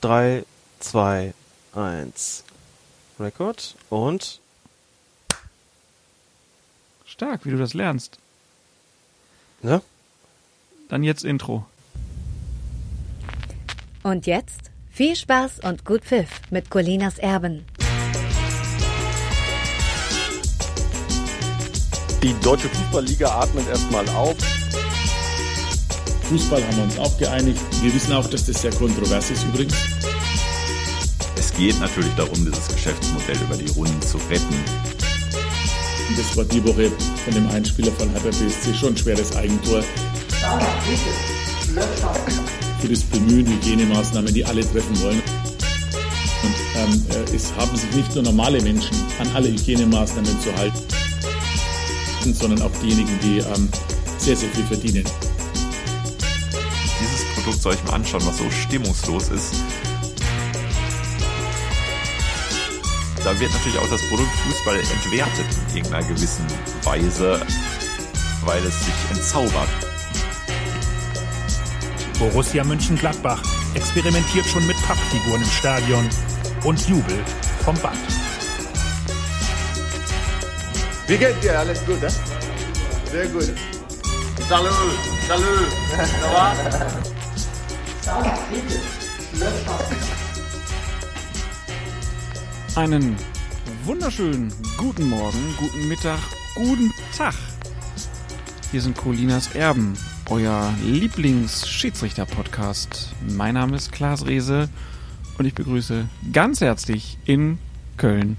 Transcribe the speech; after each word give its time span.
3, 0.00 0.44
2, 0.80 1.34
1. 1.74 2.44
Record 3.18 3.76
und 3.90 4.40
Stark, 7.04 7.44
wie 7.44 7.50
du 7.50 7.58
das 7.58 7.74
lernst. 7.74 8.18
ne? 9.62 9.82
Dann 10.88 11.02
jetzt 11.02 11.24
Intro. 11.24 11.66
Und 14.02 14.26
jetzt 14.26 14.70
viel 14.90 15.14
Spaß 15.14 15.60
und 15.60 15.84
gut 15.84 16.02
Pfiff 16.04 16.40
mit 16.50 16.70
Colinas 16.70 17.18
Erben. 17.18 17.66
Die 22.22 22.34
deutsche 22.40 22.68
Fußballliga 22.68 23.28
atmet 23.28 23.68
erstmal 23.68 24.08
auf. 24.10 24.36
Fußball 26.30 26.64
haben 26.64 26.76
wir 26.76 26.84
uns 26.84 26.98
auch 27.00 27.18
geeinigt. 27.18 27.60
Wir 27.82 27.92
wissen 27.92 28.12
auch, 28.12 28.26
dass 28.28 28.46
das 28.46 28.62
sehr 28.62 28.70
kontrovers 28.70 29.30
ist 29.32 29.42
übrigens. 29.42 29.74
Es 31.36 31.52
geht 31.52 31.80
natürlich 31.80 32.14
darum, 32.16 32.44
dieses 32.44 32.68
Geschäftsmodell 32.68 33.36
über 33.42 33.56
die 33.56 33.68
Runden 33.72 34.00
zu 34.02 34.16
retten. 34.30 34.54
Das 36.16 36.36
war 36.36 36.44
die 36.44 36.64
Woche 36.64 36.88
von 37.24 37.34
dem 37.34 37.48
Einspieler 37.48 37.90
von 37.92 38.08
Hertha 38.10 38.28
BSC 38.28 38.72
schon 38.74 38.90
ein 38.90 38.96
schweres 38.96 39.34
Eigentor. 39.34 39.82
Für 42.78 42.88
das 42.88 43.02
Bemühen, 43.02 43.48
Hygienemaßnahmen, 43.48 44.32
die 44.32 44.44
alle 44.44 44.60
treffen 44.60 45.02
wollen. 45.02 45.22
Und 46.44 46.54
ähm, 46.76 47.06
äh, 47.10 47.34
es 47.34 47.52
haben 47.56 47.76
sich 47.76 47.90
nicht 47.90 48.14
nur 48.14 48.22
normale 48.22 48.62
Menschen 48.62 48.96
an 49.18 49.28
alle 49.34 49.48
Hygienemaßnahmen 49.48 50.40
zu 50.40 50.56
halten, 50.56 50.78
sondern 52.32 52.62
auch 52.62 52.72
diejenigen, 52.80 53.18
die 53.20 53.38
ähm, 53.38 53.68
sehr, 54.18 54.36
sehr 54.36 54.48
viel 54.50 54.64
verdienen. 54.64 55.04
Produkt 57.42 57.62
soll 57.62 57.74
ich 57.74 57.84
mir 57.84 57.92
anschauen, 57.92 58.26
was 58.26 58.38
so 58.38 58.50
stimmungslos 58.50 59.28
ist. 59.28 59.54
Da 63.24 63.38
wird 63.38 63.52
natürlich 63.52 63.78
auch 63.78 63.88
das 63.88 64.02
Produkt 64.08 64.30
Fußball 64.46 64.76
entwertet 64.76 65.46
in 65.70 65.76
irgendeiner 65.76 66.06
gewissen 66.06 66.46
Weise, 66.84 67.40
weil 68.44 68.64
es 68.64 68.84
sich 68.84 68.94
entzaubert. 69.10 69.68
Borussia 72.18 72.64
Mönchengladbach 72.64 73.42
experimentiert 73.74 74.46
schon 74.46 74.66
mit 74.66 74.76
Pappfiguren 74.86 75.42
im 75.42 75.50
Stadion 75.50 76.08
und 76.64 76.88
Jubel 76.88 77.18
vom 77.64 77.76
Band. 77.78 77.98
Wie 81.06 81.16
geht's 81.16 81.40
dir? 81.40 81.58
Alles 81.58 81.84
gut, 81.86 82.02
eh? 82.02 82.10
Sehr 83.10 83.26
gut. 83.28 83.52
Salut, 84.48 84.72
salut. 85.26 87.10
Einen 92.76 93.16
wunderschönen 93.84 94.52
guten 94.76 95.08
Morgen, 95.08 95.56
guten 95.58 95.88
Mittag, 95.88 96.20
guten 96.54 96.92
Tag. 97.16 97.34
Hier 98.70 98.80
sind 98.80 98.96
Colinas 98.96 99.52
Erben, 99.54 99.98
euer 100.28 100.72
Lieblings-Schiedsrichter-Podcast. 100.82 103.14
Mein 103.28 103.54
Name 103.54 103.76
ist 103.76 103.92
Klaas 103.92 104.26
Rehse 104.26 104.68
und 105.38 105.46
ich 105.46 105.54
begrüße 105.54 106.08
ganz 106.32 106.60
herzlich 106.60 107.18
in 107.24 107.58
Köln 107.96 108.36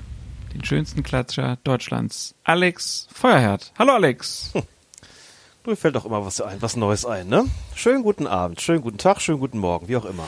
den 0.53 0.66
schönsten 0.66 1.03
Klatscher 1.03 1.58
Deutschlands, 1.63 2.35
Alex 2.44 3.08
Feuerherd. 3.13 3.72
Hallo 3.78 3.94
Alex. 3.94 4.52
Du 5.63 5.69
mir 5.69 5.75
fällt 5.75 5.95
doch 5.95 6.05
immer 6.05 6.25
was 6.25 6.41
ein, 6.41 6.59
was 6.61 6.75
Neues 6.75 7.05
ein, 7.05 7.27
ne? 7.27 7.45
Schönen 7.75 8.01
guten 8.01 8.25
Abend, 8.25 8.61
schönen 8.61 8.81
guten 8.81 8.97
Tag, 8.97 9.21
schönen 9.21 9.39
guten 9.39 9.59
Morgen, 9.59 9.87
wie 9.87 9.95
auch 9.95 10.05
immer. 10.05 10.27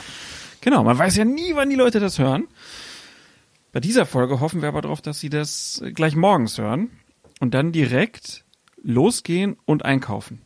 Genau, 0.61 0.83
man 0.83 0.97
weiß 0.97 1.15
ja 1.15 1.25
nie, 1.25 1.55
wann 1.55 1.71
die 1.71 1.75
Leute 1.75 1.99
das 1.99 2.19
hören. 2.19 2.47
Bei 3.71 3.79
dieser 3.79 4.05
Folge 4.05 4.39
hoffen 4.39 4.61
wir 4.61 4.69
aber 4.69 4.83
darauf, 4.83 5.01
dass 5.01 5.19
sie 5.19 5.31
das 5.31 5.81
gleich 5.95 6.15
morgens 6.15 6.59
hören 6.59 6.91
und 7.39 7.55
dann 7.55 7.71
direkt 7.71 8.45
losgehen 8.83 9.57
und 9.66 9.83
einkaufen. 9.83 10.39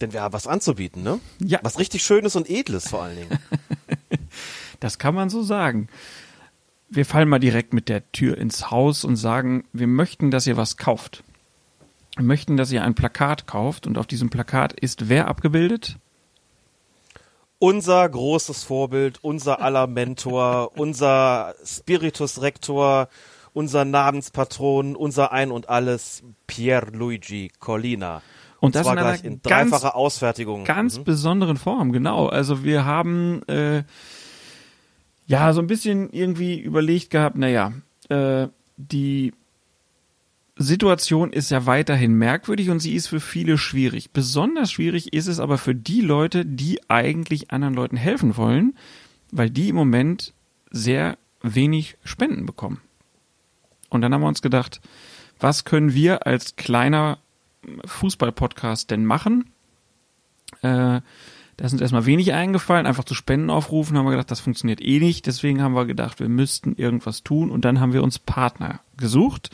Denn 0.00 0.12
wir 0.12 0.22
haben 0.22 0.32
was 0.32 0.46
anzubieten, 0.46 1.02
ne? 1.02 1.18
Ja. 1.40 1.58
Was 1.62 1.80
richtig 1.80 2.04
Schönes 2.04 2.36
und 2.36 2.48
Edles 2.48 2.88
vor 2.88 3.02
allen 3.02 3.16
Dingen. 3.16 3.38
Das 4.78 4.98
kann 4.98 5.14
man 5.14 5.28
so 5.28 5.42
sagen. 5.42 5.88
Wir 6.88 7.04
fallen 7.04 7.28
mal 7.28 7.38
direkt 7.38 7.74
mit 7.74 7.90
der 7.90 8.10
Tür 8.12 8.38
ins 8.38 8.70
Haus 8.70 9.04
und 9.04 9.16
sagen, 9.16 9.64
wir 9.74 9.86
möchten, 9.86 10.30
dass 10.30 10.46
ihr 10.46 10.56
was 10.56 10.78
kauft. 10.78 11.22
Wir 12.20 12.26
möchten, 12.26 12.58
dass 12.58 12.70
ihr 12.70 12.84
ein 12.84 12.94
Plakat 12.94 13.46
kauft 13.46 13.86
und 13.86 13.96
auf 13.96 14.06
diesem 14.06 14.28
Plakat 14.28 14.74
ist 14.78 15.08
wer 15.08 15.26
abgebildet? 15.28 15.96
unser 17.58 18.06
großes 18.06 18.62
Vorbild, 18.62 19.18
unser 19.22 19.62
aller 19.62 19.86
Mentor, 19.86 20.72
unser 20.78 21.54
Spiritus 21.64 22.42
Rector, 22.42 23.08
unser 23.54 23.86
Namenspatron, 23.86 24.96
unser 24.96 25.32
Ein 25.32 25.50
und 25.50 25.70
Alles, 25.70 26.22
Pierluigi 26.46 27.52
Collina. 27.58 28.20
Und 28.60 28.74
das 28.74 28.82
zwar 28.82 28.92
in 28.94 28.98
einer 28.98 29.08
gleich 29.12 29.24
in 29.24 29.40
ganz- 29.42 29.70
dreifacher 29.70 29.94
Ausfertigung. 29.96 30.64
ganz 30.64 30.98
Mhm. 30.98 31.04
besonderen 31.04 31.56
Form, 31.56 31.90
genau. 31.92 32.26
Also 32.28 32.64
wir 32.64 32.84
haben 32.84 33.42
äh, 33.48 33.82
ja 35.26 35.54
so 35.54 35.60
ein 35.62 35.66
bisschen 35.66 36.10
irgendwie 36.10 36.60
überlegt 36.60 37.08
gehabt, 37.10 37.36
naja, 37.36 37.72
äh, 38.10 38.48
die 38.76 39.32
Situation 40.62 41.32
ist 41.32 41.50
ja 41.50 41.64
weiterhin 41.64 42.12
merkwürdig 42.12 42.68
und 42.68 42.80
sie 42.80 42.94
ist 42.94 43.06
für 43.06 43.20
viele 43.20 43.56
schwierig. 43.56 44.10
Besonders 44.10 44.70
schwierig 44.70 45.14
ist 45.14 45.26
es 45.26 45.40
aber 45.40 45.56
für 45.56 45.74
die 45.74 46.02
Leute, 46.02 46.44
die 46.44 46.80
eigentlich 46.90 47.50
anderen 47.50 47.72
Leuten 47.72 47.96
helfen 47.96 48.36
wollen, 48.36 48.76
weil 49.32 49.48
die 49.48 49.70
im 49.70 49.76
Moment 49.76 50.34
sehr 50.70 51.16
wenig 51.42 51.96
Spenden 52.04 52.44
bekommen. 52.44 52.82
Und 53.88 54.02
dann 54.02 54.12
haben 54.12 54.20
wir 54.20 54.28
uns 54.28 54.42
gedacht, 54.42 54.82
was 55.38 55.64
können 55.64 55.94
wir 55.94 56.26
als 56.26 56.56
kleiner 56.56 57.16
Fußball-Podcast 57.86 58.90
denn 58.90 59.06
machen? 59.06 59.46
Äh, 60.60 61.00
da 61.56 61.64
uns 61.64 61.80
erstmal 61.80 62.04
wenig 62.04 62.34
eingefallen, 62.34 62.86
einfach 62.86 63.04
zu 63.04 63.14
Spenden 63.14 63.48
aufrufen, 63.48 63.96
haben 63.96 64.04
wir 64.04 64.10
gedacht, 64.10 64.30
das 64.30 64.40
funktioniert 64.40 64.82
eh 64.82 64.98
nicht. 64.98 65.26
Deswegen 65.26 65.62
haben 65.62 65.74
wir 65.74 65.86
gedacht, 65.86 66.20
wir 66.20 66.28
müssten 66.28 66.74
irgendwas 66.74 67.22
tun 67.22 67.50
und 67.50 67.64
dann 67.64 67.80
haben 67.80 67.94
wir 67.94 68.02
uns 68.02 68.18
Partner 68.18 68.80
gesucht. 68.98 69.50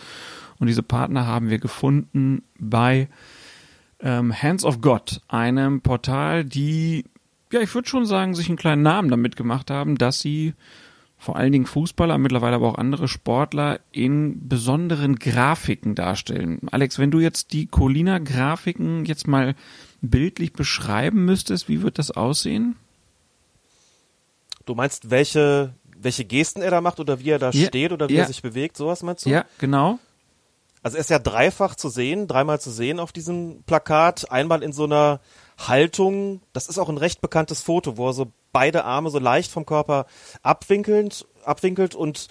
Und 0.59 0.67
diese 0.69 0.83
Partner 0.83 1.27
haben 1.27 1.50
wir 1.50 1.59
gefunden 1.59 2.43
bei 2.59 3.09
ähm, 4.00 4.33
Hands 4.43 4.65
of 4.65 4.81
God, 4.81 5.21
einem 5.28 5.81
Portal, 5.81 6.44
die, 6.44 7.05
ja, 7.53 7.61
ich 7.61 7.75
würde 7.75 7.89
schon 7.89 8.06
sagen, 8.06 8.34
sich 8.34 8.49
einen 8.49 8.59
kleinen 8.59 8.83
Namen 8.83 9.11
damit 9.11 9.37
gemacht 9.37 9.71
haben, 9.71 9.97
dass 9.97 10.21
sie 10.21 10.55
vor 11.19 11.37
allen 11.37 11.53
Dingen 11.53 11.67
Fußballer, 11.67 12.19
mittlerweile 12.19 12.56
aber 12.56 12.69
auch 12.69 12.78
andere 12.78 13.09
Sportler 13.09 13.81
in 13.91 14.49
besonderen 14.49 15.17
Grafiken 15.17 15.94
darstellen. 15.94 16.61
Alex, 16.71 16.99
wenn 16.99 17.11
du 17.11 17.21
jetzt 17.21 17.53
die 17.53 17.67
Colina-Grafiken 17.67 19.06
jetzt 19.06 19.27
mal 19.27 19.55
bildlich 20.03 20.53
beschreiben 20.53 21.25
müsstest, 21.25 21.69
wie 21.69 21.83
wird 21.83 21.99
das 21.99 22.11
aussehen? 22.11 22.77
Du 24.67 24.75
meinst, 24.75 25.11
welche, 25.11 25.73
welche 25.97 26.25
Gesten 26.25 26.61
er 26.61 26.71
da 26.71 26.81
macht 26.81 27.00
oder 27.00 27.21
wie 27.21 27.31
er 27.31 27.38
da 27.38 27.50
Ja, 27.50 27.67
steht 27.67 27.93
oder 27.93 28.09
wie 28.09 28.15
ja. 28.15 28.23
er 28.23 28.27
sich 28.27 28.43
bewegt, 28.43 28.77
sowas 28.77 29.03
meinst 29.03 29.25
du? 29.25 29.31
Ja, 29.31 29.47
genau. 29.59 29.99
Also 30.87 30.99
er 30.99 31.01
ist 31.01 31.11
ja 31.11 31.19
dreifach 31.19 31.75
zu 31.75 31.89
sehen, 31.89 32.29
dreimal 32.29 32.61
zu 32.61 32.71
sehen 32.71 33.01
auf 33.01 33.11
diesem 33.11 33.65
Plakat. 33.65 34.31
Einmal 34.31 34.63
in 34.63 34.73
so 34.73 34.85
einer 34.85 35.19
Haltung, 35.59 36.43
das 36.53 36.69
ist 36.69 36.79
auch 36.79 36.89
ein 36.89 36.97
recht 36.97 37.21
bekanntes 37.21 37.61
Foto, 37.61 37.97
wo 37.97 38.07
er 38.07 38.13
so 38.13 38.31
beide 38.53 38.85
Arme 38.85 39.11
so 39.11 39.19
leicht 39.19 39.51
vom 39.51 39.67
Körper 39.67 40.07
abwinkelnd, 40.45 41.27
abwinkelt 41.45 41.97
und 41.97 42.29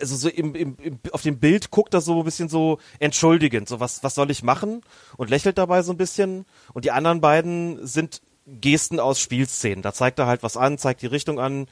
also 0.00 0.16
so 0.16 0.28
im, 0.28 0.54
im, 0.54 0.76
im, 0.82 0.98
auf 1.12 1.22
dem 1.22 1.38
Bild 1.38 1.70
guckt 1.70 1.94
er 1.94 2.02
so 2.02 2.18
ein 2.18 2.24
bisschen 2.26 2.50
so 2.50 2.76
entschuldigend, 2.98 3.70
so 3.70 3.80
was, 3.80 4.04
was 4.04 4.14
soll 4.14 4.30
ich 4.30 4.42
machen? 4.42 4.82
Und 5.16 5.30
lächelt 5.30 5.56
dabei 5.56 5.80
so 5.80 5.92
ein 5.92 5.96
bisschen. 5.96 6.44
Und 6.74 6.84
die 6.84 6.90
anderen 6.90 7.22
beiden 7.22 7.86
sind 7.86 8.20
Gesten 8.44 9.00
aus 9.00 9.18
Spielszenen. 9.18 9.80
Da 9.80 9.94
zeigt 9.94 10.18
er 10.18 10.26
halt 10.26 10.42
was 10.42 10.58
an, 10.58 10.76
zeigt 10.76 11.00
die 11.00 11.06
Richtung 11.06 11.40
an, 11.40 11.66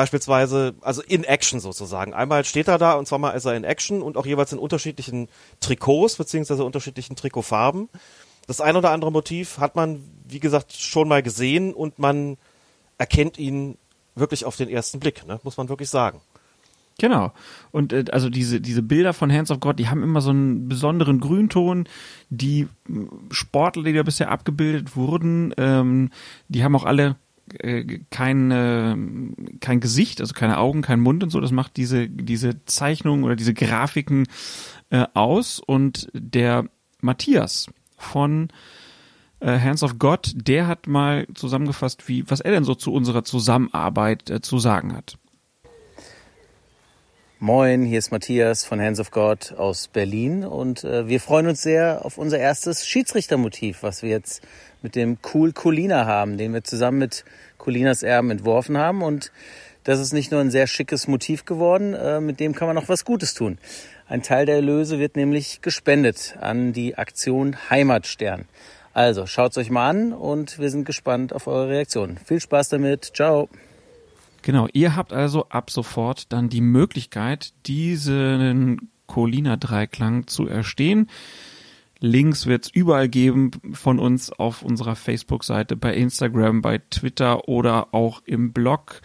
beispielsweise, 0.00 0.74
also 0.80 1.02
in 1.02 1.24
Action 1.24 1.60
sozusagen. 1.60 2.14
Einmal 2.14 2.46
steht 2.46 2.68
er 2.68 2.78
da 2.78 2.94
und 2.94 3.06
zweimal 3.06 3.36
ist 3.36 3.44
er 3.44 3.54
in 3.54 3.64
Action 3.64 4.00
und 4.00 4.16
auch 4.16 4.24
jeweils 4.24 4.50
in 4.50 4.58
unterschiedlichen 4.58 5.28
Trikots 5.60 6.16
beziehungsweise 6.16 6.64
unterschiedlichen 6.64 7.16
Trikotfarben. 7.16 7.90
Das 8.46 8.62
ein 8.62 8.76
oder 8.76 8.92
andere 8.92 9.12
Motiv 9.12 9.58
hat 9.58 9.76
man, 9.76 10.02
wie 10.26 10.40
gesagt, 10.40 10.72
schon 10.72 11.06
mal 11.06 11.22
gesehen 11.22 11.74
und 11.74 11.98
man 11.98 12.38
erkennt 12.96 13.38
ihn 13.38 13.76
wirklich 14.14 14.46
auf 14.46 14.56
den 14.56 14.70
ersten 14.70 15.00
Blick, 15.00 15.26
ne? 15.26 15.38
muss 15.42 15.58
man 15.58 15.68
wirklich 15.68 15.90
sagen. 15.90 16.22
Genau. 16.98 17.32
Und 17.70 17.92
äh, 17.92 18.06
also 18.10 18.30
diese, 18.30 18.62
diese 18.62 18.82
Bilder 18.82 19.12
von 19.12 19.30
Hands 19.30 19.50
of 19.50 19.60
God, 19.60 19.78
die 19.78 19.88
haben 19.88 20.02
immer 20.02 20.22
so 20.22 20.30
einen 20.30 20.66
besonderen 20.66 21.20
Grünton. 21.20 21.86
Die 22.30 22.68
Sportler, 23.30 23.82
die 23.82 23.92
da 23.92 24.02
bisher 24.02 24.30
abgebildet 24.30 24.96
wurden, 24.96 25.52
ähm, 25.58 26.08
die 26.48 26.64
haben 26.64 26.74
auch 26.74 26.84
alle 26.84 27.16
kein, 28.10 28.50
äh, 28.50 28.96
kein 29.60 29.80
Gesicht, 29.80 30.20
also 30.20 30.34
keine 30.34 30.58
Augen, 30.58 30.82
kein 30.82 31.00
Mund 31.00 31.22
und 31.22 31.30
so. 31.30 31.40
Das 31.40 31.52
macht 31.52 31.76
diese, 31.76 32.08
diese 32.08 32.64
Zeichnungen 32.64 33.24
oder 33.24 33.36
diese 33.36 33.54
Grafiken 33.54 34.26
äh, 34.90 35.06
aus. 35.14 35.60
Und 35.60 36.08
der 36.12 36.66
Matthias 37.00 37.66
von 37.96 38.48
Äh, 39.42 39.58
Hands 39.58 39.82
of 39.82 39.98
God, 39.98 40.32
der 40.34 40.66
hat 40.66 40.86
mal 40.86 41.26
zusammengefasst, 41.34 42.08
wie, 42.08 42.28
was 42.28 42.40
er 42.40 42.52
denn 42.52 42.64
so 42.64 42.74
zu 42.74 42.92
unserer 42.92 43.24
Zusammenarbeit 43.24 44.28
äh, 44.28 44.42
zu 44.42 44.58
sagen 44.58 44.94
hat. 44.94 45.16
Moin, 47.42 47.84
hier 47.84 47.98
ist 47.98 48.12
Matthias 48.12 48.64
von 48.66 48.82
Hands 48.82 49.00
of 49.00 49.12
God 49.12 49.54
aus 49.56 49.88
Berlin 49.88 50.44
und 50.44 50.84
äh, 50.84 51.08
wir 51.08 51.20
freuen 51.20 51.46
uns 51.46 51.62
sehr 51.62 52.04
auf 52.04 52.18
unser 52.18 52.38
erstes 52.38 52.86
Schiedsrichtermotiv, 52.86 53.82
was 53.82 54.02
wir 54.02 54.10
jetzt 54.10 54.42
mit 54.82 54.94
dem 54.94 55.16
Cool 55.32 55.54
Colina 55.54 56.04
haben, 56.04 56.36
den 56.36 56.52
wir 56.52 56.64
zusammen 56.64 56.98
mit 56.98 57.24
Colinas 57.56 58.02
Erben 58.02 58.30
entworfen 58.30 58.76
haben 58.76 59.00
und 59.00 59.32
das 59.84 60.00
ist 60.00 60.12
nicht 60.12 60.30
nur 60.30 60.42
ein 60.42 60.50
sehr 60.50 60.66
schickes 60.66 61.08
Motiv 61.08 61.46
geworden, 61.46 61.94
äh, 61.94 62.20
mit 62.20 62.40
dem 62.40 62.54
kann 62.54 62.66
man 62.66 62.76
noch 62.76 62.90
was 62.90 63.06
Gutes 63.06 63.32
tun. 63.32 63.56
Ein 64.06 64.22
Teil 64.22 64.44
der 64.44 64.56
Erlöse 64.56 64.98
wird 64.98 65.16
nämlich 65.16 65.62
gespendet 65.62 66.36
an 66.42 66.74
die 66.74 66.98
Aktion 66.98 67.56
Heimatstern. 67.70 68.44
Also 68.92 69.24
schaut's 69.24 69.56
euch 69.56 69.70
mal 69.70 69.88
an 69.88 70.12
und 70.12 70.58
wir 70.58 70.68
sind 70.68 70.84
gespannt 70.84 71.32
auf 71.32 71.46
eure 71.46 71.70
Reaktionen. 71.70 72.18
Viel 72.18 72.42
Spaß 72.42 72.68
damit. 72.68 73.12
Ciao. 73.14 73.48
Genau, 74.42 74.68
ihr 74.72 74.96
habt 74.96 75.12
also 75.12 75.48
ab 75.48 75.70
sofort 75.70 76.32
dann 76.32 76.48
die 76.48 76.60
Möglichkeit, 76.60 77.52
diesen 77.66 78.90
Colina-Dreiklang 79.06 80.26
zu 80.26 80.46
erstehen. 80.46 81.10
Links 81.98 82.46
wird 82.46 82.64
es 82.64 82.70
überall 82.70 83.08
geben 83.08 83.50
von 83.72 83.98
uns 83.98 84.32
auf 84.32 84.62
unserer 84.62 84.96
Facebook-Seite, 84.96 85.76
bei 85.76 85.94
Instagram, 85.94 86.62
bei 86.62 86.78
Twitter 86.78 87.46
oder 87.48 87.92
auch 87.92 88.22
im 88.24 88.52
Blog. 88.52 89.02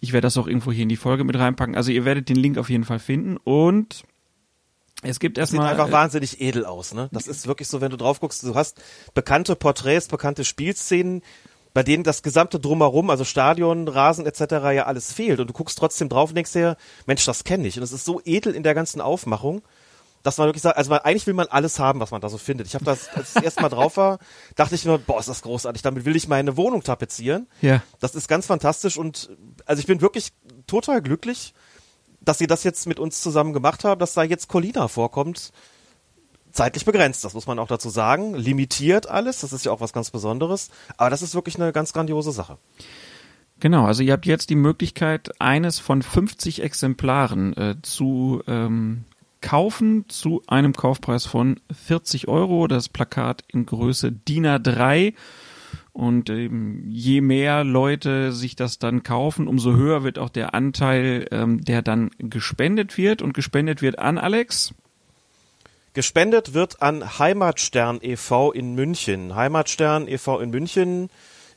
Ich 0.00 0.12
werde 0.12 0.26
das 0.26 0.36
auch 0.36 0.48
irgendwo 0.48 0.72
hier 0.72 0.82
in 0.82 0.88
die 0.88 0.96
Folge 0.96 1.22
mit 1.22 1.38
reinpacken. 1.38 1.76
Also 1.76 1.92
ihr 1.92 2.04
werdet 2.04 2.28
den 2.28 2.36
Link 2.36 2.58
auf 2.58 2.70
jeden 2.70 2.84
Fall 2.84 2.98
finden 2.98 3.36
und 3.36 4.04
es 5.02 5.20
gibt 5.20 5.38
erstmal. 5.38 5.68
Sieht 5.68 5.78
einfach 5.78 5.92
wahnsinnig 5.92 6.40
edel 6.40 6.64
aus, 6.64 6.92
ne? 6.92 7.08
Das 7.12 7.28
ist 7.28 7.46
wirklich 7.46 7.68
so, 7.68 7.80
wenn 7.80 7.90
du 7.90 7.96
drauf 7.96 8.18
guckst, 8.18 8.42
du 8.42 8.54
hast 8.56 8.82
bekannte 9.14 9.54
Porträts, 9.54 10.08
bekannte 10.08 10.44
Spielszenen, 10.44 11.22
bei 11.78 11.84
denen 11.84 12.02
das 12.02 12.24
gesamte 12.24 12.58
Drumherum, 12.58 13.08
also 13.08 13.22
Stadion, 13.22 13.86
Rasen 13.86 14.26
etc. 14.26 14.40
ja 14.74 14.86
alles 14.86 15.12
fehlt. 15.12 15.38
Und 15.38 15.46
du 15.46 15.52
guckst 15.52 15.78
trotzdem 15.78 16.08
drauf 16.08 16.30
und 16.30 16.34
denkst 16.34 16.52
dir, 16.52 16.76
Mensch, 17.06 17.24
das 17.24 17.44
kenne 17.44 17.68
ich. 17.68 17.76
Und 17.76 17.84
es 17.84 17.92
ist 17.92 18.04
so 18.04 18.20
edel 18.24 18.52
in 18.56 18.64
der 18.64 18.74
ganzen 18.74 19.00
Aufmachung, 19.00 19.62
dass 20.24 20.38
man 20.38 20.48
wirklich 20.48 20.62
sagt, 20.62 20.76
also 20.76 20.90
man, 20.90 20.98
eigentlich 20.98 21.28
will 21.28 21.34
man 21.34 21.46
alles 21.46 21.78
haben, 21.78 22.00
was 22.00 22.10
man 22.10 22.20
da 22.20 22.30
so 22.30 22.36
findet. 22.36 22.66
Ich 22.66 22.74
habe 22.74 22.84
das, 22.84 23.08
als 23.10 23.28
ich 23.28 23.34
das 23.34 23.44
erste 23.44 23.62
Mal 23.62 23.68
drauf 23.68 23.96
war, 23.96 24.18
dachte 24.56 24.74
ich 24.74 24.84
nur, 24.86 24.98
boah, 24.98 25.20
ist 25.20 25.28
das 25.28 25.42
großartig, 25.42 25.82
damit 25.82 26.04
will 26.04 26.16
ich 26.16 26.26
meine 26.26 26.56
Wohnung 26.56 26.82
tapezieren. 26.82 27.46
Ja. 27.60 27.80
Das 28.00 28.16
ist 28.16 28.26
ganz 28.26 28.46
fantastisch 28.46 28.98
und 28.98 29.30
also 29.64 29.78
ich 29.78 29.86
bin 29.86 30.00
wirklich 30.00 30.32
total 30.66 31.00
glücklich, 31.00 31.54
dass 32.20 32.38
sie 32.38 32.48
das 32.48 32.64
jetzt 32.64 32.88
mit 32.88 32.98
uns 32.98 33.20
zusammen 33.20 33.52
gemacht 33.52 33.84
haben, 33.84 34.00
dass 34.00 34.14
da 34.14 34.24
jetzt 34.24 34.48
Colina 34.48 34.88
vorkommt 34.88 35.52
zeitlich 36.58 36.84
begrenzt, 36.84 37.24
das 37.24 37.34
muss 37.34 37.46
man 37.46 37.60
auch 37.60 37.68
dazu 37.68 37.88
sagen, 37.88 38.34
limitiert 38.34 39.08
alles, 39.08 39.42
das 39.42 39.52
ist 39.52 39.64
ja 39.64 39.70
auch 39.70 39.80
was 39.80 39.92
ganz 39.92 40.10
Besonderes, 40.10 40.70
aber 40.96 41.08
das 41.08 41.22
ist 41.22 41.36
wirklich 41.36 41.54
eine 41.54 41.72
ganz 41.72 41.92
grandiose 41.92 42.32
Sache. 42.32 42.58
Genau, 43.60 43.84
also 43.86 44.02
ihr 44.02 44.12
habt 44.12 44.26
jetzt 44.26 44.50
die 44.50 44.56
Möglichkeit, 44.56 45.40
eines 45.40 45.78
von 45.78 46.02
50 46.02 46.62
Exemplaren 46.62 47.56
äh, 47.56 47.76
zu 47.82 48.42
ähm, 48.48 49.04
kaufen 49.40 50.06
zu 50.08 50.42
einem 50.48 50.72
Kaufpreis 50.72 51.26
von 51.26 51.60
40 51.72 52.26
Euro. 52.26 52.66
Das 52.66 52.88
Plakat 52.88 53.44
in 53.46 53.64
Größe 53.64 54.10
DIN 54.10 54.46
A3. 54.46 55.14
Und 55.92 56.30
ähm, 56.30 56.84
je 56.88 57.20
mehr 57.20 57.64
Leute 57.64 58.32
sich 58.32 58.56
das 58.56 58.78
dann 58.78 59.02
kaufen, 59.02 59.48
umso 59.48 59.74
höher 59.74 60.04
wird 60.04 60.18
auch 60.18 60.28
der 60.28 60.54
Anteil, 60.54 61.26
ähm, 61.30 61.64
der 61.64 61.82
dann 61.82 62.10
gespendet 62.18 62.96
wird. 62.96 63.22
Und 63.22 63.32
gespendet 63.32 63.82
wird 63.82 63.98
an 63.98 64.18
Alex. 64.18 64.74
Gespendet 65.98 66.54
wird 66.54 66.80
an 66.80 67.18
Heimatstern 67.18 67.98
e.V. 68.00 68.52
in 68.52 68.76
München. 68.76 69.34
Heimatstern 69.34 70.06
e.V. 70.06 70.38
in 70.38 70.50
München 70.50 71.10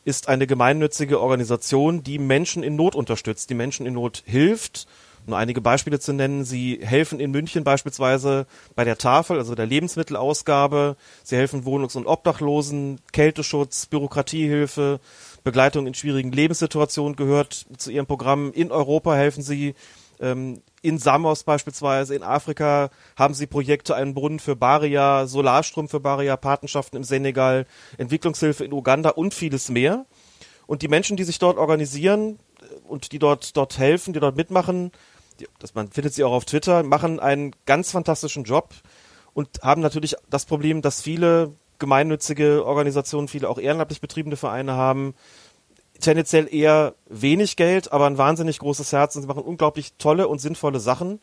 ist 0.03 0.29
eine 0.29 0.47
gemeinnützige 0.47 1.21
Organisation, 1.21 2.01
die 2.01 2.17
Menschen 2.17 2.63
in 2.63 2.75
Not 2.75 2.95
unterstützt, 2.95 3.51
die 3.51 3.53
Menschen 3.53 3.85
in 3.85 3.93
Not 3.93 4.23
hilft. 4.25 4.87
Nur 5.27 5.37
einige 5.37 5.61
Beispiele 5.61 5.99
zu 5.99 6.13
nennen. 6.13 6.43
Sie 6.43 6.79
helfen 6.81 7.19
in 7.19 7.29
München 7.29 7.63
beispielsweise 7.63 8.47
bei 8.73 8.83
der 8.83 8.97
Tafel, 8.97 9.37
also 9.37 9.53
der 9.53 9.67
Lebensmittelausgabe. 9.67 10.95
Sie 11.23 11.35
helfen 11.35 11.63
Wohnungs- 11.63 11.95
und 11.95 12.07
Obdachlosen, 12.07 12.99
Kälteschutz, 13.11 13.85
Bürokratiehilfe, 13.85 14.99
Begleitung 15.43 15.85
in 15.85 15.93
schwierigen 15.93 16.31
Lebenssituationen 16.31 17.15
gehört 17.15 17.67
zu 17.77 17.91
ihrem 17.91 18.07
Programm. 18.07 18.51
In 18.53 18.71
Europa 18.71 19.13
helfen 19.13 19.43
sie 19.43 19.75
ähm, 20.21 20.61
in 20.81 20.97
Samos 20.97 21.43
beispielsweise, 21.43 22.15
in 22.15 22.23
Afrika 22.23 22.89
haben 23.17 23.33
sie 23.33 23.47
Projekte, 23.47 23.95
einen 23.95 24.13
Brunnen 24.13 24.39
für 24.39 24.55
Baria, 24.55 25.27
Solarstrom 25.27 25.89
für 25.89 25.99
Baria, 25.99 26.37
Patenschaften 26.37 26.97
im 26.97 27.03
Senegal, 27.03 27.65
Entwicklungshilfe 27.97 28.63
in 28.63 28.73
Uganda 28.73 29.09
und 29.09 29.33
vieles 29.33 29.69
mehr. 29.69 30.05
Und 30.67 30.83
die 30.83 30.87
Menschen, 30.87 31.17
die 31.17 31.23
sich 31.23 31.39
dort 31.39 31.57
organisieren 31.57 32.39
äh, 32.61 32.87
und 32.87 33.11
die 33.11 33.19
dort, 33.19 33.57
dort 33.57 33.77
helfen, 33.77 34.13
die 34.13 34.19
dort 34.19 34.37
mitmachen, 34.37 34.91
die, 35.39 35.47
das, 35.59 35.73
man 35.75 35.89
findet 35.89 36.13
sie 36.13 36.23
auch 36.23 36.33
auf 36.33 36.45
Twitter, 36.45 36.83
machen 36.83 37.19
einen 37.19 37.55
ganz 37.65 37.91
fantastischen 37.91 38.43
Job 38.43 38.73
und 39.33 39.49
haben 39.63 39.81
natürlich 39.81 40.15
das 40.29 40.45
Problem, 40.45 40.81
dass 40.81 41.01
viele 41.01 41.53
gemeinnützige 41.79 42.63
Organisationen, 42.65 43.27
viele 43.27 43.49
auch 43.49 43.57
ehrenamtlich 43.57 44.01
betriebene 44.01 44.35
Vereine 44.37 44.73
haben, 44.73 45.15
tendenziell 46.01 46.53
eher 46.53 46.95
wenig 47.07 47.55
Geld, 47.55 47.91
aber 47.91 48.07
ein 48.07 48.17
wahnsinnig 48.17 48.59
großes 48.59 48.91
Herz 48.91 49.15
und 49.15 49.21
sie 49.21 49.27
machen 49.27 49.43
unglaublich 49.43 49.93
tolle 49.97 50.27
und 50.27 50.39
sinnvolle 50.39 50.79
Sachen. 50.79 51.19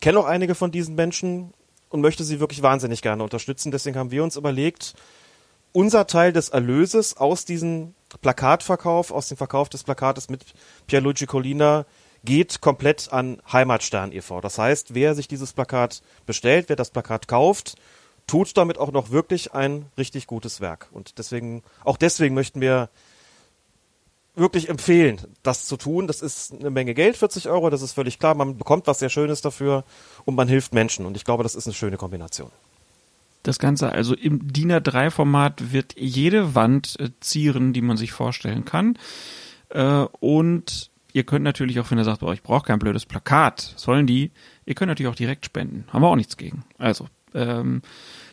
Kenne 0.00 0.18
auch 0.18 0.26
einige 0.26 0.54
von 0.54 0.70
diesen 0.70 0.94
Menschen 0.94 1.52
und 1.88 2.00
möchte 2.00 2.24
sie 2.24 2.40
wirklich 2.40 2.62
wahnsinnig 2.62 3.02
gerne 3.02 3.22
unterstützen. 3.22 3.70
Deswegen 3.70 3.98
haben 3.98 4.10
wir 4.10 4.22
uns 4.24 4.36
überlegt, 4.36 4.94
unser 5.72 6.06
Teil 6.06 6.32
des 6.32 6.48
Erlöses 6.48 7.16
aus 7.16 7.44
diesem 7.44 7.94
Plakatverkauf, 8.22 9.10
aus 9.10 9.28
dem 9.28 9.36
Verkauf 9.36 9.68
des 9.68 9.84
Plakates 9.84 10.28
mit 10.28 10.42
Pierluigi 10.86 11.26
Collina 11.26 11.86
geht 12.24 12.60
komplett 12.60 13.12
an 13.12 13.40
Heimatstern 13.52 14.12
e.V. 14.12 14.40
Das 14.40 14.58
heißt, 14.58 14.94
wer 14.94 15.14
sich 15.14 15.28
dieses 15.28 15.52
Plakat 15.52 16.02
bestellt, 16.24 16.68
wer 16.68 16.76
das 16.76 16.90
Plakat 16.90 17.28
kauft, 17.28 17.76
tut 18.26 18.56
damit 18.56 18.78
auch 18.78 18.90
noch 18.90 19.10
wirklich 19.10 19.54
ein 19.54 19.86
richtig 19.96 20.26
gutes 20.26 20.60
Werk. 20.60 20.88
Und 20.92 21.18
deswegen, 21.18 21.62
auch 21.84 21.96
deswegen 21.96 22.34
möchten 22.34 22.60
wir 22.60 22.88
wirklich 24.36 24.68
empfehlen, 24.68 25.20
das 25.42 25.64
zu 25.64 25.76
tun. 25.76 26.06
Das 26.06 26.22
ist 26.22 26.52
eine 26.52 26.70
Menge 26.70 26.94
Geld, 26.94 27.16
40 27.16 27.48
Euro, 27.48 27.70
das 27.70 27.82
ist 27.82 27.92
völlig 27.92 28.18
klar. 28.18 28.34
Man 28.34 28.56
bekommt 28.56 28.86
was 28.86 28.98
sehr 28.98 29.08
Schönes 29.08 29.40
dafür 29.40 29.84
und 30.24 30.36
man 30.36 30.46
hilft 30.46 30.74
Menschen. 30.74 31.06
Und 31.06 31.16
ich 31.16 31.24
glaube, 31.24 31.42
das 31.42 31.54
ist 31.54 31.66
eine 31.66 31.74
schöne 31.74 31.96
Kombination. 31.96 32.50
Das 33.42 33.58
Ganze 33.58 33.90
also 33.92 34.14
im 34.14 34.52
DIN 34.52 34.72
A3-Format 34.72 35.72
wird 35.72 35.94
jede 35.96 36.54
Wand 36.54 36.96
äh, 36.98 37.10
zieren, 37.20 37.72
die 37.72 37.80
man 37.80 37.96
sich 37.96 38.12
vorstellen 38.12 38.64
kann. 38.64 38.98
Äh, 39.70 40.06
und 40.20 40.90
ihr 41.12 41.24
könnt 41.24 41.44
natürlich 41.44 41.80
auch, 41.80 41.90
wenn 41.90 41.98
ihr 41.98 42.04
sagt, 42.04 42.22
ich 42.22 42.42
brauche 42.42 42.66
kein 42.66 42.78
blödes 42.78 43.06
Plakat, 43.06 43.74
sollen 43.76 44.06
die, 44.06 44.32
ihr 44.66 44.74
könnt 44.74 44.88
natürlich 44.88 45.10
auch 45.10 45.16
direkt 45.16 45.46
spenden. 45.46 45.84
Haben 45.92 46.02
wir 46.02 46.08
auch 46.08 46.16
nichts 46.16 46.36
gegen. 46.36 46.64
Also, 46.76 47.06
ähm, 47.34 47.82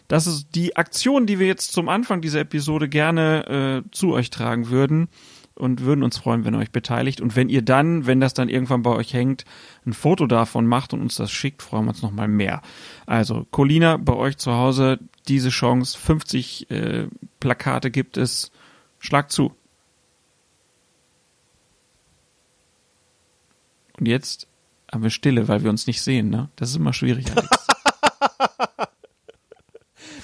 das 0.08 0.28
ist 0.28 0.48
die 0.56 0.76
Aktion, 0.76 1.28
die 1.28 1.40
wir 1.40 1.48
jetzt 1.48 1.72
zum 1.72 1.90
Anfang 1.90 2.22
dieser 2.22 2.42
Episode 2.42 2.90
gerne 2.90 3.84
äh, 3.86 3.92
zu 3.92 4.14
euch 4.14 4.32
tragen 4.32 4.70
würden 4.70 5.08
und 5.56 5.82
würden 5.82 6.04
uns 6.04 6.18
freuen, 6.18 6.46
wenn 6.46 6.56
ihr 6.56 6.60
euch 6.60 6.72
beteiligt. 6.72 7.22
Und 7.22 7.36
wenn 7.36 7.50
ihr 7.50 7.62
dann, 7.62 8.06
wenn 8.06 8.20
das 8.20 8.34
dann 8.34 8.50
irgendwann 8.50 8.82
bei 8.82 8.92
euch 8.92 9.14
hängt, 9.14 9.46
ein 9.86 9.94
Foto 9.94 10.26
davon 10.28 10.66
macht 10.66 10.94
und 10.94 11.02
uns 11.02 11.16
das 11.16 11.32
schickt, 11.32 11.62
freuen 11.62 11.86
wir 11.86 11.90
uns 11.90 12.02
nochmal 12.02 12.28
mehr. 12.28 12.62
Also, 13.06 13.46
Colina, 13.52 13.98
bei 13.98 14.14
euch 14.14 14.38
zu 14.38 14.54
Hause 14.54 15.00
diese 15.28 15.50
Chance, 15.50 15.98
50 15.98 16.72
äh, 16.72 17.08
Plakate 17.40 17.92
gibt 17.92 18.18
es. 18.18 18.52
Schlag 19.00 19.32
zu. 19.32 19.54
Und 24.00 24.08
jetzt 24.08 24.48
haben 24.92 25.04
wir 25.04 25.10
Stille, 25.10 25.48
weil 25.48 25.64
wir 25.64 25.70
uns 25.70 25.88
nicht 25.88 26.02
sehen, 26.02 26.30
ne? 26.30 26.50
Das 26.56 26.70
ist 26.70 26.76
immer 26.78 26.94
schwierig, 26.94 27.32
Alex. 27.32 27.68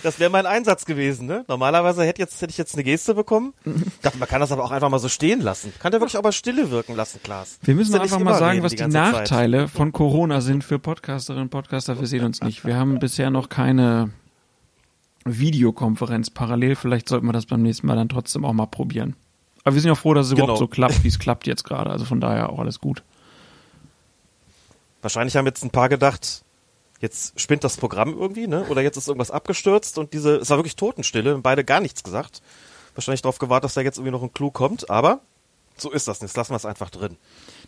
Das 0.04 0.20
wäre 0.20 0.30
mein 0.30 0.46
Einsatz 0.46 0.86
gewesen, 0.86 1.28
ne? 1.28 1.44
Normalerweise 1.48 2.04
hätte, 2.04 2.22
jetzt, 2.22 2.42
hätte 2.42 2.52
ich 2.52 2.58
jetzt 2.58 2.76
eine 2.76 2.84
Geste 2.84 3.14
bekommen. 3.14 3.54
Ich 3.66 4.00
dachte, 4.02 4.18
man 4.18 4.28
kann 4.28 4.40
das 4.40 4.52
aber 4.52 4.64
auch 4.64 4.72
einfach 4.72 4.90
mal 4.90 5.00
so 5.00 5.10
stehen 5.10 5.42
lassen. 5.42 5.74
Kann 5.80 5.92
der 5.92 6.00
wirklich 6.00 6.18
aber 6.18 6.32
Stille 6.32 6.72
wirken 6.72 6.96
lassen, 6.96 7.20
Klaas. 7.24 7.60
Wir 7.64 7.76
müssen 7.76 7.96
einfach 7.96 8.20
mal 8.20 8.38
sagen, 8.38 8.64
was 8.64 8.72
die, 8.72 8.78
die 8.78 8.88
Nachteile 8.88 9.66
Zeit. 9.66 9.70
von 9.70 9.92
Corona 9.92 10.42
sind 10.42 10.64
für 10.64 10.80
Podcasterinnen 10.80 11.46
und 11.46 11.50
Podcaster. 11.50 12.00
Wir 12.00 12.08
sehen 12.08 12.24
uns 12.24 12.42
nicht. 12.42 12.66
Wir 12.66 12.78
haben 12.78 13.00
bisher 13.00 13.30
noch 13.30 13.50
keine 13.50 14.12
Videokonferenz 15.26 16.30
parallel. 16.30 16.76
Vielleicht 16.76 17.10
sollten 17.10 17.26
wir 17.26 17.34
das 17.34 17.46
beim 17.46 17.62
nächsten 17.62 17.88
Mal 17.88 17.96
dann 17.96 18.10
trotzdem 18.10 18.46
auch 18.46 18.54
mal 18.54 18.68
probieren. 18.68 19.16
Aber 19.64 19.76
wir 19.76 19.82
sind 19.82 19.90
ja 19.90 19.96
froh, 19.96 20.14
dass 20.14 20.28
es 20.28 20.32
genau. 20.32 20.46
überhaupt 20.46 20.60
so 20.60 20.68
klappt, 20.68 21.04
wie 21.04 21.10
es 21.10 21.20
klappt 21.20 21.48
jetzt 21.48 21.64
gerade. 21.64 21.90
Also 21.90 22.06
von 22.06 22.22
daher 22.22 22.50
auch 22.50 22.60
alles 22.60 22.80
gut. 22.80 23.04
Wahrscheinlich 25.02 25.36
haben 25.36 25.46
jetzt 25.46 25.64
ein 25.64 25.70
paar 25.70 25.90
gedacht, 25.90 26.44
jetzt 27.00 27.40
spinnt 27.40 27.64
das 27.64 27.78
Programm 27.78 28.16
irgendwie, 28.18 28.48
ne? 28.48 28.66
Oder 28.70 28.82
jetzt 28.82 28.98
ist 28.98 29.08
irgendwas 29.08 29.32
abgestürzt 29.32 29.98
und 29.98 30.14
diese, 30.14 30.38
es 30.38 30.50
war 30.50 30.58
wirklich 30.58 30.76
Totenstille, 30.76 31.38
beide 31.40 31.64
gar 31.64 31.80
nichts 31.80 32.04
gesagt. 32.04 32.42
Wahrscheinlich 32.96 33.22
darauf 33.22 33.40
gewartet, 33.40 33.66
dass 33.66 33.74
da 33.76 33.82
jetzt 33.82 33.98
irgendwie 33.98 34.12
noch 34.12 34.24
ein 34.24 34.34
Clou 34.34 34.52
kommt, 34.52 34.90
aber 34.90 35.22
so 35.78 35.92
ist 35.92 36.08
das 36.08 36.22
nicht. 36.22 36.36
Lassen 36.36 36.52
wir 36.52 36.58
es 36.58 36.66
einfach 36.66 36.90
drin. 36.90 37.16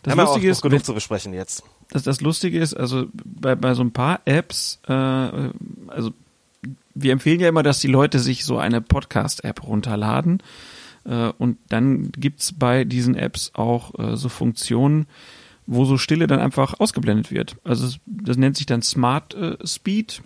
Das 0.02 0.12
Haben 0.12 0.26
Lustige 0.26 0.50
ist, 0.50 0.62
genug 0.62 0.78
wenn, 0.78 0.84
zu 0.84 0.94
besprechen 0.94 1.32
jetzt. 1.32 1.62
Das, 1.90 2.02
das 2.02 2.20
Lustige 2.20 2.58
ist, 2.58 2.74
also 2.74 3.06
bei, 3.14 3.54
bei 3.54 3.74
so 3.74 3.82
ein 3.82 3.92
paar 3.92 4.20
Apps, 4.24 4.80
äh, 4.86 4.92
also 4.92 6.10
wir 6.94 7.12
empfehlen 7.12 7.40
ja 7.40 7.48
immer, 7.48 7.62
dass 7.62 7.80
die 7.80 7.88
Leute 7.88 8.18
sich 8.18 8.44
so 8.44 8.58
eine 8.58 8.80
Podcast-App 8.80 9.66
runterladen. 9.66 10.42
Äh, 11.04 11.32
und 11.38 11.58
dann 11.68 12.12
gibt's 12.12 12.52
bei 12.52 12.84
diesen 12.84 13.14
Apps 13.14 13.52
auch 13.54 13.98
äh, 13.98 14.16
so 14.16 14.28
Funktionen, 14.28 15.06
wo 15.66 15.84
so 15.84 15.96
Stille 15.98 16.26
dann 16.26 16.40
einfach 16.40 16.78
ausgeblendet 16.80 17.30
wird. 17.30 17.56
Also 17.64 17.96
das 18.06 18.36
nennt 18.36 18.56
sich 18.56 18.66
dann 18.66 18.82
Smart 18.82 19.34
äh, 19.34 19.56
Speed, 19.66 20.22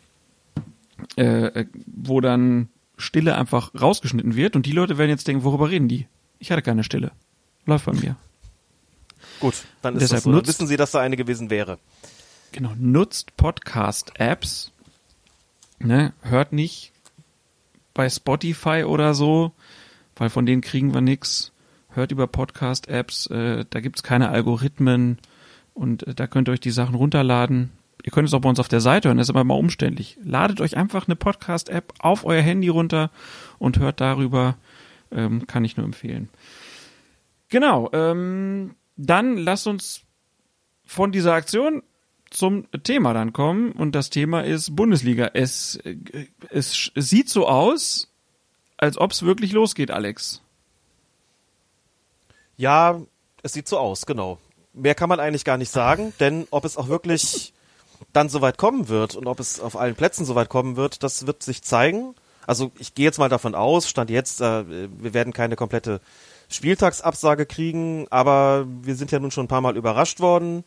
äh, 1.16 1.24
äh, 1.46 1.66
wo 1.86 2.20
dann 2.20 2.68
Stille 2.96 3.36
einfach 3.36 3.72
rausgeschnitten 3.78 4.36
wird 4.36 4.56
und 4.56 4.64
die 4.66 4.72
Leute 4.72 4.96
werden 4.98 5.10
jetzt 5.10 5.28
denken, 5.28 5.44
worüber 5.44 5.70
reden 5.70 5.88
die? 5.88 6.06
Ich 6.38 6.50
hatte 6.50 6.62
keine 6.62 6.84
Stille. 6.84 7.12
Läuft 7.66 7.84
bei 7.86 7.92
mir. 7.92 8.16
Gut, 9.40 9.54
dann 9.82 9.94
ist 9.94 10.02
Deshalb 10.02 10.18
das 10.18 10.24
so. 10.24 10.30
Nutzt- 10.30 10.48
wissen 10.48 10.66
Sie, 10.66 10.76
dass 10.76 10.92
da 10.92 11.00
eine 11.00 11.16
gewesen 11.16 11.50
wäre. 11.50 11.78
Genau, 12.52 12.72
nutzt 12.78 13.36
Podcast-Apps. 13.36 14.72
Ne, 15.78 16.14
hört 16.22 16.52
nicht 16.54 16.92
bei 17.92 18.08
Spotify 18.08 18.84
oder 18.84 19.12
so, 19.14 19.52
weil 20.16 20.30
von 20.30 20.46
denen 20.46 20.62
kriegen 20.62 20.94
wir 20.94 21.02
nix. 21.02 21.52
Hört 21.96 22.12
über 22.12 22.26
Podcast-Apps, 22.26 23.26
äh, 23.28 23.64
da 23.70 23.80
gibt's 23.80 24.02
keine 24.02 24.28
Algorithmen 24.28 25.18
und 25.72 26.06
äh, 26.06 26.14
da 26.14 26.26
könnt 26.26 26.48
ihr 26.48 26.52
euch 26.52 26.60
die 26.60 26.70
Sachen 26.70 26.94
runterladen. 26.94 27.72
Ihr 28.02 28.12
könnt 28.12 28.28
es 28.28 28.34
auch 28.34 28.42
bei 28.42 28.50
uns 28.50 28.60
auf 28.60 28.68
der 28.68 28.82
Seite 28.82 29.08
hören, 29.08 29.16
das 29.16 29.26
ist 29.26 29.34
aber 29.34 29.44
mal 29.44 29.54
umständlich. 29.54 30.18
Ladet 30.22 30.60
euch 30.60 30.76
einfach 30.76 31.08
eine 31.08 31.16
Podcast-App 31.16 31.94
auf 31.98 32.26
euer 32.26 32.42
Handy 32.42 32.68
runter 32.68 33.10
und 33.58 33.78
hört 33.78 34.02
darüber. 34.02 34.58
Ähm, 35.10 35.46
kann 35.46 35.64
ich 35.64 35.78
nur 35.78 35.86
empfehlen. 35.86 36.28
Genau, 37.48 37.88
ähm, 37.94 38.74
dann 38.96 39.38
lasst 39.38 39.66
uns 39.66 40.02
von 40.84 41.12
dieser 41.12 41.32
Aktion 41.32 41.82
zum 42.30 42.70
Thema 42.82 43.14
dann 43.14 43.32
kommen 43.32 43.72
und 43.72 43.94
das 43.94 44.10
Thema 44.10 44.42
ist 44.42 44.76
Bundesliga. 44.76 45.30
Es, 45.32 45.76
äh, 45.76 45.96
es, 46.50 46.90
es 46.94 47.08
sieht 47.08 47.30
so 47.30 47.48
aus, 47.48 48.12
als 48.76 48.98
ob 48.98 49.12
es 49.12 49.22
wirklich 49.22 49.52
losgeht, 49.52 49.90
Alex. 49.90 50.42
Ja, 52.56 53.00
es 53.42 53.52
sieht 53.52 53.68
so 53.68 53.78
aus, 53.78 54.06
genau. 54.06 54.38
Mehr 54.72 54.94
kann 54.94 55.08
man 55.08 55.20
eigentlich 55.20 55.44
gar 55.44 55.56
nicht 55.56 55.70
sagen, 55.70 56.12
denn 56.20 56.46
ob 56.50 56.64
es 56.64 56.76
auch 56.76 56.88
wirklich 56.88 57.52
dann 58.12 58.28
so 58.28 58.40
weit 58.40 58.58
kommen 58.58 58.88
wird 58.88 59.14
und 59.14 59.26
ob 59.26 59.40
es 59.40 59.60
auf 59.60 59.76
allen 59.76 59.94
Plätzen 59.94 60.24
so 60.24 60.34
weit 60.34 60.48
kommen 60.48 60.76
wird, 60.76 61.02
das 61.02 61.26
wird 61.26 61.42
sich 61.42 61.62
zeigen. 61.62 62.14
Also 62.46 62.70
ich 62.78 62.94
gehe 62.94 63.04
jetzt 63.04 63.18
mal 63.18 63.28
davon 63.28 63.54
aus, 63.54 63.88
stand 63.88 64.10
jetzt, 64.10 64.40
äh, 64.40 64.64
wir 64.68 65.14
werden 65.14 65.32
keine 65.32 65.56
komplette 65.56 66.00
Spieltagsabsage 66.48 67.46
kriegen, 67.46 68.06
aber 68.10 68.66
wir 68.82 68.94
sind 68.94 69.10
ja 69.10 69.18
nun 69.18 69.30
schon 69.30 69.44
ein 69.44 69.48
paar 69.48 69.60
Mal 69.60 69.76
überrascht 69.76 70.20
worden. 70.20 70.64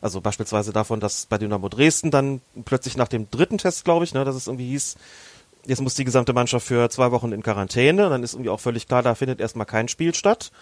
Also 0.00 0.20
beispielsweise 0.20 0.72
davon, 0.72 1.00
dass 1.00 1.26
bei 1.26 1.38
Dynamo 1.38 1.68
Dresden 1.68 2.10
dann 2.10 2.40
plötzlich 2.64 2.96
nach 2.96 3.08
dem 3.08 3.30
dritten 3.30 3.58
Test, 3.58 3.84
glaube 3.84 4.04
ich, 4.04 4.14
ne, 4.14 4.24
dass 4.24 4.36
es 4.36 4.46
irgendwie 4.46 4.68
hieß, 4.68 4.96
jetzt 5.66 5.80
muss 5.80 5.94
die 5.94 6.04
gesamte 6.04 6.32
Mannschaft 6.32 6.66
für 6.66 6.88
zwei 6.90 7.10
Wochen 7.10 7.32
in 7.32 7.42
Quarantäne. 7.42 8.08
Dann 8.08 8.22
ist 8.22 8.34
irgendwie 8.34 8.50
auch 8.50 8.60
völlig 8.60 8.86
klar, 8.86 9.02
da 9.02 9.14
findet 9.14 9.40
erstmal 9.40 9.66
kein 9.66 9.88
Spiel 9.88 10.14
statt 10.14 10.52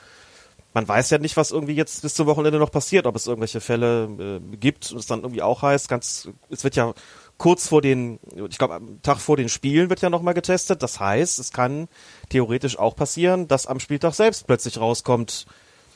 man 0.75 0.87
weiß 0.87 1.11
ja 1.11 1.19
nicht, 1.19 1.37
was 1.37 1.53
irgendwie 1.53 1.75
jetzt 1.75 2.03
bis 2.03 2.15
zum 2.15 2.27
Wochenende 2.27 2.59
noch 2.59 2.71
passiert, 2.73 3.07
ob 3.07 3.15
es 3.15 3.29
irgendwelche 3.29 3.61
Fälle 3.61 4.41
äh, 4.53 4.57
gibt 4.57 4.91
und 4.93 4.99
es 4.99 5.07
dann 5.07 5.21
irgendwie 5.21 5.43
auch 5.43 5.63
heißt, 5.63 5.89
ganz, 5.89 6.29
es 6.51 6.65
wird 6.65 6.75
ja 6.75 6.93
kurz 7.39 7.69
vor 7.69 7.81
den, 7.81 8.19
ich 8.49 8.59
glaube 8.59 8.75
am 8.75 9.01
Tag 9.03 9.19
vor 9.19 9.37
den 9.37 9.49
Spielen 9.49 9.89
wird 9.89 10.03
ja 10.03 10.11
nochmal 10.11 10.35
getestet. 10.35 10.83
Das 10.83 10.99
heißt, 10.99 11.39
es 11.39 11.53
kann 11.53 11.89
theoretisch 12.29 12.79
auch 12.79 12.97
passieren, 12.97 13.49
dass 13.49 13.67
am 13.67 13.81
Spieltag 13.81 14.15
selbst 14.15 14.47
plötzlich 14.47 14.79
rauskommt, 14.79 15.47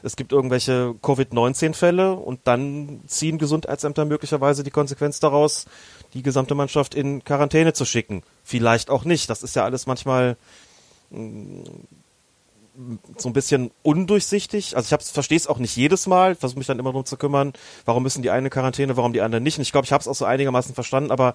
es 0.03 0.15
gibt 0.15 0.33
irgendwelche 0.33 0.95
Covid-19-Fälle 1.03 2.13
und 2.13 2.41
dann 2.45 3.01
ziehen 3.09 3.39
Gesundheitsämter 3.39 4.05
möglicherweise 4.05 4.63
die 4.63 4.71
Konsequenz 4.71 5.19
daraus, 5.19 5.67
die 6.15 6.23
gesamte 6.23 6.55
Mannschaft 6.55 6.95
in 6.95 7.25
Quarantäne 7.25 7.73
zu 7.73 7.85
schicken. 7.85 8.23
Vielleicht 8.45 8.91
auch 8.91 9.05
nicht. 9.05 9.29
Das 9.29 9.43
ist 9.43 9.57
ja 9.57 9.65
alles 9.65 9.89
manchmal 9.89 10.37
so 13.17 13.29
ein 13.29 13.33
bisschen 13.33 13.71
undurchsichtig. 13.83 14.77
Also 14.77 14.95
ich 14.97 15.05
verstehe 15.13 15.37
es 15.37 15.47
auch 15.47 15.59
nicht 15.59 15.77
jedes 15.77 16.07
Mal, 16.07 16.35
versuche 16.35 16.59
mich 16.59 16.67
dann 16.67 16.79
immer 16.79 16.91
darum 16.91 17.05
zu 17.05 17.17
kümmern, 17.17 17.53
warum 17.85 18.03
müssen 18.03 18.23
die 18.23 18.31
eine 18.31 18.47
in 18.47 18.51
Quarantäne, 18.51 18.97
warum 18.97 19.13
die 19.13 19.21
anderen 19.21 19.43
nicht. 19.43 19.59
Und 19.59 19.63
ich 19.63 19.73
glaube, 19.73 19.85
ich 19.85 19.93
habe 19.93 20.01
es 20.01 20.09
auch 20.09 20.15
so 20.15 20.25
einigermaßen 20.25 20.75
verstanden, 20.75 21.11
aber 21.11 21.35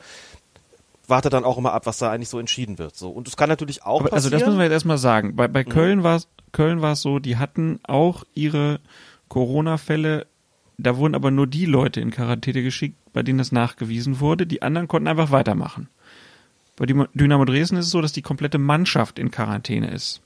warte 1.08 1.30
dann 1.30 1.44
auch 1.44 1.58
immer 1.58 1.74
ab, 1.74 1.86
was 1.86 1.98
da 1.98 2.12
eigentlich 2.12 2.30
so 2.30 2.40
entschieden 2.40 2.78
wird. 2.80 2.96
So 2.96 3.10
und 3.10 3.28
es 3.28 3.36
kann 3.36 3.50
natürlich 3.50 3.84
auch 3.84 4.00
Aber, 4.02 4.14
also 4.14 4.30
passieren. 4.30 4.40
das 4.40 4.48
müssen 4.48 4.58
wir 4.58 4.64
jetzt 4.66 4.74
erstmal 4.74 4.98
sagen. 4.98 5.36
Bei, 5.36 5.48
bei 5.48 5.64
Mhm. 5.64 5.70
Köln 5.70 6.04
war 6.04 6.16
es 6.16 6.28
Köln 6.54 6.82
war 6.82 6.94
es 6.94 7.02
so, 7.02 7.20
die 7.20 7.38
hatten 7.38 7.80
auch 7.84 8.24
ihre 8.36 8.80
Corona-Fälle, 9.28 10.28
da 10.78 10.98
wurden 10.98 11.16
aber 11.16 11.32
nur 11.32 11.48
die 11.48 11.66
Leute 11.66 12.00
in 12.00 12.12
Quarantäne 12.12 12.64
geschickt, 12.64 12.96
bei 13.12 13.24
denen 13.24 13.40
das 13.40 13.52
nachgewiesen 13.52 14.20
wurde. 14.20 14.46
Die 14.48 14.62
anderen 14.62 14.88
konnten 14.88 15.08
einfach 15.08 15.32
weitermachen. 15.32 15.90
Bei 16.76 16.86
Dynamo 16.86 17.46
Dresden 17.46 17.78
ist 17.78 17.86
es 17.88 17.92
so, 17.92 18.02
dass 18.02 18.14
die 18.14 18.22
komplette 18.24 18.58
Mannschaft 18.58 19.20
in 19.20 19.30
Quarantäne 19.32 19.92
ist. 19.92 20.22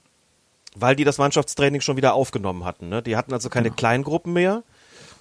Weil 0.76 0.96
die 0.96 1.04
das 1.04 1.18
Mannschaftstraining 1.18 1.82
schon 1.82 1.98
wieder 1.98 2.14
aufgenommen 2.14 2.66
hatten. 2.66 2.90
Ne? 2.90 3.02
Die 3.02 3.16
hatten 3.16 3.34
also 3.34 3.50
keine 3.50 3.72
Kleingruppen 3.72 4.34
mehr, 4.34 4.64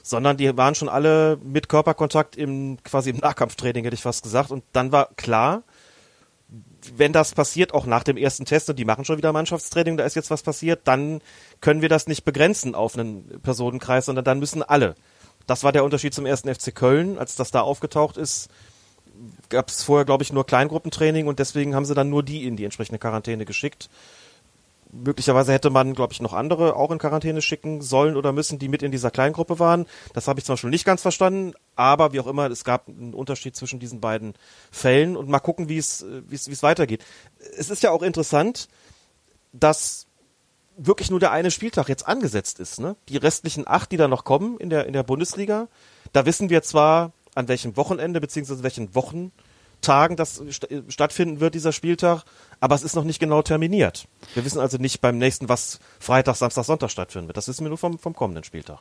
sondern 0.03 0.37
die 0.37 0.57
waren 0.57 0.75
schon 0.75 0.89
alle 0.89 1.39
mit 1.43 1.69
Körperkontakt 1.69 2.37
im 2.37 2.79
quasi 2.85 3.11
im 3.11 3.17
Nahkampftraining, 3.17 3.85
hätte 3.85 3.95
ich 3.95 4.03
fast 4.03 4.23
gesagt. 4.23 4.51
Und 4.51 4.65
dann 4.73 4.93
war 4.93 5.09
klar, 5.17 5.63
wenn 6.97 7.13
das 7.13 7.35
passiert, 7.35 7.75
auch 7.75 7.87
nach 7.87 8.05
dem 8.05 8.17
ersten 8.17 8.45
Test, 8.45 8.71
und 8.71 8.79
die 8.79 8.85
machen 8.85 9.05
schon 9.05 9.17
wieder 9.17 9.33
Mannschaftstraining, 9.33 9.97
da 9.97 10.05
ist 10.05 10.15
jetzt 10.15 10.31
was 10.31 10.43
passiert, 10.43 10.83
dann 10.85 11.21
können 11.61 11.83
wir 11.83 11.89
das 11.89 12.07
nicht 12.07 12.25
begrenzen 12.25 12.75
auf 12.75 12.97
einen 12.97 13.41
Personenkreis, 13.43 14.07
sondern 14.07 14.25
dann 14.25 14.39
müssen 14.39 14.63
alle. 14.63 14.95
Das 15.49 15.65
war 15.65 15.73
der 15.73 15.85
Unterschied 15.85 16.15
zum 16.15 16.27
ersten 16.27 16.53
FC 16.55 16.75
Köln, 16.75 17.19
als 17.19 17.35
das 17.35 17.51
da 17.51 17.61
aufgetaucht 17.63 18.17
ist 18.17 18.49
gab 19.49 19.69
es 19.69 19.83
vorher, 19.83 20.05
glaube 20.05 20.23
ich, 20.23 20.33
nur 20.33 20.47
Kleingruppentraining 20.47 21.27
und 21.27 21.39
deswegen 21.39 21.75
haben 21.75 21.85
sie 21.85 21.95
dann 21.95 22.11
nur 22.11 22.23
die 22.23 22.47
in 22.47 22.57
die 22.57 22.65
entsprechende 22.65 22.99
Quarantäne 22.99 23.45
geschickt 23.45 23.89
möglicherweise 25.05 25.53
hätte 25.53 25.71
man, 25.71 25.95
glaube 25.95 26.13
ich, 26.13 26.21
noch 26.21 26.33
andere 26.33 26.77
auch 26.77 26.91
in 26.91 26.99
Quarantäne 26.99 27.43
schicken 27.43 27.83
sollen 27.83 28.17
oder 28.17 28.33
müssen, 28.33 28.59
die 28.59 28.69
mit 28.69 28.83
in 28.83 28.93
dieser 28.93 29.11
Kleingruppe 29.11 29.59
waren. 29.59 29.87
Das 30.15 30.29
habe 30.29 30.41
ich 30.41 30.45
zum 30.45 30.55
Beispiel 30.55 30.71
nicht 30.71 30.85
ganz 30.85 31.03
verstanden, 31.03 31.55
aber 31.75 32.13
wie 32.13 32.21
auch 32.21 32.27
immer, 32.27 32.51
es 32.51 32.65
gab 32.65 32.89
einen 32.89 33.15
Unterschied 33.15 33.57
zwischen 33.57 33.79
diesen 33.79 34.01
beiden 34.01 34.35
Fällen 34.71 35.17
und 35.17 35.29
mal 35.29 35.41
gucken, 35.41 35.69
wie 35.69 35.79
es, 35.79 36.03
äh, 36.03 36.23
es, 36.31 36.63
weitergeht. 36.63 37.05
Es 37.57 37.71
ist 37.71 37.83
ja 37.83 37.91
auch 37.91 38.03
interessant, 38.03 38.69
dass 39.53 40.07
wirklich 40.77 41.11
nur 41.11 41.21
der 41.21 41.33
eine 41.33 41.51
Spieltag 41.51 41.89
jetzt 41.89 42.07
angesetzt 42.07 42.61
ist. 42.61 42.81
Ne? 42.81 42.97
Die 43.09 43.17
restlichen 43.17 43.67
acht, 43.67 43.93
die 43.93 43.97
da 43.97 44.09
noch 44.09 44.25
kommen 44.25 44.59
in 44.59 44.71
der, 44.71 44.87
in 44.87 44.93
der 44.93 45.03
Bundesliga, 45.03 45.69
da 46.13 46.27
wissen 46.27 46.51
wir 46.51 46.63
zwar, 46.63 47.13
an 47.35 47.49
welchem 47.49 47.77
Wochenende 47.77 48.21
beziehungsweise 48.21 48.63
welchen 48.63 48.95
Wochentagen 48.95 50.17
das 50.17 50.37
st 50.51 50.69
stattfinden 50.89 51.41
wird, 51.41 51.55
dieser 51.55 51.73
Spieltag, 51.73 52.25
aber 52.61 52.75
es 52.75 52.83
ist 52.83 52.97
noch 52.97 53.05
nicht 53.05 53.19
genau 53.19 53.43
terminiert. 53.43 54.09
Wir 54.35 54.45
wissen 54.45 54.61
also 54.61 54.79
nicht 54.79 55.01
beim 55.01 55.19
nächsten, 55.19 55.49
was 55.49 55.79
Freitag, 55.99 56.37
Samstag, 56.37 56.65
Sonntag 56.65 56.91
stattfinden 56.91 57.29
wird. 57.29 57.37
Das 57.37 57.49
wissen 57.49 57.65
wir 57.65 57.69
nur 57.69 57.79
vom, 57.79 57.99
vom 57.99 58.15
kommenden 58.15 58.45
Spieltag. 58.45 58.81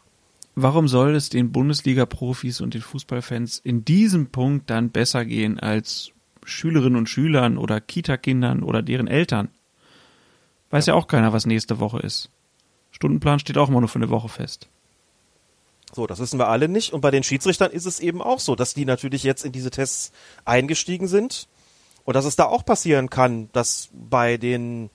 Warum 0.56 0.88
soll 0.88 1.16
es 1.16 1.30
den 1.30 1.52
Bundesliga-Profis 1.52 2.62
und 2.62 2.74
den 2.74 2.82
Fußballfans 2.82 3.60
in 3.60 3.84
diesem 3.84 4.28
Punkt 4.28 4.70
dann 4.70 4.90
besser 4.90 5.26
gehen 5.26 5.60
als 5.60 6.12
Schülerinnen 6.46 6.96
und 6.98 7.10
Schülern 7.10 7.58
oder 7.58 7.82
Kita-Kindern 7.82 8.64
oder 8.64 8.82
deren 8.82 9.08
Eltern? 9.08 9.50
Weiß 10.70 10.86
ja. 10.86 10.94
auch 10.94 11.08
keiner, 11.08 11.34
was 11.34 11.46
nächste 11.46 11.80
Woche 11.80 12.00
ist. 12.00 12.30
Stundenplan 12.92 13.40
steht 13.40 13.58
auch 13.58 13.68
immer 13.68 13.82
nur 13.82 13.90
für 13.90 14.00
eine 14.00 14.10
Woche 14.10 14.30
fest. 14.30 14.70
So, 15.94 16.08
das 16.08 16.20
wissen 16.20 16.40
wir 16.40 16.48
alle 16.48 16.70
nicht. 16.70 16.94
Und 16.94 17.02
bei 17.02 17.12
den 17.12 17.24
Schiedsrichtern 17.24 17.72
ist 17.72 17.86
es 17.86 18.00
eben 18.00 18.22
auch 18.22 18.40
so, 18.40 18.56
dass 18.56 18.74
die 18.74 18.86
natürlich 18.86 19.24
jetzt 19.24 19.46
in 19.46 19.52
diese 19.52 19.72
Tests 19.72 20.12
eingestiegen 20.46 21.08
sind. 21.08 21.48
Und 22.06 22.16
dass 22.16 22.26
es 22.26 22.36
da 22.36 22.46
auch 22.46 22.64
passieren 22.64 23.10
kann, 23.10 23.50
dass 23.52 23.90
bei 23.92 24.38
den 24.38 24.90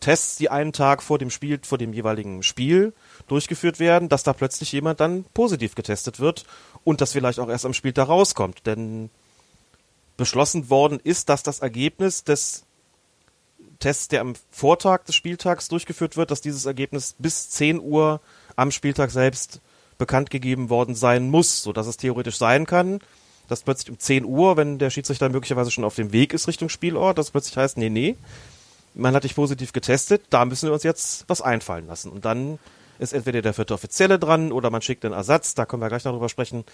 Tests, 0.00 0.36
die 0.36 0.48
einen 0.48 0.72
Tag 0.72 1.02
vor 1.02 1.18
dem 1.18 1.30
Spiel, 1.30 1.60
vor 1.62 1.78
dem 1.78 1.92
jeweiligen 1.92 2.42
Spiel 2.42 2.94
durchgeführt 3.26 3.78
werden, 3.78 4.08
dass 4.08 4.22
da 4.22 4.32
plötzlich 4.32 4.72
jemand 4.72 5.00
dann 5.00 5.24
positiv 5.34 5.74
getestet 5.74 6.20
wird 6.20 6.44
und 6.84 7.00
das 7.00 7.12
vielleicht 7.12 7.38
auch 7.38 7.48
erst 7.48 7.66
am 7.66 7.74
Spieltag 7.74 8.08
rauskommt. 8.08 8.66
Denn 8.66 9.10
beschlossen 10.16 10.70
worden 10.70 11.00
ist, 11.02 11.28
dass 11.28 11.42
das 11.42 11.60
Ergebnis 11.60 12.24
des 12.24 12.64
Tests, 13.78 14.08
der 14.08 14.22
am 14.22 14.34
Vortag 14.50 15.04
des 15.04 15.14
Spieltags 15.14 15.68
durchgeführt 15.68 16.16
wird, 16.16 16.30
dass 16.30 16.40
dieses 16.40 16.66
Ergebnis 16.66 17.14
bis 17.18 17.50
10 17.50 17.80
Uhr 17.80 18.20
am 18.56 18.70
Spieltag 18.70 19.10
selbst 19.10 19.60
bekannt 19.98 20.30
gegeben 20.30 20.70
worden 20.70 20.94
sein 20.94 21.30
muss, 21.30 21.62
so 21.62 21.72
dass 21.72 21.86
es 21.86 21.96
theoretisch 21.96 22.38
sein 22.38 22.66
kann, 22.66 23.00
dass 23.48 23.62
plötzlich 23.62 23.90
um 23.90 23.98
10 23.98 24.24
Uhr, 24.24 24.56
wenn 24.56 24.78
der 24.78 24.90
Schiedsrichter 24.90 25.28
möglicherweise 25.28 25.70
schon 25.70 25.84
auf 25.84 25.94
dem 25.94 26.12
Weg 26.12 26.32
ist 26.32 26.46
Richtung 26.48 26.68
Spielort, 26.68 27.18
dass 27.18 27.30
plötzlich 27.30 27.56
heißt, 27.56 27.76
nee, 27.78 27.88
nee, 27.90 28.16
man 28.94 29.14
hat 29.14 29.24
dich 29.24 29.34
positiv 29.34 29.72
getestet, 29.72 30.22
da 30.30 30.44
müssen 30.44 30.68
wir 30.68 30.72
uns 30.72 30.82
jetzt 30.82 31.24
was 31.28 31.40
einfallen 31.40 31.86
lassen. 31.86 32.10
Und 32.10 32.24
dann 32.24 32.58
ist 32.98 33.12
entweder 33.12 33.42
der 33.42 33.54
vierte 33.54 33.74
Offizielle 33.74 34.18
dran 34.18 34.52
oder 34.52 34.70
man 34.70 34.82
schickt 34.82 35.04
einen 35.04 35.14
Ersatz, 35.14 35.54
da 35.54 35.66
können 35.66 35.82
wir 35.82 35.88
gleich 35.88 36.04
noch 36.04 36.12
drüber 36.12 36.28
sprechen, 36.28 36.64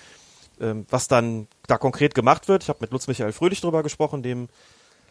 ähm, 0.60 0.86
was 0.90 1.08
dann 1.08 1.46
da 1.66 1.76
konkret 1.78 2.14
gemacht 2.14 2.48
wird. 2.48 2.62
Ich 2.62 2.68
habe 2.68 2.78
mit 2.80 2.90
Lutz 2.92 3.06
Michael 3.06 3.32
Fröhlich 3.32 3.60
drüber 3.60 3.82
gesprochen, 3.82 4.22
dem 4.22 4.48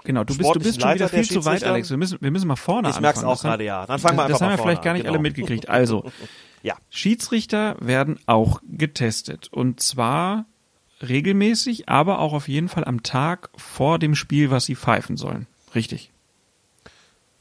Genau, 0.05 0.25
du 0.25 0.35
bist, 0.35 0.53
du 0.53 0.59
bist 0.59 0.81
schon 0.81 0.89
Leiter 0.89 1.09
wieder 1.11 1.23
viel 1.23 1.29
zu 1.29 1.45
weit. 1.45 1.63
Alex. 1.63 1.89
Wir 1.89 1.95
müssen, 1.95 2.17
wir 2.19 2.29
müssen 2.29 2.47
mal 2.47 2.57
vorne 2.57 2.89
Ich 2.89 2.95
anfangen. 2.97 3.03
merk's 3.03 3.23
auch 3.23 3.35
Das 3.35 3.41
gerade, 3.43 3.63
ja. 3.63 3.85
Dann 3.85 3.99
fangen 3.99 4.17
wir 4.17 4.27
Das 4.27 4.41
einfach 4.41 4.47
haben 4.51 4.57
wir 4.57 4.63
vielleicht 4.63 4.81
gar 4.81 4.91
nicht 4.93 5.03
genau. 5.03 5.13
alle 5.13 5.21
mitgekriegt. 5.21 5.69
Also, 5.69 6.03
Ja. 6.63 6.75
Schiedsrichter 6.89 7.75
werden 7.79 8.19
auch 8.25 8.61
getestet. 8.63 9.49
Und 9.51 9.81
zwar 9.81 10.45
regelmäßig, 11.07 11.89
aber 11.89 12.19
auch 12.19 12.33
auf 12.33 12.47
jeden 12.47 12.69
Fall 12.69 12.85
am 12.85 13.03
Tag 13.03 13.49
vor 13.55 13.99
dem 13.99 14.15
Spiel, 14.15 14.51
was 14.51 14.65
sie 14.65 14.75
pfeifen 14.75 15.17
sollen. 15.17 15.47
Richtig. 15.75 16.11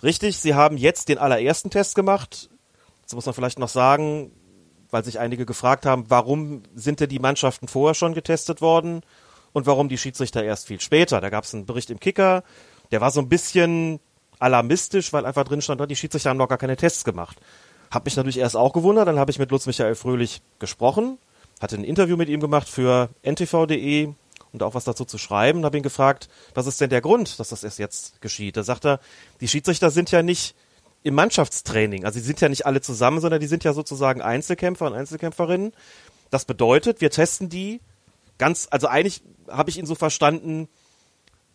Richtig, 0.03 0.39
sie 0.39 0.55
haben 0.55 0.77
jetzt 0.77 1.09
den 1.09 1.19
allerersten 1.19 1.71
Test 1.71 1.95
gemacht. 1.95 2.51
Jetzt 3.03 3.15
muss 3.15 3.27
man 3.27 3.35
vielleicht 3.35 3.59
noch 3.59 3.69
sagen, 3.69 4.33
weil 4.91 5.05
sich 5.05 5.19
einige 5.19 5.47
gefragt 5.47 5.87
haben, 5.87 6.05
warum 6.09 6.63
sind 6.75 7.01
denn 7.01 7.09
die 7.09 7.19
Mannschaften 7.19 7.69
vorher 7.69 7.95
schon 7.95 8.15
getestet 8.15 8.61
worden 8.61 9.03
und 9.53 9.67
warum 9.67 9.89
die 9.89 9.99
Schiedsrichter 9.99 10.43
erst 10.43 10.67
viel 10.67 10.81
später. 10.81 11.21
Da 11.21 11.31
gab 11.31 11.45
es 11.45 11.55
einen 11.55 11.67
Bericht 11.67 11.91
im 11.91 12.01
Kicker, 12.01 12.43
der 12.91 13.01
war 13.01 13.11
so 13.11 13.21
ein 13.21 13.29
bisschen 13.29 14.01
alarmistisch, 14.39 15.13
weil 15.13 15.25
einfach 15.25 15.45
drin 15.45 15.63
stand, 15.63 15.89
die 15.91 15.97
Schiedsrichter 15.97 16.31
haben 16.31 16.37
noch 16.37 16.49
gar 16.49 16.59
keine 16.59 16.77
Tests 16.77 17.05
gemacht. 17.05 17.41
Hab 17.91 18.05
mich 18.05 18.17
natürlich 18.17 18.39
erst 18.39 18.57
auch 18.57 18.73
gewundert, 18.73 19.07
dann 19.07 19.19
habe 19.19 19.31
ich 19.31 19.39
mit 19.39 19.51
Lutz 19.51 19.67
Michael 19.67 19.95
Fröhlich 19.95 20.43
gesprochen, 20.59 21.19
hatte 21.63 21.77
ein 21.77 21.85
Interview 21.85 22.17
mit 22.17 22.29
ihm 22.29 22.41
gemacht 22.41 22.69
für 22.69 23.11
ntv.de 23.23 24.13
und 24.53 24.63
auch 24.63 24.75
was 24.75 24.85
dazu 24.85 25.05
zu 25.05 25.17
schreiben, 25.17 25.65
habe 25.65 25.77
ihn 25.77 25.83
gefragt, 25.83 26.29
was 26.55 26.67
ist 26.67 26.81
denn 26.81 26.91
der 26.91 27.01
Grund, 27.01 27.39
dass 27.39 27.49
das 27.49 27.65
erst 27.65 27.79
jetzt 27.79 28.21
geschieht? 28.21 28.57
Da 28.57 28.65
sagt 28.65 28.85
er, 28.85 29.01
die 29.41 29.49
Schiedsrichter 29.49 29.91
sind 29.91 30.11
ja 30.11 30.23
nicht 30.23 30.55
im 31.05 31.15
Mannschaftstraining, 31.15 32.05
also 32.05 32.19
sie 32.19 32.25
sind 32.25 32.41
ja 32.41 32.49
nicht 32.49 32.67
alle 32.67 32.81
zusammen, 32.81 33.21
sondern 33.21 33.41
die 33.41 33.47
sind 33.47 33.65
ja 33.65 33.73
sozusagen 33.73 34.21
Einzelkämpfer 34.21 34.87
und 34.87 34.95
Einzelkämpferinnen. 34.95 35.73
Das 36.31 36.45
bedeutet, 36.45 37.01
wir 37.01 37.11
testen 37.11 37.49
die 37.49 37.81
ganz, 38.39 38.69
also 38.71 38.89
eigentlich 38.89 39.23
habe 39.49 39.71
ich 39.71 39.79
ihn 39.79 39.87
so 39.87 39.95
verstanden, 39.95 40.69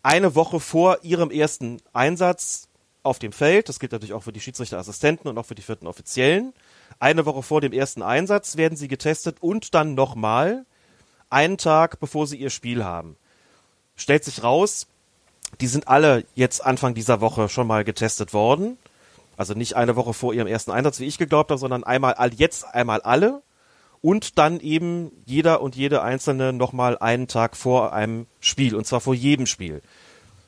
eine 0.03 0.35
Woche 0.35 0.59
vor 0.59 0.99
ihrem 1.03 1.31
ersten 1.31 1.81
Einsatz 1.93 2.67
auf 3.03 3.19
dem 3.19 3.31
Feld, 3.31 3.69
das 3.69 3.79
gilt 3.79 3.91
natürlich 3.91 4.13
auch 4.13 4.23
für 4.23 4.33
die 4.33 4.41
Schiedsrichterassistenten 4.41 5.29
und 5.29 5.37
auch 5.37 5.45
für 5.45 5.55
die 5.55 5.61
vierten 5.61 5.87
Offiziellen, 5.87 6.53
eine 6.99 7.25
Woche 7.25 7.43
vor 7.43 7.61
dem 7.61 7.73
ersten 7.73 8.01
Einsatz 8.01 8.57
werden 8.57 8.77
sie 8.77 8.87
getestet 8.87 9.37
und 9.41 9.73
dann 9.73 9.95
nochmal 9.95 10.65
einen 11.29 11.57
Tag 11.57 11.99
bevor 11.99 12.27
sie 12.27 12.37
ihr 12.37 12.49
Spiel 12.49 12.83
haben. 12.83 13.17
Stellt 13.95 14.23
sich 14.23 14.43
raus, 14.43 14.87
die 15.61 15.67
sind 15.67 15.87
alle 15.87 16.23
jetzt 16.35 16.65
Anfang 16.65 16.93
dieser 16.93 17.21
Woche 17.21 17.49
schon 17.49 17.67
mal 17.67 17.83
getestet 17.83 18.33
worden. 18.33 18.77
Also 19.37 19.53
nicht 19.53 19.75
eine 19.75 19.95
Woche 19.95 20.13
vor 20.13 20.33
ihrem 20.33 20.47
ersten 20.47 20.71
Einsatz, 20.71 20.99
wie 20.99 21.05
ich 21.05 21.17
geglaubt 21.17 21.51
habe, 21.51 21.59
sondern 21.59 21.83
einmal 21.83 22.15
jetzt 22.35 22.65
einmal 22.65 23.01
alle 23.01 23.41
und 24.01 24.37
dann 24.37 24.59
eben 24.59 25.11
jeder 25.25 25.61
und 25.61 25.75
jede 25.75 26.01
einzelne 26.01 26.53
nochmal 26.53 26.97
einen 26.97 27.27
Tag 27.27 27.55
vor 27.55 27.93
einem 27.93 28.25
Spiel 28.39 28.75
und 28.75 28.85
zwar 28.85 29.01
vor 29.01 29.13
jedem 29.13 29.45
Spiel. 29.45 29.81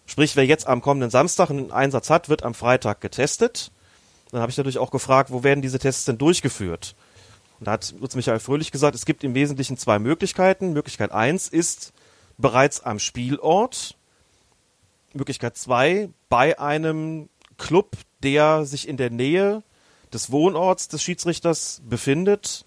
Sprich, 0.05 0.36
wer 0.36 0.46
jetzt 0.46 0.67
am 0.67 0.81
kommenden 0.81 1.12
Samstag 1.12 1.51
einen 1.51 1.72
Einsatz 1.72 2.10
hat, 2.10 2.29
wird 2.29 2.43
am 2.43 2.55
Freitag 2.55 3.00
getestet. 3.00 3.72
Dann 4.31 4.41
habe 4.41 4.51
ich 4.51 4.57
natürlich 4.57 4.77
auch 4.77 4.91
gefragt, 4.91 5.31
wo 5.31 5.43
werden 5.43 5.62
diese 5.62 5.79
Tests 5.79 6.05
denn 6.05 6.17
durchgeführt? 6.17 6.95
Und 7.59 7.67
da 7.67 7.71
hat 7.74 7.93
Lutz 8.00 8.15
Michael 8.15 8.39
Fröhlich 8.39 8.71
gesagt, 8.71 8.95
es 8.95 9.05
gibt 9.05 9.24
im 9.24 9.33
Wesentlichen 9.33 9.77
zwei 9.77 10.00
Möglichkeiten. 10.00 10.74
Möglichkeit 10.74 11.12
eins 11.12 11.48
ist 11.48 11.93
bereits 12.38 12.81
am 12.81 13.00
Spielort. 13.00 13.95
Möglichkeit 15.13 15.57
zwei 15.57 16.09
bei 16.29 16.59
einem 16.59 17.29
Club, 17.57 17.91
der 18.24 18.65
sich 18.65 18.88
in 18.88 18.98
der 18.98 19.09
Nähe 19.09 19.63
des 20.13 20.31
Wohnorts 20.31 20.88
des 20.88 21.03
Schiedsrichters 21.03 21.81
befindet. 21.88 22.65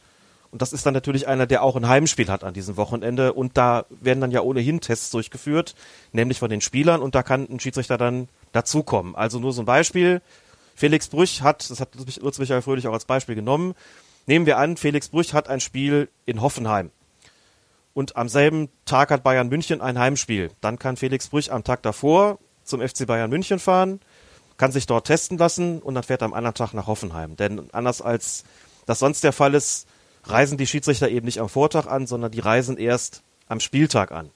Und 0.50 0.60
das 0.60 0.74
ist 0.74 0.84
dann 0.84 0.92
natürlich 0.92 1.26
einer, 1.26 1.46
der 1.46 1.62
auch 1.62 1.76
ein 1.76 1.88
Heimspiel 1.88 2.28
hat 2.28 2.44
an 2.44 2.52
diesem 2.52 2.76
Wochenende. 2.76 3.32
Und 3.32 3.56
da 3.56 3.86
werden 3.88 4.20
dann 4.20 4.30
ja 4.30 4.42
ohnehin 4.42 4.80
Tests 4.82 5.10
durchgeführt, 5.10 5.74
nämlich 6.12 6.38
von 6.38 6.50
den 6.50 6.60
Spielern. 6.60 7.00
Und 7.00 7.14
da 7.14 7.22
kann 7.22 7.48
ein 7.48 7.58
Schiedsrichter 7.58 7.96
dann 7.96 8.28
dazukommen. 8.52 9.16
Also 9.16 9.38
nur 9.38 9.54
so 9.54 9.62
ein 9.62 9.66
Beispiel. 9.66 10.20
Felix 10.74 11.08
Brüch 11.08 11.42
hat, 11.42 11.68
das 11.70 11.80
hat 11.80 11.90
Lutz 12.20 12.38
Michael 12.38 12.62
Fröhlich 12.62 12.86
auch 12.86 12.92
als 12.92 13.04
Beispiel 13.04 13.34
genommen. 13.34 13.74
Nehmen 14.26 14.46
wir 14.46 14.58
an, 14.58 14.76
Felix 14.76 15.08
Brüch 15.08 15.34
hat 15.34 15.48
ein 15.48 15.60
Spiel 15.60 16.08
in 16.26 16.40
Hoffenheim. 16.40 16.90
Und 17.94 18.16
am 18.16 18.28
selben 18.28 18.68
Tag 18.86 19.10
hat 19.10 19.22
Bayern 19.22 19.48
München 19.48 19.80
ein 19.80 19.98
Heimspiel. 19.98 20.50
Dann 20.60 20.78
kann 20.78 20.96
Felix 20.96 21.28
Brüch 21.28 21.52
am 21.52 21.64
Tag 21.64 21.82
davor 21.82 22.38
zum 22.64 22.80
FC 22.80 23.06
Bayern 23.06 23.30
München 23.30 23.58
fahren, 23.58 24.00
kann 24.56 24.72
sich 24.72 24.86
dort 24.86 25.06
testen 25.06 25.36
lassen 25.38 25.80
und 25.80 25.94
dann 25.94 26.04
fährt 26.04 26.22
er 26.22 26.26
am 26.26 26.34
anderen 26.34 26.54
Tag 26.54 26.72
nach 26.72 26.86
Hoffenheim. 26.86 27.36
Denn 27.36 27.68
anders 27.72 28.00
als 28.00 28.44
das 28.86 28.98
sonst 28.98 29.24
der 29.24 29.32
Fall 29.32 29.54
ist, 29.54 29.86
reisen 30.24 30.58
die 30.58 30.66
Schiedsrichter 30.66 31.08
eben 31.08 31.26
nicht 31.26 31.40
am 31.40 31.48
Vortag 31.48 31.86
an, 31.86 32.06
sondern 32.06 32.30
die 32.30 32.40
reisen 32.40 32.76
erst 32.76 33.22
am 33.48 33.60
Spieltag 33.60 34.12
an. 34.12 34.30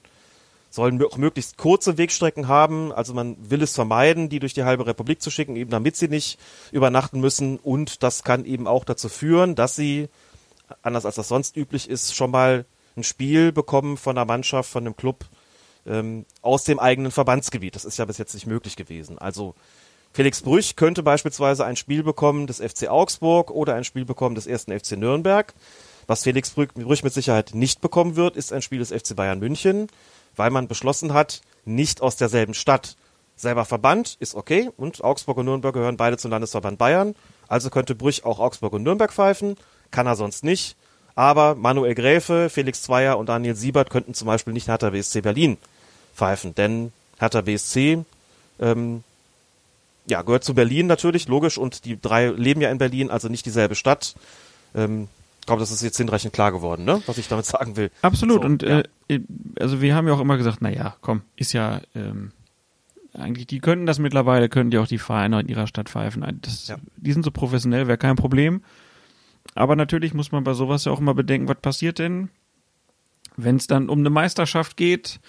Sollen 0.76 1.02
auch 1.02 1.16
möglichst 1.16 1.56
kurze 1.56 1.96
Wegstrecken 1.96 2.48
haben, 2.48 2.92
also 2.92 3.14
man 3.14 3.38
will 3.40 3.62
es 3.62 3.74
vermeiden, 3.74 4.28
die 4.28 4.40
durch 4.40 4.52
die 4.52 4.64
halbe 4.64 4.86
Republik 4.86 5.22
zu 5.22 5.30
schicken, 5.30 5.56
eben 5.56 5.70
damit 5.70 5.96
sie 5.96 6.06
nicht 6.06 6.38
übernachten 6.70 7.18
müssen 7.18 7.58
und 7.58 8.02
das 8.02 8.24
kann 8.24 8.44
eben 8.44 8.66
auch 8.66 8.84
dazu 8.84 9.08
führen, 9.08 9.54
dass 9.54 9.74
sie, 9.74 10.10
anders 10.82 11.06
als 11.06 11.14
das 11.14 11.28
sonst 11.28 11.56
üblich 11.56 11.88
ist, 11.88 12.14
schon 12.14 12.30
mal 12.30 12.66
ein 12.94 13.04
Spiel 13.04 13.52
bekommen 13.52 13.96
von 13.96 14.18
einer 14.18 14.26
Mannschaft, 14.26 14.70
von 14.70 14.84
einem 14.84 14.98
Club 14.98 15.24
ähm, 15.86 16.26
aus 16.42 16.64
dem 16.64 16.78
eigenen 16.78 17.10
Verbandsgebiet. 17.10 17.74
Das 17.74 17.86
ist 17.86 17.98
ja 17.98 18.04
bis 18.04 18.18
jetzt 18.18 18.34
nicht 18.34 18.46
möglich 18.46 18.76
gewesen. 18.76 19.18
Also 19.18 19.54
Felix 20.12 20.42
Brüch 20.42 20.76
könnte 20.76 21.02
beispielsweise 21.02 21.64
ein 21.64 21.76
Spiel 21.76 22.02
bekommen 22.02 22.46
des 22.46 22.58
FC 22.58 22.88
Augsburg 22.88 23.50
oder 23.50 23.76
ein 23.76 23.84
Spiel 23.84 24.04
bekommen 24.04 24.34
des 24.34 24.46
ersten 24.46 24.78
FC 24.78 24.92
Nürnberg. 24.98 25.54
Was 26.06 26.22
Felix 26.22 26.50
Brüch 26.50 27.02
mit 27.02 27.14
Sicherheit 27.14 27.54
nicht 27.54 27.80
bekommen 27.80 28.14
wird, 28.14 28.36
ist 28.36 28.52
ein 28.52 28.62
Spiel 28.62 28.78
des 28.78 28.92
FC 28.92 29.16
Bayern 29.16 29.40
München, 29.40 29.88
weil 30.36 30.50
man 30.50 30.68
beschlossen 30.68 31.12
hat, 31.12 31.40
nicht 31.64 32.00
aus 32.00 32.16
derselben 32.16 32.54
Stadt. 32.54 32.96
Selber 33.36 33.64
Verband 33.64 34.16
ist 34.20 34.34
okay 34.34 34.70
und 34.76 35.02
Augsburg 35.04 35.38
und 35.38 35.46
Nürnberg 35.46 35.74
gehören 35.74 35.96
beide 35.96 36.16
zum 36.16 36.30
Landesverband 36.30 36.78
Bayern. 36.78 37.14
Also 37.48 37.70
könnte 37.70 37.94
Brüch 37.94 38.24
auch 38.24 38.38
Augsburg 38.38 38.72
und 38.72 38.82
Nürnberg 38.82 39.12
pfeifen, 39.12 39.56
kann 39.90 40.06
er 40.06 40.16
sonst 40.16 40.42
nicht. 40.44 40.76
Aber 41.14 41.54
Manuel 41.54 41.94
Gräfe, 41.94 42.48
Felix 42.50 42.82
Zweier 42.82 43.18
und 43.18 43.28
Daniel 43.28 43.54
Siebert 43.54 43.90
könnten 43.90 44.14
zum 44.14 44.26
Beispiel 44.26 44.52
nicht 44.52 44.68
Hertha 44.68 44.90
BSC 44.90 45.22
Berlin 45.22 45.58
pfeifen, 46.14 46.54
denn 46.54 46.92
Hertha 47.18 47.42
BSC 47.42 48.04
ähm, 48.60 49.02
ja, 50.06 50.22
gehört 50.22 50.44
zu 50.44 50.54
Berlin 50.54 50.86
natürlich, 50.86 51.28
logisch, 51.28 51.58
und 51.58 51.84
die 51.84 52.00
drei 52.00 52.28
leben 52.28 52.60
ja 52.60 52.70
in 52.70 52.78
Berlin, 52.78 53.10
also 53.10 53.28
nicht 53.28 53.44
dieselbe 53.44 53.74
Stadt. 53.74 54.14
Ähm, 54.74 55.08
ich 55.46 55.48
glaube, 55.48 55.60
das 55.60 55.70
ist 55.70 55.80
jetzt 55.80 55.96
hinreichend 55.96 56.32
klar 56.32 56.50
geworden, 56.50 56.84
ne? 56.84 57.00
was 57.06 57.18
ich 57.18 57.28
damit 57.28 57.46
sagen 57.46 57.76
will. 57.76 57.92
Absolut, 58.02 58.42
So, 58.42 58.46
und 58.46 58.62
ja. 58.64 58.82
äh, 59.06 59.20
also 59.60 59.80
wir 59.80 59.94
haben 59.94 60.08
ja 60.08 60.14
auch 60.14 60.20
immer 60.20 60.36
gesagt, 60.38 60.58
na 60.60 60.70
ja, 60.70 60.96
komm, 61.02 61.22
ist 61.36 61.52
ja 61.52 61.82
ähm, 61.94 62.32
eigentlich, 63.12 63.46
die 63.46 63.60
könnten 63.60 63.86
das 63.86 64.00
mittlerweile, 64.00 64.48
können 64.48 64.72
die 64.72 64.78
auch 64.78 64.88
die 64.88 64.98
Vereine 64.98 65.38
in 65.38 65.46
ihrer 65.46 65.68
Stadt 65.68 65.88
pfeifen. 65.88 66.40
Das, 66.42 66.66
Ja. 66.66 66.78
Die 66.96 67.12
sind 67.12 67.24
so 67.24 67.30
professionell, 67.30 67.86
wäre 67.86 67.96
kein 67.96 68.16
Problem. 68.16 68.64
Aber 69.54 69.76
natürlich 69.76 70.14
muss 70.14 70.32
man 70.32 70.42
bei 70.42 70.52
sowas 70.52 70.84
ja 70.84 70.90
auch 70.90 70.98
immer 70.98 71.14
bedenken, 71.14 71.46
was 71.46 71.60
passiert 71.60 72.00
denn, 72.00 72.28
wenn 73.36 73.54
es 73.54 73.68
dann 73.68 73.88
um 73.88 74.00
eine 74.00 74.10
Meisterschaft 74.10 74.76
geht 74.76 75.20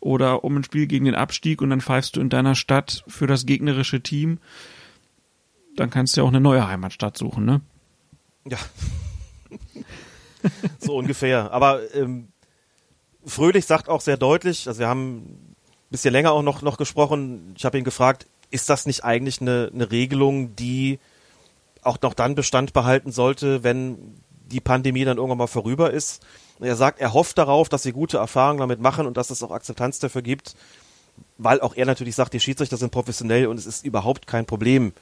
oder 0.00 0.42
um 0.42 0.56
ein 0.56 0.64
Spiel 0.64 0.86
gegen 0.86 1.04
den 1.04 1.14
Abstieg 1.14 1.60
und 1.60 1.68
dann 1.68 1.82
pfeifst 1.82 2.16
du 2.16 2.22
in 2.22 2.30
deiner 2.30 2.54
Stadt 2.54 3.04
für 3.08 3.26
das 3.26 3.44
gegnerische 3.44 4.02
Team, 4.02 4.38
dann 5.76 5.90
kannst 5.90 6.16
du 6.16 6.22
ja 6.22 6.24
auch 6.24 6.30
eine 6.30 6.40
neue 6.40 6.66
Heimatstadt 6.66 7.18
suchen, 7.18 7.44
ne? 7.44 7.60
Ja. 8.46 8.56
so 10.78 10.96
ungefähr. 10.96 11.52
Aber 11.52 11.80
ähm, 11.94 12.28
Fröhlich 13.26 13.66
sagt 13.66 13.88
auch 13.88 14.00
sehr 14.00 14.16
deutlich, 14.16 14.68
also 14.68 14.78
wir 14.78 14.86
haben 14.86 15.16
ein 15.16 15.56
bisschen 15.90 16.12
länger 16.12 16.32
auch 16.32 16.42
noch, 16.42 16.62
noch 16.62 16.76
gesprochen, 16.76 17.54
ich 17.56 17.64
habe 17.64 17.76
ihn 17.76 17.84
gefragt, 17.84 18.26
ist 18.50 18.70
das 18.70 18.86
nicht 18.86 19.04
eigentlich 19.04 19.40
eine, 19.40 19.70
eine 19.74 19.90
Regelung, 19.90 20.54
die 20.54 21.00
auch 21.82 22.00
noch 22.02 22.14
dann 22.14 22.36
Bestand 22.36 22.72
behalten 22.72 23.10
sollte, 23.10 23.64
wenn 23.64 24.20
die 24.46 24.60
Pandemie 24.60 25.04
dann 25.04 25.16
irgendwann 25.16 25.38
mal 25.38 25.46
vorüber 25.48 25.90
ist? 25.90 26.24
Und 26.60 26.66
er 26.66 26.76
sagt, 26.76 27.00
er 27.00 27.12
hofft 27.12 27.36
darauf, 27.36 27.68
dass 27.68 27.82
sie 27.82 27.92
gute 27.92 28.18
Erfahrungen 28.18 28.60
damit 28.60 28.80
machen 28.80 29.06
und 29.06 29.16
dass 29.16 29.30
es 29.30 29.42
auch 29.42 29.50
Akzeptanz 29.50 29.98
dafür 29.98 30.22
gibt, 30.22 30.54
weil 31.36 31.60
auch 31.60 31.74
er 31.74 31.86
natürlich 31.86 32.14
sagt, 32.14 32.32
die 32.32 32.40
Schiedsrichter 32.40 32.76
sind 32.76 32.92
professionell 32.92 33.48
und 33.48 33.58
es 33.58 33.66
ist 33.66 33.84
überhaupt 33.84 34.28
kein 34.28 34.46
Problem, 34.46 34.92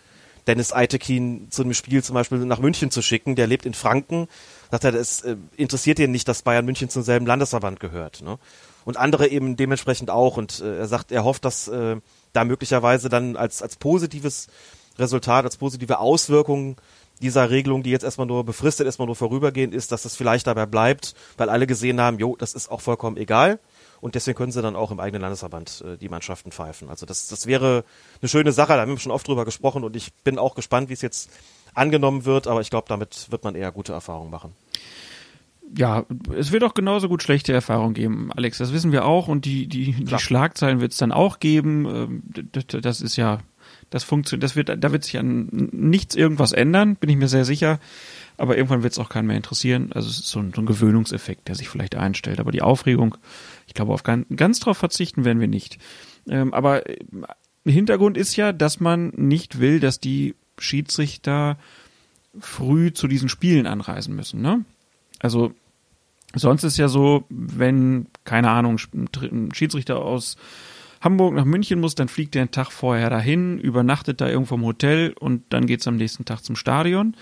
Dennis 0.46 0.72
Eitekin 0.72 1.50
zu 1.50 1.62
einem 1.62 1.74
Spiel 1.74 2.02
zum 2.02 2.14
Beispiel 2.14 2.38
nach 2.38 2.58
München 2.58 2.90
zu 2.90 3.02
schicken. 3.02 3.36
Der 3.36 3.46
lebt 3.46 3.66
in 3.66 3.74
Franken. 3.74 4.28
Sagt 4.70 4.84
er, 4.84 4.92
das 4.92 5.22
äh, 5.22 5.36
interessiert 5.56 5.98
ihn 5.98 6.10
nicht, 6.10 6.28
dass 6.28 6.42
Bayern 6.42 6.64
München 6.64 6.88
zum 6.88 7.02
selben 7.02 7.26
Landesverband 7.26 7.80
gehört. 7.80 8.22
Ne? 8.22 8.38
Und 8.84 8.96
andere 8.96 9.28
eben 9.28 9.56
dementsprechend 9.56 10.10
auch. 10.10 10.36
Und 10.36 10.60
äh, 10.60 10.78
er 10.78 10.86
sagt, 10.86 11.12
er 11.12 11.24
hofft, 11.24 11.44
dass 11.44 11.68
äh, 11.68 11.96
da 12.32 12.44
möglicherweise 12.44 13.08
dann 13.08 13.36
als, 13.36 13.62
als 13.62 13.76
positives 13.76 14.48
Resultat, 14.98 15.44
als 15.44 15.56
positive 15.56 15.98
Auswirkung 15.98 16.76
dieser 17.20 17.50
Regelung, 17.50 17.82
die 17.82 17.90
jetzt 17.90 18.04
erstmal 18.04 18.26
nur 18.26 18.44
befristet, 18.44 18.86
erstmal 18.86 19.06
nur 19.06 19.16
vorübergehend 19.16 19.74
ist, 19.74 19.92
dass 19.92 20.02
das 20.02 20.16
vielleicht 20.16 20.46
dabei 20.46 20.66
bleibt, 20.66 21.14
weil 21.36 21.48
alle 21.48 21.66
gesehen 21.66 22.00
haben, 22.00 22.18
jo, 22.18 22.36
das 22.36 22.54
ist 22.54 22.70
auch 22.70 22.80
vollkommen 22.80 23.16
egal. 23.16 23.60
Und 24.00 24.14
deswegen 24.14 24.36
können 24.36 24.52
sie 24.52 24.62
dann 24.62 24.76
auch 24.76 24.90
im 24.90 25.00
eigenen 25.00 25.22
Landesverband 25.22 25.84
äh, 25.86 25.96
die 25.96 26.08
Mannschaften 26.08 26.50
pfeifen. 26.52 26.90
Also 26.90 27.06
das, 27.06 27.28
das 27.28 27.46
wäre 27.46 27.84
eine 28.20 28.28
schöne 28.28 28.52
Sache, 28.52 28.74
da 28.74 28.80
haben 28.80 28.90
wir 28.90 28.98
schon 28.98 29.12
oft 29.12 29.26
drüber 29.26 29.44
gesprochen 29.44 29.84
und 29.84 29.96
ich 29.96 30.12
bin 30.24 30.38
auch 30.38 30.54
gespannt, 30.54 30.88
wie 30.88 30.94
es 30.94 31.02
jetzt 31.02 31.30
angenommen 31.74 32.24
wird, 32.24 32.46
aber 32.46 32.60
ich 32.60 32.70
glaube, 32.70 32.86
damit 32.88 33.30
wird 33.30 33.44
man 33.44 33.54
eher 33.54 33.72
gute 33.72 33.92
Erfahrungen 33.92 34.30
machen. 34.30 34.52
ja, 35.76 36.04
es 36.36 36.52
wird 36.52 36.62
auch 36.62 36.74
genauso 36.74 37.08
gut 37.08 37.22
schlechte 37.22 37.52
Erfahrungen 37.52 37.94
geben, 37.94 38.30
Alex. 38.32 38.58
Das 38.58 38.72
wissen 38.72 38.92
wir 38.92 39.04
auch 39.04 39.26
und 39.28 39.44
die, 39.44 39.66
die, 39.66 39.92
die. 39.92 40.18
Schlagzeilen 40.18 40.80
wird 40.80 40.92
es 40.92 40.98
dann 40.98 41.10
auch 41.10 41.40
geben. 41.40 41.86
Ähm, 41.86 42.22
Das 42.80 43.00
ist 43.00 43.16
ja, 43.16 43.40
Das 43.90 44.04
funktioniert, 44.04 44.42
das 44.44 44.56
wird, 44.56 44.68
da 44.68 44.92
wird 44.92 45.04
sich 45.04 45.18
an 45.18 45.48
nichts 45.72 46.14
irgendwas 46.14 46.52
ändern, 46.52 46.96
bin 46.96 47.10
ich 47.10 47.16
mir 47.16 47.28
sehr 47.28 47.44
sicher. 47.44 47.80
Aber 48.36 48.56
irgendwann 48.56 48.82
wird 48.82 48.92
es 48.92 48.98
auch 48.98 49.08
keinen 49.08 49.26
mehr 49.28 49.36
interessieren. 49.36 49.92
Also 49.94 50.08
es 50.08 50.18
ist 50.18 50.28
so 50.28 50.40
ein, 50.40 50.52
so 50.54 50.60
ein 50.60 50.66
Gewöhnungseffekt, 50.66 51.46
der 51.48 51.54
sich 51.54 51.68
vielleicht 51.68 51.94
einstellt. 51.94 52.40
Aber 52.40 52.50
die 52.50 52.62
Aufregung, 52.62 53.16
ich 53.66 53.74
glaube, 53.74 53.92
auf 53.92 54.02
ganz, 54.02 54.26
ganz 54.34 54.60
drauf 54.60 54.78
verzichten 54.78 55.24
werden 55.24 55.40
wir 55.40 55.48
nicht. 55.48 55.78
Ähm, 56.28 56.52
aber 56.54 56.88
äh, 56.88 56.98
Hintergrund 57.66 58.16
ist 58.16 58.36
ja, 58.36 58.52
dass 58.52 58.80
man 58.80 59.12
nicht 59.16 59.60
will, 59.60 59.80
dass 59.80 60.00
die 60.00 60.34
Schiedsrichter 60.58 61.58
früh 62.38 62.92
zu 62.92 63.08
diesen 63.08 63.28
Spielen 63.28 63.66
anreisen 63.66 64.14
müssen. 64.14 64.42
Ne? 64.42 64.64
Also 65.20 65.52
sonst 66.34 66.64
ist 66.64 66.76
ja 66.76 66.88
so, 66.88 67.24
wenn, 67.28 68.06
keine 68.24 68.50
Ahnung, 68.50 68.78
ein 68.92 69.54
Schiedsrichter 69.54 69.98
aus 69.98 70.36
Hamburg 71.00 71.34
nach 71.34 71.44
München 71.44 71.80
muss, 71.80 71.94
dann 71.94 72.08
fliegt 72.08 72.34
er 72.34 72.42
einen 72.42 72.50
Tag 72.50 72.70
vorher 72.70 73.10
dahin, 73.10 73.58
übernachtet 73.58 74.20
da 74.20 74.28
irgendwo 74.28 74.54
im 74.54 74.64
Hotel 74.64 75.14
und 75.18 75.42
dann 75.50 75.66
geht's 75.66 75.86
am 75.86 75.96
nächsten 75.96 76.24
Tag 76.24 76.40
zum 76.40 76.56
Stadion. 76.56 77.16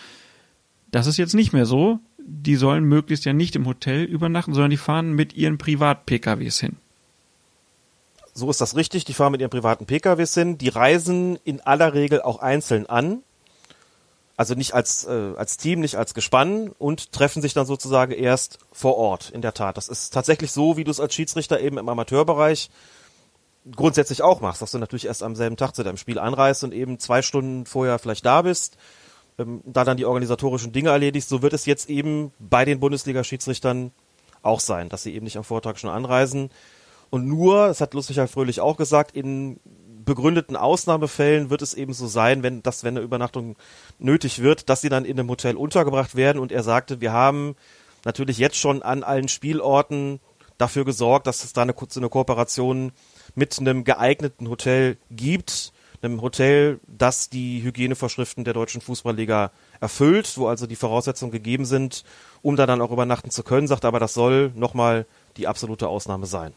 Das 0.91 1.07
ist 1.07 1.17
jetzt 1.17 1.35
nicht 1.35 1.53
mehr 1.53 1.67
so. 1.67 1.99
Die 2.25 2.57
sollen 2.57 2.85
möglichst 2.85 3.25
ja 3.25 3.33
nicht 3.33 3.57
im 3.57 3.67
Hotel 3.67 4.05
übernachten, 4.05 4.55
sondern 4.55 4.71
die 4.71 4.77
fahren 4.77 5.13
mit 5.13 5.35
ihren 5.35 5.59
Privat-PKWs 5.59 6.61
hin. 6.61 6.77
So 8.35 8.49
ist 8.51 8.61
das 8.61 8.77
richtig. 8.77 9.05
Die 9.05 9.15
fahren 9.15 9.33
mit 9.33 9.41
ihren 9.41 9.51
privaten 9.51 9.87
PKWs 9.87 10.35
hin. 10.35 10.59
Die 10.59 10.69
reisen 10.69 11.39
in 11.45 11.61
aller 11.61 11.95
Regel 11.95 12.23
auch 12.23 12.39
einzeln 12.39 12.87
an. 12.87 13.23
Also 14.37 14.55
nicht 14.55 14.73
als, 14.73 15.05
äh, 15.05 15.35
als 15.37 15.59
Team, 15.59 15.81
nicht 15.81 15.97
als 15.97 16.15
Gespann 16.15 16.71
und 16.79 17.13
treffen 17.13 17.43
sich 17.43 17.53
dann 17.53 17.67
sozusagen 17.67 18.13
erst 18.13 18.59
vor 18.73 18.97
Ort, 18.97 19.31
in 19.31 19.43
der 19.43 19.53
Tat. 19.53 19.77
Das 19.77 19.89
ist 19.89 20.11
tatsächlich 20.15 20.53
so, 20.53 20.77
wie 20.77 20.85
du 20.85 20.91
es 20.91 21.01
als 21.01 21.15
Schiedsrichter 21.15 21.61
eben 21.61 21.77
im 21.79 21.89
Amateurbereich 21.89 22.71
grundsätzlich 23.71 24.23
auch 24.23 24.41
machst, 24.41 24.63
dass 24.63 24.73
du 24.73 24.79
natürlich 24.79 25.07
erst 25.07 25.23
am 25.23 25.37
selben 25.37 25.57
Tag 25.57 25.75
zu 25.75 25.83
deinem 25.83 25.97
Spiel 25.97 26.19
anreist 26.19 26.65
und 26.65 26.75
eben 26.75 26.99
zwei 26.99 27.23
Stunden 27.23 27.67
vorher 27.67 27.99
vielleicht 27.99 28.27
da 28.27 28.43
bist, 28.43 28.77
ähm, 29.39 29.63
da 29.65 29.85
dann 29.85 29.97
die 29.97 30.05
organisatorischen 30.05 30.73
Dinge 30.73 30.91
erledigst. 30.91 31.29
So 31.29 31.43
wird 31.43 31.53
es 31.53 31.67
jetzt 31.67 31.89
eben 31.91 32.33
bei 32.39 32.65
den 32.65 32.81
Bundesliga-Schiedsrichtern 32.81 33.93
auch 34.43 34.61
sein, 34.61 34.89
dass 34.89 35.03
sie 35.03 35.15
eben 35.15 35.25
nicht 35.25 35.37
am 35.37 35.45
Vortag 35.45 35.79
schon 35.79 35.91
anreisen. 35.91 36.51
Und 37.11 37.27
nur, 37.27 37.69
das 37.69 37.81
hat 37.81 37.95
Lustig 37.95 38.19
Fröhlich 38.31 38.61
auch 38.61 38.77
gesagt, 38.77 39.15
in 39.15 39.61
begründeten 40.05 40.57
Ausnahmefällen 40.57 41.51
wird 41.51 41.63
es 41.63 41.75
eben 41.75 41.93
so 41.93 42.07
sein, 42.07 42.43
wenn 42.43 42.63
das, 42.63 42.85
wenn 42.85 42.97
eine 42.97 43.05
Übernachtung 43.05 43.57
nötig 43.99 44.43
wird, 44.43 44.69
dass 44.69 44.81
sie 44.81 44.89
dann 44.89 45.05
in 45.05 45.19
einem 45.19 45.29
Hotel 45.29 45.57
untergebracht 45.57 46.17
werden. 46.17 46.39
Und 46.41 46.53
er 46.53 46.63
sagte, 46.63 47.01
wir 47.01 47.13
haben 47.13 47.55
natürlich 48.05 48.39
jetzt 48.39 48.57
schon 48.57 48.83
an 48.83 49.05
allen 49.05 49.29
Spielorten 49.29 50.21
dafür 50.59 50.85
gesorgt, 50.85 51.27
dass 51.27 51.45
es 51.45 51.53
da 51.53 51.63
eine, 51.63 51.75
eine 51.97 52.09
Kooperation 52.09 52.93
mit 53.35 53.59
einem 53.59 53.85
geeigneten 53.85 54.49
Hotel 54.49 54.97
gibt, 55.11 55.73
einem 56.03 56.21
Hotel, 56.21 56.81
das 56.87 57.31
die 57.31 57.63
Hygienevorschriften 57.63 58.45
der 58.45 58.55
deutschen 58.55 58.81
Fußballliga 58.81 59.53
erfüllt, 59.81 60.37
wo 60.37 60.49
also 60.49 60.67
die 60.67 60.77
Voraussetzungen 60.77 61.33
gegeben 61.33 61.65
sind, 61.65 62.05
um 62.43 62.57
da 62.57 62.67
dann 62.67 62.81
auch 62.81 62.91
übernachten 62.91 63.31
zu 63.31 63.43
können, 63.43 63.69
sagt 63.69 63.85
aber, 63.85 64.01
das 64.01 64.15
soll 64.15 64.53
nochmal 64.55 65.07
die 65.37 65.47
absolute 65.47 65.89
Ausnahme 65.89 66.27
sein 66.27 66.53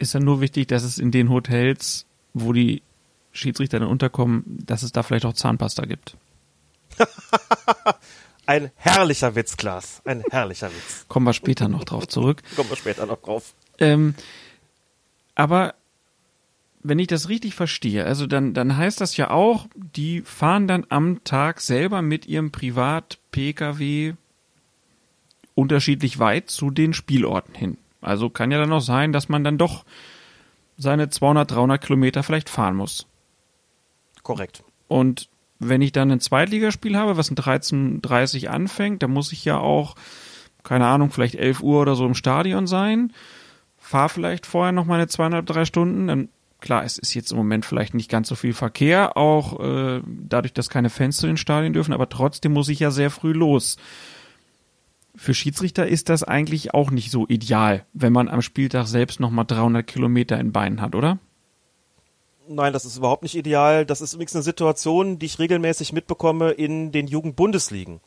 ist 0.00 0.14
ja 0.14 0.20
nur 0.20 0.40
wichtig, 0.40 0.68
dass 0.68 0.82
es 0.82 0.98
in 0.98 1.10
den 1.10 1.30
Hotels, 1.30 2.06
wo 2.32 2.52
die 2.52 2.82
Schiedsrichter 3.32 3.78
dann 3.78 3.88
unterkommen, 3.88 4.44
dass 4.66 4.82
es 4.82 4.92
da 4.92 5.02
vielleicht 5.02 5.24
auch 5.24 5.34
Zahnpasta 5.34 5.84
gibt. 5.84 6.16
Ein 8.46 8.72
herrlicher 8.74 9.34
Witz, 9.36 9.56
Klaas. 9.56 10.00
Ein 10.04 10.24
herrlicher 10.30 10.68
Witz. 10.68 11.04
Kommen 11.06 11.26
wir 11.26 11.34
später 11.34 11.68
noch 11.68 11.84
drauf 11.84 12.08
zurück. 12.08 12.42
Kommen 12.56 12.70
wir 12.70 12.76
später 12.76 13.06
noch 13.06 13.20
drauf. 13.20 13.54
Ähm, 13.78 14.14
aber 15.36 15.74
wenn 16.82 16.98
ich 16.98 17.08
das 17.08 17.28
richtig 17.28 17.54
verstehe, 17.54 18.04
also 18.04 18.26
dann, 18.26 18.54
dann 18.54 18.76
heißt 18.76 19.00
das 19.00 19.16
ja 19.16 19.30
auch, 19.30 19.66
die 19.74 20.22
fahren 20.22 20.66
dann 20.66 20.86
am 20.88 21.22
Tag 21.24 21.60
selber 21.60 22.02
mit 22.02 22.26
ihrem 22.26 22.50
Privat-Pkw 22.50 24.14
unterschiedlich 25.54 26.18
weit 26.18 26.48
zu 26.48 26.70
den 26.70 26.94
Spielorten 26.94 27.54
hin. 27.54 27.76
Also 28.00 28.30
kann 28.30 28.50
ja 28.50 28.58
dann 28.58 28.72
auch 28.72 28.80
sein, 28.80 29.12
dass 29.12 29.28
man 29.28 29.44
dann 29.44 29.58
doch 29.58 29.84
seine 30.78 31.10
200, 31.10 31.50
300 31.50 31.82
Kilometer 31.82 32.22
vielleicht 32.22 32.48
fahren 32.48 32.76
muss. 32.76 33.06
Korrekt. 34.22 34.62
Und 34.88 35.28
wenn 35.58 35.82
ich 35.82 35.92
dann 35.92 36.10
ein 36.10 36.20
Zweitligaspiel 36.20 36.96
habe, 36.96 37.18
was 37.18 37.30
ein 37.30 37.36
13.30 37.36 38.46
anfängt, 38.46 39.02
dann 39.02 39.10
muss 39.10 39.32
ich 39.32 39.44
ja 39.44 39.58
auch, 39.58 39.94
keine 40.62 40.86
Ahnung, 40.86 41.10
vielleicht 41.10 41.34
11 41.34 41.62
Uhr 41.62 41.82
oder 41.82 41.94
so 41.94 42.06
im 42.06 42.14
Stadion 42.14 42.66
sein, 42.66 43.12
fahre 43.76 44.08
vielleicht 44.08 44.46
vorher 44.46 44.72
noch 44.72 44.86
meine 44.86 45.08
zweieinhalb, 45.08 45.44
drei 45.44 45.66
Stunden, 45.66 46.06
dann 46.06 46.28
klar, 46.60 46.84
es 46.84 46.98
ist 46.98 47.14
jetzt 47.14 47.32
im 47.32 47.38
Moment 47.38 47.64
vielleicht 47.64 47.94
nicht 47.94 48.10
ganz 48.10 48.28
so 48.28 48.34
viel 48.34 48.52
Verkehr, 48.52 49.16
auch 49.16 49.60
äh, 49.60 50.02
dadurch, 50.06 50.52
dass 50.52 50.70
keine 50.70 50.90
Fans 50.90 51.16
zu 51.16 51.26
den 51.26 51.36
Stadien 51.36 51.72
dürfen, 51.72 51.92
aber 51.92 52.08
trotzdem 52.08 52.52
muss 52.52 52.68
ich 52.68 52.80
ja 52.80 52.90
sehr 52.90 53.10
früh 53.10 53.32
los 53.32 53.76
für 55.20 55.34
Schiedsrichter 55.34 55.86
ist 55.86 56.08
das 56.08 56.22
eigentlich 56.22 56.72
auch 56.74 56.90
nicht 56.90 57.10
so 57.10 57.26
ideal, 57.28 57.84
wenn 57.92 58.12
man 58.12 58.28
am 58.28 58.42
Spieltag 58.42 58.86
selbst 58.86 59.20
nochmal 59.20 59.44
300 59.44 59.86
Kilometer 59.86 60.38
in 60.38 60.52
Beinen 60.52 60.80
hat, 60.80 60.94
oder? 60.94 61.18
Nein, 62.48 62.72
das 62.72 62.84
ist 62.84 62.96
überhaupt 62.96 63.22
nicht 63.22 63.36
ideal. 63.36 63.86
Das 63.86 64.00
ist 64.00 64.14
übrigens 64.14 64.34
eine 64.34 64.42
Situation, 64.42 65.18
die 65.18 65.26
ich 65.26 65.38
regelmäßig 65.38 65.92
mitbekomme 65.92 66.50
in 66.52 66.90
den 66.90 67.06
Jugendbundesligen. 67.06 68.00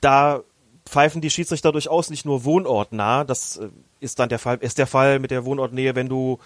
Da 0.00 0.42
pfeifen 0.86 1.20
die 1.20 1.30
Schiedsrichter 1.30 1.72
durchaus 1.72 2.08
nicht 2.08 2.24
nur 2.24 2.44
wohnortnah. 2.44 3.24
Das 3.24 3.56
äh, 3.56 3.68
ist 4.00 4.18
dann 4.18 4.28
der 4.28 4.38
Fall, 4.38 4.58
ist 4.58 4.78
der 4.78 4.86
Fall 4.86 5.18
mit 5.18 5.30
der 5.30 5.44
Wohnortnähe, 5.44 5.94
wenn 5.94 6.08
du 6.08 6.38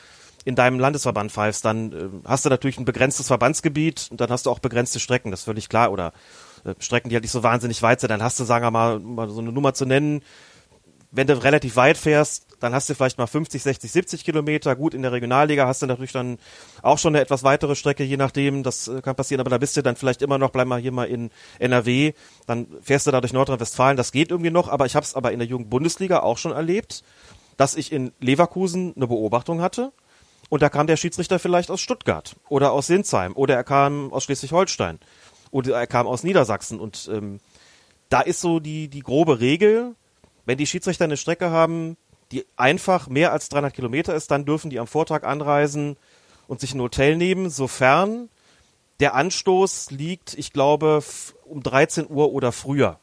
in 0.45 0.55
deinem 0.55 0.79
Landesverband 0.79 1.33
pfeifst, 1.33 1.65
dann 1.65 1.93
äh, 1.93 2.09
hast 2.25 2.45
du 2.45 2.49
natürlich 2.49 2.79
ein 2.79 2.85
begrenztes 2.85 3.27
Verbandsgebiet 3.27 4.09
und 4.11 4.21
dann 4.21 4.31
hast 4.31 4.47
du 4.47 4.51
auch 4.51 4.59
begrenzte 4.59 5.01
Strecken, 5.01 5.31
das 5.31 5.41
ist 5.41 5.45
völlig 5.45 5.69
klar. 5.69 5.93
Oder 5.93 6.13
äh, 6.65 6.75
Strecken, 6.79 7.09
die 7.09 7.15
halt 7.15 7.25
nicht 7.25 7.33
so 7.33 7.43
wahnsinnig 7.43 7.83
weit 7.83 8.01
sind, 8.01 8.11
dann 8.11 8.23
hast 8.23 8.41
du, 8.41 8.45
sagen 8.45 8.65
wir 8.65 8.71
mal, 8.71 8.99
mal 8.99 9.29
so 9.29 9.41
eine 9.41 9.53
Nummer 9.53 9.75
zu 9.75 9.85
nennen. 9.85 10.23
Wenn 11.13 11.27
du 11.27 11.43
relativ 11.43 11.77
weit 11.77 11.99
fährst, 11.99 12.47
dann 12.61 12.75
hast 12.75 12.89
du 12.89 12.95
vielleicht 12.95 13.19
mal 13.19 13.27
50, 13.27 13.63
60, 13.63 13.91
70 13.91 14.25
Kilometer. 14.25 14.77
Gut, 14.77 14.95
in 14.95 15.03
der 15.03 15.13
Regionalliga 15.13 15.67
hast 15.67 15.83
du 15.83 15.87
natürlich 15.87 16.13
dann 16.13 16.39
auch 16.83 16.99
schon 16.99 17.15
eine 17.15 17.23
etwas 17.23 17.43
weitere 17.43 17.75
Strecke, 17.75 18.05
je 18.05 18.17
nachdem, 18.17 18.63
das 18.63 18.89
äh, 18.89 19.03
kann 19.03 19.17
passieren, 19.17 19.41
aber 19.41 19.51
da 19.51 19.59
bist 19.59 19.77
du 19.77 19.83
dann 19.83 19.97
vielleicht 19.97 20.23
immer 20.23 20.39
noch, 20.39 20.51
bleib 20.51 20.69
mal 20.69 20.81
hier 20.81 20.93
mal 20.93 21.05
in 21.05 21.31
NRW, 21.59 22.13
dann 22.47 22.67
fährst 22.81 23.07
du 23.07 23.11
da 23.11 23.21
durch 23.21 23.33
Nordrhein-Westfalen, 23.33 23.97
das 23.97 24.13
geht 24.13 24.31
irgendwie 24.31 24.51
noch, 24.51 24.69
aber 24.69 24.87
ich 24.87 24.95
habe 24.95 25.05
es 25.05 25.15
aber 25.15 25.33
in 25.33 25.39
der 25.39 25.49
Jugendbundesliga 25.49 26.21
auch 26.21 26.39
schon 26.39 26.53
erlebt, 26.53 27.03
dass 27.57 27.75
ich 27.75 27.93
in 27.93 28.13
Leverkusen 28.21 28.95
eine 28.95 29.07
Beobachtung 29.07 29.61
hatte 29.61 29.93
und 30.51 30.61
da 30.61 30.69
kam 30.69 30.87
der 30.87 30.99
Schiedsrichter 30.99 31.39
vielleicht 31.39 31.71
aus 31.71 31.81
Stuttgart 31.81 32.37
oder 32.51 32.73
aus 32.73 32.89
Sinsheim 32.89 33.33
oder 33.35 33.55
er 33.55 33.65
kam 33.65 34.13
aus 34.13 34.25
Schleswig-Holstein 34.25 34.99
oder 35.51 35.79
er 35.79 35.87
kam 35.87 36.07
aus 36.07 36.23
Niedersachsen 36.23 36.79
und 36.79 37.09
ähm, 37.11 37.41
da 38.11 38.21
ist 38.21 38.43
so 38.43 38.61
die, 38.61 38.89
die 38.89 39.01
grobe 39.01 39.41
Regel, 39.41 39.95
wenn 40.45 40.59
die 40.59 40.67
Schiedsrichter 40.67 41.05
eine 41.05 41.17
Strecke 41.17 41.51
haben, 41.51 41.97
die 42.33 42.45
einfach 42.57 43.09
mehr 43.09 43.33
als 43.33 43.49
300 43.49 43.73
Kilometer 43.73 44.15
ist, 44.15 44.31
dann 44.31 44.45
dürfen 44.45 44.71
die 44.71 44.79
am 44.79 44.87
Vortag 44.87 45.23
anreisen 45.23 45.97
und 46.49 46.61
sich 46.61 46.75
ein 46.75 46.81
Hotel 46.81 47.17
nehmen, 47.17 47.49
sofern 47.49 48.29
der 48.99 49.15
Anstoß 49.15 49.93
liegt, 49.93 50.35
ich 50.35 50.53
glaube, 50.53 51.03
um 51.45 51.63
13 51.63 52.09
Uhr 52.09 52.33
oder 52.33 52.53
früher. 52.53 52.99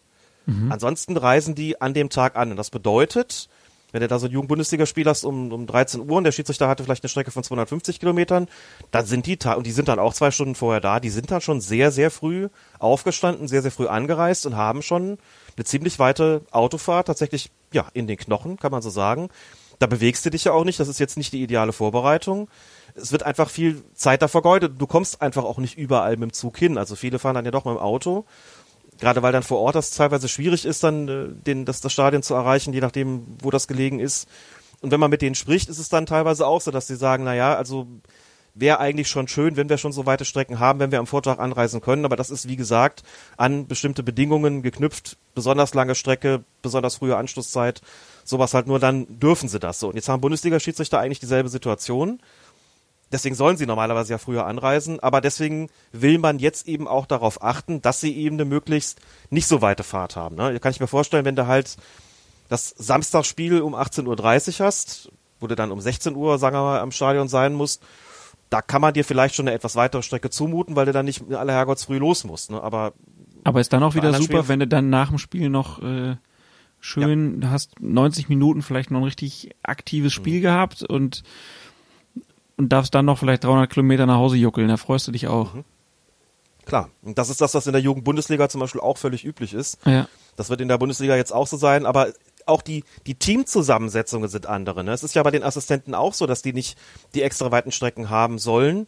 Mhm. 0.45 0.71
Ansonsten 0.71 1.17
reisen 1.17 1.55
die 1.55 1.81
an 1.81 1.93
dem 1.93 2.09
Tag 2.09 2.35
an. 2.35 2.51
Und 2.51 2.57
das 2.57 2.69
bedeutet, 2.69 3.49
wenn 3.91 4.01
du 4.01 4.07
da 4.07 4.19
so 4.19 4.27
ein 4.27 4.31
Jugendbundesligaspiel 4.31 5.05
hast 5.05 5.23
um, 5.23 5.51
um 5.51 5.65
13 5.65 6.01
Uhr 6.09 6.17
und 6.17 6.23
der 6.23 6.31
Schiedsrichter 6.31 6.67
hatte 6.67 6.83
vielleicht 6.83 7.03
eine 7.03 7.09
Strecke 7.09 7.31
von 7.31 7.43
250 7.43 7.99
Kilometern, 7.99 8.47
dann 8.91 9.05
sind 9.05 9.25
die, 9.25 9.37
und 9.55 9.65
die 9.65 9.71
sind 9.71 9.87
dann 9.87 9.99
auch 9.99 10.13
zwei 10.13 10.31
Stunden 10.31 10.55
vorher 10.55 10.81
da, 10.81 10.99
die 10.99 11.09
sind 11.09 11.31
dann 11.31 11.41
schon 11.41 11.61
sehr, 11.61 11.91
sehr 11.91 12.11
früh 12.11 12.49
aufgestanden, 12.79 13.47
sehr, 13.47 13.61
sehr 13.61 13.71
früh 13.71 13.87
angereist 13.87 14.45
und 14.45 14.55
haben 14.55 14.81
schon 14.81 15.17
eine 15.55 15.65
ziemlich 15.65 15.99
weite 15.99 16.41
Autofahrt 16.51 17.07
tatsächlich, 17.07 17.49
ja, 17.73 17.87
in 17.93 18.07
den 18.07 18.17
Knochen, 18.17 18.57
kann 18.57 18.71
man 18.71 18.81
so 18.81 18.89
sagen. 18.89 19.29
Da 19.79 19.85
bewegst 19.85 20.25
du 20.25 20.31
dich 20.31 20.43
ja 20.45 20.53
auch 20.53 20.63
nicht, 20.63 20.79
das 20.79 20.87
ist 20.87 20.99
jetzt 20.99 21.17
nicht 21.17 21.33
die 21.33 21.43
ideale 21.43 21.71
Vorbereitung. 21.71 22.49
Es 22.95 23.11
wird 23.11 23.23
einfach 23.23 23.49
viel 23.49 23.83
Zeit 23.93 24.23
da 24.23 24.27
vergeudet. 24.27 24.73
Du 24.79 24.87
kommst 24.87 25.21
einfach 25.21 25.43
auch 25.43 25.59
nicht 25.59 25.77
überall 25.77 26.17
mit 26.17 26.31
dem 26.31 26.33
Zug 26.33 26.57
hin. 26.57 26.79
Also 26.79 26.95
viele 26.95 27.19
fahren 27.19 27.35
dann 27.35 27.45
ja 27.45 27.51
doch 27.51 27.65
mit 27.65 27.75
dem 27.75 27.79
Auto 27.79 28.25
gerade 28.99 29.21
weil 29.21 29.31
dann 29.31 29.43
vor 29.43 29.59
Ort 29.59 29.75
das 29.75 29.91
teilweise 29.91 30.27
schwierig 30.27 30.65
ist, 30.65 30.83
dann 30.83 31.07
äh, 31.07 31.27
den, 31.29 31.65
das, 31.65 31.81
das 31.81 31.93
Stadion 31.93 32.23
zu 32.23 32.33
erreichen, 32.33 32.73
je 32.73 32.81
nachdem, 32.81 33.25
wo 33.41 33.51
das 33.51 33.67
gelegen 33.67 33.99
ist. 33.99 34.27
Und 34.81 34.91
wenn 34.91 34.99
man 34.99 35.09
mit 35.09 35.21
denen 35.21 35.35
spricht, 35.35 35.69
ist 35.69 35.79
es 35.79 35.89
dann 35.89 36.05
teilweise 36.05 36.45
auch 36.45 36.61
so, 36.61 36.71
dass 36.71 36.87
sie 36.87 36.95
sagen, 36.95 37.23
na 37.23 37.33
ja, 37.33 37.55
also 37.55 37.87
wäre 38.59 38.79
eigentlich 38.79 39.07
schon 39.07 39.27
schön, 39.27 39.55
wenn 39.55 39.69
wir 39.69 39.77
schon 39.77 39.91
so 39.91 40.05
weite 40.05 40.25
Strecken 40.25 40.59
haben, 40.59 40.79
wenn 40.79 40.91
wir 40.91 40.99
am 40.99 41.07
Vortag 41.07 41.39
anreisen 41.39 41.81
können. 41.81 42.05
Aber 42.05 42.15
das 42.15 42.29
ist, 42.29 42.47
wie 42.47 42.55
gesagt, 42.55 43.03
an 43.37 43.67
bestimmte 43.67 44.03
Bedingungen 44.03 44.63
geknüpft. 44.63 45.17
Besonders 45.35 45.73
lange 45.73 45.95
Strecke, 45.95 46.43
besonders 46.61 46.95
frühe 46.95 47.15
Anschlusszeit. 47.15 47.81
Sowas 48.23 48.53
halt 48.53 48.67
nur, 48.67 48.79
dann 48.79 49.19
dürfen 49.19 49.47
sie 49.49 49.59
das 49.59 49.79
so. 49.79 49.89
Und 49.89 49.95
jetzt 49.95 50.09
haben 50.09 50.21
Bundesliga-Schiedsrichter 50.21 50.99
eigentlich 50.99 51.19
dieselbe 51.19 51.49
Situation. 51.49 52.19
Deswegen 53.11 53.35
sollen 53.35 53.55
sie 53.55 53.65
normalerweise 53.65 54.11
ja 54.13 54.17
früher 54.17 54.45
anreisen, 54.45 54.99
aber 54.99 55.21
deswegen 55.21 55.69
will 55.93 56.17
man 56.17 56.39
jetzt 56.39 56.67
eben 56.67 56.87
auch 56.87 57.05
darauf 57.05 57.41
achten, 57.41 57.81
dass 57.81 58.01
sie 58.01 58.13
eben 58.17 58.35
eine 58.35 58.43
möglichst 58.45 58.99
nicht 59.29 59.47
so 59.47 59.61
weite 59.61 59.83
Fahrt 59.83 60.15
haben. 60.17 60.35
Ne? 60.35 60.59
Kann 60.59 60.71
ich 60.71 60.79
mir 60.81 60.87
vorstellen, 60.87 61.23
wenn 61.23 61.35
du 61.37 61.47
halt 61.47 61.77
das 62.49 62.69
Samstagsspiel 62.77 63.61
um 63.61 63.75
18.30 63.75 64.59
Uhr 64.59 64.65
hast, 64.65 65.09
wo 65.39 65.47
du 65.47 65.55
dann 65.55 65.71
um 65.71 65.79
16 65.79 66.15
Uhr, 66.15 66.37
sagen 66.37 66.55
wir 66.57 66.61
mal, 66.63 66.79
am 66.81 66.91
Stadion 66.91 67.27
sein 67.29 67.53
musst, 67.53 67.81
da 68.49 68.61
kann 68.61 68.81
man 68.81 68.93
dir 68.93 69.05
vielleicht 69.05 69.35
schon 69.35 69.47
eine 69.47 69.55
etwas 69.55 69.75
weitere 69.77 70.01
Strecke 70.03 70.29
zumuten, 70.29 70.75
weil 70.75 70.85
du 70.85 70.91
dann 70.93 71.05
nicht 71.05 71.23
alle 71.33 71.51
Herrgottsfrüh 71.53 71.97
los 71.99 72.23
musst. 72.25 72.51
Ne? 72.51 72.61
Aber 72.61 72.93
Aber 73.45 73.61
ist 73.61 73.71
dann 73.71 73.83
auch 73.83 73.95
wieder 73.95 74.11
super, 74.13 74.23
Spielen- 74.23 74.47
wenn 74.49 74.59
du 74.59 74.67
dann 74.67 74.89
nach 74.89 75.09
dem 75.09 75.17
Spiel 75.17 75.49
noch 75.49 75.81
äh, 75.81 76.15
schön, 76.79 77.41
du 77.41 77.49
hast 77.49 77.79
90 77.81 78.29
Minuten 78.29 78.61
vielleicht 78.61 78.91
noch 78.91 78.99
ein 78.99 79.03
richtig 79.05 79.51
aktives 79.63 80.13
Mhm. 80.13 80.21
Spiel 80.21 80.41
gehabt 80.41 80.83
und 80.83 81.23
und 82.57 82.69
darfst 82.69 82.93
dann 82.93 83.05
noch 83.05 83.19
vielleicht 83.19 83.43
300 83.43 83.69
Kilometer 83.69 84.05
nach 84.05 84.17
Hause 84.17 84.35
juckeln, 84.35 84.67
da 84.67 84.77
freust 84.77 85.07
du 85.07 85.11
dich 85.11 85.27
auch. 85.27 85.53
Mhm. 85.53 85.63
klar, 86.65 86.89
und 87.03 87.17
das 87.17 87.29
ist 87.29 87.39
das, 87.39 87.53
was 87.53 87.67
in 87.67 87.73
der 87.73 87.81
Jugendbundesliga 87.81 88.49
zum 88.49 88.59
Beispiel 88.59 88.81
auch 88.81 88.97
völlig 88.97 89.23
üblich 89.23 89.53
ist. 89.53 89.77
Ja. 89.85 90.07
Das 90.35 90.49
wird 90.49 90.61
in 90.61 90.67
der 90.67 90.77
Bundesliga 90.77 91.15
jetzt 91.15 91.31
auch 91.31 91.47
so 91.47 91.57
sein, 91.57 91.85
aber 91.85 92.11
auch 92.45 92.61
die, 92.61 92.83
die 93.05 93.15
Teamzusammensetzungen 93.15 94.29
sind 94.29 94.45
andere. 94.45 94.83
Ne? 94.83 94.91
Es 94.91 95.03
ist 95.03 95.15
ja 95.15 95.23
bei 95.23 95.31
den 95.31 95.43
Assistenten 95.43 95.93
auch 95.93 96.13
so, 96.13 96.25
dass 96.25 96.41
die 96.41 96.53
nicht 96.53 96.77
die 97.13 97.21
extra 97.21 97.51
weiten 97.51 97.71
Strecken 97.71 98.09
haben 98.09 98.39
sollen. 98.39 98.87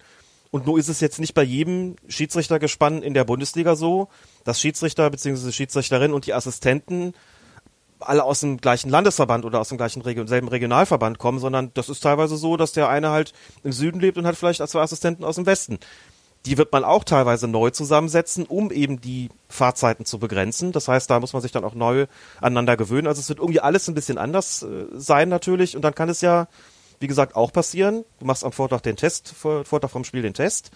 Und 0.52 0.66
nur 0.66 0.80
ist 0.80 0.88
es 0.88 1.00
jetzt 1.00 1.20
nicht 1.20 1.34
bei 1.34 1.44
jedem 1.44 1.96
Schiedsrichtergespann 2.08 3.04
in 3.04 3.14
der 3.14 3.24
Bundesliga 3.24 3.76
so, 3.76 4.08
dass 4.46 4.60
Schiedsrichter 4.60 5.10
bzw. 5.10 5.52
Schiedsrichterin 5.52 6.12
und 6.14 6.26
die 6.26 6.34
Assistenten 6.34 7.14
alle 8.00 8.24
aus 8.24 8.40
dem 8.40 8.58
gleichen 8.58 8.90
Landesverband 8.90 9.46
oder 9.46 9.60
aus 9.60 9.70
dem 9.70 9.78
gleichen 9.78 10.02
Regio 10.02 10.26
selben 10.26 10.48
Regionalverband 10.48 11.18
kommen, 11.18 11.40
sondern 11.40 11.72
das 11.74 11.90
ist 11.90 12.02
teilweise 12.02 12.38
so, 12.38 12.58
dass 12.58 12.72
der 12.72 12.90
eine 12.90 13.10
halt 13.10 13.34
im 13.64 13.72
Süden 13.72 14.00
lebt 14.00 14.18
und 14.18 14.26
hat 14.26 14.36
vielleicht 14.36 14.66
zwei 14.68 14.82
Assistenten 14.82 15.24
aus 15.24 15.36
dem 15.36 15.46
Westen. 15.46 15.80
Die 16.46 16.58
wird 16.58 16.72
man 16.72 16.86
auch 16.86 17.04
teilweise 17.04 17.50
neu 17.50 17.70
zusammensetzen, 17.70 18.46
um 18.46 18.72
eben 18.72 19.02
die 19.02 19.30
Fahrzeiten 19.50 20.06
zu 20.06 20.20
begrenzen. 20.20 20.72
Das 20.72 20.88
heißt, 20.88 21.10
da 21.10 21.20
muss 21.20 21.34
man 21.34 21.42
sich 21.42 21.52
dann 21.52 21.66
auch 21.66 21.76
neu 21.76 22.08
aneinander 22.40 22.78
gewöhnen. 22.78 23.08
Also 23.08 23.20
es 23.20 23.28
wird 23.28 23.40
irgendwie 23.40 23.60
alles 23.60 23.90
ein 23.90 23.94
bisschen 23.94 24.18
anders 24.18 24.64
äh, 24.64 24.86
sein 24.94 25.28
natürlich. 25.28 25.76
Und 25.76 25.82
dann 25.82 25.94
kann 25.94 26.08
es 26.08 26.22
ja, 26.22 26.48
wie 27.02 27.08
gesagt, 27.08 27.36
auch 27.36 27.52
passieren. 27.52 28.06
Du 28.20 28.26
machst 28.26 28.46
am 28.46 28.54
Vortag 28.54 28.80
den 28.82 28.96
Test, 28.96 29.34
vor, 29.38 29.66
Vortag 29.66 29.90
vom 29.90 30.06
Spiel 30.06 30.22
den 30.22 30.34
Test. 30.34 30.72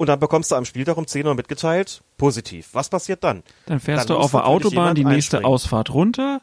Und 0.00 0.06
dann 0.06 0.18
bekommst 0.18 0.50
du 0.50 0.54
am 0.54 0.64
Spieltag 0.64 0.96
um 0.96 1.06
10 1.06 1.26
Uhr 1.26 1.34
mitgeteilt, 1.34 2.02
positiv. 2.16 2.70
Was 2.72 2.88
passiert 2.88 3.22
dann? 3.22 3.42
Dann 3.66 3.80
fährst 3.80 4.08
Dann 4.08 4.16
du 4.16 4.22
auf 4.22 4.30
der 4.30 4.46
Autobahn 4.46 4.94
die 4.94 5.04
nächste 5.04 5.36
einspringen. 5.36 5.44
Ausfahrt 5.44 5.92
runter, 5.92 6.40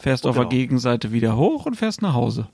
fährst 0.00 0.26
auf 0.26 0.34
der 0.34 0.44
Genau. 0.44 0.50
Gegenseite 0.56 1.12
wieder 1.12 1.36
hoch 1.36 1.66
und 1.66 1.76
fährst 1.76 2.02
nach 2.02 2.14
Hause. 2.14 2.48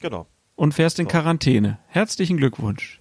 Genau. 0.00 0.26
Und 0.56 0.74
fährst 0.74 0.98
in 0.98 1.06
So. 1.06 1.10
Quarantäne. 1.10 1.78
Herzlichen 1.88 2.36
Glückwunsch. 2.36 3.00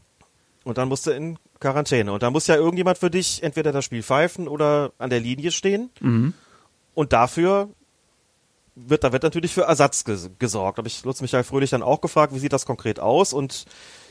Und 0.63 0.77
dann 0.77 0.87
musst 0.89 1.05
du 1.07 1.11
in 1.11 1.37
Quarantäne. 1.59 2.11
Und 2.11 2.23
da 2.23 2.29
muss 2.29 2.47
ja 2.47 2.55
irgendjemand 2.55 2.97
für 2.97 3.09
dich 3.09 3.41
entweder 3.43 3.71
das 3.71 3.85
Spiel 3.85 4.03
pfeifen 4.03 4.47
oder 4.47 4.91
an 4.97 5.09
der 5.09 5.19
Linie 5.19 5.51
stehen. 5.51 5.89
Und 6.93 7.13
dafür 7.13 7.69
wird, 8.75 9.03
da 9.03 9.11
wird 9.11 9.23
natürlich 9.23 9.53
für 9.53 9.63
Ersatz 9.63 10.03
ges 10.03 10.29
gesorgt. 10.37 10.77
Habe 10.77 10.87
ich 10.87 11.03
Lutz 11.03 11.21
Michael 11.21 11.43
Fröhlich 11.43 11.71
dann 11.71 11.81
auch 11.83 11.99
gefragt, 12.01 12.33
wie 12.35 12.39
sieht 12.39 12.53
das 12.53 12.65
konkret 12.65 12.99
aus? 12.99 13.33
Und 13.33 13.65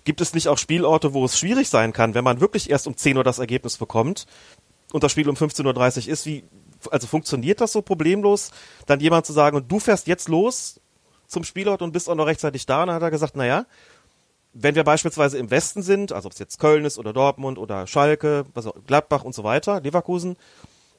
gibt 0.04 0.20
es 0.20 0.34
nicht 0.34 0.48
auch 0.48 0.58
Spielorte, 0.58 1.14
wo 1.14 1.24
es 1.24 1.38
schwierig 1.38 1.68
sein 1.68 1.92
kann, 1.92 2.14
wenn 2.14 2.24
man 2.24 2.40
wirklich 2.40 2.68
erst 2.70 2.86
um 2.88 2.96
10 2.96 3.16
Uhr 3.16 3.24
das 3.24 3.38
Ergebnis 3.38 3.76
bekommt 3.76 4.26
und 4.92 5.04
das 5.04 5.12
Spiel 5.12 5.28
um 5.28 5.36
15.30 5.36 6.06
Uhr 6.06 6.12
ist? 6.12 6.26
Wie, 6.26 6.42
also 6.92 7.06
funktioniert 7.06 7.60
das 7.60 7.72
so 7.72 7.82
problemlos, 7.82 8.50
dann 8.86 9.00
jemand 9.00 9.26
zu 9.26 9.32
sagen, 9.32 9.56
und 9.56 9.70
du 9.70 9.78
fährst 9.78 10.06
jetzt 10.06 10.28
los 10.28 10.80
zum 11.26 11.44
Spielort 11.44 11.82
und 11.82 11.92
bist 11.92 12.08
auch 12.08 12.14
noch 12.14 12.26
rechtzeitig 12.26 12.66
da? 12.66 12.82
Und 12.82 12.88
dann 12.88 12.96
hat 12.96 13.02
er 13.02 13.10
gesagt, 13.10 13.36
naja, 13.36 13.66
wenn 14.52 14.74
wir 14.74 14.84
beispielsweise 14.84 15.38
im 15.38 15.50
Westen 15.50 15.82
sind, 15.82 16.12
also 16.12 16.26
ob 16.26 16.32
es 16.32 16.38
jetzt 16.38 16.58
Köln 16.58 16.84
ist 16.84 16.98
oder 16.98 17.12
Dortmund 17.12 17.58
oder 17.58 17.86
Schalke, 17.86 18.44
auch, 18.54 18.74
Gladbach 18.86 19.22
und 19.24 19.34
so 19.34 19.44
weiter, 19.44 19.80
Leverkusen, 19.80 20.36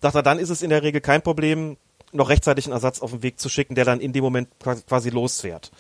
sagt 0.02 0.16
er, 0.16 0.24
dann 0.24 0.38
ist 0.38 0.50
es 0.50 0.62
in 0.62 0.70
der 0.70 0.84
Regel 0.84 1.02
kein 1.02 1.24
Problem, 1.24 1.78
noch 2.12 2.30
rechtzeitig 2.30 2.66
einen 2.66 2.74
Ersatz 2.74 3.02
auf 3.02 3.12
den 3.12 3.24
Weg 3.24 3.40
zu 3.40 3.50
schicken, 3.50 3.76
der 3.76 3.86
dann 3.86 4.00
in 4.00 4.14
dem 4.14 4.24
Moment 4.24 4.50
quasi 4.60 5.10
losfährt. 5.10 5.72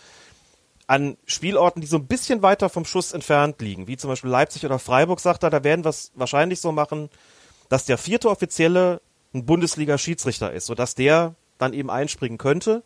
An 0.87 1.17
Spielorten, 1.25 1.81
die 1.81 1.87
so 1.87 1.97
ein 1.97 2.07
bisschen 2.07 2.41
weiter 2.41 2.69
vom 2.69 2.85
Schuss 2.85 3.11
entfernt 3.11 3.61
liegen, 3.61 3.87
wie 3.87 3.97
zum 3.97 4.09
Beispiel 4.09 4.29
Leipzig 4.29 4.65
oder 4.65 4.79
Freiburg, 4.79 5.19
sagt 5.19 5.43
er, 5.43 5.49
da 5.49 5.63
werden 5.63 5.85
wir 5.85 5.89
es 5.89 6.11
wahrscheinlich 6.15 6.61
so 6.61 6.71
machen, 6.71 7.09
dass 7.69 7.85
der 7.85 7.97
vierte 7.97 8.29
Offizielle 8.29 9.01
ein 9.37 9.45
Bundesliga-Schiedsrichter 9.45 10.51
ist, 10.51 10.65
sodass 10.65 10.95
der 10.95 11.35
dann 11.57 11.73
eben 11.73 11.89
einspringen 11.89 12.37
könnte, 12.37 12.83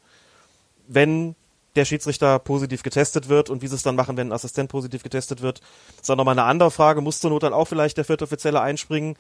wenn 0.88 1.36
der 1.76 1.86
Schiedsrichter 1.86 2.40
positiv 2.40 2.84
getestet 2.84 3.30
wird 3.30 3.50
und 3.50 3.62
wie 3.62 3.68
sie 3.68 3.76
es 3.76 3.84
dann 3.84 3.96
machen, 3.96 4.18
wenn 4.18 4.30
ein 4.30 4.34
Assistent 4.34 4.70
positiv 4.70 5.04
getestet 5.04 5.42
wird. 5.42 5.60
Das 5.60 6.02
ist 6.02 6.10
dann 6.10 6.18
nochmal 6.18 6.38
eine 6.38 6.48
andere 6.48 6.72
Frage. 6.72 7.02
Muss 7.02 7.20
zur 7.20 7.30
Not 7.30 7.44
dann 7.44 7.54
auch 7.54 7.66
vielleicht 7.66 7.98
der 7.98 8.06
vierte 8.06 8.26
Offizielle 8.26 8.62
einspringen? 8.62 9.16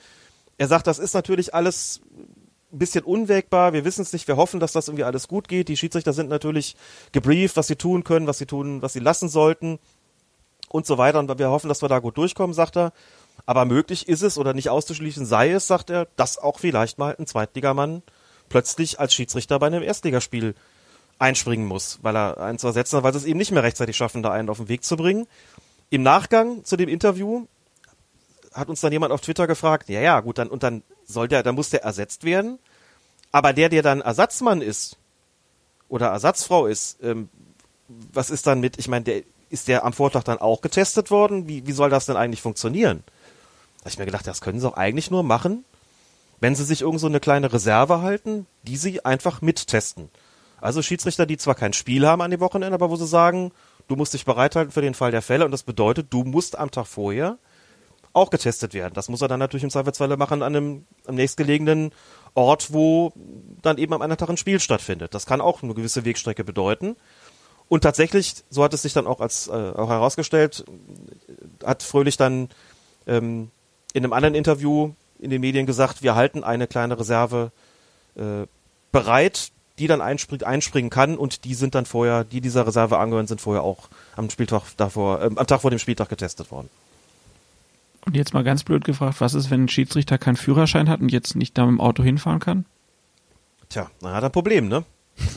Er 0.58 0.67
sagt, 0.67 0.88
das 0.88 1.00
ist 1.00 1.13
natürlich 1.13 1.54
alles 1.54 2.02
ein 2.74 2.80
bisschen 2.80 3.04
unwägbar. 3.04 3.74
Wir 3.74 3.86
wissen 3.86 4.02
es 4.02 4.13
nicht. 4.13 4.28
Wir 4.28 4.38
hoffen, 4.38 4.60
dass 4.60 4.74
das 4.74 4.88
irgendwie 4.88 5.06
alles 5.06 5.28
gut 5.28 5.48
geht. 5.48 5.70
Die 5.70 5.78
Schiedsrichter 5.78 6.13
sind 6.13 6.30
natürlich 6.30 6.76
gebrieft, 7.12 7.56
was 7.56 7.67
sie 7.67 7.76
tun 7.78 8.04
können, 8.04 8.28
was 8.28 8.38
sie 8.38 8.46
tun, 8.46 8.82
was 8.82 8.94
sie 8.94 9.00
lassen 9.00 9.30
sollten 9.30 9.80
und 10.70 10.86
so 10.86 10.98
weiter. 10.98 11.20
Und 11.20 11.39
wir 11.39 11.50
hoffen, 11.50 11.70
dass 11.70 11.82
wir 11.82 11.89
da 11.89 12.00
gut 12.00 12.17
durchkommen, 12.17 12.54
sagt 12.54 12.78
er. 12.78 12.91
Aber 13.46 13.66
möglich 13.66 14.08
ist 14.08 14.22
es 14.22 14.38
oder 14.38 14.54
nicht 14.54 14.70
auszuschließen 14.70 15.26
sei 15.26 15.52
es, 15.52 15.68
sagt 15.68 15.90
er, 15.90 16.08
dass 16.16 16.38
auch 16.38 16.60
vielleicht 16.60 16.98
mal 16.98 17.16
ein 17.18 17.28
Zweitligamann 17.28 18.04
plötzlich 18.50 19.00
als 19.00 19.14
Schiedsrichter 19.14 19.60
bei 19.60 19.68
einem 19.68 19.84
Erstligaspiel 19.84 20.56
einspringen 21.20 21.68
muss, 21.68 22.00
weil 22.02 22.16
er 22.16 22.40
einen 22.40 22.60
zu 22.60 22.68
ersetzen 22.68 22.98
hat, 22.98 23.04
weil 23.04 23.14
sie 23.14 23.20
es 23.20 23.26
eben 23.26 23.38
nicht 23.38 23.52
mehr 23.52 23.64
rechtzeitig 23.64 23.96
schaffen, 23.96 24.24
da 24.24 24.32
einen 24.32 24.50
auf 24.50 24.58
den 24.58 24.70
Weg 24.70 24.84
zu 24.84 24.98
bringen. 24.98 25.28
Im 25.90 26.04
Nachgang 26.04 26.64
zu 26.64 26.78
dem 26.78 26.90
Interview 26.90 27.46
hat 28.54 28.70
uns 28.70 28.82
dann 28.82 28.92
jemand 28.92 29.14
auf 29.14 29.22
Twitter 29.22 29.48
gefragt, 29.48 29.90
ja, 29.90 30.02
ja, 30.02 30.20
gut, 30.20 30.38
dann, 30.38 30.50
und 30.50 30.64
dann 30.64 30.84
soll 31.06 31.28
der, 31.28 31.44
dann 31.44 31.56
muss 31.56 31.70
der 31.70 31.84
ersetzt 31.84 32.24
werden. 32.24 32.60
Aber 33.32 33.54
der, 33.54 33.70
der 33.70 33.82
dann 33.82 34.02
Ersatzmann 34.02 34.62
ist 34.62 34.98
oder 35.90 36.08
Ersatzfrau 36.08 36.66
ist, 36.66 36.98
ähm, 37.02 37.30
was 37.88 38.30
ist 38.30 38.48
dann 38.48 38.60
mit, 38.60 38.78
ich 38.78 38.88
meine, 38.88 39.06
der, 39.06 39.24
ist 39.50 39.68
der 39.68 39.86
am 39.86 39.94
Vortag 39.94 40.24
dann 40.24 40.40
auch 40.40 40.62
getestet 40.62 41.12
worden? 41.12 41.48
Wie, 41.48 41.68
wie 41.68 41.72
soll 41.72 41.90
das 41.90 42.06
denn 42.06 42.16
eigentlich 42.16 42.42
funktionieren? 42.42 43.04
Da 43.82 43.86
hab 43.86 43.94
ich 43.94 44.00
mir 44.00 44.06
gedacht, 44.06 44.28
das 44.28 44.41
können 44.41 44.60
sie 44.60 44.67
doch 44.67 44.78
eigentlich 44.78 45.12
nur 45.12 45.24
machen, 45.24 45.65
wenn 46.39 46.56
sie 46.56 46.63
sich 46.63 46.82
irgend 46.82 47.00
so 47.00 47.08
eine 47.08 47.20
kleine 47.20 47.52
Reserve 47.52 48.02
halten, 48.02 48.48
die 48.63 48.78
sie 48.78 49.04
einfach 49.04 49.41
mittesten. 49.41 50.10
Also 50.60 50.82
Schiedsrichter, 50.82 51.26
die 51.26 51.38
zwar 51.38 51.56
kein 51.56 51.74
Spiel 51.74 52.08
haben 52.08 52.22
an 52.22 52.32
dem 52.32 52.39
Wochenende, 52.39 52.76
aber 52.76 52.89
wo 52.91 52.96
sie 52.96 53.08
sagen, 53.08 53.52
du 53.88 53.96
musst 53.96 54.13
dich 54.13 54.26
bereithalten 54.26 54.72
für 54.72 54.82
den 54.82 54.94
Fall 54.94 55.12
der 55.12 55.24
Fälle 55.24 55.46
und 55.46 55.52
das 55.52 55.63
bedeutet, 55.63 56.08
du 56.12 56.24
musst 56.24 56.58
am 56.58 56.70
Tag 56.70 56.86
vorher 56.86 57.39
auch 58.13 58.30
getestet 58.30 58.74
werden. 58.74 58.94
Das 58.94 59.10
muss 59.10 59.22
er 59.22 59.28
dann 59.28 59.39
natürlich 59.39 59.63
im 59.63 59.70
Zweifelsfalle 59.70 60.17
machen 60.17 60.44
an 60.44 60.56
einem 60.56 60.86
am 61.06 61.15
nächstgelegenen 61.15 61.91
Ort, 62.36 62.74
wo 62.74 63.13
dann 63.62 63.78
eben 63.78 63.94
am 63.94 64.02
anderen 64.02 64.20
Tag 64.20 64.30
ein 64.30 64.38
Spiel 64.38 64.60
stattfindet. 64.60 65.13
Das 65.13 65.26
kann 65.26 65.41
auch 65.41 65.63
eine 65.63 65.74
gewisse 65.74 66.06
Wegstrecke 66.06 66.44
bedeuten. 66.44 66.96
Und 67.67 67.82
tatsächlich, 67.82 68.36
so 68.50 68.63
hat 68.63 68.74
es 68.74 68.82
sich 68.82 68.94
dann 68.94 69.08
auch 69.08 69.22
als 69.22 69.48
äh, 69.48 69.52
auch 69.52 69.89
herausgestellt, 69.89 70.65
hat 71.63 71.84
Fröhlich 71.84 72.17
dann 72.17 72.50
ähm, 73.08 73.50
in 73.94 74.04
einem 74.04 74.14
anderen 74.14 74.36
Interview 74.36 74.94
in 75.20 75.30
den 75.30 75.42
Medien 75.42 75.66
gesagt, 75.66 76.02
wir 76.02 76.16
halten 76.16 76.44
eine 76.44 76.68
kleine 76.68 76.98
Reserve 77.00 77.52
äh, 78.16 78.46
bereit, 78.92 79.52
die 79.80 79.88
dann 79.88 80.02
einspringt, 80.02 80.44
einspringen 80.44 80.90
kann 80.90 81.18
und 81.18 81.46
die 81.46 81.54
sind 81.54 81.76
dann 81.76 81.86
vorher, 81.86 82.24
die 82.24 82.42
dieser 82.42 82.68
Reserve 82.68 82.98
angehören, 82.98 83.28
sind 83.28 83.42
vorher 83.42 83.64
auch 83.64 83.90
am 84.16 84.30
Spieltag 84.30 84.64
davor, 84.78 85.22
ähm, 85.22 85.38
am 85.38 85.48
Tag 85.48 85.62
vor 85.62 85.70
dem 85.70 85.80
Spieltag 85.80 86.10
getestet 86.10 86.52
worden. 86.52 86.70
Und 88.06 88.16
jetzt 88.16 88.34
mal 88.34 88.44
ganz 88.44 88.64
blöd 88.64 88.84
gefragt, 88.84 89.22
was 89.22 89.36
ist, 89.36 89.52
wenn 89.52 89.66
ein 89.66 89.70
Schiedsrichter 89.70 90.18
keinen 90.18 90.36
Führerschein 90.36 90.90
hat 90.90 91.02
und 91.02 91.12
jetzt 91.12 91.36
nicht 91.36 91.58
da 91.58 91.66
mit 91.66 91.74
dem 91.78 91.82
Auto 91.82 92.04
hinfahren 92.04 92.40
kann? 92.40 92.66
Tja, 93.70 93.90
dann 94.02 94.14
hat 94.14 94.24
er 94.24 94.30
ein 94.30 94.32
Problem, 94.32 94.68
ne? 94.68 94.84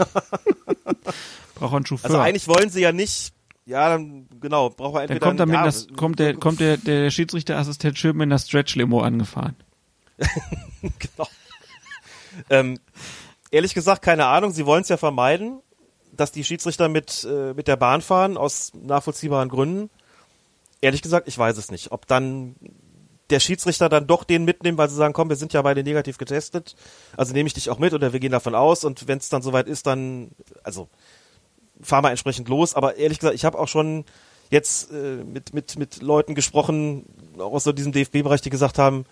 Braucht 1.55 1.75
einen 1.75 1.87
Chauffeur? 1.87 2.11
Also 2.11 2.21
eigentlich 2.21 2.49
wollen 2.49 2.71
sie 2.71 2.81
ja 2.81 2.93
nicht, 2.93 3.34
ja, 3.67 3.89
dann, 3.89 4.29
genau, 4.41 4.71
braucht 4.71 4.97
er 4.97 5.07
dann 5.07 5.17
entweder 5.17 5.27
kommt, 5.27 5.41
dann 5.41 5.49
mit 5.49 5.57
ja, 5.57 5.65
das, 5.65 5.89
kommt 5.97 6.19
der, 6.19 6.35
kommt 6.35 6.61
der, 6.61 6.77
der 6.77 7.11
Schiedsrichterassistent 7.11 7.99
schön 7.99 8.17
mit 8.17 8.27
einer 8.27 8.39
Stretch-Limo 8.39 9.01
angefahren. 9.01 9.57
genau. 10.83 11.29
ähm, 12.51 12.79
ehrlich 13.51 13.75
gesagt, 13.75 14.03
keine 14.03 14.27
Ahnung. 14.27 14.53
Sie 14.53 14.67
wollen 14.67 14.83
es 14.83 14.89
ja 14.89 14.97
vermeiden, 14.97 15.61
dass 16.13 16.31
die 16.31 16.45
Schiedsrichter 16.45 16.89
mit, 16.89 17.27
äh, 17.29 17.55
mit 17.55 17.67
der 17.67 17.77
Bahn 17.77 18.03
fahren, 18.03 18.37
aus 18.37 18.73
nachvollziehbaren 18.75 19.49
Gründen. 19.49 19.91
Ehrlich 20.81 21.03
gesagt, 21.03 21.27
ich 21.27 21.39
weiß 21.39 21.57
es 21.57 21.71
nicht. 21.71 21.91
Ob 21.91 22.07
dann 22.07 22.57
der 23.31 23.41
Schiedsrichter 23.41 23.89
dann 23.89 24.07
doch 24.07 24.25
den 24.25 24.45
mitnimmt, 24.45 24.77
weil 24.77 24.91
sie 24.91 24.97
sagen, 24.97 25.15
komm, 25.15 25.31
wir 25.31 25.37
sind 25.37 25.53
ja 25.55 25.63
beide 25.63 25.83
negativ 25.83 26.19
getestet, 26.19 26.77
also 27.17 27.33
nehme 27.33 27.47
ich 27.47 27.55
dich 27.55 27.71
auch 27.71 27.79
mit 27.79 27.95
oder 27.95 28.13
wir 28.13 28.21
gehen 28.21 28.33
davon 28.33 28.55
aus 28.55 28.85
und 28.85 29.09
wenn 29.09 29.19
es 29.19 29.31
dann 29.31 29.41
soweit 29.41 29.67
ist, 29.67 29.87
dann, 29.87 30.33
also 30.63 30.89
fahr 31.81 32.03
mal 32.03 32.11
entsprechend 32.11 32.49
los. 32.49 32.75
Aber 32.75 32.97
ehrlich 32.97 33.19
gesagt, 33.19 33.35
ich 33.35 33.45
habe 33.45 33.59
auch 33.59 33.69
schon 33.69 34.05
jetzt 34.51 34.91
äh, 34.93 35.25
mit, 35.25 35.55
mit, 35.55 35.79
mit 35.79 36.03
Leuten 36.03 36.35
gesprochen, 36.35 37.05
auch 37.39 37.53
aus 37.53 37.65
so 37.65 37.73
diesem 37.73 37.93
DFB-Bereich, 37.93 38.41
die 38.41 38.51
gesagt 38.51 38.79
haben, 38.79 39.05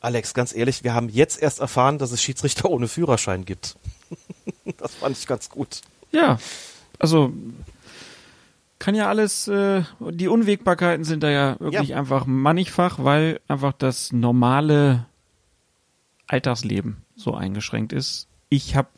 Alex, 0.00 0.34
ganz 0.34 0.54
ehrlich, 0.54 0.84
wir 0.84 0.92
haben 0.94 1.08
jetzt 1.08 1.40
erst 1.40 1.60
erfahren, 1.60 1.98
dass 1.98 2.12
es 2.12 2.22
Schiedsrichter 2.22 2.68
ohne 2.68 2.88
Führerschein 2.88 3.44
gibt. 3.44 3.76
das 4.76 4.94
fand 4.94 5.16
ich 5.16 5.26
ganz 5.26 5.48
gut. 5.48 5.80
Ja, 6.12 6.38
also 6.98 7.32
kann 8.78 8.94
ja 8.94 9.08
alles, 9.08 9.48
äh, 9.48 9.82
die 10.00 10.28
Unwägbarkeiten 10.28 11.04
sind 11.04 11.22
da 11.22 11.30
ja 11.30 11.56
wirklich 11.58 11.90
Ja. 11.90 11.96
einfach 11.98 12.26
mannigfach, 12.26 12.98
weil 13.02 13.40
einfach 13.48 13.72
das 13.72 14.12
normale 14.12 15.06
Alltagsleben 16.26 16.98
so 17.16 17.34
eingeschränkt 17.34 17.92
ist. 17.92 18.26
Ich 18.50 18.76
habe 18.76 18.88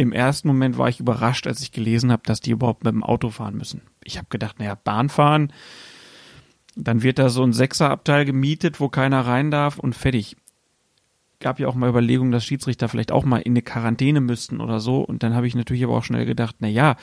im 0.00 0.12
ersten 0.12 0.48
Moment 0.48 0.78
war 0.78 0.88
ich 0.88 0.98
überrascht, 0.98 1.46
als 1.46 1.60
ich 1.60 1.72
gelesen 1.72 2.10
habe, 2.10 2.22
dass 2.24 2.40
die 2.40 2.52
überhaupt 2.52 2.84
mit 2.84 2.94
dem 2.94 3.04
Auto 3.04 3.28
fahren 3.28 3.58
müssen. 3.58 3.82
Ich 4.02 4.16
habe 4.16 4.28
gedacht, 4.30 4.58
naja, 4.58 4.74
Bahn 4.74 5.10
fahren, 5.10 5.52
Dann 6.74 7.02
wird 7.02 7.18
da 7.18 7.28
so 7.28 7.42
ein 7.42 7.52
Sechserabteil 7.52 8.24
gemietet, 8.24 8.80
wo 8.80 8.88
keiner 8.88 9.26
rein 9.26 9.50
darf 9.50 9.78
und 9.78 9.94
fertig. 9.94 10.36
Gab 11.38 11.60
ja 11.60 11.68
auch 11.68 11.74
mal 11.74 11.90
Überlegungen, 11.90 12.32
dass 12.32 12.46
Schiedsrichter 12.46 12.88
vielleicht 12.88 13.12
auch 13.12 13.26
mal 13.26 13.38
in 13.40 13.52
eine 13.52 13.62
Quarantäne 13.62 14.22
müssten 14.22 14.60
oder 14.60 14.80
so. 14.80 15.02
Und 15.02 15.22
dann 15.22 15.34
habe 15.34 15.46
ich 15.46 15.54
natürlich 15.54 15.84
aber 15.84 15.98
auch 15.98 16.04
schnell 16.04 16.24
gedacht, 16.24 16.56
na 16.60 16.68
ja, 16.68 16.96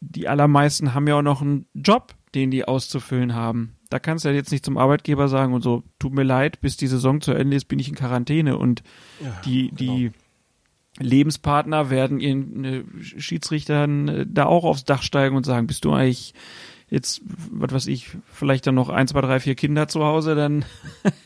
die 0.00 0.28
allermeisten 0.28 0.94
haben 0.94 1.08
ja 1.08 1.16
auch 1.16 1.22
noch 1.22 1.42
einen 1.42 1.66
Job, 1.74 2.14
den 2.34 2.52
die 2.52 2.66
auszufüllen 2.66 3.34
haben. 3.34 3.76
Da 3.88 3.98
kannst 3.98 4.24
du 4.24 4.28
ja 4.28 4.34
jetzt 4.34 4.52
nicht 4.52 4.64
zum 4.64 4.76
Arbeitgeber 4.78 5.28
sagen 5.28 5.54
und 5.54 5.62
so, 5.62 5.82
tut 5.98 6.12
mir 6.12 6.24
leid, 6.24 6.60
bis 6.60 6.76
die 6.76 6.86
Saison 6.86 7.20
zu 7.20 7.32
Ende 7.32 7.56
ist, 7.56 7.64
bin 7.66 7.78
ich 7.78 7.88
in 7.88 7.94
Quarantäne. 7.94 8.58
Und 8.58 8.82
ja, 9.20 9.40
die, 9.44 9.72
die 9.72 9.86
genau. 9.86 10.14
Lebenspartner 10.98 11.90
werden 11.90 12.20
ihren 12.20 12.64
äh, 12.64 12.84
Schiedsrichtern 13.02 14.08
äh, 14.08 14.26
da 14.28 14.46
auch 14.46 14.64
aufs 14.64 14.84
Dach 14.84 15.02
steigen 15.02 15.36
und 15.36 15.44
sagen, 15.44 15.66
bist 15.66 15.84
du 15.84 15.92
eigentlich 15.92 16.34
jetzt, 16.88 17.22
was 17.50 17.72
weiß 17.72 17.86
ich, 17.88 18.16
vielleicht 18.30 18.66
dann 18.66 18.76
noch 18.76 18.88
ein, 18.88 19.08
zwei, 19.08 19.20
drei, 19.20 19.40
vier 19.40 19.54
Kinder 19.56 19.88
zu 19.88 20.04
Hause, 20.04 20.34
dann 20.34 20.64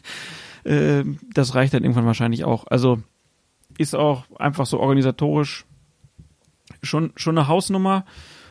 äh, 0.65 1.05
das 1.35 1.55
reicht 1.55 1.75
dann 1.75 1.83
irgendwann 1.83 2.07
wahrscheinlich 2.07 2.45
auch. 2.45 2.67
Also 2.67 3.03
ist 3.77 3.95
auch 3.95 4.25
einfach 4.39 4.67
so 4.67 4.81
organisatorisch 4.81 5.67
schon, 6.83 7.13
schon 7.17 7.39
eine 7.39 7.49
Hausnummer. 7.49 8.05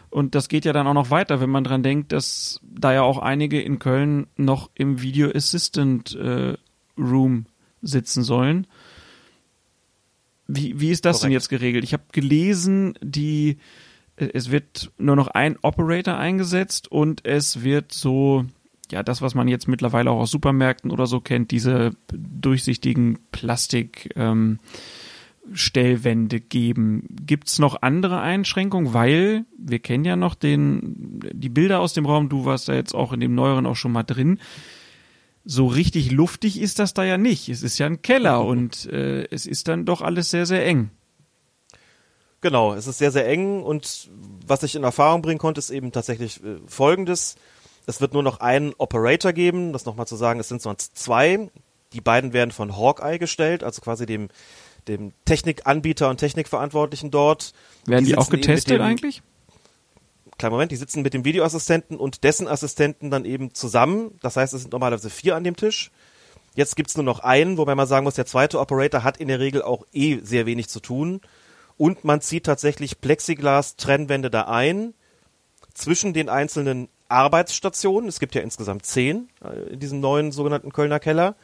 Und 0.10 0.36
das 0.36 0.48
geht 0.48 0.64
ja 0.64 0.72
dann 0.72 0.88
auch 0.88 0.94
noch 0.94 1.12
weiter, 1.12 1.42
wenn 1.42 1.50
man 1.50 1.66
dran 1.66 1.84
denkt, 1.84 2.14
dass 2.14 2.62
da 2.64 2.94
ja 2.94 3.02
auch 3.02 3.18
einige 3.18 3.62
in 3.62 3.78
Köln 3.78 4.28
noch 4.38 4.70
im 4.74 5.02
Video 5.02 5.30
Assistant 5.30 6.16
äh, 6.16 6.56
Room 6.98 7.46
sitzen 7.82 8.24
sollen. 8.24 8.68
Wie, 10.48 10.80
wie 10.80 10.90
ist 10.90 11.06
das 11.06 11.18
Korrekt. 11.18 11.24
denn 11.26 11.32
jetzt 11.32 11.50
geregelt? 11.50 11.84
Ich 11.84 11.94
habe 11.94 12.04
gelesen, 12.12 12.98
die 13.02 13.58
es 14.18 14.52
wird 14.52 14.92
nur 14.98 15.16
noch 15.16 15.28
ein 15.28 15.58
Operator 15.62 16.18
eingesetzt 16.18 16.92
und 16.92 17.26
es 17.26 17.64
wird 17.64 17.94
so, 17.94 18.46
ja, 18.92 19.04
das, 19.04 19.22
was 19.22 19.36
man 19.36 19.48
jetzt 19.48 19.68
mittlerweile 19.68 20.10
auch 20.10 20.22
aus 20.22 20.32
Supermärkten 20.32 20.92
oder 20.92 21.06
so 21.06 21.22
kennt, 21.22 21.52
diese 21.52 21.92
durchsichtigen 22.12 23.20
Plastik 23.32 24.10
ähm, 24.16 24.58
Stellwände 25.54 26.42
geben. 26.42 27.04
Gibt's 27.26 27.60
noch 27.60 27.82
andere 27.84 28.20
Einschränkungen? 28.20 28.94
Weil 28.94 29.46
wir 29.58 29.80
kennen 29.80 30.04
ja 30.04 30.16
noch 30.16 30.34
den, 30.34 31.22
die 31.32 31.50
Bilder 31.50 31.80
aus 31.80 31.94
dem 31.94 32.06
Raum, 32.06 32.28
du 32.28 32.44
warst 32.44 32.68
da 32.68 32.74
jetzt 32.74 32.96
auch 32.96 33.14
in 33.14 33.20
dem 33.20 33.36
neueren 33.36 33.68
auch 33.68 33.76
schon 33.76 33.92
mal 33.92 34.04
drin. 34.04 34.40
So 35.50 35.68
richtig 35.68 36.12
luftig 36.12 36.60
ist 36.60 36.78
das 36.78 36.94
da 36.94 37.06
ja 37.06 37.18
nicht. 37.18 37.48
Es 37.48 37.64
ist 37.64 37.78
ja 37.78 37.86
ein 37.86 38.02
Keller 38.02 38.44
und 38.44 38.86
äh, 38.88 39.26
es 39.32 39.46
ist 39.46 39.70
dann 39.70 39.86
doch 39.86 40.02
alles 40.02 40.30
sehr, 40.30 40.46
sehr 40.46 40.66
eng. 40.66 40.92
Genau, 42.42 42.74
es 42.74 42.86
ist 42.86 42.98
sehr, 42.98 43.12
sehr 43.12 43.28
eng 43.28 43.64
und 43.64 44.10
was 44.46 44.64
ich 44.64 44.76
in 44.76 44.84
Erfahrung 44.84 45.22
bringen 45.22 45.40
konnte, 45.40 45.60
ist 45.60 45.70
eben 45.70 45.94
tatsächlich 45.94 46.44
äh, 46.44 46.58
folgendes. 46.68 47.38
Es 47.86 48.02
wird 48.02 48.14
nur 48.14 48.24
noch 48.24 48.42
einen 48.42 48.74
Operator 48.78 49.32
geben, 49.32 49.72
das 49.72 49.86
nochmal 49.86 50.06
zu 50.06 50.18
sagen, 50.18 50.40
es 50.42 50.50
sind 50.50 50.62
sonst 50.62 50.98
zwei. 50.98 51.50
Die 51.94 52.02
beiden 52.02 52.34
werden 52.34 52.52
von 52.52 52.76
Hawkeye 52.76 53.18
gestellt, 53.18 53.64
also 53.64 53.82
quasi 53.82 54.06
dem 54.06 54.28
dem 54.88 55.14
Technikanbieter 55.26 56.10
und 56.10 56.18
Technikverantwortlichen 56.18 57.12
dort. 57.12 57.54
Werden 57.86 58.06
die, 58.06 58.12
die 58.12 58.18
auch 58.18 58.30
getestet 58.30 58.80
dem, 58.80 58.82
eigentlich? 58.82 59.22
Kleinen 60.38 60.52
Moment, 60.52 60.72
die 60.72 60.76
sitzen 60.76 61.02
mit 61.02 61.14
dem 61.14 61.26
Videoassistenten 61.26 61.98
und 61.98 62.24
dessen 62.24 62.48
Assistenten 62.48 63.10
dann 63.10 63.26
eben 63.26 63.54
zusammen. 63.54 64.18
Das 64.22 64.38
heißt, 64.38 64.54
es 64.54 64.62
sind 64.62 64.72
normalerweise 64.72 65.10
vier 65.10 65.36
an 65.36 65.44
dem 65.44 65.56
Tisch. 65.56 65.92
Jetzt 66.56 66.76
gibt's 66.76 66.96
nur 66.96 67.04
noch 67.04 67.20
einen, 67.20 67.58
wobei 67.58 67.76
man 67.76 67.88
sagen 67.88 68.04
muss, 68.04 68.16
der 68.16 68.26
zweite 68.26 68.60
Operator 68.60 69.04
hat 69.04 69.18
in 69.18 69.28
der 69.28 69.40
Regel 69.40 69.62
auch 69.62 69.86
eh 69.94 70.20
sehr 70.24 70.46
wenig 70.46 70.70
zu 70.70 70.80
tun. 70.80 71.22
Und 71.78 72.04
man 72.04 72.22
zieht 72.22 72.46
tatsächlich 72.46 73.00
Plexiglas-Trennwände 73.02 74.30
da 74.30 74.44
ein 74.44 74.94
zwischen 75.74 76.14
den 76.14 76.30
einzelnen 76.30 76.90
Arbeitsstationen. 77.08 78.10
Es 78.10 78.20
gibt 78.20 78.36
ja 78.36 78.42
insgesamt 78.42 78.86
zehn 78.86 79.30
äh, 79.44 79.74
in 79.74 79.80
diesem 79.80 80.00
neuen 80.00 80.32
sogenannten 80.32 80.74
Kölner 80.74 81.00
Keller. 81.00 81.36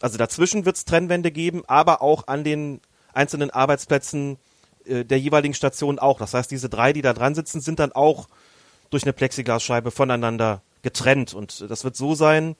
Also 0.00 0.18
dazwischen 0.18 0.64
wird's 0.64 0.84
Trennwände 0.84 1.30
geben, 1.30 1.62
aber 1.66 2.00
auch 2.02 2.28
an 2.28 2.44
den 2.44 2.80
einzelnen 3.12 3.50
Arbeitsplätzen 3.50 4.38
äh, 4.90 5.04
der 5.04 5.18
jeweiligen 5.18 5.54
Station 5.54 5.98
auch. 5.98 6.18
Das 6.18 6.34
heißt, 6.34 6.50
diese 6.50 6.68
drei, 6.68 6.92
die 6.92 7.02
da 7.02 7.12
dran 7.12 7.34
sitzen, 7.34 7.60
sind 7.60 7.78
dann 7.78 7.92
auch 7.92 8.28
durch 8.90 9.04
eine 9.04 9.12
Plexiglasscheibe 9.12 9.90
voneinander 9.90 10.62
getrennt. 10.82 11.34
Und 11.34 11.70
das 11.70 11.84
wird 11.84 11.96
so 11.96 12.14
sein, 12.14 12.56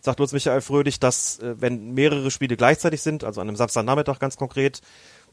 sagt 0.00 0.18
Lutz 0.18 0.32
Michael 0.32 0.60
Fröhlich, 0.60 1.00
dass 1.00 1.38
äh, 1.40 1.60
wenn 1.60 1.94
mehrere 1.94 2.30
Spiele 2.30 2.56
gleichzeitig 2.56 3.02
sind, 3.02 3.24
also 3.24 3.40
an 3.40 3.48
einem 3.48 3.56
Samstagnachmittag 3.56 4.18
ganz 4.18 4.36
konkret, 4.36 4.80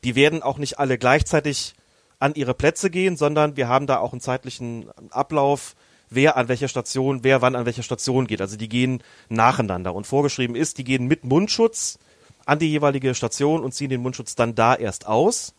die 0.04 0.16
werden 0.16 0.44
auch 0.44 0.58
nicht 0.58 0.80
alle 0.80 0.98
gleichzeitig 0.98 1.76
an 2.20 2.34
ihre 2.36 2.54
Plätze 2.54 2.90
gehen, 2.90 3.16
sondern 3.18 3.58
wir 3.58 3.68
haben 3.68 3.88
da 3.88 4.00
auch 4.00 4.12
einen 4.12 4.22
zeitlichen 4.22 4.90
Ablauf, 5.12 5.76
wer 6.10 6.38
an 6.38 6.48
welcher 6.48 6.68
Station, 6.68 7.24
wer 7.24 7.42
wann 7.42 7.56
an 7.56 7.66
welcher 7.66 7.84
Station 7.84 8.28
geht. 8.28 8.42
Also 8.42 8.58
die 8.58 8.70
gehen 8.70 9.04
nacheinander. 9.30 9.94
Und 9.94 10.08
vorgeschrieben 10.08 10.56
ist, 10.56 10.78
die 10.78 10.84
gehen 10.84 11.06
mit 11.08 11.24
Mundschutz 11.24 12.00
an 12.46 12.60
die 12.60 12.70
jeweilige 12.70 13.14
Station 13.14 13.64
und 13.64 13.74
ziehen 13.74 13.90
den 13.90 14.02
Mundschutz 14.02 14.36
dann 14.36 14.56
da 14.56 14.74
erst 14.74 15.06
aus. 15.06 15.54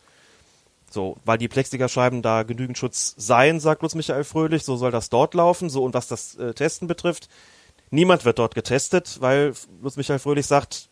So, 0.91 1.17
weil 1.25 1.39
die 1.39 1.49
Plexiglasscheiben 1.49 2.23
da 2.23 2.45
genügend 2.45 2.79
Schutz 2.79 3.15
seien, 3.17 3.61
sagt 3.61 3.83
Lutz 3.83 3.95
Michael 3.95 4.25
Fröhlich, 4.25 4.65
so 4.65 4.77
soll 4.77 4.91
das 4.91 5.11
dort 5.11 5.35
laufen. 5.35 5.69
So, 5.69 5.85
und 5.85 5.95
was 5.95 6.09
das 6.09 6.35
äh, 6.37 6.55
Testen 6.55 6.89
betrifft, 6.89 7.29
niemand 7.91 8.25
wird 8.25 8.39
dort 8.39 8.55
getestet, 8.55 9.19
weil 9.21 9.53
Lutz 9.83 9.97
Michael 9.97 10.19
Fröhlich 10.19 10.47
sagt, 10.47 10.89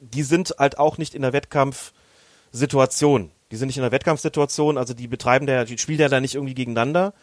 die 0.00 0.24
sind 0.24 0.54
halt 0.58 0.78
auch 0.78 0.98
nicht 0.98 1.14
in 1.14 1.22
der 1.22 1.32
Wettkampfsituation. 1.32 3.30
Die 3.50 3.56
sind 3.56 3.68
nicht 3.68 3.76
in 3.76 3.82
der 3.82 3.92
Wettkampfsituation, 3.92 4.78
also 4.78 4.94
die 4.94 5.08
betreiben 5.08 5.46
der, 5.46 5.64
die 5.64 5.78
spielen 5.78 6.00
ja 6.00 6.08
da 6.08 6.20
nicht 6.20 6.34
irgendwie 6.34 6.54
gegeneinander. 6.54 7.14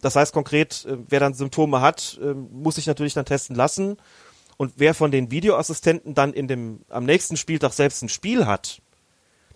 Das 0.00 0.16
heißt 0.16 0.32
konkret, 0.32 0.86
äh, 0.86 0.96
wer 1.08 1.20
dann 1.20 1.34
Symptome 1.34 1.80
hat, 1.80 2.18
äh, 2.22 2.34
muss 2.34 2.76
sich 2.76 2.86
natürlich 2.86 3.14
dann 3.14 3.24
testen 3.24 3.54
lassen. 3.56 3.96
Und 4.56 4.74
wer 4.76 4.92
von 4.94 5.12
den 5.12 5.30
Videoassistenten 5.30 6.14
dann 6.14 6.32
in 6.32 6.48
dem, 6.48 6.80
am 6.88 7.04
nächsten 7.04 7.36
Spieltag 7.36 7.72
selbst 7.72 8.02
ein 8.02 8.08
Spiel 8.08 8.46
hat, 8.46 8.82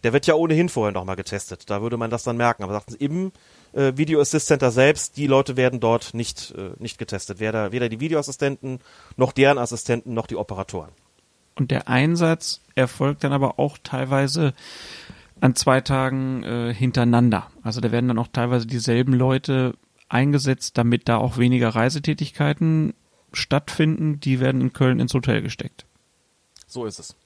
der 0.02 0.12
wird 0.12 0.26
ja 0.26 0.34
ohnehin 0.34 0.68
vorher 0.68 0.92
nochmal 0.92 1.16
getestet. 1.16 1.70
Da 1.70 1.82
würde 1.82 1.96
man 1.96 2.10
das 2.10 2.24
dann 2.24 2.36
merken. 2.36 2.62
Aber 2.62 2.72
sagten 2.72 2.92
sie, 2.92 3.04
im 3.04 3.32
äh, 3.72 3.92
Video 3.96 4.20
Assist 4.20 4.46
Center 4.46 4.70
selbst, 4.70 5.16
die 5.16 5.26
Leute 5.26 5.56
werden 5.56 5.80
dort 5.80 6.14
nicht, 6.14 6.52
äh, 6.56 6.70
nicht 6.78 6.98
getestet. 6.98 7.40
Weder, 7.40 7.72
weder 7.72 7.88
die 7.88 8.00
Videoassistenten, 8.00 8.80
noch 9.16 9.32
deren 9.32 9.58
Assistenten, 9.58 10.14
noch 10.14 10.26
die 10.26 10.36
Operatoren. 10.36 10.90
Und 11.54 11.70
der 11.70 11.88
Einsatz 11.88 12.60
erfolgt 12.74 13.24
dann 13.24 13.32
aber 13.32 13.58
auch 13.58 13.78
teilweise 13.82 14.54
an 15.40 15.54
zwei 15.54 15.80
Tagen 15.80 16.42
äh, 16.44 16.74
hintereinander. 16.74 17.50
Also 17.62 17.80
da 17.80 17.92
werden 17.92 18.08
dann 18.08 18.18
auch 18.18 18.28
teilweise 18.28 18.66
dieselben 18.66 19.12
Leute 19.12 19.74
eingesetzt, 20.08 20.78
damit 20.78 21.08
da 21.08 21.16
auch 21.18 21.36
weniger 21.36 21.70
Reisetätigkeiten 21.70 22.94
stattfinden, 23.32 24.20
die 24.20 24.40
werden 24.40 24.60
in 24.60 24.72
Köln 24.72 25.00
ins 25.00 25.14
Hotel 25.14 25.42
gesteckt. 25.42 25.86
So 26.66 26.84
ist 26.84 26.98
es. 26.98 27.16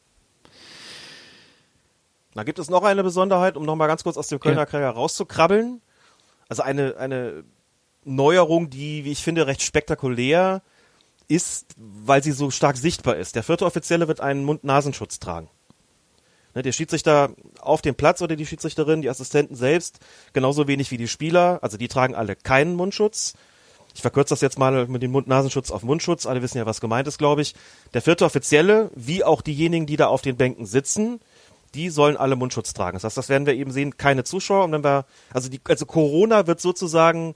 Da 2.37 2.45
gibt 2.45 2.59
es 2.59 2.69
noch 2.69 2.83
eine 2.83 3.03
Besonderheit, 3.03 3.57
um 3.57 3.65
nochmal 3.65 3.89
ganz 3.89 4.03
kurz 4.03 4.17
aus 4.17 4.29
dem 4.29 4.41
Kölner 4.41 4.61
ja. 4.61 4.67
Kräger 4.67 4.91
rauszukrabbeln. 4.91 5.81
Also 6.49 6.63
eine, 6.63 6.97
eine 6.97 7.45
Neuerung, 8.05 8.71
die, 8.71 9.05
wie 9.05 9.13
ich 9.13 9.23
finde, 9.23 9.47
recht 9.47 9.63
spektakulär 9.63 10.63
ist, 11.29 11.75
weil 11.77 12.23
sie 12.23 12.33
so 12.33 12.51
stark 12.51 12.77
sichtbar 12.77 13.17
ist. 13.17 13.35
Der 13.35 13.43
vierte 13.43 13.67
Offizielle 13.67 14.07
wird 14.07 14.21
einen 14.21 14.45
Mund-Nasenschutz 14.45 15.19
tragen. 15.19 15.49
Ne, 16.55 16.63
der 16.63 16.73
Schiedsrichter 16.73 17.31
auf 17.61 17.83
dem 17.83 17.95
Platz 17.95 18.23
oder 18.23 18.37
die 18.37 18.47
Schiedsrichterin, 18.47 19.03
die 19.03 19.11
Assistenten 19.11 19.57
selbst, 19.57 19.99
genauso 20.33 20.69
wenig 20.69 20.91
wie 20.91 20.99
die 20.99 21.09
Spieler. 21.09 21.59
Also 21.63 21.79
die 21.79 21.89
tragen 21.89 22.15
alle 22.15 22.37
keinen 22.37 22.75
Mundschutz 22.75 23.35
ich 23.97 24.03
verkürze 24.03 24.35
das 24.35 24.43
jetzt 24.43 24.59
mal 24.59 24.87
mit 24.89 25.03
dem 25.03 25.11
Mund-Nasenschutz 25.11 25.71
auf 25.71 25.83
Mundschutz. 25.83 26.27
Alle 26.27 26.43
wissen 26.43 26.59
ja, 26.59 26.67
was 26.67 26.83
gemeint 26.83 27.09
ist, 27.09 27.17
glaube 27.17 27.41
ich. 27.41 27.55
Der 27.95 28.03
vierte 28.03 28.27
Offizielle, 28.27 28.91
wie 28.95 29.25
auch 29.25 29.41
diejenigen, 29.41 29.87
die 29.87 29.97
da 29.97 30.09
auf 30.09 30.21
den 30.21 30.37
Bänken 30.37 30.67
sitzen, 30.67 31.19
die 31.77 31.91
sollen 31.91 32.17
alle 32.17 32.37
Mundschutz 32.37 32.73
tragen. 32.73 32.97
Das 32.97 33.05
heißt, 33.05 33.17
das 33.17 33.29
werden 33.29 33.47
wir 33.47 33.55
eben 33.55 33.71
sehen, 33.71 33.97
keine 33.97 34.25
Zuschauer. 34.25 34.65
Und 34.65 34.73
wenn 34.73 34.85
wir, 34.85 35.05
also 35.33 35.49
die, 35.49 35.61
also 35.65 35.87
Corona 35.87 36.47
wird 36.47 36.61
sozusagen 36.61 37.35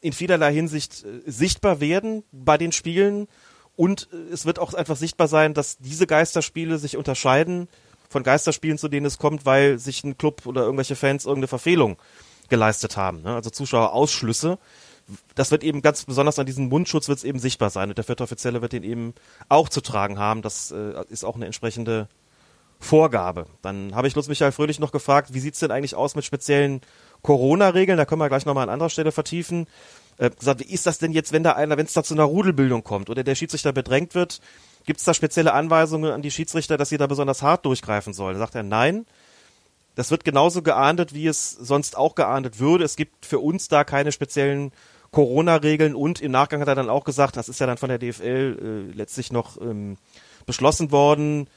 in 0.00 0.12
vielerlei 0.12 0.52
Hinsicht 0.52 1.04
äh, 1.04 1.30
sichtbar 1.30 1.80
werden 1.80 2.24
bei 2.32 2.58
den 2.58 2.72
Spielen. 2.72 3.28
Und 3.76 4.08
äh, 4.12 4.32
es 4.32 4.46
wird 4.46 4.58
auch 4.58 4.74
einfach 4.74 4.96
sichtbar 4.96 5.28
sein, 5.28 5.54
dass 5.54 5.78
diese 5.78 6.06
Geisterspiele 6.06 6.78
sich 6.78 6.96
unterscheiden 6.96 7.68
von 8.08 8.22
Geisterspielen, 8.22 8.78
zu 8.78 8.88
denen 8.88 9.06
es 9.06 9.18
kommt, 9.18 9.46
weil 9.46 9.78
sich 9.78 10.02
ein 10.04 10.18
Club 10.18 10.46
oder 10.46 10.62
irgendwelche 10.62 10.96
Fans 10.96 11.24
irgendeine 11.24 11.48
Verfehlung 11.48 11.96
geleistet 12.48 12.96
haben. 12.96 13.22
Ne? 13.22 13.34
Also 13.34 13.50
Zuschauerausschlüsse 13.50 14.58
das 15.34 15.50
wird 15.50 15.64
eben 15.64 15.82
ganz 15.82 16.04
besonders 16.04 16.38
an 16.38 16.46
diesem 16.46 16.68
Mundschutz 16.68 17.08
wird 17.08 17.18
es 17.18 17.24
eben 17.24 17.38
sichtbar 17.38 17.70
sein 17.70 17.88
und 17.90 17.98
der 17.98 18.04
vierte 18.04 18.22
Offizielle 18.22 18.62
wird 18.62 18.72
den 18.72 18.82
eben 18.82 19.14
auch 19.48 19.68
zu 19.68 19.80
tragen 19.80 20.18
haben. 20.18 20.42
Das 20.42 20.70
äh, 20.70 21.04
ist 21.08 21.24
auch 21.24 21.36
eine 21.36 21.46
entsprechende 21.46 22.08
Vorgabe. 22.84 23.46
Dann 23.62 23.94
habe 23.94 24.06
ich 24.06 24.14
Lutz 24.14 24.28
Michael 24.28 24.52
Fröhlich 24.52 24.78
noch 24.78 24.92
gefragt, 24.92 25.34
wie 25.34 25.40
sieht's 25.40 25.58
denn 25.58 25.70
eigentlich 25.70 25.94
aus 25.94 26.14
mit 26.14 26.24
speziellen 26.24 26.80
Corona-Regeln? 27.22 27.98
Da 27.98 28.04
können 28.04 28.20
wir 28.20 28.28
gleich 28.28 28.46
nochmal 28.46 28.64
an 28.64 28.72
anderer 28.72 28.90
Stelle 28.90 29.10
vertiefen. 29.10 29.66
Äh, 30.18 30.30
gesagt, 30.30 30.60
wie 30.60 30.72
ist 30.72 30.86
das 30.86 30.98
denn 30.98 31.12
jetzt, 31.12 31.32
wenn 31.32 31.42
da 31.42 31.52
einer, 31.52 31.76
wenn 31.76 31.86
es 31.86 31.92
da 31.92 32.04
zu 32.04 32.14
einer 32.14 32.24
Rudelbildung 32.24 32.84
kommt 32.84 33.10
oder 33.10 33.24
der 33.24 33.34
Schiedsrichter 33.34 33.72
bedrängt 33.72 34.14
wird? 34.14 34.40
Gibt 34.86 35.00
es 35.00 35.04
da 35.04 35.14
spezielle 35.14 35.52
Anweisungen 35.52 36.12
an 36.12 36.22
die 36.22 36.30
Schiedsrichter, 36.30 36.76
dass 36.76 36.90
sie 36.90 36.98
da 36.98 37.06
besonders 37.06 37.42
hart 37.42 37.64
durchgreifen 37.64 38.12
sollen? 38.12 38.34
Da 38.34 38.40
sagt 38.40 38.54
er, 38.54 38.62
nein. 38.62 39.06
Das 39.96 40.10
wird 40.10 40.24
genauso 40.24 40.62
geahndet, 40.62 41.14
wie 41.14 41.26
es 41.26 41.50
sonst 41.52 41.96
auch 41.96 42.14
geahndet 42.14 42.58
würde. 42.58 42.84
Es 42.84 42.96
gibt 42.96 43.24
für 43.26 43.38
uns 43.38 43.68
da 43.68 43.84
keine 43.84 44.12
speziellen 44.12 44.72
Corona-Regeln 45.12 45.94
und 45.94 46.20
im 46.20 46.32
Nachgang 46.32 46.60
hat 46.60 46.68
er 46.68 46.74
dann 46.74 46.90
auch 46.90 47.04
gesagt, 47.04 47.36
das 47.36 47.48
ist 47.48 47.60
ja 47.60 47.66
dann 47.66 47.78
von 47.78 47.88
der 47.88 47.98
DFL 47.98 48.90
äh, 48.90 48.96
letztlich 48.96 49.30
noch 49.32 49.60
ähm, 49.60 49.96
beschlossen 50.44 50.90
worden, 50.90 51.48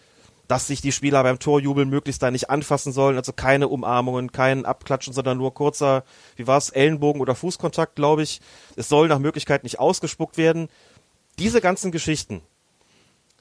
dass 0.47 0.67
sich 0.67 0.81
die 0.81 0.91
Spieler 0.91 1.23
beim 1.23 1.39
Torjubel 1.39 1.85
möglichst 1.85 2.23
da 2.23 2.31
nicht 2.31 2.49
anfassen 2.49 2.93
sollen, 2.93 3.17
also 3.17 3.33
keine 3.33 3.67
Umarmungen, 3.67 4.31
kein 4.31 4.65
Abklatschen, 4.65 5.13
sondern 5.13 5.37
nur 5.37 5.53
kurzer, 5.53 6.03
wie 6.35 6.47
war 6.47 6.57
es, 6.57 6.69
Ellenbogen 6.69 7.21
oder 7.21 7.35
Fußkontakt, 7.35 7.95
glaube 7.95 8.23
ich. 8.23 8.39
Es 8.75 8.89
soll 8.89 9.07
nach 9.07 9.19
Möglichkeit 9.19 9.63
nicht 9.63 9.79
ausgespuckt 9.79 10.37
werden. 10.37 10.69
Diese 11.37 11.61
ganzen 11.61 11.91
Geschichten 11.91 12.41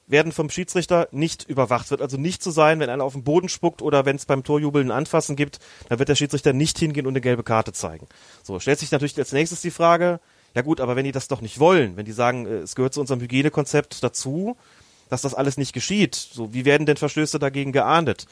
werden 0.07 0.33
vom 0.33 0.51
Schiedsrichter 0.51 1.09
nicht 1.11 1.49
überwacht. 1.49 1.91
Wird 1.91 2.03
also 2.03 2.17
nicht 2.17 2.43
so 2.43 2.51
sein, 2.51 2.81
wenn 2.81 2.91
einer 2.91 3.05
auf 3.05 3.15
den 3.15 3.25
Boden 3.25 3.49
spuckt 3.49 3.83
oder 3.83 4.05
wenn 4.05 4.17
es 4.17 4.27
beim 4.27 4.45
Torjubeln 4.45 4.89
ein 4.89 4.97
Anfassen 4.97 5.37
gibt, 5.37 5.59
dann 5.89 5.99
wird 5.99 6.09
der 6.09 6.15
Schiedsrichter 6.15 6.53
nicht 6.53 6.79
hingehen 6.79 7.07
und 7.07 7.13
eine 7.13 7.21
gelbe 7.21 7.43
Karte 7.43 7.73
zeigen. 7.73 8.07
So, 8.43 8.61
stellt 8.61 8.79
sich 8.79 8.91
natürlich 8.91 9.19
als 9.19 9.33
nächstes 9.33 9.63
die 9.63 9.71
Frage, 9.71 10.21
ja 10.55 10.63
gut, 10.63 10.81
aber 10.81 10.97
wenn 10.97 11.05
die 11.05 11.13
das 11.13 11.29
doch 11.29 11.41
nicht 11.41 11.59
wollen, 11.59 11.97
wenn 11.97 12.07
die 12.07 12.13
sagen, 12.13 12.47
äh, 12.47 12.59
es 12.59 12.75
gehört 12.75 12.95
zu 12.95 13.01
unserem 13.01 13.21
Hygienekonzept 13.21 14.03
dazu, 14.03 14.57
dass 15.09 15.23
das 15.23 15.35
alles 15.35 15.57
nicht 15.57 15.73
geschieht. 15.73 16.15
So, 16.15 16.53
wie 16.53 16.65
werden 16.65 16.87
denn 16.87 16.97
Verstöße 16.97 17.39
dagegen 17.39 17.73
geahndet? 17.73 18.27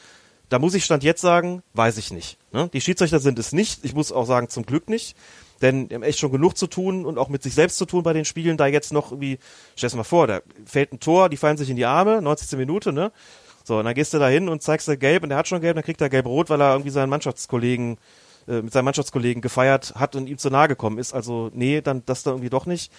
Da 0.49 0.59
muss 0.59 0.75
ich 0.75 0.85
Stand 0.85 1.03
jetzt 1.03 1.21
sagen, 1.21 1.63
weiß 1.73 1.97
ich 1.97 2.11
nicht. 2.11 2.37
Ne? 2.51 2.69
Die 2.71 2.81
Schiedsrichter 2.81 3.19
sind 3.19 3.39
es 3.39 3.51
nicht. 3.51 3.83
Ich 3.83 3.95
muss 3.95 4.11
auch 4.11 4.25
sagen, 4.25 4.49
zum 4.49 4.65
Glück 4.65 4.89
nicht. 4.89 5.15
Denn 5.61 5.87
die 5.87 5.95
haben 5.95 6.03
echt 6.03 6.19
schon 6.19 6.31
genug 6.31 6.57
zu 6.57 6.67
tun 6.67 7.05
und 7.05 7.17
auch 7.17 7.29
mit 7.29 7.41
sich 7.41 7.53
selbst 7.53 7.77
zu 7.77 7.85
tun 7.85 8.03
bei 8.03 8.13
den 8.13 8.25
Spielen. 8.25 8.57
Da 8.57 8.67
jetzt 8.67 8.93
noch 8.93 9.11
irgendwie, 9.11 9.39
stell 9.75 9.89
dir 9.89 9.97
mal 9.97 10.03
vor, 10.03 10.27
da 10.27 10.41
fällt 10.65 10.91
ein 10.91 10.99
Tor, 10.99 11.29
die 11.29 11.37
fallen 11.37 11.57
sich 11.57 11.69
in 11.69 11.77
die 11.77 11.85
Arme, 11.85 12.21
90. 12.21 12.57
Minute, 12.57 12.91
ne? 12.91 13.11
So, 13.63 13.79
und 13.79 13.85
dann 13.85 13.95
gehst 13.95 14.13
du 14.13 14.19
da 14.19 14.27
hin 14.27 14.47
und 14.47 14.61
zeigst 14.61 14.87
dir 14.87 14.97
gelb 14.97 15.23
und 15.23 15.29
der 15.29 15.39
hat 15.39 15.47
schon 15.47 15.61
gelb, 15.61 15.75
dann 15.75 15.83
kriegt 15.83 15.99
er 15.99 16.09
gelb-rot, 16.09 16.49
weil 16.51 16.61
er 16.61 16.73
irgendwie 16.73 16.91
seinen 16.91 17.09
Mannschaftskollegen, 17.09 17.97
äh, 18.47 18.61
mit 18.61 18.71
seinem 18.71 18.85
Mannschaftskollegen 18.85 19.41
gefeiert 19.41 19.93
hat 19.95 20.15
und 20.15 20.27
ihm 20.27 20.37
zu 20.37 20.51
nahe 20.51 20.67
gekommen 20.67 20.99
ist. 20.99 21.13
Also, 21.13 21.49
nee, 21.53 21.81
dann 21.81 22.03
das 22.05 22.21
da 22.21 22.31
irgendwie 22.31 22.51
doch 22.51 22.67
nicht 22.67 22.91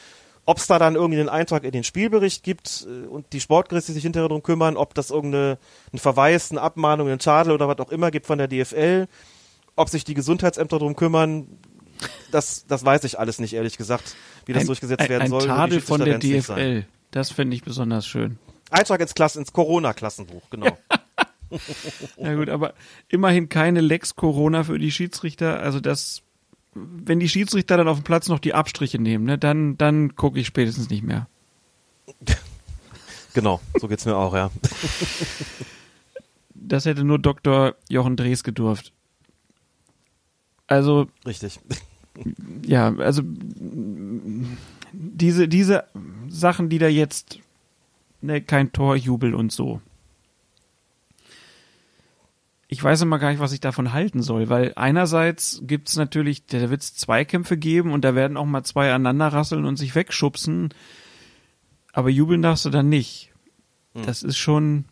ob 0.47 0.59
es 0.59 0.67
da 0.67 0.79
dann 0.79 0.95
irgendwie 0.95 1.21
einen 1.21 1.29
Eintrag 1.29 1.65
in 1.65 1.73
den 1.73 1.85
Spielbericht 1.85 2.43
gibt 2.43 2.87
äh, 2.89 3.07
und 3.07 3.33
die 3.33 3.41
Sportgerichte 3.41 3.93
sich 3.93 4.03
hinterher 4.03 4.29
darum 4.29 4.43
kümmern, 4.43 4.77
ob 4.77 4.95
das 4.95 5.11
irgendeine 5.11 5.59
ein 5.93 5.99
Verweis, 5.99 6.51
eine 6.51 6.63
Abmahnung, 6.63 7.09
einen 7.09 7.19
Tadel 7.19 7.53
oder 7.53 7.69
was 7.69 7.79
auch 7.81 7.91
immer 7.91 8.11
gibt 8.11 8.27
von 8.27 8.39
der 8.39 8.49
DFL, 8.49 9.09
ob 9.75 9.89
sich 9.89 10.05
die 10.05 10.15
Gesundheitsämter 10.15 10.79
darum 10.79 10.97
kümmern, 10.97 11.49
das, 12.31 12.67
das 12.67 12.85
weiß 12.85 13.05
ich 13.05 13.19
alles 13.19 13.39
nicht, 13.39 13.55
ehrlich 13.55 13.77
gesagt, 13.77 14.17
wie 14.47 14.53
das 14.53 14.63
ein, 14.63 14.67
durchgesetzt 14.67 15.03
ein, 15.03 15.09
werden 15.09 15.23
ein 15.23 15.31
soll. 15.31 15.43
Die 15.43 15.47
Tadel 15.47 15.81
von 15.81 16.01
der. 16.01 16.19
DFL, 16.19 16.87
das 17.11 17.31
finde 17.31 17.57
ich 17.57 17.63
besonders 17.63 18.07
schön. 18.07 18.39
Eintrag 18.71 19.01
ins 19.01 19.15
Klassen, 19.15 19.41
ins 19.41 19.53
Corona-Klassenbuch, 19.53 20.49
genau. 20.51 20.77
Ja 22.17 22.35
gut, 22.35 22.49
aber 22.49 22.75
immerhin 23.09 23.49
keine 23.49 23.81
Lex 23.81 24.17
Corona 24.17 24.65
für 24.65 24.81
die 24.81 24.91
Schiedsrichter, 24.91 25.61
also 25.61 25.79
das 25.79 26.23
wenn 26.77 27.21
die 27.21 27.29
Schiedsrichter 27.29 27.77
dann 27.77 27.89
auf 27.89 27.99
dem 27.99 28.05
Platz 28.05 28.29
noch 28.29 28.39
die 28.39 28.55
Abstriche 28.55 28.99
nehmen, 28.99 29.25
ne, 29.25 29.39
dann, 29.39 29.79
dann 29.79 30.15
gucke 30.15 30.39
ich 30.39 30.47
spätestens 30.47 30.91
nicht 30.91 31.03
mehr. 31.03 31.29
genau, 33.35 33.61
so 33.79 33.89
geht's 33.89 34.05
mir 34.05 34.17
auch, 34.17 34.35
ja. 34.35 34.51
Das 36.69 36.85
hätte 36.85 37.05
nur 37.05 37.21
Dr. 37.21 37.77
Jochen 37.89 38.17
Drees 38.17 38.43
gedurft. 38.43 38.93
Also. 40.67 41.09
Richtig. 41.27 41.61
Ja, 42.67 42.97
also 42.97 43.21
diese, 44.93 45.49
diese 45.49 45.85
Sachen, 46.29 46.71
die 46.71 46.79
da 46.79 46.89
jetzt, 46.89 47.41
ne, 48.23 48.41
kein 48.41 48.73
Torjubel 48.73 49.35
und 49.35 49.53
so 49.53 49.83
ich 52.77 52.85
weiß 52.85 53.01
immer 53.01 53.19
gar 53.19 53.31
nicht, 53.31 53.41
was 53.41 53.53
ich 53.53 53.61
davon 53.61 53.95
halten 53.95 54.21
soll, 54.21 54.51
weil 54.51 54.75
einerseits 54.77 55.63
gibt's 55.63 55.97
natürlich, 55.97 56.45
da 56.45 56.69
wird's 56.69 56.95
Zweikämpfe 56.95 57.57
geben 57.57 57.91
und 57.91 58.05
da 58.05 58.15
werden 58.15 58.37
auch 58.37 58.45
mal 58.45 58.65
zwei 58.65 58.93
aneinander 58.93 59.29
rasseln 59.29 59.65
und 59.65 59.77
sich 59.77 59.95
wegschubsen, 59.95 60.75
aber 61.95 62.11
jubeln 62.11 62.43
darfst 62.43 62.67
du 62.67 62.71
dann 62.71 62.91
nicht. 62.91 63.33
Hm. 63.95 64.05
Das 64.05 64.23
ist 64.23 64.37
schon, 64.37 64.85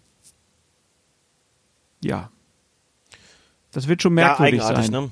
ja, 2.03 2.30
das 3.70 3.87
wird 3.87 4.01
schon 4.01 4.14
merkwürdig 4.14 4.61
ja, 4.61 4.74
sein. 4.74 4.91
Ne? 4.91 5.11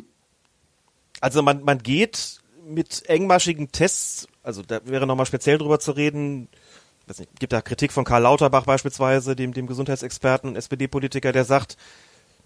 also 1.20 1.42
man, 1.42 1.62
man 1.62 1.78
geht 1.78 2.40
mit 2.66 3.08
engmaschigen 3.08 3.70
Tests, 3.70 4.26
also 4.42 4.62
da 4.62 4.80
wäre 4.84 5.06
nochmal 5.06 5.26
speziell 5.26 5.58
drüber 5.58 5.78
zu 5.78 5.92
reden, 5.92 6.48
weiß 7.06 7.20
nicht, 7.20 7.38
gibt 7.38 7.52
da 7.52 7.60
Kritik 7.62 7.92
von 7.92 8.04
Karl 8.04 8.22
Lauterbach 8.22 8.64
beispielsweise, 8.64 9.36
dem, 9.36 9.52
dem 9.52 9.66
Gesundheitsexperten 9.66 10.50
und 10.50 10.56
SPD-Politiker, 10.56 11.32
der 11.32 11.44
sagt, 11.44 11.76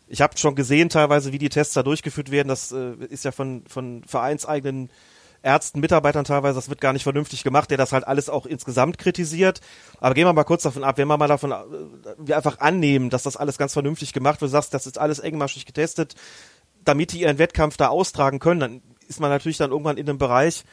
ich 0.09 0.21
habe 0.21 0.37
schon 0.37 0.57
gesehen 0.57 0.89
teilweise, 0.89 1.33
wie 1.33 1.39
die 1.39 1.49
Tests 1.49 1.75
da 1.75 1.83
durchgeführt 1.83 2.31
werden. 2.31 2.49
Das 2.49 2.73
äh, 2.73 2.95
ist 3.09 3.25
ja 3.25 3.33
von, 3.33 3.63
von 3.69 4.03
vereinseigenen 4.05 4.91
Ärzten, 5.43 5.81
Mitarbeitern 5.81 6.25
teilweise, 6.25 6.57
das 6.57 6.69
wird 6.69 6.81
gar 6.83 6.93
nicht 6.93 7.05
vernünftig 7.05 7.45
gemacht, 7.45 7.71
der 7.71 7.79
das 7.79 7.93
halt 7.93 8.07
alles 8.07 8.29
auch 8.29 8.45
insgesamt 8.45 8.99
kritisiert. 8.99 9.61
Aber 9.99 10.15
gehen 10.15 10.27
wir 10.27 10.33
mal 10.33 10.45
kurz 10.45 10.65
davon 10.65 10.85
ab, 10.85 10.99
wenn 10.99 11.09
wir 11.09 11.17
mal 11.17 11.29
davon, 11.29 11.53
äh, 11.53 11.57
wir 12.19 12.37
einfach 12.37 12.59
annehmen, 12.59 13.09
dass 13.09 13.23
das 13.23 13.37
alles 13.37 13.57
ganz 13.57 13.73
vernünftig 13.73 14.13
gemacht 14.13 14.41
wird, 14.41 14.51
sagst, 14.51 14.75
das 14.75 14.87
ist 14.87 14.99
alles 14.99 15.21
engmaschig 15.21 15.65
getestet, 15.65 16.15
damit 16.85 17.13
die 17.13 17.21
ihren 17.21 17.39
Wettkampf 17.39 17.77
da 17.77 17.89
austragen 17.89 18.39
können, 18.39 18.61
dann 18.61 18.83
ist 19.09 19.21
man 19.21 19.31
natürlich 19.31 19.59
dann 19.59 19.71
irgendwann 19.71 19.97
in 19.97 20.09
einem 20.09 20.19
Bereich, 20.19 20.65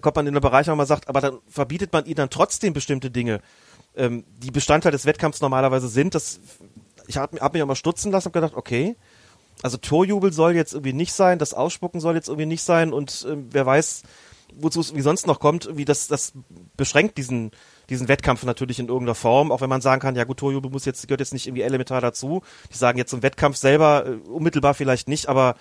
kommt 0.00 0.16
man 0.16 0.26
in 0.26 0.34
den 0.34 0.40
Bereich, 0.40 0.68
wo 0.68 0.74
man 0.74 0.86
sagt, 0.86 1.08
aber 1.08 1.20
dann 1.20 1.38
verbietet 1.48 1.92
man 1.92 2.04
ihnen 2.04 2.16
dann 2.16 2.30
trotzdem 2.30 2.72
bestimmte 2.72 3.10
Dinge, 3.10 3.40
ähm, 3.96 4.24
die 4.38 4.50
Bestandteil 4.50 4.92
des 4.92 5.06
Wettkampfs 5.06 5.40
normalerweise 5.40 5.88
sind. 5.88 6.14
Das, 6.14 6.40
ich 7.06 7.16
habe 7.16 7.40
hab 7.40 7.52
mich 7.52 7.62
auch 7.62 7.66
mal 7.66 7.74
stutzen 7.74 8.12
lassen 8.12 8.28
und 8.28 8.32
gedacht, 8.32 8.54
okay, 8.54 8.96
also 9.62 9.76
Torjubel 9.76 10.32
soll 10.32 10.54
jetzt 10.54 10.72
irgendwie 10.72 10.92
nicht 10.92 11.12
sein, 11.12 11.38
das 11.38 11.54
Ausspucken 11.54 12.00
soll 12.00 12.14
jetzt 12.14 12.28
irgendwie 12.28 12.46
nicht 12.46 12.62
sein 12.62 12.92
und 12.92 13.26
äh, 13.28 13.36
wer 13.50 13.66
weiß, 13.66 14.02
wozu 14.54 14.80
es 14.80 14.94
wie 14.94 15.00
sonst 15.00 15.26
noch 15.26 15.40
kommt, 15.40 15.76
wie 15.76 15.84
das, 15.84 16.08
das 16.08 16.32
beschränkt 16.76 17.18
diesen, 17.18 17.50
diesen 17.88 18.08
Wettkampf 18.08 18.44
natürlich 18.44 18.78
in 18.78 18.88
irgendeiner 18.88 19.14
Form, 19.14 19.52
auch 19.52 19.60
wenn 19.60 19.68
man 19.68 19.80
sagen 19.80 20.00
kann, 20.00 20.16
ja 20.16 20.24
gut, 20.24 20.38
Torjubel 20.38 20.70
muss 20.70 20.84
jetzt, 20.84 21.06
gehört 21.06 21.20
jetzt 21.20 21.32
nicht 21.32 21.46
irgendwie 21.46 21.62
elementar 21.62 22.00
dazu. 22.00 22.42
Die 22.72 22.76
sagen 22.76 22.98
jetzt 22.98 23.10
zum 23.10 23.22
Wettkampf 23.22 23.56
selber 23.56 24.06
äh, 24.06 24.28
unmittelbar 24.28 24.74
vielleicht 24.74 25.08
nicht, 25.08 25.28
aber 25.28 25.56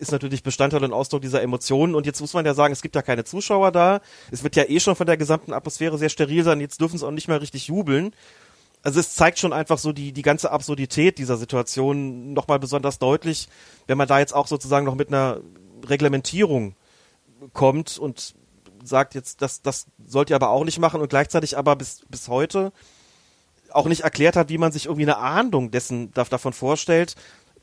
ist 0.00 0.12
natürlich 0.12 0.42
Bestandteil 0.42 0.82
und 0.82 0.92
Ausdruck 0.92 1.22
dieser 1.22 1.42
Emotionen. 1.42 1.94
Und 1.94 2.06
jetzt 2.06 2.20
muss 2.20 2.34
man 2.34 2.46
ja 2.46 2.54
sagen, 2.54 2.72
es 2.72 2.82
gibt 2.82 2.96
ja 2.96 3.02
keine 3.02 3.24
Zuschauer 3.24 3.70
da. 3.70 4.00
Es 4.30 4.42
wird 4.42 4.56
ja 4.56 4.64
eh 4.68 4.80
schon 4.80 4.96
von 4.96 5.06
der 5.06 5.16
gesamten 5.16 5.52
Atmosphäre 5.52 5.98
sehr 5.98 6.08
steril 6.08 6.42
sein. 6.42 6.60
Jetzt 6.60 6.80
dürfen 6.80 6.98
sie 6.98 7.06
auch 7.06 7.10
nicht 7.10 7.28
mehr 7.28 7.40
richtig 7.40 7.68
jubeln. 7.68 8.12
Also 8.82 8.98
es 8.98 9.14
zeigt 9.14 9.38
schon 9.38 9.52
einfach 9.52 9.78
so 9.78 9.92
die, 9.92 10.12
die 10.12 10.22
ganze 10.22 10.50
Absurdität 10.50 11.18
dieser 11.18 11.36
Situation 11.36 12.32
nochmal 12.32 12.58
besonders 12.58 12.98
deutlich, 12.98 13.48
wenn 13.86 13.98
man 13.98 14.08
da 14.08 14.18
jetzt 14.18 14.34
auch 14.34 14.46
sozusagen 14.46 14.86
noch 14.86 14.94
mit 14.94 15.08
einer 15.08 15.40
Reglementierung 15.86 16.74
kommt 17.52 17.98
und 17.98 18.34
sagt 18.82 19.14
jetzt, 19.14 19.42
das, 19.42 19.60
das 19.60 19.86
sollt 20.06 20.30
ihr 20.30 20.36
aber 20.36 20.48
auch 20.48 20.64
nicht 20.64 20.78
machen 20.78 21.02
und 21.02 21.10
gleichzeitig 21.10 21.58
aber 21.58 21.76
bis, 21.76 22.06
bis 22.08 22.28
heute 22.28 22.72
auch 23.70 23.86
nicht 23.86 24.00
erklärt 24.00 24.36
hat, 24.36 24.48
wie 24.48 24.58
man 24.58 24.72
sich 24.72 24.86
irgendwie 24.86 25.04
eine 25.04 25.18
Ahndung 25.18 25.70
dessen 25.70 26.12
davon 26.12 26.52
vorstellt, 26.52 27.14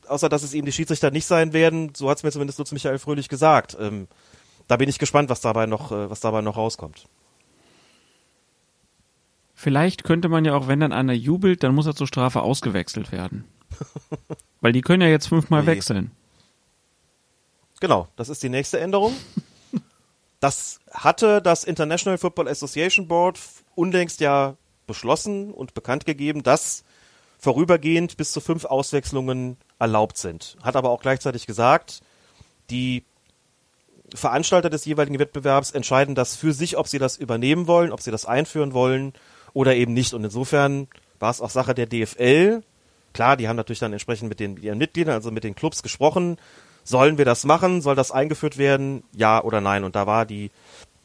außer 0.08 0.28
dass 0.28 0.42
es 0.42 0.54
eben 0.54 0.66
die 0.66 0.72
Schiedsrichter 0.72 1.10
nicht 1.10 1.26
sein 1.26 1.52
werden, 1.52 1.92
so 1.94 2.10
hat 2.10 2.18
es 2.18 2.24
mir 2.24 2.32
zumindest 2.32 2.58
Lutz 2.58 2.72
Michael 2.72 2.98
Fröhlich 2.98 3.28
gesagt. 3.28 3.76
Ähm, 3.78 4.08
da 4.66 4.76
bin 4.76 4.88
ich 4.88 4.98
gespannt, 4.98 5.30
was 5.30 5.40
dabei 5.40 5.66
noch, 5.66 5.92
äh, 5.92 6.10
was 6.10 6.20
dabei 6.20 6.40
noch 6.42 6.56
rauskommt. 6.56 7.06
Vielleicht 9.54 10.04
könnte 10.04 10.28
man 10.28 10.44
ja 10.44 10.54
auch, 10.54 10.68
wenn 10.68 10.80
dann 10.80 10.92
einer 10.92 11.14
jubelt, 11.14 11.62
dann 11.64 11.74
muss 11.74 11.86
er 11.86 11.96
zur 11.96 12.06
Strafe 12.06 12.42
ausgewechselt 12.42 13.10
werden. 13.10 13.44
Weil 14.60 14.72
die 14.72 14.82
können 14.82 15.02
ja 15.02 15.08
jetzt 15.08 15.26
fünfmal 15.28 15.62
nee. 15.62 15.68
wechseln. 15.68 16.12
Genau, 17.80 18.08
das 18.16 18.28
ist 18.28 18.42
die 18.42 18.48
nächste 18.48 18.80
Änderung. 18.80 19.14
Das 20.40 20.78
hatte 20.92 21.42
das 21.42 21.64
International 21.64 22.16
Football 22.16 22.46
Association 22.46 23.08
Board 23.08 23.40
unlängst 23.74 24.20
ja 24.20 24.56
beschlossen 24.86 25.52
und 25.52 25.74
bekannt 25.74 26.06
gegeben, 26.06 26.44
dass 26.44 26.84
vorübergehend 27.38 28.16
bis 28.16 28.32
zu 28.32 28.40
fünf 28.40 28.64
Auswechslungen 28.64 29.56
erlaubt 29.78 30.18
sind. 30.18 30.56
Hat 30.62 30.76
aber 30.76 30.90
auch 30.90 31.00
gleichzeitig 31.00 31.46
gesagt, 31.46 32.00
die 32.70 33.04
Veranstalter 34.14 34.70
des 34.70 34.84
jeweiligen 34.84 35.18
Wettbewerbs 35.18 35.70
entscheiden 35.70 36.14
das 36.14 36.36
für 36.36 36.52
sich, 36.52 36.76
ob 36.76 36.88
sie 36.88 36.98
das 36.98 37.16
übernehmen 37.16 37.66
wollen, 37.66 37.92
ob 37.92 38.00
sie 38.00 38.10
das 38.10 38.26
einführen 38.26 38.72
wollen 38.72 39.12
oder 39.52 39.74
eben 39.74 39.92
nicht. 39.92 40.14
Und 40.14 40.24
insofern 40.24 40.88
war 41.18 41.30
es 41.30 41.40
auch 41.40 41.50
Sache 41.50 41.74
der 41.74 41.86
DFL. 41.86 42.62
Klar, 43.12 43.36
die 43.36 43.48
haben 43.48 43.56
natürlich 43.56 43.80
dann 43.80 43.92
entsprechend 43.92 44.28
mit 44.28 44.40
den 44.40 44.56
ihren 44.56 44.78
Mitgliedern, 44.78 45.14
also 45.14 45.30
mit 45.30 45.44
den 45.44 45.54
Clubs 45.54 45.82
gesprochen. 45.82 46.38
Sollen 46.84 47.18
wir 47.18 47.24
das 47.24 47.44
machen? 47.44 47.82
Soll 47.82 47.96
das 47.96 48.10
eingeführt 48.10 48.56
werden? 48.56 49.04
Ja 49.12 49.42
oder 49.42 49.60
nein? 49.60 49.84
Und 49.84 49.94
da 49.94 50.06
war 50.06 50.24
die, 50.24 50.50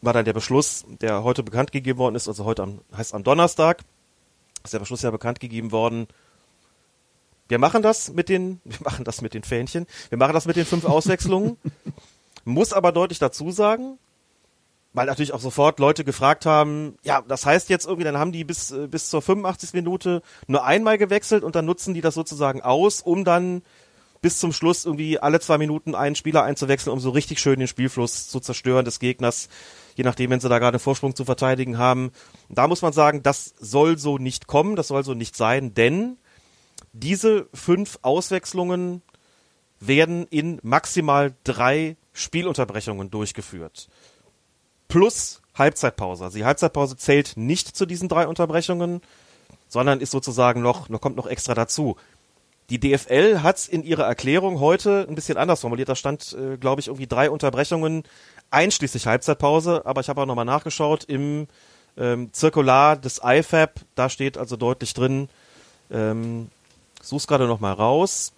war 0.02 0.14
dann 0.14 0.26
der 0.26 0.34
Beschluss, 0.34 0.86
der 1.02 1.24
heute 1.24 1.44
bekannt 1.44 1.72
gegeben 1.72 2.00
worden 2.00 2.16
ist, 2.16 2.28
also 2.28 2.46
heute 2.46 2.64
am, 2.64 2.82
heißt 2.96 3.14
am 3.14 3.24
Donnerstag, 3.24 3.82
ist 4.64 4.74
der 4.74 4.80
Beschluss 4.80 5.02
ja 5.02 5.12
bekannt 5.12 5.40
gegeben 5.40 5.72
worden, 5.72 6.08
wir 7.48 7.60
machen 7.60 7.82
das 7.82 8.14
mit 8.14 8.30
den, 8.30 8.62
wir 8.66 8.80
machen 8.84 9.06
das 9.06 9.22
mit 9.22 9.34
den 9.34 9.44
Fähnchen, 9.44 9.88
wir 10.10 10.18
machen 10.18 10.34
das 10.34 10.46
mit 10.46 10.56
den 10.56 10.66
fünf 10.66 10.86
Auswechslungen. 10.86 11.58
Muss 12.46 12.74
aber 12.74 12.92
deutlich 12.92 13.20
dazu 13.20 13.52
sagen, 13.52 13.98
weil 14.94 15.08
natürlich 15.08 15.34
auch 15.34 15.40
sofort 15.40 15.80
Leute 15.80 16.04
gefragt 16.04 16.46
haben, 16.46 16.98
ja, 17.04 17.22
das 17.28 17.46
heißt 17.46 17.70
jetzt 17.70 17.86
irgendwie, 17.86 18.04
dann 18.04 18.18
haben 18.18 18.32
die 18.32 18.44
bis, 18.44 18.72
äh, 18.72 18.88
bis 18.88 19.10
zur 19.10 19.22
85. 19.22 19.74
Minute 19.74 20.22
nur 20.48 20.64
einmal 20.64 20.98
gewechselt 20.98 21.44
und 21.44 21.56
dann 21.56 21.66
nutzen 21.66 21.94
die 21.94 22.02
das 22.02 22.14
sozusagen 22.14 22.62
aus, 22.62 23.02
um 23.02 23.24
dann 23.24 23.64
bis 24.22 24.40
zum 24.40 24.54
Schluss 24.54 24.86
irgendwie 24.86 25.20
alle 25.20 25.40
zwei 25.42 25.58
Minuten 25.58 25.96
einen 25.96 26.16
Spieler 26.16 26.44
einzuwechseln, 26.44 26.94
um 26.94 27.00
so 27.00 27.10
richtig 27.10 27.40
schön 27.40 27.60
den 27.60 27.68
Spielfluss 27.68 28.30
zu 28.30 28.40
zerstören 28.40 28.86
des 28.86 29.00
Gegners, 29.00 29.50
je 29.96 30.04
nachdem, 30.04 30.30
wenn 30.30 30.40
sie 30.40 30.48
da 30.48 30.60
gerade 30.60 30.76
einen 30.76 30.80
Vorsprung 30.80 31.16
zu 31.16 31.26
verteidigen 31.26 31.78
haben. 31.78 32.12
Da 32.50 32.68
muss 32.68 32.82
man 32.82 32.94
sagen, 32.94 33.22
das 33.22 33.54
soll 33.60 33.98
so 33.98 34.18
nicht 34.18 34.48
kommen, 34.48 34.76
das 34.76 34.88
soll 34.88 35.04
so 35.04 35.14
nicht 35.14 35.36
sein, 35.36 35.74
denn 35.74 36.18
diese 36.94 37.48
fünf 37.54 38.00
Auswechslungen 38.02 39.02
werden 39.80 40.28
in 40.30 40.60
maximal 40.64 41.34
drei 41.44 41.98
Spielunterbrechungen 42.14 43.12
durchgeführt. 43.12 43.90
Plus 44.88 45.42
Halbzeitpause. 45.56 46.24
Also 46.24 46.38
die 46.38 46.46
Halbzeitpause 46.46 46.96
zählt 46.98 47.34
nicht 47.36 47.76
zu 47.76 47.86
diesen 47.86 48.10
drei 48.10 48.28
Unterbrechungen, 48.28 49.02
sondern 49.68 50.00
ist 50.00 50.12
sozusagen 50.12 50.62
noch, 50.62 50.90
noch 50.90 51.02
kommt 51.02 51.16
noch 51.16 51.28
extra 51.28 51.54
dazu. 51.54 51.98
Die 52.70 52.80
DFL 52.80 53.42
hat 53.42 53.68
in 53.68 53.84
ihrer 53.84 54.06
Erklärung 54.06 54.60
heute 54.60 55.06
ein 55.10 55.16
bisschen 55.16 55.38
anders 55.38 55.62
formuliert. 55.62 55.90
Da 55.90 55.96
stand, 55.96 56.34
äh, 56.34 56.58
glaube 56.58 56.80
ich, 56.80 56.88
irgendwie 56.88 57.08
drei 57.08 57.30
Unterbrechungen 57.30 58.04
einschließlich 58.52 59.06
Halbzeitpause. 59.06 59.86
Aber 59.86 60.02
ich 60.02 60.10
habe 60.10 60.22
auch 60.22 60.26
nochmal 60.26 60.46
nachgeschaut 60.46 61.04
im 61.04 61.48
ähm, 61.98 62.32
Zirkular 62.32 62.96
des 62.96 63.22
IFAB. 63.24 63.82
Da 63.96 64.10
steht 64.10 64.38
also 64.38 64.56
deutlich 64.56 64.94
drin, 64.94 65.28
ähm, 65.92 66.50
such's 67.04 67.28
gerade 67.28 67.48
nochmal 67.48 67.74
raus. 67.74 68.32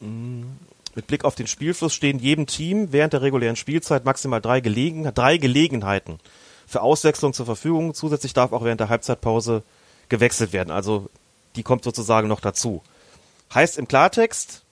Mit 0.00 1.06
Blick 1.06 1.24
auf 1.24 1.34
den 1.34 1.46
Spielfluss 1.46 1.94
stehen 1.94 2.18
jedem 2.18 2.46
Team 2.46 2.92
während 2.92 3.12
der 3.12 3.22
regulären 3.22 3.56
Spielzeit 3.56 4.04
maximal 4.04 4.40
drei, 4.40 4.60
Gelegen 4.60 5.04
drei 5.14 5.36
Gelegenheiten 5.36 6.18
für 6.66 6.82
Auswechslung 6.82 7.32
zur 7.32 7.46
Verfügung. 7.46 7.94
Zusätzlich 7.94 8.32
darf 8.32 8.52
auch 8.52 8.64
während 8.64 8.80
der 8.80 8.88
Halbzeitpause 8.88 9.62
gewechselt 10.08 10.52
werden. 10.52 10.70
Also 10.70 11.08
die 11.56 11.62
kommt 11.62 11.84
sozusagen 11.84 12.28
noch 12.28 12.40
dazu. 12.40 12.82
Heißt 13.52 13.78
im 13.78 13.88
Klartext, 13.88 14.62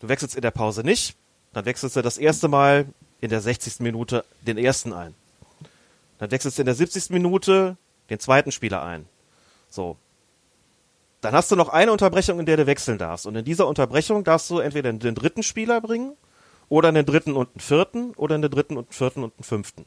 du 0.00 0.08
wechselst 0.08 0.34
in 0.34 0.42
der 0.42 0.50
Pause 0.50 0.82
nicht, 0.82 1.16
dann 1.52 1.64
wechselst 1.64 1.96
du 1.96 2.02
das 2.02 2.18
erste 2.18 2.48
Mal 2.48 2.86
in 3.20 3.30
der 3.30 3.40
60. 3.40 3.80
Minute 3.80 4.24
den 4.42 4.58
ersten 4.58 4.92
ein. 4.92 5.14
Dann 6.18 6.30
wechselst 6.30 6.58
du 6.58 6.62
in 6.62 6.66
der 6.66 6.74
70. 6.74 7.10
Minute 7.10 7.76
den 8.10 8.18
zweiten 8.18 8.52
Spieler 8.52 8.82
ein. 8.82 9.06
So, 9.70 9.96
dann 11.20 11.34
hast 11.34 11.50
du 11.50 11.56
noch 11.56 11.68
eine 11.68 11.92
Unterbrechung, 11.92 12.38
in 12.38 12.46
der 12.46 12.56
du 12.56 12.66
wechseln 12.66 12.98
darfst. 12.98 13.26
Und 13.26 13.36
in 13.36 13.44
dieser 13.44 13.66
Unterbrechung 13.66 14.24
darfst 14.24 14.50
du 14.50 14.58
entweder 14.58 14.92
den 14.92 15.14
dritten 15.14 15.42
Spieler 15.42 15.80
bringen 15.80 16.14
oder 16.68 16.88
einen 16.88 17.04
dritten 17.04 17.34
und 17.34 17.48
einen 17.50 17.60
vierten 17.60 18.14
oder 18.14 18.36
einen 18.36 18.50
dritten 18.50 18.76
und 18.76 18.86
einen 18.86 18.92
vierten 18.92 19.24
und 19.24 19.34
einen 19.36 19.44
fünften. 19.44 19.84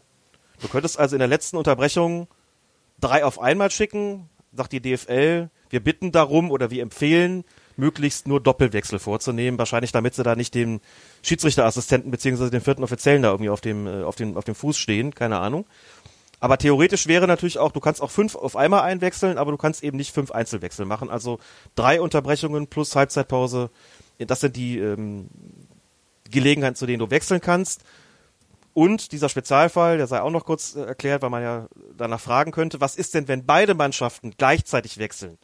Du 0.62 0.68
könntest 0.68 1.00
also 1.00 1.16
in 1.16 1.20
der 1.20 1.28
letzten 1.28 1.58
Unterbrechung 1.58 2.28
drei 3.00 3.24
auf 3.26 3.40
einmal 3.40 3.72
schicken, 3.72 4.30
sagt 4.54 4.74
die 4.74 4.82
DFL, 4.82 5.50
wir 5.70 5.80
bitten 5.80 6.12
darum 6.12 6.52
oder 6.52 6.70
wir 6.70 6.84
empfehlen, 6.84 7.46
möglichst 7.78 8.28
nur 8.28 8.42
Doppelwechsel 8.42 9.00
vorzunehmen, 9.00 9.58
wahrscheinlich 9.58 9.92
damit 9.92 10.14
sie 10.14 10.24
da 10.24 10.36
nicht 10.36 10.54
den 10.54 10.82
Schiedsrichterassistenten 11.24 12.12
beziehungsweise 12.12 12.52
den 12.52 12.62
vierten 12.62 12.84
Offiziellen 12.84 13.24
da 13.24 13.32
irgendwie 13.32 13.50
auf 13.50 13.62
dem, 13.62 13.88
äh, 13.88 14.04
auf 14.04 14.16
dem, 14.16 14.38
auf 14.38 14.44
dem 14.44 14.56
Fuß 14.56 14.78
stehen, 14.78 15.16
keine 15.16 15.40
Ahnung. 15.40 15.66
Aber 16.42 16.58
theoretisch 16.58 17.08
wäre 17.08 17.28
natürlich 17.28 17.60
auch, 17.60 17.72
du 17.72 17.80
kannst 17.80 18.02
auch 18.02 18.10
fünf 18.10 18.36
auf 18.36 18.56
einmal 18.56 18.82
einwechseln, 18.82 19.38
aber 19.38 19.52
du 19.52 19.58
kannst 19.58 19.84
eben 19.84 19.96
nicht 19.96 20.12
fünf 20.12 20.32
Einzelwechsel 20.32 20.88
machen. 20.88 21.10
Also 21.10 21.40
drei 21.76 22.02
Unterbrechungen 22.02 22.66
plus 22.66 22.96
Halbzeitpause, 22.96 23.70
das 24.18 24.40
sind 24.40 24.56
die 24.56 24.80
ähm, 24.80 25.30
Gelegenheiten, 26.32 26.76
zu 26.76 26.88
denen 26.88 27.00
du 27.00 27.12
wechseln 27.12 27.42
kannst. 27.42 27.84
Und 28.74 29.12
dieser 29.12 29.30
Spezialfall, 29.30 29.98
der 29.98 30.08
sei 30.08 30.20
auch 30.22 30.32
noch 30.32 30.46
kurz 30.46 30.76
äh, 30.76 30.82
erklärt, 30.82 31.22
weil 31.22 31.30
man 31.30 31.44
ja 31.44 31.68
danach 31.96 32.20
fragen 32.20 32.52
könnte, 32.52 32.82
was 32.82 32.96
ist 32.96 33.14
denn, 33.14 33.28
wenn 33.28 33.46
beide 33.46 33.76
Mannschaften 33.76 34.34
gleichzeitig 34.36 34.98
wechseln? 34.98 35.38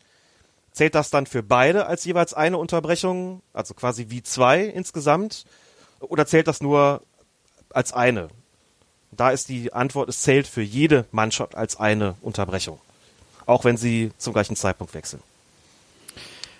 Zählt 0.72 0.96
das 0.96 1.12
dann 1.12 1.28
für 1.28 1.44
beide 1.44 1.86
als 1.86 2.06
jeweils 2.06 2.34
eine 2.34 2.58
Unterbrechung, 2.58 3.44
also 3.54 3.76
quasi 3.76 4.08
wie 4.10 4.24
zwei 4.24 4.64
insgesamt? 4.64 5.46
Oder 6.00 6.26
zählt 6.26 6.48
das 6.48 6.62
nur 6.62 7.04
als 7.70 7.94
eine? 7.94 8.30
Da 9.12 9.32
ist 9.32 9.50
die 9.50 9.74
Antwort, 9.74 10.10
es 10.10 10.22
zählt 10.22 10.48
für 10.48 10.62
jede 10.62 11.06
Mannschaft 11.12 11.56
als 11.56 11.78
eine 11.78 12.16
Unterbrechung. 12.22 12.80
Auch 13.46 13.64
wenn 13.64 13.78
sie 13.78 14.12
zum 14.18 14.34
gleichen 14.34 14.56
Zeitpunkt 14.56 14.94
wechseln. 14.94 15.22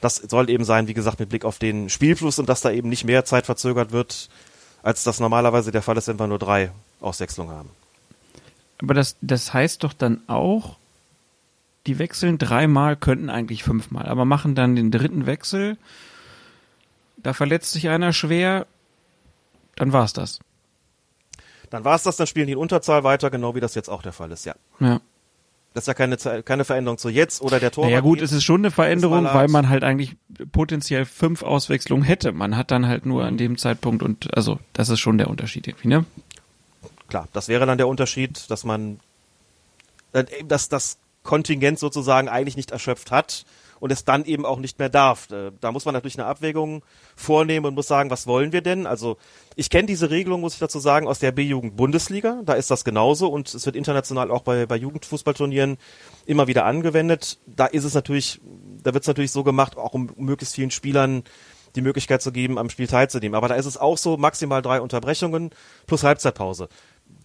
Das 0.02 0.16
soll 0.16 0.50
eben 0.50 0.64
sein, 0.64 0.88
wie 0.88 0.94
gesagt, 0.94 1.20
mit 1.20 1.30
Blick 1.30 1.44
auf 1.44 1.60
den 1.60 1.90
Spielfluss 1.90 2.40
und 2.40 2.48
dass 2.48 2.62
da 2.62 2.72
eben 2.72 2.90
nicht 2.90 3.04
mehr 3.04 3.26
Zeit 3.26 3.46
verzögert 3.46 3.92
wird, 3.92 4.30
als 4.84 5.04
das 5.04 5.20
normalerweise 5.20 5.72
der 5.72 5.82
Fall 5.82 5.98
ist, 5.98 6.08
wenn 6.08 6.20
wir 6.20 6.28
nur 6.28 6.40
drei 6.40 6.72
Auswechslungen 7.02 7.56
haben. 7.56 7.70
Aber 8.82 8.94
das, 8.94 9.16
das 9.22 9.54
heißt 9.54 9.84
doch 9.84 9.94
dann 9.94 10.22
auch, 10.28 10.78
die 11.88 12.00
wechseln 12.00 12.38
dreimal, 12.38 12.96
könnten 12.96 13.30
eigentlich 13.30 13.64
fünfmal, 13.64 14.06
aber 14.08 14.26
machen 14.26 14.56
dann 14.56 14.76
den 14.76 14.92
dritten 14.92 15.26
Wechsel, 15.26 15.78
da 17.18 17.34
verletzt 17.34 17.72
sich 17.72 17.90
einer 17.90 18.14
schwer, 18.14 18.68
dann 19.76 19.94
war's 19.94 20.14
das. 20.14 20.40
Dann 21.70 21.84
war 21.84 21.96
es 21.96 22.04
das, 22.04 22.18
dann 22.18 22.28
spielen 22.28 22.48
die 22.48 22.54
in 22.54 22.60
Unterzahl 22.60 23.04
weiter, 23.04 23.30
genau 23.30 23.56
wie 23.56 23.60
das 23.60 23.76
jetzt 23.76 23.90
auch 23.90 24.02
der 24.02 24.14
Fall 24.14 24.32
ist, 24.32 24.46
ja. 24.46 24.56
Ja. 24.80 25.02
Das 25.74 25.84
ist 25.84 25.88
ja 25.90 25.94
keine, 25.94 26.18
keine 26.44 26.66
Veränderung 26.66 26.98
zu 26.98 27.10
jetzt 27.10 27.40
oder 27.42 27.60
der 27.60 27.72
Tor. 27.72 27.88
Ja 27.88 28.00
gut, 28.00 28.22
es 28.22 28.32
ist 28.32 28.44
schon 28.44 28.62
eine 28.62 28.72
Veränderung, 28.72 29.26
weil 29.26 29.48
man 29.48 29.70
halt 29.70 29.84
eigentlich 29.84 30.16
potenziell 30.52 31.06
fünf 31.06 31.44
Auswechslungen 31.44 32.04
hätte. 32.04 32.32
Man 32.32 32.58
hat 32.58 32.72
dann 32.72 32.88
halt 32.88 33.06
nur 33.06 33.26
an 33.26 33.38
dem 33.38 33.60
Zeitpunkt 33.60 34.02
und 34.02 34.36
also 34.36 34.58
das 34.74 34.90
ist 34.90 35.00
schon 35.00 35.20
der 35.20 35.30
Unterschied 35.30 35.68
irgendwie, 35.68 35.90
ne? 35.90 36.06
Klar, 37.10 37.28
das 37.32 37.48
wäre 37.48 37.68
dann 37.68 37.78
der 37.78 37.88
Unterschied, 37.88 38.50
dass 38.50 38.64
man 38.64 39.00
äh, 40.14 40.24
dass 40.46 40.68
das 40.68 40.98
Kontingent 41.22 41.78
sozusagen 41.78 42.28
eigentlich 42.28 42.58
nicht 42.58 42.72
erschöpft 42.72 43.12
hat 43.12 43.46
und 43.80 43.92
es 43.92 44.06
dann 44.06 44.26
eben 44.26 44.46
auch 44.46 44.60
nicht 44.60 44.80
mehr 44.80 44.90
darf. 44.90 45.30
Äh, 45.32 45.52
da 45.60 45.72
muss 45.72 45.86
man 45.86 45.94
natürlich 45.94 46.18
eine 46.18 46.28
Abwägung 46.28 46.84
vornehmen 47.16 47.66
und 47.66 47.76
muss 47.76 47.88
sagen, 47.88 48.10
was 48.10 48.28
wollen 48.28 48.52
wir 48.52 48.62
denn? 48.62 48.86
Also 48.86 49.18
ich 49.56 49.70
kenne 49.70 49.88
diese 49.88 50.10
Regelung, 50.10 50.42
muss 50.42 50.54
ich 50.54 50.60
dazu 50.60 50.80
sagen, 50.80 51.08
aus 51.08 51.20
der 51.20 51.32
B-Jugend-Bundesliga. 51.32 52.42
Da 52.46 52.54
ist 52.54 52.72
das 52.72 52.84
genauso 52.84 53.28
und 53.28 53.54
es 53.54 53.66
wird 53.66 53.76
international 53.76 54.32
auch 54.32 54.42
bei, 54.42 54.66
bei 54.66 54.76
Jugendfußballturnieren 54.76 55.78
immer 56.26 56.48
wieder 56.48 56.66
angewendet. 56.66 57.40
Da 57.46 57.66
ist 57.66 57.84
es 57.84 57.94
natürlich, 57.94 58.42
da 58.84 58.94
wird 58.94 59.04
es 59.04 59.08
natürlich 59.08 59.32
so 59.32 59.44
gemacht, 59.44 59.78
auch 59.78 59.94
um 59.94 60.12
möglichst 60.18 60.56
vielen 60.56 60.72
Spielern 60.72 61.24
die 61.76 61.82
Möglichkeit 61.82 62.22
zu 62.22 62.32
geben, 62.32 62.58
am 62.58 62.70
Spiel 62.70 62.88
teilzunehmen. 62.88 63.36
Aber 63.36 63.48
da 63.48 63.56
ist 63.56 63.66
es 63.66 63.78
auch 63.78 63.98
so, 63.98 64.18
maximal 64.18 64.62
drei 64.62 64.82
Unterbrechungen 64.82 65.52
plus 65.86 66.04
Halbzeitpause 66.04 66.70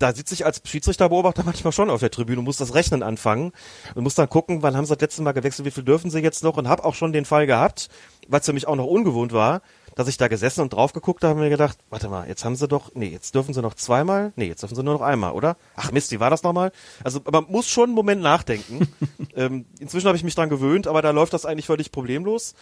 da 0.03 0.13
sitze 0.13 0.35
ich 0.35 0.45
als 0.45 0.61
Schiedsrichterbeobachter 0.65 1.43
manchmal 1.47 1.73
schon 1.73 1.89
auf 1.89 2.01
der 2.01 2.11
Tribüne 2.11 2.41
und 2.41 2.45
muss 2.45 2.57
das 2.57 2.75
Rechnen 2.75 3.03
anfangen 3.03 3.53
und 3.95 4.03
muss 4.03 4.15
dann 4.15 4.29
gucken, 4.29 4.63
wann 4.63 4.77
haben 4.77 4.85
sie 4.85 4.95
das 4.95 5.01
letzte 5.01 5.23
Mal 5.23 5.33
gewechselt, 5.33 5.65
wie 5.67 5.71
viel 5.71 5.85
dürfen 5.85 6.11
sie 6.11 6.19
jetzt 6.19 6.43
noch 6.43 6.57
und 6.57 6.69
habe 6.69 6.85
auch 6.85 6.95
schon 6.95 7.13
den 7.13 7.25
Fall 7.25 7.47
gehabt, 7.47 7.89
weil 8.29 8.41
es 8.41 8.47
für 8.47 8.53
mich 8.53 8.67
auch 8.67 8.77
noch 8.77 8.87
ungewohnt 8.87 9.33
war, 9.33 9.63
dass 9.95 10.09
ich 10.09 10.17
da 10.17 10.29
gesessen 10.29 10.63
und 10.63 10.73
drauf 10.73 10.93
geguckt 10.93 11.23
habe 11.23 11.35
und 11.35 11.41
mir 11.41 11.51
gedacht, 11.51 11.79
warte 11.91 12.09
mal, 12.09 12.27
jetzt 12.27 12.45
haben 12.45 12.57
sie 12.57 12.67
doch, 12.67 12.95
nee, 12.95 13.09
jetzt 13.09 13.35
dürfen 13.35 13.55
sie 13.55 13.63
noch 13.63 13.75
zweimal, 13.75 14.33
nee, 14.37 14.47
jetzt 14.47 14.63
dürfen 14.63 14.75
sie 14.75 14.83
nur 14.83 14.95
noch 14.95 15.03
einmal, 15.03 15.33
oder? 15.33 15.57
Ach 15.77 15.93
Mist, 15.93 16.11
wie 16.11 16.21
war 16.21 16.31
das 16.31 16.43
nochmal? 16.43 16.73
Also 17.05 17.21
man 17.31 17.45
muss 17.49 17.69
schon 17.69 17.85
einen 17.85 17.95
Moment 17.95 18.23
nachdenken. 18.23 18.89
ähm, 19.37 19.67
inzwischen 19.79 20.07
habe 20.07 20.17
ich 20.17 20.25
mich 20.25 20.35
dran 20.35 20.49
gewöhnt, 20.49 20.87
aber 20.89 21.03
da 21.03 21.11
läuft 21.11 21.33
das 21.33 21.47
eigentlich 21.47 21.67
völlig 21.67 21.93
problemlos. 21.93 22.55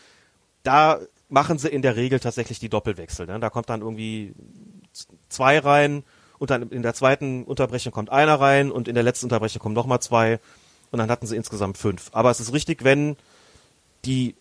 Da 0.62 0.98
machen 1.28 1.58
sie 1.58 1.68
in 1.68 1.82
der 1.82 1.96
Regel 1.96 2.20
tatsächlich 2.20 2.58
die 2.58 2.68
Doppelwechsel. 2.68 3.26
Ne? 3.26 3.38
Da 3.40 3.48
kommt 3.48 3.70
dann 3.70 3.80
irgendwie 3.80 4.34
zwei 5.28 5.58
rein 5.58 6.02
und 6.40 6.50
dann 6.50 6.70
in 6.70 6.82
der 6.82 6.94
zweiten 6.94 7.44
Unterbrechung 7.44 7.92
kommt 7.92 8.10
einer 8.10 8.40
rein 8.40 8.72
und 8.72 8.88
in 8.88 8.94
der 8.94 9.04
letzten 9.04 9.26
Unterbrechung 9.26 9.60
kommen 9.60 9.74
nochmal 9.74 10.00
zwei 10.00 10.40
und 10.90 10.98
dann 10.98 11.10
hatten 11.10 11.26
sie 11.26 11.36
insgesamt 11.36 11.76
fünf. 11.76 12.08
Aber 12.12 12.30
es 12.30 12.40
ist 12.40 12.54
richtig, 12.54 12.82
wenn 12.82 13.16
die 14.06 14.34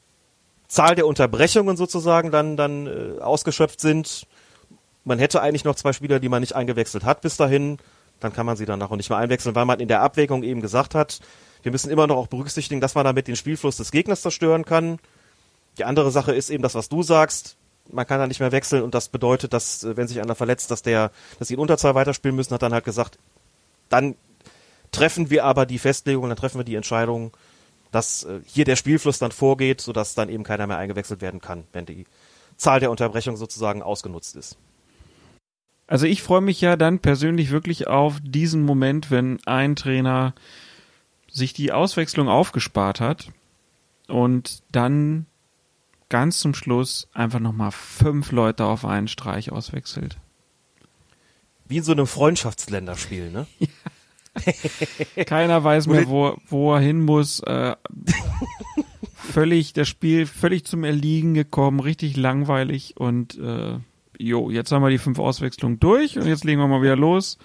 Zahl 0.69 0.95
der 0.95 1.05
Unterbrechungen 1.05 1.75
sozusagen 1.75 2.31
dann, 2.31 2.55
dann 2.55 2.87
äh, 2.87 3.21
ausgeschöpft 3.21 3.81
sind, 3.81 4.25
man 5.03 5.19
hätte 5.19 5.41
eigentlich 5.41 5.65
noch 5.65 5.75
zwei 5.75 5.91
Spieler, 5.91 6.21
die 6.21 6.29
man 6.29 6.39
nicht 6.39 6.55
eingewechselt 6.55 7.03
hat 7.03 7.19
bis 7.19 7.35
dahin, 7.35 7.77
dann 8.21 8.31
kann 8.31 8.45
man 8.45 8.55
sie 8.55 8.65
dann 8.65 8.81
auch 8.81 8.95
nicht 8.95 9.09
mehr 9.09 9.19
einwechseln, 9.19 9.55
weil 9.55 9.65
man 9.65 9.81
in 9.81 9.89
der 9.89 10.01
Abwägung 10.01 10.43
eben 10.43 10.61
gesagt 10.61 10.95
hat, 10.95 11.19
wir 11.63 11.73
müssen 11.73 11.91
immer 11.91 12.07
noch 12.07 12.15
auch 12.15 12.27
berücksichtigen, 12.27 12.79
dass 12.79 12.95
man 12.95 13.03
damit 13.03 13.27
den 13.27 13.35
Spielfluss 13.35 13.75
des 13.75 13.91
Gegners 13.91 14.21
zerstören 14.21 14.63
kann. 14.63 14.99
Die 15.77 15.83
andere 15.83 16.11
Sache 16.11 16.33
ist 16.33 16.49
eben 16.49 16.63
das, 16.63 16.75
was 16.75 16.87
du 16.87 17.03
sagst 17.03 17.57
man 17.91 18.07
kann 18.07 18.19
da 18.19 18.27
nicht 18.27 18.39
mehr 18.39 18.51
wechseln 18.51 18.83
und 18.83 18.93
das 18.93 19.09
bedeutet, 19.09 19.53
dass 19.53 19.83
äh, 19.83 19.97
wenn 19.97 20.07
sich 20.07 20.21
einer 20.21 20.35
verletzt, 20.35 20.71
dass 20.71 20.81
der, 20.81 21.11
dass 21.37 21.47
sie 21.47 21.55
in 21.55 21.59
Unterzahl 21.59 21.95
weiterspielen 21.95 22.35
müssen, 22.35 22.53
hat 22.53 22.61
dann 22.61 22.73
halt 22.73 22.85
gesagt, 22.85 23.17
dann 23.89 24.15
treffen 24.91 25.29
wir 25.29 25.45
aber 25.45 25.65
die 25.65 25.79
Festlegung, 25.79 26.27
dann 26.27 26.37
treffen 26.37 26.59
wir 26.59 26.63
die 26.63 26.75
Entscheidung, 26.75 27.31
dass 27.91 28.23
äh, 28.23 28.41
hier 28.45 28.65
der 28.65 28.75
Spielfluss 28.75 29.19
dann 29.19 29.31
vorgeht, 29.31 29.81
sodass 29.81 30.15
dann 30.15 30.29
eben 30.29 30.43
keiner 30.43 30.67
mehr 30.67 30.77
eingewechselt 30.77 31.21
werden 31.21 31.41
kann, 31.41 31.65
wenn 31.73 31.85
die 31.85 32.05
Zahl 32.57 32.79
der 32.79 32.91
Unterbrechungen 32.91 33.37
sozusagen 33.37 33.81
ausgenutzt 33.81 34.35
ist. 34.35 34.57
Also 35.87 36.05
ich 36.05 36.21
freue 36.21 36.41
mich 36.41 36.61
ja 36.61 36.75
dann 36.75 36.99
persönlich 36.99 37.49
wirklich 37.49 37.87
auf 37.87 38.17
diesen 38.21 38.61
Moment, 38.61 39.09
wenn 39.09 39.39
ein 39.45 39.75
Trainer 39.75 40.35
sich 41.31 41.53
die 41.53 41.71
Auswechslung 41.71 42.29
aufgespart 42.29 42.99
hat 42.99 43.29
und 44.07 44.61
dann 44.71 45.25
ganz 46.09 46.39
zum 46.39 46.53
Schluss 46.53 47.07
einfach 47.13 47.39
nochmal 47.39 47.71
fünf 47.71 48.31
Leute 48.31 48.65
auf 48.65 48.85
einen 48.85 49.07
Streich 49.07 49.51
auswechselt. 49.51 50.17
Wie 51.67 51.77
in 51.77 51.83
so 51.83 51.91
einem 51.91 52.07
Freundschaftsländerspiel, 52.07 53.31
ne? 53.31 53.47
Keiner 55.25 55.63
weiß 55.63 55.87
mehr, 55.87 56.07
wo, 56.07 56.35
wo 56.47 56.73
er 56.73 56.79
hin 56.79 57.01
muss. 57.01 57.41
Äh, 57.41 57.75
völlig, 59.15 59.73
das 59.73 59.87
Spiel 59.87 60.25
völlig 60.25 60.65
zum 60.65 60.83
Erliegen 60.83 61.33
gekommen, 61.33 61.79
richtig 61.79 62.17
langweilig 62.17 62.97
und 62.97 63.37
äh, 63.37 63.77
jo, 64.17 64.49
jetzt 64.49 64.71
haben 64.71 64.81
wir 64.81 64.89
die 64.89 64.97
fünf 64.97 65.19
Auswechslungen 65.19 65.79
durch 65.79 66.17
und 66.17 66.25
jetzt 66.25 66.43
legen 66.43 66.59
wir 66.59 66.67
mal 66.67 66.81
wieder 66.81 66.95
los. 66.95 67.37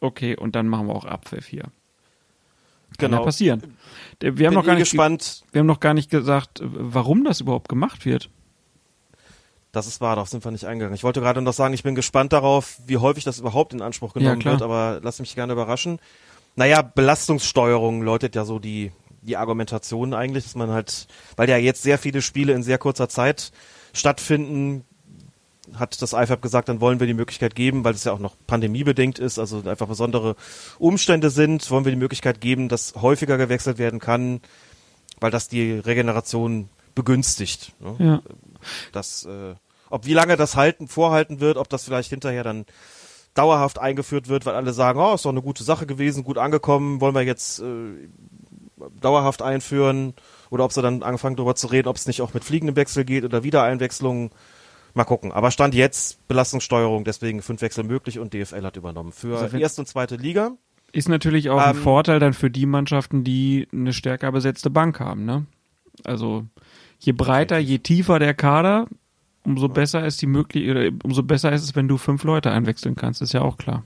Okay, 0.00 0.36
und 0.36 0.54
dann 0.56 0.68
machen 0.68 0.86
wir 0.86 0.94
auch 0.94 1.04
Abpfiff 1.04 1.46
hier. 1.46 1.64
Kann 2.98 3.10
Genau. 3.10 3.18
ja 3.22 3.24
passieren. 3.24 3.76
Wir 4.20 4.28
haben, 4.30 4.36
Bin 4.36 4.52
noch 4.54 4.64
gar 4.64 4.74
eh 4.74 4.78
nicht, 4.78 4.90
ge- 4.90 4.98
gespannt. 4.98 5.42
wir 5.52 5.58
haben 5.60 5.66
noch 5.66 5.80
gar 5.80 5.94
nicht 5.94 6.10
gesagt, 6.10 6.60
warum 6.62 7.24
das 7.24 7.40
überhaupt 7.40 7.68
gemacht 7.68 8.04
wird. 8.06 8.30
Das 9.72 9.86
ist 9.88 10.00
wahr, 10.00 10.14
darauf 10.14 10.28
sind 10.28 10.44
wir 10.44 10.52
nicht 10.52 10.64
eingegangen. 10.66 10.94
Ich 10.94 11.02
wollte 11.02 11.20
gerade 11.20 11.42
noch 11.42 11.52
sagen, 11.52 11.74
ich 11.74 11.82
bin 11.82 11.96
gespannt 11.96 12.32
darauf, 12.32 12.78
wie 12.86 12.96
häufig 12.98 13.24
das 13.24 13.40
überhaupt 13.40 13.72
in 13.74 13.82
Anspruch 13.82 14.14
genommen 14.14 14.38
klar. 14.38 14.54
wird, 14.54 14.62
aber 14.62 15.00
lass 15.02 15.18
mich 15.18 15.34
gerne 15.34 15.52
überraschen. 15.52 15.98
Naja, 16.54 16.82
Belastungssteuerung 16.82 18.02
läutet 18.02 18.36
ja 18.36 18.44
so 18.44 18.60
die, 18.60 18.92
die 19.22 19.36
Argumentation 19.36 20.14
eigentlich, 20.14 20.44
dass 20.44 20.54
man 20.54 20.70
halt, 20.70 21.08
weil 21.36 21.50
ja 21.50 21.56
jetzt 21.56 21.82
sehr 21.82 21.98
viele 21.98 22.22
Spiele 22.22 22.52
in 22.52 22.62
sehr 22.62 22.78
kurzer 22.78 23.08
Zeit 23.08 23.50
stattfinden, 23.92 24.84
hat 25.74 26.00
das 26.02 26.12
IFAB 26.12 26.42
gesagt, 26.42 26.68
dann 26.68 26.80
wollen 26.80 27.00
wir 27.00 27.06
die 27.06 27.14
Möglichkeit 27.14 27.54
geben, 27.54 27.84
weil 27.84 27.94
es 27.94 28.04
ja 28.04 28.12
auch 28.12 28.18
noch 28.18 28.36
pandemiebedingt 28.46 29.18
ist, 29.18 29.38
also 29.38 29.62
einfach 29.64 29.88
besondere 29.88 30.36
Umstände 30.78 31.30
sind, 31.30 31.70
wollen 31.70 31.84
wir 31.84 31.92
die 31.92 31.98
Möglichkeit 31.98 32.40
geben, 32.40 32.68
dass 32.68 32.94
häufiger 32.96 33.38
gewechselt 33.38 33.78
werden 33.78 34.00
kann, 34.00 34.40
weil 35.20 35.30
das 35.30 35.48
die 35.48 35.72
Regeneration 35.72 36.68
begünstigt. 36.94 37.72
Ne? 37.80 37.96
Ja. 37.98 38.22
das, 38.92 39.24
äh, 39.24 39.54
ob 39.90 40.06
wie 40.06 40.14
lange 40.14 40.36
das 40.36 40.56
halten, 40.56 40.88
vorhalten 40.88 41.40
wird, 41.40 41.56
ob 41.56 41.68
das 41.68 41.84
vielleicht 41.84 42.10
hinterher 42.10 42.44
dann 42.44 42.66
dauerhaft 43.34 43.78
eingeführt 43.78 44.28
wird, 44.28 44.46
weil 44.46 44.54
alle 44.54 44.72
sagen, 44.72 45.00
oh, 45.00 45.14
ist 45.14 45.24
doch 45.24 45.30
eine 45.30 45.42
gute 45.42 45.64
Sache 45.64 45.86
gewesen, 45.86 46.24
gut 46.24 46.38
angekommen, 46.38 47.00
wollen 47.00 47.14
wir 47.14 47.22
jetzt 47.22 47.60
äh, 47.60 48.08
dauerhaft 49.00 49.42
einführen 49.42 50.14
oder 50.50 50.64
ob 50.64 50.72
sie 50.72 50.82
dann 50.82 51.02
anfangen 51.02 51.36
darüber 51.36 51.54
zu 51.54 51.66
reden, 51.66 51.88
ob 51.88 51.96
es 51.96 52.06
nicht 52.06 52.22
auch 52.22 52.34
mit 52.34 52.44
fliegendem 52.44 52.76
Wechsel 52.76 53.04
geht 53.04 53.24
oder 53.24 53.42
Wiedereinwechslung. 53.42 54.30
Mal 54.94 55.04
gucken. 55.04 55.32
Aber 55.32 55.50
Stand 55.50 55.74
jetzt 55.74 56.26
Belastungssteuerung, 56.28 57.04
deswegen 57.04 57.42
fünf 57.42 57.60
Wechsel 57.62 57.84
möglich 57.84 58.20
und 58.20 58.32
DFL 58.32 58.64
hat 58.64 58.76
übernommen. 58.76 59.12
Für 59.12 59.38
Also 59.38 59.56
erste 59.56 59.82
und 59.82 59.86
zweite 59.86 60.16
Liga. 60.16 60.52
Ist 60.92 61.08
natürlich 61.08 61.50
auch 61.50 61.58
ein 61.60 61.76
Ähm, 61.76 61.82
Vorteil 61.82 62.20
dann 62.20 62.32
für 62.32 62.50
die 62.50 62.66
Mannschaften, 62.66 63.24
die 63.24 63.66
eine 63.72 63.92
stärker 63.92 64.30
besetzte 64.30 64.70
Bank 64.70 65.00
haben, 65.00 65.24
ne? 65.24 65.46
Also 66.04 66.44
je 67.00 67.12
breiter, 67.12 67.58
je 67.58 67.78
tiefer 67.78 68.20
der 68.20 68.34
Kader, 68.34 68.86
umso 69.44 69.68
besser 69.68 70.06
ist 70.06 70.22
die 70.22 70.26
möglich 70.26 70.70
oder 70.70 70.90
umso 71.02 71.24
besser 71.24 71.52
ist 71.52 71.62
es, 71.62 71.74
wenn 71.74 71.88
du 71.88 71.98
fünf 71.98 72.22
Leute 72.22 72.52
einwechseln 72.52 72.94
kannst, 72.94 73.20
ist 73.22 73.32
ja 73.32 73.42
auch 73.42 73.56
klar. 73.56 73.84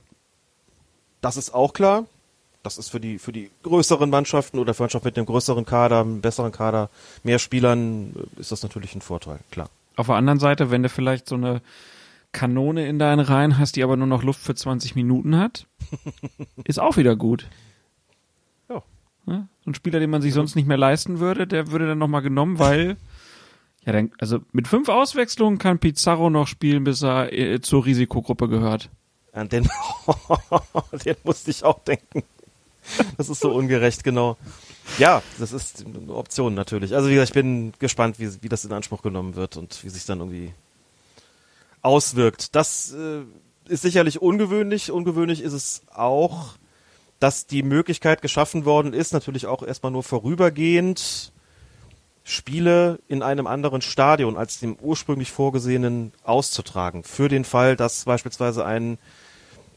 Das 1.21 1.37
ist 1.37 1.53
auch 1.53 1.73
klar. 1.73 2.05
Das 2.61 2.77
ist 2.77 2.89
für 2.89 2.99
die, 2.99 3.19
für 3.19 3.31
die 3.31 3.49
größeren 3.63 4.09
Mannschaften 4.09 4.59
oder 4.59 4.73
für 4.73 4.83
Mannschaften 4.83 5.07
mit 5.07 5.17
einem 5.17 5.25
größeren 5.25 5.65
Kader, 5.65 6.01
einem 6.01 6.21
besseren 6.21 6.51
Kader, 6.51 6.89
mehr 7.23 7.39
Spielern, 7.39 8.13
äh, 8.37 8.41
ist 8.41 8.51
das 8.51 8.63
natürlich 8.63 8.93
ein 8.95 9.01
Vorteil, 9.01 9.39
klar. 9.49 9.69
Auf 9.95 10.07
der 10.07 10.15
anderen 10.15 10.39
Seite, 10.39 10.71
wenn 10.71 10.83
du 10.83 10.89
vielleicht 10.89 11.27
so 11.27 11.35
eine 11.35 11.61
Kanone 12.31 12.87
in 12.87 12.99
deinen 12.99 13.19
Reihen 13.19 13.57
hast, 13.57 13.75
die 13.75 13.83
aber 13.83 13.97
nur 13.97 14.07
noch 14.07 14.23
Luft 14.23 14.41
für 14.41 14.55
20 14.55 14.95
Minuten 14.95 15.37
hat, 15.37 15.67
ist 16.63 16.79
auch 16.79 16.97
wieder 16.97 17.15
gut. 17.15 17.47
Ja. 18.69 18.83
Ne? 19.25 19.47
So 19.63 19.71
ein 19.71 19.75
Spieler, 19.75 19.99
den 19.99 20.09
man 20.09 20.21
sich 20.21 20.33
sonst 20.33 20.55
nicht 20.55 20.67
mehr 20.67 20.77
leisten 20.77 21.19
würde, 21.19 21.47
der 21.47 21.71
würde 21.71 21.87
dann 21.87 21.97
nochmal 21.97 22.21
genommen, 22.21 22.59
weil 22.59 22.97
ja, 23.85 23.93
dann, 23.93 24.11
also 24.19 24.39
mit 24.51 24.67
fünf 24.67 24.89
Auswechslungen 24.89 25.57
kann 25.57 25.79
Pizarro 25.79 26.29
noch 26.29 26.47
spielen, 26.47 26.83
bis 26.83 27.01
er 27.01 27.33
äh, 27.33 27.61
zur 27.61 27.85
Risikogruppe 27.85 28.47
gehört. 28.47 28.89
An 29.31 29.49
den, 29.49 29.67
den 31.05 31.15
musste 31.23 31.51
ich 31.51 31.63
auch 31.63 31.79
denken. 31.83 32.23
Das 33.17 33.29
ist 33.29 33.41
so 33.41 33.51
ungerecht, 33.51 34.03
genau. 34.03 34.37
Ja, 34.97 35.21
das 35.37 35.53
ist 35.53 35.85
eine 35.85 36.13
Option 36.13 36.53
natürlich. 36.53 36.95
Also 36.95 37.09
wie 37.09 37.13
gesagt, 37.13 37.29
ich 37.29 37.33
bin 37.33 37.73
gespannt, 37.79 38.19
wie, 38.19 38.41
wie 38.41 38.49
das 38.49 38.65
in 38.65 38.73
Anspruch 38.73 39.01
genommen 39.01 39.35
wird 39.35 39.55
und 39.55 39.83
wie 39.83 39.89
sich 39.89 40.05
dann 40.05 40.19
irgendwie 40.19 40.53
auswirkt. 41.81 42.55
Das 42.55 42.93
äh, 42.93 43.21
ist 43.71 43.81
sicherlich 43.81 44.21
ungewöhnlich. 44.21 44.91
Ungewöhnlich 44.91 45.41
ist 45.41 45.53
es 45.53 45.83
auch, 45.93 46.55
dass 47.19 47.47
die 47.47 47.63
Möglichkeit 47.63 48.21
geschaffen 48.21 48.65
worden 48.65 48.93
ist, 48.93 49.13
natürlich 49.13 49.45
auch 49.45 49.63
erstmal 49.63 49.91
nur 49.91 50.03
vorübergehend, 50.03 51.31
Spiele 52.23 52.99
in 53.07 53.23
einem 53.23 53.47
anderen 53.47 53.81
Stadion 53.81 54.37
als 54.37 54.59
dem 54.59 54.75
ursprünglich 54.79 55.31
vorgesehenen 55.31 56.13
auszutragen. 56.23 57.03
Für 57.03 57.27
den 57.27 57.43
Fall, 57.43 57.75
dass 57.75 58.05
beispielsweise 58.05 58.65
ein 58.65 58.99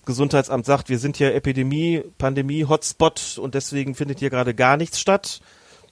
Gesundheitsamt 0.04 0.66
sagt, 0.66 0.88
wir 0.88 0.98
sind 0.98 1.16
hier 1.16 1.34
Epidemie, 1.34 2.02
Pandemie, 2.18 2.64
Hotspot 2.64 3.38
und 3.40 3.54
deswegen 3.54 3.94
findet 3.94 4.18
hier 4.18 4.30
gerade 4.30 4.54
gar 4.54 4.76
nichts 4.76 4.98
statt. 4.98 5.40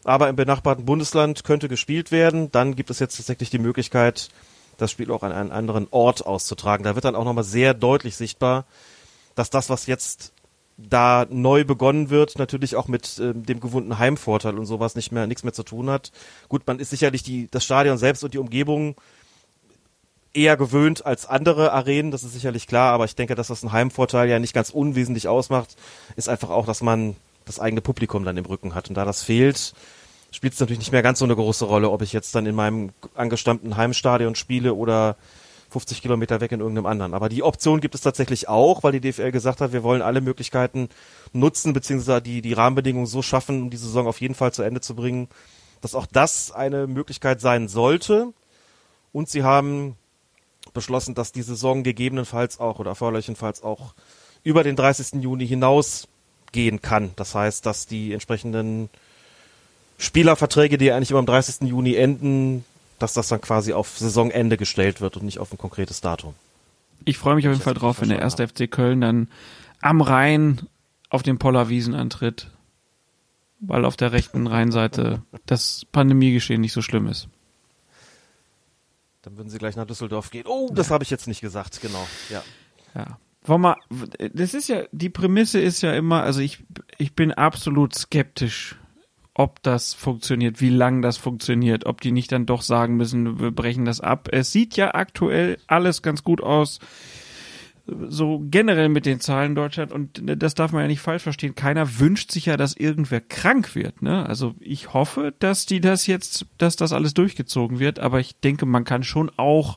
Aber 0.05 0.29
im 0.29 0.37
benachbarten 0.37 0.85
Bundesland 0.85 1.45
könnte 1.45 1.69
gespielt 1.69 2.11
werden. 2.11 2.51
Dann 2.51 2.75
gibt 2.75 2.91
es 2.91 2.99
jetzt 2.99 3.17
tatsächlich 3.17 3.51
die 3.51 3.59
Möglichkeit, 3.59 4.31
das 4.79 4.91
Spiel 4.91 5.11
auch 5.11 5.23
an 5.23 5.33
einen 5.33 5.53
anderen 5.53 5.87
Ort 5.91 6.25
auszutragen. 6.25 6.85
Da 6.85 6.95
wird 6.95 7.05
dann 7.05 7.15
auch 7.15 7.25
nochmal 7.25 7.45
sehr 7.45 7.75
deutlich 7.75 8.17
sichtbar, 8.17 8.65
dass 9.35 9.51
das, 9.51 9.69
was 9.69 9.87
jetzt 9.87 10.33
da 10.89 11.27
neu 11.29 11.65
begonnen 11.65 12.11
wird, 12.11 12.39
natürlich 12.39 12.77
auch 12.77 12.89
mit 12.89 13.19
äh, 13.19 13.35
dem 13.35 13.61
gewohnten 13.61 13.99
Heimvorteil 13.99 14.59
und 14.59 14.67
sowas 14.67 14.95
nicht 14.97 15.13
mehr 15.13 15.27
nichts 15.27 15.45
mehr 15.45 15.53
zu 15.53 15.63
tun 15.63 15.91
hat. 15.91 16.11
Gut, 16.49 16.67
man 16.67 16.79
ist 16.79 16.91
sicherlich 16.91 17.23
die 17.23 17.49
das 17.51 17.65
Stadion 17.65 17.99
selbst 17.99 18.25
und 18.25 18.33
die 18.33 18.39
Umgebung 18.39 18.97
eher 20.33 20.57
gewöhnt 20.57 21.07
als 21.07 21.27
andere 21.27 21.73
Arenen, 21.73 22.11
das 22.11 22.23
ist 22.23 22.33
sicherlich 22.33 22.67
klar, 22.67 22.93
aber 22.93 23.05
ich 23.05 23.17
denke, 23.17 23.35
dass 23.35 23.49
das 23.49 23.63
ein 23.63 23.73
Heimvorteil 23.73 24.29
ja 24.29 24.39
nicht 24.39 24.55
ganz 24.55 24.71
unwesentlich 24.71 25.29
ausmacht, 25.29 25.77
ist 26.17 26.29
einfach 26.29 26.51
auch, 26.51 26.67
dass 26.67 26.83
man 26.83 27.17
das 27.45 27.59
eigene 27.59 27.81
Publikum 27.81 28.25
dann 28.25 28.37
im 28.37 28.45
Rücken 28.45 28.75
hat 28.75 28.89
und 28.89 28.95
da 28.95 29.05
das 29.05 29.23
fehlt, 29.23 29.75
spielt 30.31 30.53
es 30.53 30.61
natürlich 30.61 30.79
nicht 30.79 30.93
mehr 30.93 31.03
ganz 31.03 31.19
so 31.19 31.25
eine 31.25 31.35
große 31.35 31.65
Rolle, 31.65 31.91
ob 31.91 32.03
ich 32.03 32.13
jetzt 32.13 32.35
dann 32.35 32.47
in 32.47 32.55
meinem 32.55 32.91
angestammten 33.15 33.77
Heimstadion 33.77 34.37
spiele 34.37 34.75
oder 34.75 35.17
50 35.71 36.03
Kilometer 36.03 36.41
weg 36.41 36.53
in 36.53 36.61
irgendeinem 36.61 36.87
anderen. 36.87 37.15
Aber 37.15 37.29
die 37.29 37.43
Option 37.43 37.81
gibt 37.81 37.95
es 37.95 38.01
tatsächlich 38.01 38.49
auch, 38.49 38.83
weil 38.83 38.93
die 38.93 39.01
DFL 39.01 39.31
gesagt 39.31 39.61
hat, 39.61 39.73
wir 39.73 39.83
wollen 39.83 40.03
alle 40.03 40.21
Möglichkeiten 40.21 40.89
nutzen, 41.33 41.73
beziehungsweise 41.73 42.23
die, 42.23 42.43
die 42.43 42.53
Rahmenbedingungen 42.53 43.07
so 43.07 43.23
schaffen, 43.23 43.63
um 43.63 43.71
die 43.71 43.77
Saison 43.77 44.07
auf 44.07 44.21
jeden 44.21 44.35
Fall 44.35 44.53
zu 44.53 44.63
Ende 44.63 44.81
zu 44.81 44.95
bringen, 44.95 45.29
dass 45.81 45.95
auch 45.95 46.07
das 46.07 46.51
eine 46.51 46.87
Möglichkeit 46.87 47.41
sein 47.41 47.69
sollte. 47.69 48.33
Und 49.13 49.29
sie 49.29 49.43
haben 49.43 49.97
beschlossen, 50.73 51.15
dass 51.15 51.33
die 51.33 51.43
Saison 51.43 51.83
gegebenenfalls 51.83 52.61
auch 52.61 52.79
oder 52.79 52.91
erforderlichenfalls 52.91 53.63
auch 53.63 53.95
über 54.43 54.63
den 54.63 54.77
30. 54.77 55.23
Juni 55.23 55.47
hinaus 55.47 56.09
gehen 56.53 56.81
kann. 56.81 57.11
Das 57.17 57.35
heißt, 57.35 57.65
dass 57.67 57.87
die 57.87 58.13
entsprechenden 58.13 58.89
Spielerverträge, 59.99 60.79
die 60.79 60.93
eigentlich 60.93 61.11
immer 61.11 61.21
am 61.21 61.27
30. 61.27 61.69
Juni 61.69 61.95
enden, 61.95 62.65
dass 62.99 63.15
das 63.15 63.29
dann 63.29 63.41
quasi 63.41 63.73
auf 63.73 63.99
Saisonende 63.99 64.57
gestellt 64.57 65.01
wird 65.01 65.17
und 65.17 65.25
nicht 65.25 65.39
auf 65.39 65.53
ein 65.53 65.59
konkretes 65.59 66.01
Datum. 66.01 66.35
Ich 67.05 67.19
freue 67.19 67.35
mich 67.35 67.47
auf 67.47 67.53
jeden 67.53 67.63
Fall 67.63 67.75
drauf, 67.75 68.01
wenn 68.01 68.11
der 68.11 68.19
erste 68.19 68.47
FC 68.47 68.71
Köln 68.71 69.01
dann 69.01 69.29
am 69.81 70.01
Rhein 70.01 70.63
auf 71.09 71.23
den 71.23 71.39
Pollerwiesen 71.39 71.95
antritt, 71.95 72.49
weil 73.61 73.85
auf 73.85 73.97
der 73.97 74.13
rechten 74.13 74.47
Rheinseite 74.47 75.23
das 75.47 75.87
Pandemiegeschehen 75.93 76.61
nicht 76.61 76.73
so 76.73 76.83
schlimm 76.83 77.07
ist. 77.07 77.29
Dann 79.23 79.37
würden 79.37 79.51
sie 79.51 79.59
gleich 79.59 79.77
nach 79.77 79.87
Düsseldorf 79.87 80.31
gehen. 80.31 80.45
Oh, 80.47 80.71
das 80.73 80.91
habe 80.91 81.05
ich 81.05 81.11
jetzt 81.11 81.29
nicht 81.29 81.41
gesagt, 81.41 81.81
genau. 81.81 82.07
Ja. 82.31 82.43
Ja. 82.95 83.19
Wollen 83.43 83.63
wir, 83.63 83.77
das 84.35 84.55
ist 84.55 84.69
ja, 84.69 84.85
die 84.93 85.09
Prämisse 85.09 85.61
ist 85.61 85.83
ja 85.83 85.95
immer, 85.95 86.23
also 86.23 86.41
ich, 86.41 86.65
ich 86.99 87.15
bin 87.15 87.33
absolut 87.33 87.95
skeptisch, 87.95 88.77
ob 89.35 89.63
das 89.63 89.95
funktioniert, 89.95 90.61
wie 90.61 90.69
lang 90.69 91.01
das 91.01 91.17
funktioniert, 91.17 91.87
ob 91.87 92.01
die 92.03 92.13
nicht 92.13 92.33
dann 92.33 92.45
doch 92.45 92.61
sagen 92.61 92.97
müssen, 92.97 93.41
wir 93.41 93.51
brechen 93.51 93.87
das 93.87 94.01
ab. 94.01 94.29
Es 94.31 94.53
sieht 94.53 94.77
ja 94.77 94.95
aktuell 94.95 95.59
alles 95.67 96.03
ganz 96.03 96.23
gut 96.23 96.43
aus, 96.43 96.81
so 97.87 98.43
generell 98.51 98.89
mit 98.89 99.07
den 99.07 99.21
Zahlen 99.21 99.51
in 99.51 99.55
Deutschland 99.55 99.93
und 99.93 100.23
das 100.25 100.55
darf 100.55 100.73
man 100.73 100.83
ja 100.83 100.89
nicht 100.89 101.01
falsch 101.01 101.23
verstehen. 101.23 101.55
Keiner 101.55 101.99
wünscht 101.99 102.31
sich 102.31 102.47
ja, 102.47 102.57
dass 102.57 102.77
irgendwer 102.77 103.21
krank 103.21 103.75
wird, 103.75 104.03
ne? 104.03 104.27
Also 104.27 104.55
ich 104.61 104.93
hoffe, 104.93 105.35
dass 105.39 105.67
die 105.67 105.81
das 105.81 106.07
jetzt, 106.07 106.47
dass 106.59 106.77
das 106.77 106.93
alles 106.93 107.15
durchgezogen 107.15 107.79
wird, 107.79 107.99
aber 107.99 108.21
ich 108.21 108.39
denke, 108.41 108.67
man 108.67 108.85
kann 108.85 109.03
schon 109.03 109.31
auch, 109.37 109.77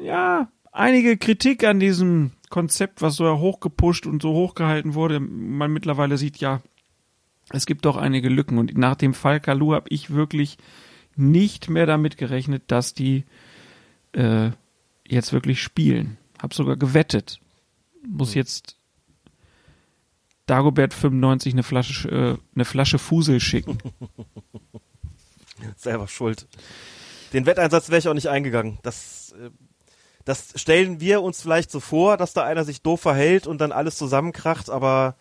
ja, 0.00 0.48
einige 0.72 1.16
Kritik 1.16 1.64
an 1.64 1.80
diesem 1.80 2.32
Konzept, 2.50 3.02
was 3.02 3.16
so 3.16 3.38
hochgepusht 3.38 4.06
und 4.06 4.22
so 4.22 4.32
hochgehalten 4.32 4.94
wurde, 4.94 5.20
man 5.20 5.72
mittlerweile 5.72 6.16
sieht, 6.18 6.38
ja, 6.38 6.60
es 7.50 7.66
gibt 7.66 7.84
doch 7.84 7.96
einige 7.96 8.28
Lücken. 8.28 8.58
Und 8.58 8.76
nach 8.76 8.96
dem 8.96 9.14
Fall 9.14 9.40
Kalu 9.40 9.74
habe 9.74 9.88
ich 9.88 10.10
wirklich 10.10 10.58
nicht 11.16 11.68
mehr 11.70 11.86
damit 11.86 12.16
gerechnet, 12.16 12.64
dass 12.68 12.94
die 12.94 13.24
äh, 14.12 14.50
jetzt 15.06 15.32
wirklich 15.32 15.62
spielen. 15.62 16.17
Hab 16.40 16.54
sogar 16.54 16.76
gewettet. 16.76 17.40
Muss 18.06 18.34
jetzt 18.34 18.76
Dagobert 20.46 20.94
95 20.94 21.52
eine 21.52 21.62
Flasche, 21.62 22.08
äh, 22.08 22.38
eine 22.54 22.64
Flasche 22.64 22.98
Fusel 22.98 23.40
schicken. 23.40 23.78
Selber 25.76 26.08
schuld. 26.08 26.46
Den 27.32 27.46
Wetteinsatz 27.46 27.90
wäre 27.90 27.98
ich 27.98 28.08
auch 28.08 28.14
nicht 28.14 28.28
eingegangen. 28.28 28.78
Das, 28.82 29.32
äh, 29.32 29.50
das 30.24 30.52
stellen 30.56 31.00
wir 31.00 31.22
uns 31.22 31.42
vielleicht 31.42 31.70
so 31.70 31.80
vor, 31.80 32.16
dass 32.16 32.32
da 32.32 32.44
einer 32.44 32.64
sich 32.64 32.82
doof 32.82 33.00
verhält 33.00 33.46
und 33.46 33.60
dann 33.60 33.72
alles 33.72 33.96
zusammenkracht, 33.96 34.70
aber 34.70 35.16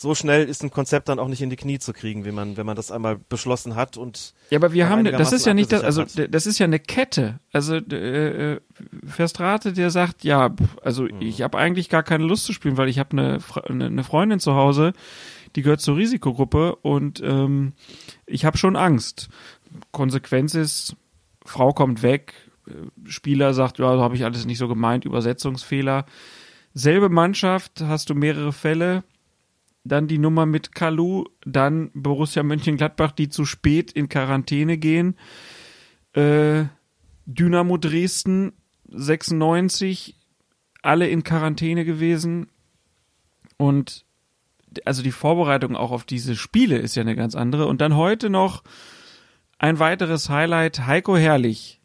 so 0.00 0.14
schnell 0.14 0.48
ist 0.48 0.62
ein 0.62 0.70
Konzept 0.70 1.08
dann 1.08 1.18
auch 1.18 1.26
nicht 1.26 1.42
in 1.42 1.50
die 1.50 1.56
Knie 1.56 1.78
zu 1.80 1.92
kriegen, 1.92 2.24
wie 2.24 2.30
man, 2.30 2.56
wenn 2.56 2.66
man 2.66 2.76
das 2.76 2.92
einmal 2.92 3.18
beschlossen 3.28 3.74
hat 3.74 3.96
und 3.96 4.32
Ja, 4.50 4.58
aber 4.58 4.72
wir 4.72 4.88
haben, 4.88 5.04
das 5.04 5.32
ist 5.32 5.44
ja 5.44 5.54
nicht, 5.54 5.72
das, 5.72 5.82
also 5.82 6.02
hat. 6.02 6.28
das 6.32 6.46
ist 6.46 6.58
ja 6.58 6.64
eine 6.64 6.78
Kette. 6.78 7.40
Also 7.52 7.74
äh, 7.76 8.52
äh, 8.54 8.60
Verstrate, 9.04 9.72
der 9.72 9.90
sagt, 9.90 10.22
ja, 10.22 10.54
also 10.82 11.02
Mhm. 11.02 11.20
ich 11.20 11.42
habe 11.42 11.58
eigentlich 11.58 11.88
gar 11.88 12.02
keine 12.04 12.24
Lust 12.24 12.44
zu 12.44 12.52
spielen, 12.52 12.76
weil 12.76 12.88
ich 12.88 12.98
habe 12.98 13.10
eine, 13.12 13.38
eine 13.68 13.86
eine 13.86 14.04
Freundin 14.04 14.38
zu 14.38 14.54
Hause, 14.54 14.92
die 15.56 15.62
gehört 15.62 15.80
zur 15.80 15.96
Risikogruppe 15.96 16.76
und 16.76 17.20
ähm, 17.24 17.72
ich 18.26 18.44
habe 18.44 18.56
schon 18.58 18.76
Angst. 18.76 19.28
Konsequenz 19.90 20.54
ist, 20.54 20.94
Frau 21.44 21.72
kommt 21.72 22.02
weg, 22.02 22.34
äh, 22.68 22.72
Spieler 23.10 23.52
sagt, 23.54 23.78
ja, 23.78 23.92
so 23.96 24.00
habe 24.02 24.14
ich 24.14 24.24
alles 24.24 24.46
nicht 24.46 24.58
so 24.58 24.68
gemeint, 24.68 25.04
Übersetzungsfehler. 25.04 26.04
Selbe 26.74 27.08
Mannschaft, 27.08 27.80
hast 27.80 28.10
du 28.10 28.14
mehrere 28.14 28.52
Fälle, 28.52 29.02
dann 29.88 30.08
die 30.08 30.18
Nummer 30.18 30.46
mit 30.46 30.74
Kalu, 30.74 31.24
dann 31.44 31.90
Borussia 31.94 32.42
Mönchengladbach, 32.42 33.12
die 33.12 33.28
zu 33.28 33.44
spät 33.44 33.92
in 33.92 34.08
Quarantäne 34.08 34.78
gehen. 34.78 35.16
Äh, 36.12 36.64
Dynamo 37.26 37.76
Dresden 37.76 38.52
96, 38.90 40.16
alle 40.82 41.08
in 41.08 41.24
Quarantäne 41.24 41.84
gewesen. 41.84 42.48
Und 43.56 44.04
also 44.84 45.02
die 45.02 45.12
Vorbereitung 45.12 45.76
auch 45.76 45.90
auf 45.90 46.04
diese 46.04 46.36
Spiele 46.36 46.78
ist 46.78 46.94
ja 46.94 47.02
eine 47.02 47.16
ganz 47.16 47.34
andere. 47.34 47.66
Und 47.66 47.80
dann 47.80 47.96
heute 47.96 48.30
noch 48.30 48.62
ein 49.58 49.78
weiteres 49.78 50.30
Highlight, 50.30 50.86
Heiko 50.86 51.16
Herrlich. 51.16 51.80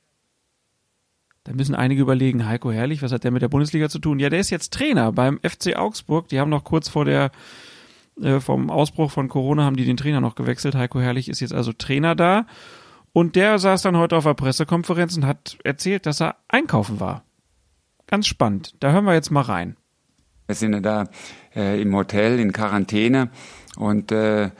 Da 1.43 1.53
müssen 1.53 1.75
einige 1.75 2.01
überlegen, 2.01 2.47
Heiko 2.47 2.71
Herrlich, 2.71 3.01
was 3.01 3.11
hat 3.11 3.25
der 3.25 3.31
mit 3.31 3.41
der 3.41 3.49
Bundesliga 3.49 3.89
zu 3.89 3.99
tun? 3.99 4.19
Ja, 4.19 4.29
der 4.29 4.39
ist 4.39 4.49
jetzt 4.49 4.73
Trainer 4.73 5.11
beim 5.11 5.39
FC 5.39 5.75
Augsburg. 5.75 6.29
Die 6.29 6.39
haben 6.39 6.49
noch 6.49 6.63
kurz 6.63 6.87
vor 6.87 7.03
der 7.03 7.31
äh, 8.21 8.39
vom 8.39 8.69
Ausbruch 8.69 9.11
von 9.11 9.29
Corona 9.29 9.63
haben 9.63 9.75
die 9.75 9.85
den 9.85 9.97
Trainer 9.97 10.21
noch 10.21 10.35
gewechselt. 10.35 10.75
Heiko 10.75 10.99
Herrlich 10.99 11.29
ist 11.29 11.39
jetzt 11.39 11.53
also 11.53 11.73
Trainer 11.73 12.15
da. 12.15 12.45
Und 13.11 13.35
der 13.35 13.59
saß 13.59 13.83
dann 13.83 13.97
heute 13.97 14.17
auf 14.17 14.23
der 14.23 14.33
Pressekonferenz 14.33 15.15
und 15.15 15.25
hat 15.25 15.57
erzählt, 15.63 16.05
dass 16.05 16.21
er 16.21 16.35
einkaufen 16.47 16.99
war. 16.99 17.23
Ganz 18.07 18.27
spannend. 18.27 18.75
Da 18.79 18.91
hören 18.91 19.05
wir 19.05 19.13
jetzt 19.13 19.29
mal 19.29 19.41
rein. 19.41 19.77
Wir 20.47 20.55
sind 20.55 20.73
ja 20.73 20.79
da 20.79 21.05
äh, 21.55 21.81
im 21.81 21.95
Hotel 21.95 22.39
in 22.39 22.51
Quarantäne 22.51 23.29
und 23.77 24.11
äh, 24.11 24.45
äh, 24.45 24.51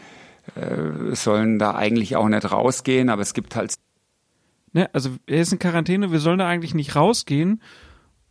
sollen 1.13 1.59
da 1.59 1.75
eigentlich 1.75 2.15
auch 2.15 2.27
nicht 2.27 2.51
rausgehen, 2.51 3.09
aber 3.09 3.21
es 3.21 3.33
gibt 3.33 3.55
halt 3.55 3.73
Ne, 4.73 4.89
also 4.91 5.11
er 5.27 5.41
ist 5.41 5.53
in 5.53 5.59
Quarantäne, 5.59 6.11
wir 6.11 6.19
sollen 6.19 6.39
da 6.39 6.47
eigentlich 6.47 6.73
nicht 6.73 6.95
rausgehen. 6.95 7.61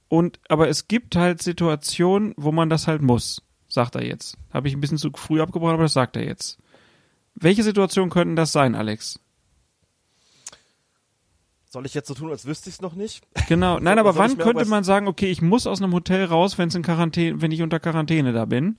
Und 0.08 0.40
aber 0.48 0.68
es 0.68 0.88
gibt 0.88 1.16
halt 1.16 1.40
Situationen, 1.40 2.34
wo 2.36 2.52
man 2.52 2.68
das 2.68 2.88
halt 2.88 3.00
muss, 3.00 3.42
sagt 3.72 3.94
er 3.94 4.04
jetzt. 4.04 4.36
Habe 4.52 4.68
ich 4.68 4.74
ein 4.74 4.80
bisschen 4.80 4.98
zu 4.98 5.10
früh 5.14 5.40
abgebrochen, 5.40 5.74
aber 5.74 5.84
das 5.84 5.92
sagt 5.92 6.16
er 6.16 6.24
jetzt. 6.24 6.58
Welche 7.34 7.62
Situationen 7.62 8.10
könnten 8.10 8.36
das 8.36 8.52
sein, 8.52 8.74
Alex? 8.74 9.18
Soll 11.72 11.86
ich 11.86 11.94
jetzt 11.94 12.08
so 12.08 12.14
tun, 12.14 12.28
als 12.28 12.44
wüsste 12.44 12.68
ich 12.68 12.76
es 12.76 12.80
noch 12.82 12.94
nicht? 12.94 13.24
Genau. 13.48 13.78
Nein, 13.78 13.98
aber 13.98 14.16
wann 14.16 14.36
könnte 14.36 14.66
man 14.66 14.84
sagen, 14.84 15.08
okay, 15.08 15.30
ich 15.30 15.40
muss 15.40 15.66
aus 15.66 15.80
einem 15.80 15.94
Hotel 15.94 16.26
raus, 16.26 16.58
wenn 16.58 16.68
es 16.68 16.74
in 16.74 16.82
Quarantäne, 16.82 17.40
wenn 17.40 17.50
ich 17.50 17.62
unter 17.62 17.80
Quarantäne 17.80 18.32
da 18.32 18.44
bin? 18.44 18.76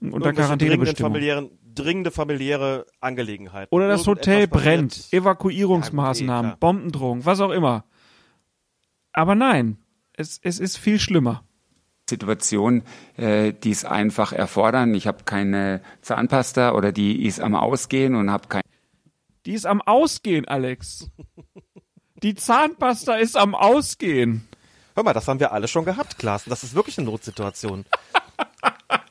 Unter 0.00 0.32
Quarantänebestimmung. 0.32 1.50
dringende 1.74 2.10
familiäre 2.10 2.86
Angelegenheiten. 3.00 3.74
Oder 3.74 3.88
das 3.88 4.06
Hotel 4.06 4.48
brennt, 4.48 5.12
Evakuierungsmaßnahmen, 5.12 6.44
Ja, 6.44 6.50
gut, 6.50 6.56
eh. 6.56 6.60
Bombendrohung, 6.60 7.24
was 7.24 7.40
auch 7.40 7.52
immer. 7.52 7.84
Aber 9.12 9.36
nein, 9.36 9.78
es, 10.12 10.40
es 10.42 10.58
ist 10.58 10.76
viel 10.76 10.98
schlimmer. 10.98 11.44
Situationen, 12.08 12.82
äh, 13.16 13.52
die 13.52 13.70
es 13.70 13.84
einfach 13.84 14.32
erfordern. 14.32 14.94
Ich 14.94 15.06
habe 15.06 15.24
keine 15.24 15.80
Zahnpasta 16.02 16.72
oder 16.72 16.92
die 16.92 17.24
ist 17.26 17.40
am 17.40 17.54
Ausgehen 17.54 18.14
und 18.14 18.30
habe 18.30 18.48
kein 18.48 18.62
Die 19.46 19.52
ist 19.52 19.66
am 19.66 19.80
Ausgehen, 19.82 20.46
Alex. 20.46 21.10
Die 22.22 22.34
Zahnpasta 22.34 23.14
ist 23.16 23.36
am 23.36 23.54
Ausgehen. 23.54 24.46
Hör 24.94 25.02
mal, 25.04 25.12
das 25.12 25.26
haben 25.28 25.40
wir 25.40 25.52
alle 25.52 25.66
schon 25.68 25.84
gehabt, 25.84 26.18
Klaas. 26.18 26.44
Das 26.44 26.62
ist 26.62 26.74
wirklich 26.74 26.98
eine 26.98 27.06
Notsituation. 27.10 27.84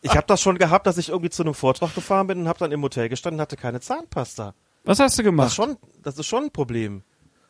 Ich 0.01 0.11
habe 0.15 0.25
das 0.27 0.41
schon 0.41 0.57
gehabt, 0.57 0.87
dass 0.87 0.97
ich 0.97 1.09
irgendwie 1.09 1.29
zu 1.29 1.43
einem 1.43 1.53
Vortrag 1.53 1.93
gefahren 1.95 2.27
bin 2.27 2.39
und 2.41 2.47
habe 2.47 2.59
dann 2.59 2.71
im 2.71 2.81
Hotel 2.81 3.09
gestanden 3.09 3.39
und 3.39 3.41
hatte 3.41 3.57
keine 3.57 3.79
Zahnpasta. 3.81 4.53
Was 4.83 4.99
hast 4.99 5.17
du 5.17 5.23
Das 5.23 5.25
gemacht? 5.31 5.47
ist 5.47 5.55
schon, 5.55 5.77
das 6.01 6.17
ist 6.17 6.25
schon 6.27 6.45
ein 6.45 6.51
Problem. 6.51 7.03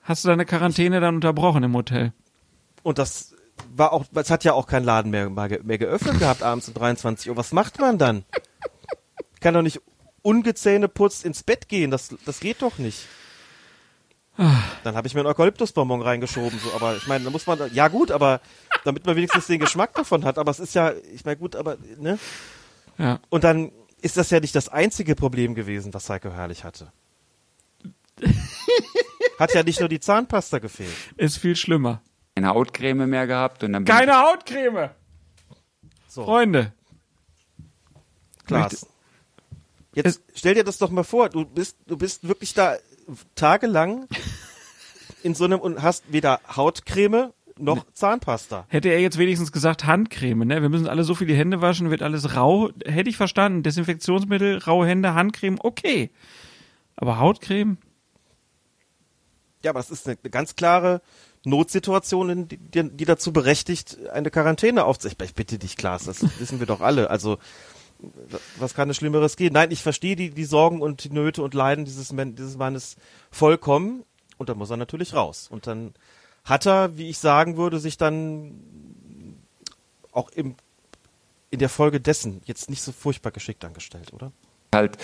Hast 0.03 0.23
du 0.23 0.29
deine 0.29 0.45
Quarantäne 0.45 0.99
dann 0.99 1.15
unterbrochen 1.15 1.63
im 1.63 1.73
Hotel? 1.75 2.13
Und 2.83 2.97
das 2.97 3.33
war 3.75 3.93
auch, 3.93 4.05
es 4.13 4.29
hat 4.29 4.43
ja 4.43 4.53
auch 4.53 4.67
kein 4.67 4.83
Laden 4.83 5.11
mehr, 5.11 5.29
mehr, 5.29 5.49
ge- 5.49 5.61
mehr 5.63 5.77
geöffnet 5.77 6.19
gehabt 6.19 6.43
abends 6.43 6.67
um 6.67 6.73
23 6.73 7.29
Uhr. 7.29 7.37
Was 7.37 7.51
macht 7.51 7.79
man 7.79 7.97
dann? 7.97 8.23
Kann 9.39 9.53
doch 9.53 9.61
nicht 9.61 9.81
ungezähneputzt 10.21 11.25
ins 11.25 11.43
Bett 11.43 11.67
gehen. 11.67 11.91
Das, 11.91 12.15
das 12.25 12.39
geht 12.39 12.61
doch 12.61 12.77
nicht. 12.77 13.05
Dann 14.83 14.95
habe 14.95 15.07
ich 15.07 15.13
mir 15.13 15.19
einen 15.19 15.27
Eukalyptusbonbon 15.27 16.01
reingeschoben. 16.01 16.57
So, 16.59 16.73
aber 16.73 16.95
ich 16.95 17.05
meine, 17.07 17.23
da 17.25 17.29
muss 17.29 17.45
man, 17.45 17.71
ja 17.73 17.87
gut, 17.87 18.09
aber 18.09 18.41
damit 18.83 19.05
man 19.05 19.15
wenigstens 19.15 19.45
den 19.47 19.59
Geschmack 19.59 19.93
davon 19.93 20.25
hat. 20.25 20.37
Aber 20.39 20.49
es 20.49 20.59
ist 20.59 20.73
ja, 20.73 20.91
ich 21.13 21.23
meine 21.23 21.37
gut, 21.37 21.55
aber 21.55 21.77
ne? 21.99 22.17
Ja. 22.97 23.19
Und 23.29 23.43
dann 23.43 23.71
ist 24.01 24.17
das 24.17 24.31
ja 24.31 24.39
nicht 24.39 24.55
das 24.55 24.69
einzige 24.69 25.15
Problem 25.15 25.53
gewesen, 25.55 25.93
was 25.93 26.09
Heiko 26.09 26.31
Herrlich 26.31 26.63
hatte. 26.63 26.91
Hat 29.39 29.53
ja 29.53 29.63
nicht 29.63 29.79
nur 29.79 29.89
die 29.89 29.99
Zahnpasta 29.99 30.59
gefehlt. 30.59 30.93
Ist 31.17 31.37
viel 31.37 31.55
schlimmer. 31.55 32.01
Keine 32.35 32.49
Hautcreme 32.49 33.07
mehr 33.07 33.27
gehabt 33.27 33.63
und 33.63 33.73
dann 33.73 33.83
bin 33.83 33.93
Keine 33.93 34.19
Hautcreme! 34.19 34.89
So. 36.07 36.25
Freunde. 36.25 36.73
Klaas. 38.45 38.87
Jetzt 39.93 40.21
stell 40.33 40.55
dir 40.55 40.63
das 40.63 40.79
doch 40.79 40.89
mal 40.89 41.03
vor, 41.03 41.29
du 41.29 41.45
bist, 41.45 41.77
du 41.85 41.97
bist 41.97 42.27
wirklich 42.27 42.53
da 42.53 42.77
tagelang 43.35 44.07
in 45.23 45.35
so 45.35 45.45
einem 45.45 45.59
und 45.59 45.81
hast 45.81 46.11
weder 46.11 46.41
Hautcreme 46.55 47.31
noch 47.59 47.85
Zahnpasta. 47.93 48.65
Hätte 48.67 48.89
er 48.89 48.99
jetzt 48.99 49.19
wenigstens 49.19 49.51
gesagt 49.51 49.85
Handcreme, 49.85 50.45
ne? 50.45 50.61
Wir 50.63 50.69
müssen 50.69 50.87
alle 50.87 51.03
so 51.03 51.13
viel 51.13 51.27
die 51.27 51.35
Hände 51.35 51.61
waschen, 51.61 51.91
wird 51.91 52.01
alles 52.01 52.35
rau. 52.35 52.71
Hätte 52.83 53.11
ich 53.11 53.17
verstanden. 53.17 53.61
Desinfektionsmittel, 53.61 54.57
raue 54.57 54.87
Hände, 54.87 55.13
Handcreme, 55.13 55.59
okay. 55.59 56.09
Aber 56.95 57.19
Hautcreme? 57.19 57.77
Ja, 59.63 59.69
aber 59.69 59.79
das 59.79 59.91
ist 59.91 60.07
eine 60.07 60.17
ganz 60.17 60.55
klare 60.55 61.01
Notsituation, 61.45 62.29
in 62.29 62.47
die, 62.47 62.57
die, 62.57 63.05
dazu 63.05 63.33
berechtigt, 63.33 63.97
eine 64.11 64.31
Quarantäne 64.31 64.85
aufzunehmen. 64.85 65.17
Ich 65.23 65.35
bitte 65.35 65.57
dich, 65.57 65.75
Klaas, 65.77 66.05
das 66.05 66.21
wissen 66.39 66.59
wir 66.59 66.67
doch 66.67 66.81
alle. 66.81 67.09
Also, 67.09 67.37
was 68.57 68.73
kann 68.73 68.89
es 68.89 68.97
Schlimmeres 68.97 69.35
gehen? 69.35 69.53
Nein, 69.53 69.71
ich 69.71 69.83
verstehe 69.83 70.15
die, 70.15 70.29
die 70.29 70.45
Sorgen 70.45 70.81
und 70.81 71.03
die 71.03 71.09
Nöte 71.09 71.41
und 71.41 71.53
Leiden 71.53 71.85
dieses, 71.85 72.13
dieses 72.15 72.57
Mannes 72.57 72.95
vollkommen. 73.31 74.03
Und 74.37 74.49
dann 74.49 74.57
muss 74.57 74.69
er 74.69 74.77
natürlich 74.77 75.13
raus. 75.13 75.47
Und 75.49 75.67
dann 75.67 75.93
hat 76.43 76.65
er, 76.65 76.97
wie 76.97 77.09
ich 77.09 77.19
sagen 77.19 77.55
würde, 77.55 77.79
sich 77.79 77.97
dann 77.97 78.55
auch 80.11 80.29
im, 80.29 80.55
in 81.49 81.59
der 81.59 81.69
Folge 81.69 82.01
dessen 82.01 82.41
jetzt 82.45 82.69
nicht 82.69 82.81
so 82.81 82.91
furchtbar 82.91 83.31
geschickt 83.31 83.63
angestellt, 83.63 84.11
oder? 84.13 84.31
halt 84.73 84.97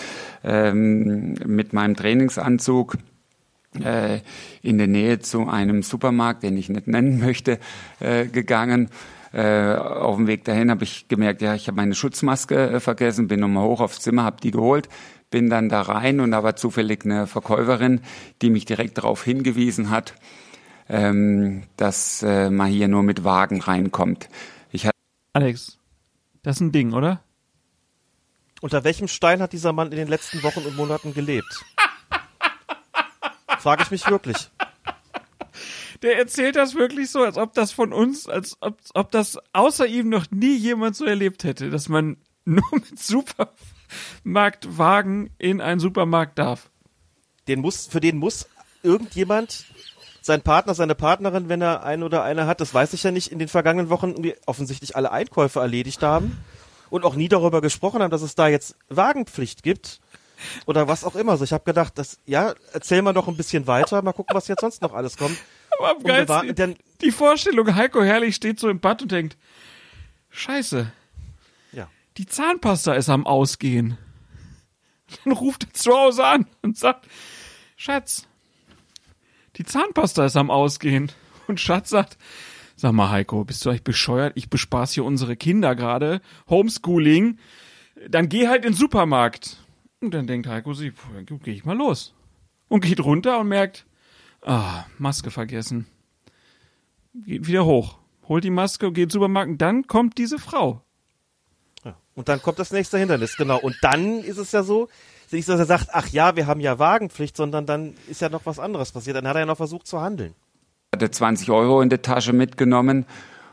ähm, 0.44 1.34
mit 1.46 1.74
meinem 1.74 1.96
Trainingsanzug 1.96 2.98
äh, 3.76 4.22
in 4.62 4.78
der 4.80 4.88
Nähe 4.88 5.20
zu 5.20 5.48
einem 5.48 5.84
Supermarkt, 5.84 6.44
den 6.44 6.58
ich 6.58 6.70
nicht 6.70 6.88
nennen 6.88 7.20
möchte, 7.20 7.60
äh, 8.00 8.26
gegangen. 8.26 8.90
Äh, 9.32 9.76
auf 9.76 10.16
dem 10.16 10.26
Weg 10.26 10.44
dahin 10.44 10.72
habe 10.72 10.84
ich 10.84 11.08
gemerkt, 11.08 11.42
ja, 11.44 11.54
ich 11.54 11.68
habe 11.68 11.78
meine 11.78 11.94
Schutzmaske 11.94 12.80
vergessen, 12.80 13.28
bin 13.28 13.40
nochmal 13.40 13.66
hoch 13.66 13.80
aufs 13.80 14.00
Zimmer, 14.00 14.24
habe 14.24 14.42
die 14.42 14.50
geholt, 14.50 14.90
bin 15.30 15.52
dann 15.52 15.70
da 15.70 15.84
rein 15.84 16.20
und 16.20 16.32
da 16.32 16.44
war 16.44 16.56
zufällig 16.56 17.06
eine 17.06 17.28
Verkäuferin, 17.28 18.02
die 18.42 18.50
mich 18.50 18.66
direkt 18.66 18.98
darauf 18.98 19.24
hingewiesen 19.24 19.92
hat, 19.92 20.16
ähm, 20.90 21.62
dass 21.78 22.24
man 22.24 22.66
hier 22.66 22.88
nur 22.88 23.04
mit 23.04 23.24
Wagen 23.24 23.62
reinkommt. 23.62 24.30
Ich 24.72 24.88
hatte 24.88 24.98
Alex, 25.34 25.78
das 26.42 26.56
ist 26.56 26.62
ein 26.62 26.72
Ding, 26.72 26.94
oder? 26.94 27.22
Unter 28.62 28.84
welchem 28.84 29.08
Stein 29.08 29.44
hat 29.44 29.54
dieser 29.54 29.74
Mann 29.74 29.92
in 29.92 29.98
den 29.98 30.08
letzten 30.08 30.42
Wochen 30.42 30.62
und 30.62 30.76
Monaten 30.76 31.14
gelebt? 31.14 31.64
Frage 33.60 33.84
ich 33.84 33.92
mich 33.92 34.10
wirklich. 34.10 34.50
Der 36.02 36.18
erzählt 36.18 36.56
das 36.56 36.76
wirklich 36.76 37.12
so, 37.12 37.24
als 37.24 37.38
ob 37.38 37.54
das 37.54 37.74
von 37.74 37.92
uns, 37.92 38.26
als 38.28 38.56
ob, 38.62 38.78
ob 38.94 39.12
das 39.12 39.38
außer 39.52 39.86
ihm 39.86 40.08
noch 40.08 40.32
nie 40.32 40.56
jemand 40.56 40.96
so 40.96 41.04
erlebt 41.06 41.44
hätte, 41.44 41.70
dass 41.70 41.90
man 41.90 42.16
nur 42.46 42.64
mit 42.72 42.98
Supermarktwagen 42.98 45.32
in 45.38 45.60
einen 45.62 45.82
Supermarkt 45.82 46.40
darf. 46.40 46.70
Den 47.48 47.60
muss, 47.60 47.86
für 47.88 48.00
den 48.00 48.18
muss 48.18 48.48
irgendjemand, 48.82 49.66
sein 50.22 50.42
Partner, 50.42 50.74
seine 50.74 50.96
Partnerin, 50.96 51.50
wenn 51.50 51.62
er 51.62 51.84
einen 51.84 52.04
oder 52.04 52.24
eine 52.24 52.46
hat, 52.46 52.62
das 52.62 52.74
weiß 52.74 52.94
ich 52.94 53.04
ja 53.04 53.12
nicht, 53.12 53.30
in 53.32 53.40
den 53.40 53.50
vergangenen 53.50 53.90
Wochen 53.90 54.16
offensichtlich 54.46 54.96
alle 54.96 55.12
Einkäufe 55.12 55.60
erledigt 55.60 56.02
haben 56.02 56.38
und 56.90 57.04
auch 57.04 57.16
nie 57.16 57.28
darüber 57.28 57.60
gesprochen 57.62 58.02
haben, 58.02 58.12
dass 58.12 58.22
es 58.22 58.36
da 58.36 58.48
jetzt 58.48 58.78
Wagenpflicht 58.90 59.64
gibt 59.64 60.00
oder 60.66 60.88
was 60.88 61.04
auch 61.04 61.16
immer. 61.16 61.34
Also 61.34 61.44
ich 61.44 61.54
habe 61.54 61.64
gedacht, 61.64 61.94
das, 61.98 62.18
ja, 62.26 62.54
erzähl 62.74 63.02
mal 63.02 63.14
noch 63.14 63.28
ein 63.28 63.38
bisschen 63.38 63.68
weiter, 63.68 64.02
mal 64.02 64.14
gucken, 64.14 64.36
was 64.36 64.48
jetzt 64.48 64.62
sonst 64.62 64.82
noch 64.82 64.94
alles 64.94 65.18
kommt. 65.18 65.38
Aber 65.78 65.92
am 65.92 66.04
geilsten, 66.04 66.56
dann- 66.56 66.76
die 67.02 67.12
Vorstellung, 67.12 67.76
Heiko 67.76 68.04
Herrlich 68.04 68.36
steht 68.36 68.60
so 68.60 68.70
im 68.70 68.80
Bad 68.80 69.02
und 69.02 69.12
denkt, 69.12 69.38
scheiße, 70.30 70.92
Ja. 71.72 71.88
die 72.18 72.26
Zahnpasta 72.26 72.94
ist 72.94 73.10
am 73.10 73.26
Ausgehen. 73.26 73.98
Dann 75.24 75.34
ruft 75.34 75.64
er 75.64 75.74
zu 75.74 75.92
Hause 75.92 76.24
an 76.26 76.46
und 76.62 76.78
sagt, 76.78 77.08
Schatz, 77.78 78.28
die 79.56 79.64
Zahnpasta 79.64 80.26
ist 80.26 80.38
am 80.38 80.52
Ausgehen. 80.52 81.12
Und 81.48 81.60
Schatz 81.60 81.90
sagt, 81.90 82.18
sag 82.76 82.92
mal 82.94 83.10
Heiko, 83.10 83.44
bist 83.44 83.66
du 83.66 83.70
eigentlich 83.70 83.84
bescheuert? 83.84 84.34
Ich 84.36 84.50
bespaß 84.50 84.94
hier 84.94 85.04
unsere 85.06 85.36
Kinder 85.36 85.76
gerade. 85.76 86.22
Homeschooling. 86.50 87.40
Dann 88.08 88.30
geh 88.30 88.48
halt 88.48 88.66
in 88.66 88.74
den 88.74 88.78
Supermarkt. 88.78 89.58
Und 90.02 90.14
dann 90.14 90.28
denkt 90.28 90.48
Heiko 90.48 90.74
sich, 90.74 90.94
puh, 90.94 91.38
geh 91.44 91.52
ich 91.52 91.66
mal 91.66 91.78
los. 91.78 92.14
Und 92.68 92.82
geht 92.82 93.04
runter 93.04 93.40
und 93.40 93.48
merkt, 93.48 93.86
ah, 94.44 94.86
Maske 94.98 95.32
vergessen. 95.32 95.88
Geht 97.14 97.48
wieder 97.48 97.66
hoch. 97.66 97.98
Holt 98.28 98.44
die 98.44 98.52
Maske, 98.52 98.92
geht 98.92 99.04
in 99.04 99.08
den 99.08 99.12
Supermarkt 99.12 99.50
und 99.50 99.58
dann 99.62 99.88
kommt 99.88 100.18
diese 100.18 100.38
Frau. 100.40 100.84
Ja. 101.84 101.98
Und 102.14 102.30
dann 102.30 102.42
kommt 102.42 102.60
das 102.60 102.72
nächste 102.72 102.98
Hindernis, 102.98 103.36
genau. 103.36 103.60
Und 103.60 103.76
dann 103.82 104.20
ist 104.20 104.38
es 104.38 104.52
ja 104.52 104.64
so, 104.64 104.88
nicht 105.32 105.46
so, 105.46 105.54
dass 105.54 105.62
er 105.62 105.66
sagt, 105.66 105.90
ach 105.92 106.08
ja, 106.10 106.36
wir 106.36 106.48
haben 106.48 106.60
ja 106.60 106.80
Wagenpflicht, 106.80 107.36
sondern 107.36 107.66
dann 107.66 107.96
ist 108.08 108.22
ja 108.22 108.30
noch 108.30 108.46
was 108.46 108.60
anderes 108.60 108.92
passiert. 108.92 109.18
Dann 109.18 109.28
hat 109.28 109.36
er 109.36 109.42
ja 109.42 109.46
noch 109.46 109.58
versucht 109.58 109.88
zu 109.88 110.00
handeln. 110.00 110.34
hatte 110.94 111.12
20 111.12 111.50
Euro 111.52 111.82
in 111.82 111.90
der 111.90 112.02
Tasche 112.02 112.34
mitgenommen 112.34 113.06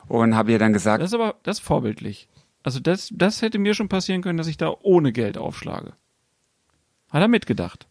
und 0.09 0.36
habe 0.36 0.53
ihr 0.53 0.59
dann 0.59 0.72
gesagt, 0.72 1.03
Das 1.03 1.11
ist 1.11 1.14
aber, 1.14 1.36
das 1.42 1.59
ist 1.59 1.64
vorbildlich. 1.64 2.28
Also 2.62 2.80
das, 2.80 3.11
das 3.12 3.42
hätte 3.42 3.59
mir 3.59 3.74
schon 3.74 3.88
passieren 3.88 4.22
können, 4.22 4.38
dass 4.38 4.47
ich 4.47 4.57
da 4.57 4.74
ohne 4.82 5.12
Geld 5.12 5.38
aufschlage. 5.38 5.94
Hat 7.11 7.20
er 7.22 7.28
mitgedacht. 7.28 7.86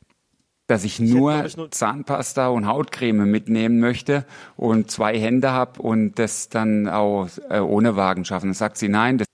dass 0.67 0.83
ich 0.83 0.99
nur, 0.99 1.33
glaub 1.33 1.45
ich, 1.45 1.57
nur- 1.57 1.71
Zahnpasta 1.71 2.47
und 2.47 2.65
Hautcreme 2.67 3.25
mitnehmen 3.29 3.79
möchte 3.79 4.25
und 4.55 4.89
zwei 4.89 5.17
Hände 5.19 5.51
habe 5.51 5.81
und 5.81 6.15
das 6.17 6.49
dann 6.49 6.87
auch 6.89 7.29
äh, 7.49 7.59
ohne 7.59 7.95
Wagen 7.95 8.25
schaffen. 8.25 8.47
Dann 8.47 8.53
sagt 8.55 8.77
sie, 8.77 8.89
nein, 8.89 9.17
das 9.19 9.27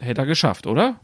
Hätte 0.00 0.22
er 0.22 0.26
geschafft, 0.26 0.66
oder? 0.66 0.98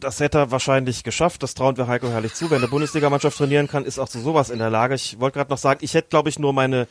Das 0.00 0.18
hätte 0.20 0.38
er 0.38 0.50
wahrscheinlich 0.50 1.04
geschafft. 1.04 1.42
Das 1.42 1.54
trauen 1.54 1.76
wir 1.76 1.86
Heiko 1.86 2.08
herrlich 2.08 2.34
zu. 2.34 2.50
Wenn 2.50 2.58
eine 2.58 2.68
Bundesligamannschaft 2.68 3.36
trainieren 3.38 3.68
kann, 3.68 3.84
ist 3.84 3.98
auch 3.98 4.08
zu 4.08 4.18
sowas 4.20 4.50
in 4.50 4.58
der 4.58 4.70
Lage. 4.70 4.94
Ich 4.94 5.20
wollte 5.20 5.38
gerade 5.38 5.50
noch 5.50 5.58
sagen, 5.58 5.80
ich 5.82 5.94
hätte, 5.94 6.08
glaube 6.08 6.28
ich, 6.28 6.38
nur 6.38 6.52
meine 6.52 6.86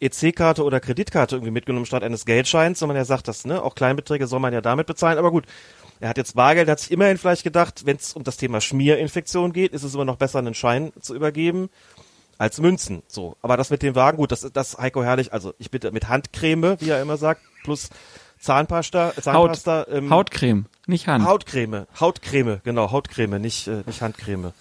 EC-Karte 0.00 0.64
oder 0.64 0.80
Kreditkarte 0.80 1.36
irgendwie 1.36 1.50
mitgenommen 1.52 1.86
statt 1.86 2.02
eines 2.02 2.24
Geldscheins, 2.26 2.78
sondern 2.78 2.96
er 2.96 3.04
sagt 3.04 3.28
das, 3.28 3.44
ne? 3.46 3.62
Auch 3.62 3.74
Kleinbeträge 3.74 4.26
soll 4.26 4.40
man 4.40 4.52
ja 4.52 4.60
damit 4.60 4.86
bezahlen. 4.86 5.18
Aber 5.18 5.30
gut, 5.30 5.44
er 6.04 6.10
hat 6.10 6.18
jetzt 6.18 6.34
Bargeld, 6.34 6.68
hat 6.68 6.80
sich 6.80 6.90
immerhin 6.90 7.16
vielleicht 7.16 7.44
gedacht, 7.44 7.86
wenn 7.86 7.96
es 7.96 8.12
um 8.12 8.24
das 8.24 8.36
Thema 8.36 8.60
Schmierinfektion 8.60 9.54
geht, 9.54 9.72
ist 9.72 9.84
es 9.84 9.94
immer 9.94 10.04
noch 10.04 10.16
besser, 10.16 10.38
einen 10.38 10.52
Schein 10.52 10.92
zu 11.00 11.14
übergeben 11.14 11.70
als 12.36 12.60
Münzen. 12.60 13.02
So. 13.08 13.38
Aber 13.40 13.56
das 13.56 13.70
mit 13.70 13.82
dem 13.82 13.94
Wagen, 13.94 14.18
gut, 14.18 14.30
das, 14.30 14.46
das 14.52 14.76
Heiko 14.76 15.02
herrlich, 15.02 15.32
also 15.32 15.54
ich 15.58 15.70
bitte 15.70 15.92
mit 15.92 16.06
Handcreme, 16.06 16.78
wie 16.78 16.90
er 16.90 17.00
immer 17.00 17.16
sagt, 17.16 17.40
plus 17.62 17.88
Zahnpasta, 18.38 19.14
Zahnpasta, 19.18 19.86
ähm, 19.88 20.10
Hautcreme, 20.10 20.66
nicht 20.86 21.08
Hand. 21.08 21.24
Hautcreme, 21.24 21.86
Hautcreme, 21.98 22.60
genau, 22.64 22.90
Hautcreme, 22.90 23.40
nicht, 23.40 23.66
äh, 23.68 23.82
nicht 23.86 24.02
Handcreme. 24.02 24.52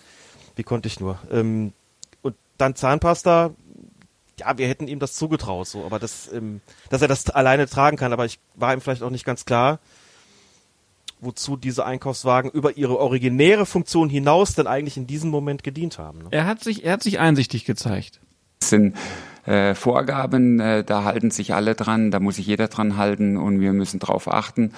Wie 0.55 0.63
konnte 0.63 0.87
ich 0.87 1.01
nur? 1.01 1.19
Ähm, 1.29 1.73
und 2.21 2.35
dann 2.57 2.73
Zahnpasta, 2.77 3.51
ja, 4.39 4.57
wir 4.57 4.69
hätten 4.69 4.87
ihm 4.87 4.99
das 4.99 5.15
zugetraut, 5.15 5.67
so, 5.67 5.83
aber 5.83 5.99
das, 5.99 6.31
ähm, 6.31 6.61
dass 6.89 7.01
er 7.01 7.09
das 7.09 7.29
alleine 7.29 7.67
tragen 7.67 7.97
kann, 7.97 8.13
aber 8.13 8.23
ich 8.23 8.39
war 8.55 8.73
ihm 8.73 8.79
vielleicht 8.79 9.03
auch 9.03 9.09
nicht 9.09 9.25
ganz 9.25 9.43
klar, 9.43 9.79
wozu 11.23 11.57
diese 11.57 11.85
Einkaufswagen 11.85 12.51
über 12.51 12.77
ihre 12.77 12.99
originäre 12.99 13.65
Funktion 13.65 14.09
hinaus 14.09 14.53
denn 14.53 14.67
eigentlich 14.67 14.97
in 14.97 15.07
diesem 15.07 15.29
Moment 15.29 15.63
gedient 15.63 15.97
haben. 15.97 16.19
Ne? 16.19 16.27
Er 16.31 16.45
hat 16.45 16.63
sich, 16.63 16.83
er 16.83 16.93
hat 16.93 17.03
sich 17.03 17.19
einsichtig 17.19 17.65
gezeigt. 17.65 18.21
sind 18.61 18.95
äh, 19.45 19.75
Vorgaben, 19.75 20.59
äh, 20.59 20.83
da 20.83 21.03
halten 21.03 21.31
sich 21.31 21.53
alle 21.53 21.75
dran, 21.75 22.11
da 22.11 22.19
muss 22.19 22.37
sich 22.37 22.47
jeder 22.47 22.67
dran 22.67 22.97
halten 22.97 23.37
und 23.37 23.59
wir 23.59 23.73
müssen 23.73 23.99
drauf 23.99 24.31
achten. 24.31 24.71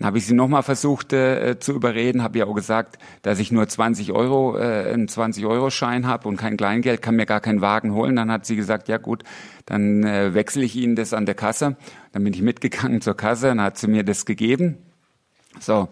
Dann 0.00 0.06
habe 0.06 0.18
ich 0.18 0.24
sie 0.24 0.32
nochmal 0.32 0.62
versucht 0.62 1.12
äh, 1.12 1.58
zu 1.60 1.72
überreden, 1.72 2.22
habe 2.22 2.38
ja 2.38 2.46
auch 2.46 2.54
gesagt, 2.54 2.96
dass 3.20 3.38
ich 3.38 3.52
nur 3.52 3.68
20 3.68 4.12
Euro, 4.12 4.56
äh, 4.56 4.92
einen 4.94 5.08
20-Euro-Schein 5.08 6.06
habe 6.06 6.26
und 6.26 6.38
kein 6.38 6.56
Kleingeld, 6.56 7.02
kann 7.02 7.16
mir 7.16 7.26
gar 7.26 7.40
keinen 7.40 7.60
Wagen 7.60 7.92
holen. 7.92 8.16
Dann 8.16 8.32
hat 8.32 8.46
sie 8.46 8.56
gesagt, 8.56 8.88
ja 8.88 8.96
gut, 8.96 9.24
dann 9.66 10.02
äh, 10.04 10.32
wechsle 10.32 10.64
ich 10.64 10.74
Ihnen 10.74 10.96
das 10.96 11.12
an 11.12 11.26
der 11.26 11.34
Kasse. 11.34 11.76
Dann 12.12 12.24
bin 12.24 12.32
ich 12.32 12.40
mitgegangen 12.40 13.02
zur 13.02 13.14
Kasse, 13.14 13.48
dann 13.48 13.60
hat 13.60 13.76
sie 13.76 13.88
mir 13.88 14.02
das 14.02 14.24
gegeben. 14.24 14.78
So, 15.58 15.88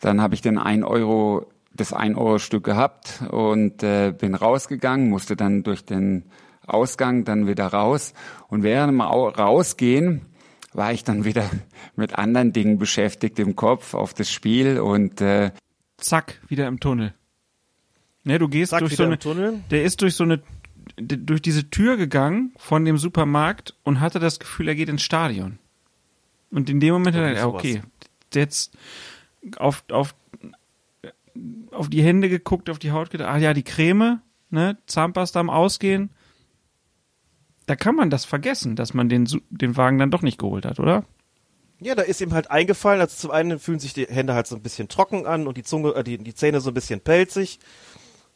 dann 0.00 0.20
habe 0.20 0.34
ich 0.34 0.42
den 0.42 0.58
1 0.58 0.84
Euro, 0.84 1.46
das 1.74 1.92
1 1.92 2.16
Euro 2.16 2.38
Stück 2.38 2.64
gehabt 2.64 3.22
und 3.30 3.82
äh, 3.82 4.12
bin 4.12 4.34
rausgegangen, 4.34 5.08
musste 5.08 5.36
dann 5.36 5.62
durch 5.62 5.84
den 5.84 6.24
Ausgang 6.66 7.24
dann 7.24 7.46
wieder 7.46 7.66
raus. 7.68 8.12
Und 8.48 8.62
während 8.62 8.90
dem 8.92 9.00
Au- 9.00 9.28
Rausgehen 9.28 10.22
war 10.72 10.92
ich 10.92 11.04
dann 11.04 11.24
wieder 11.24 11.48
mit 11.96 12.18
anderen 12.18 12.52
Dingen 12.52 12.78
beschäftigt 12.78 13.38
im 13.38 13.56
Kopf 13.56 13.94
auf 13.94 14.12
das 14.14 14.30
Spiel 14.30 14.80
und 14.80 15.20
äh, 15.20 15.52
Zack, 15.96 16.40
wieder 16.48 16.66
im 16.68 16.78
Tunnel. 16.78 17.14
Ne, 18.24 18.38
du 18.38 18.48
gehst 18.48 18.70
Zack, 18.70 18.80
durch 18.80 18.96
so 18.96 19.04
eine, 19.04 19.14
im 19.14 19.20
Tunnel. 19.20 19.60
der 19.70 19.82
ist 19.84 20.02
durch 20.02 20.14
so 20.14 20.24
eine, 20.24 20.42
durch 20.96 21.42
diese 21.42 21.70
Tür 21.70 21.96
gegangen 21.96 22.52
von 22.58 22.84
dem 22.84 22.98
Supermarkt 22.98 23.74
und 23.84 24.00
hatte 24.00 24.18
das 24.20 24.38
Gefühl, 24.38 24.68
er 24.68 24.74
geht 24.74 24.88
ins 24.88 25.02
Stadion. 25.02 25.58
Und 26.50 26.68
in 26.70 26.80
dem 26.80 26.92
Moment 26.94 27.16
hat 27.16 27.24
er, 27.24 27.48
okay, 27.48 27.82
jetzt 28.34 28.76
auf, 29.56 29.84
auf, 29.90 30.14
auf 31.72 31.88
die 31.88 32.02
Hände 32.02 32.28
geguckt, 32.28 32.70
auf 32.70 32.78
die 32.78 32.92
Haut 32.92 33.10
gedacht, 33.10 33.28
ah 33.30 33.38
ja, 33.38 33.54
die 33.54 33.62
Creme, 33.62 34.20
ne, 34.50 34.78
Zahnpasta 34.86 35.40
am 35.40 35.50
Ausgehen. 35.50 36.10
Da 37.66 37.76
kann 37.76 37.94
man 37.94 38.08
das 38.10 38.24
vergessen, 38.24 38.76
dass 38.76 38.94
man 38.94 39.08
den, 39.08 39.28
den 39.50 39.76
Wagen 39.76 39.98
dann 39.98 40.10
doch 40.10 40.22
nicht 40.22 40.38
geholt 40.38 40.64
hat, 40.64 40.80
oder? 40.80 41.04
Ja, 41.80 41.94
da 41.94 42.02
ist 42.02 42.20
ihm 42.20 42.32
halt 42.32 42.50
eingefallen, 42.50 43.00
also 43.00 43.14
zum 43.14 43.30
einen 43.30 43.58
fühlen 43.58 43.78
sich 43.78 43.92
die 43.92 44.06
Hände 44.06 44.34
halt 44.34 44.46
so 44.46 44.56
ein 44.56 44.62
bisschen 44.62 44.88
trocken 44.88 45.26
an 45.26 45.46
und 45.46 45.56
die 45.56 45.62
Zunge, 45.62 45.90
äh, 45.94 46.02
die, 46.02 46.18
die 46.18 46.34
Zähne 46.34 46.60
so 46.60 46.70
ein 46.70 46.74
bisschen 46.74 47.00
pelzig. 47.00 47.60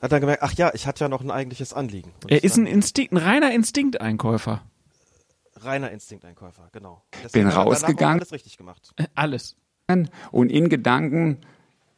Hat 0.00 0.12
dann 0.12 0.20
gemerkt, 0.20 0.42
ach 0.42 0.52
ja, 0.54 0.72
ich 0.74 0.86
hatte 0.86 1.04
ja 1.04 1.08
noch 1.08 1.22
ein 1.22 1.30
eigentliches 1.30 1.72
Anliegen. 1.72 2.12
Und 2.22 2.30
Er 2.30 2.44
ist 2.44 2.56
ein 2.56 2.66
Instinkt, 2.66 3.12
ein 3.12 3.16
reiner 3.18 3.52
Instinkteinkäufer. 3.52 4.62
reiner 5.56 5.90
Instinkteinkäufer, 5.92 6.68
genau. 6.72 7.02
Bin 7.32 7.46
er 7.46 7.50
danach 7.50 7.56
auch 7.58 7.66
rausgegangen. 7.66 8.18
Alles 8.20 8.32
richtig 8.32 8.58
gemacht. 8.58 8.92
Äh, 8.96 9.06
Alles. 9.14 9.56
Und 10.30 10.50
in 10.50 10.68
Gedanken 10.68 11.38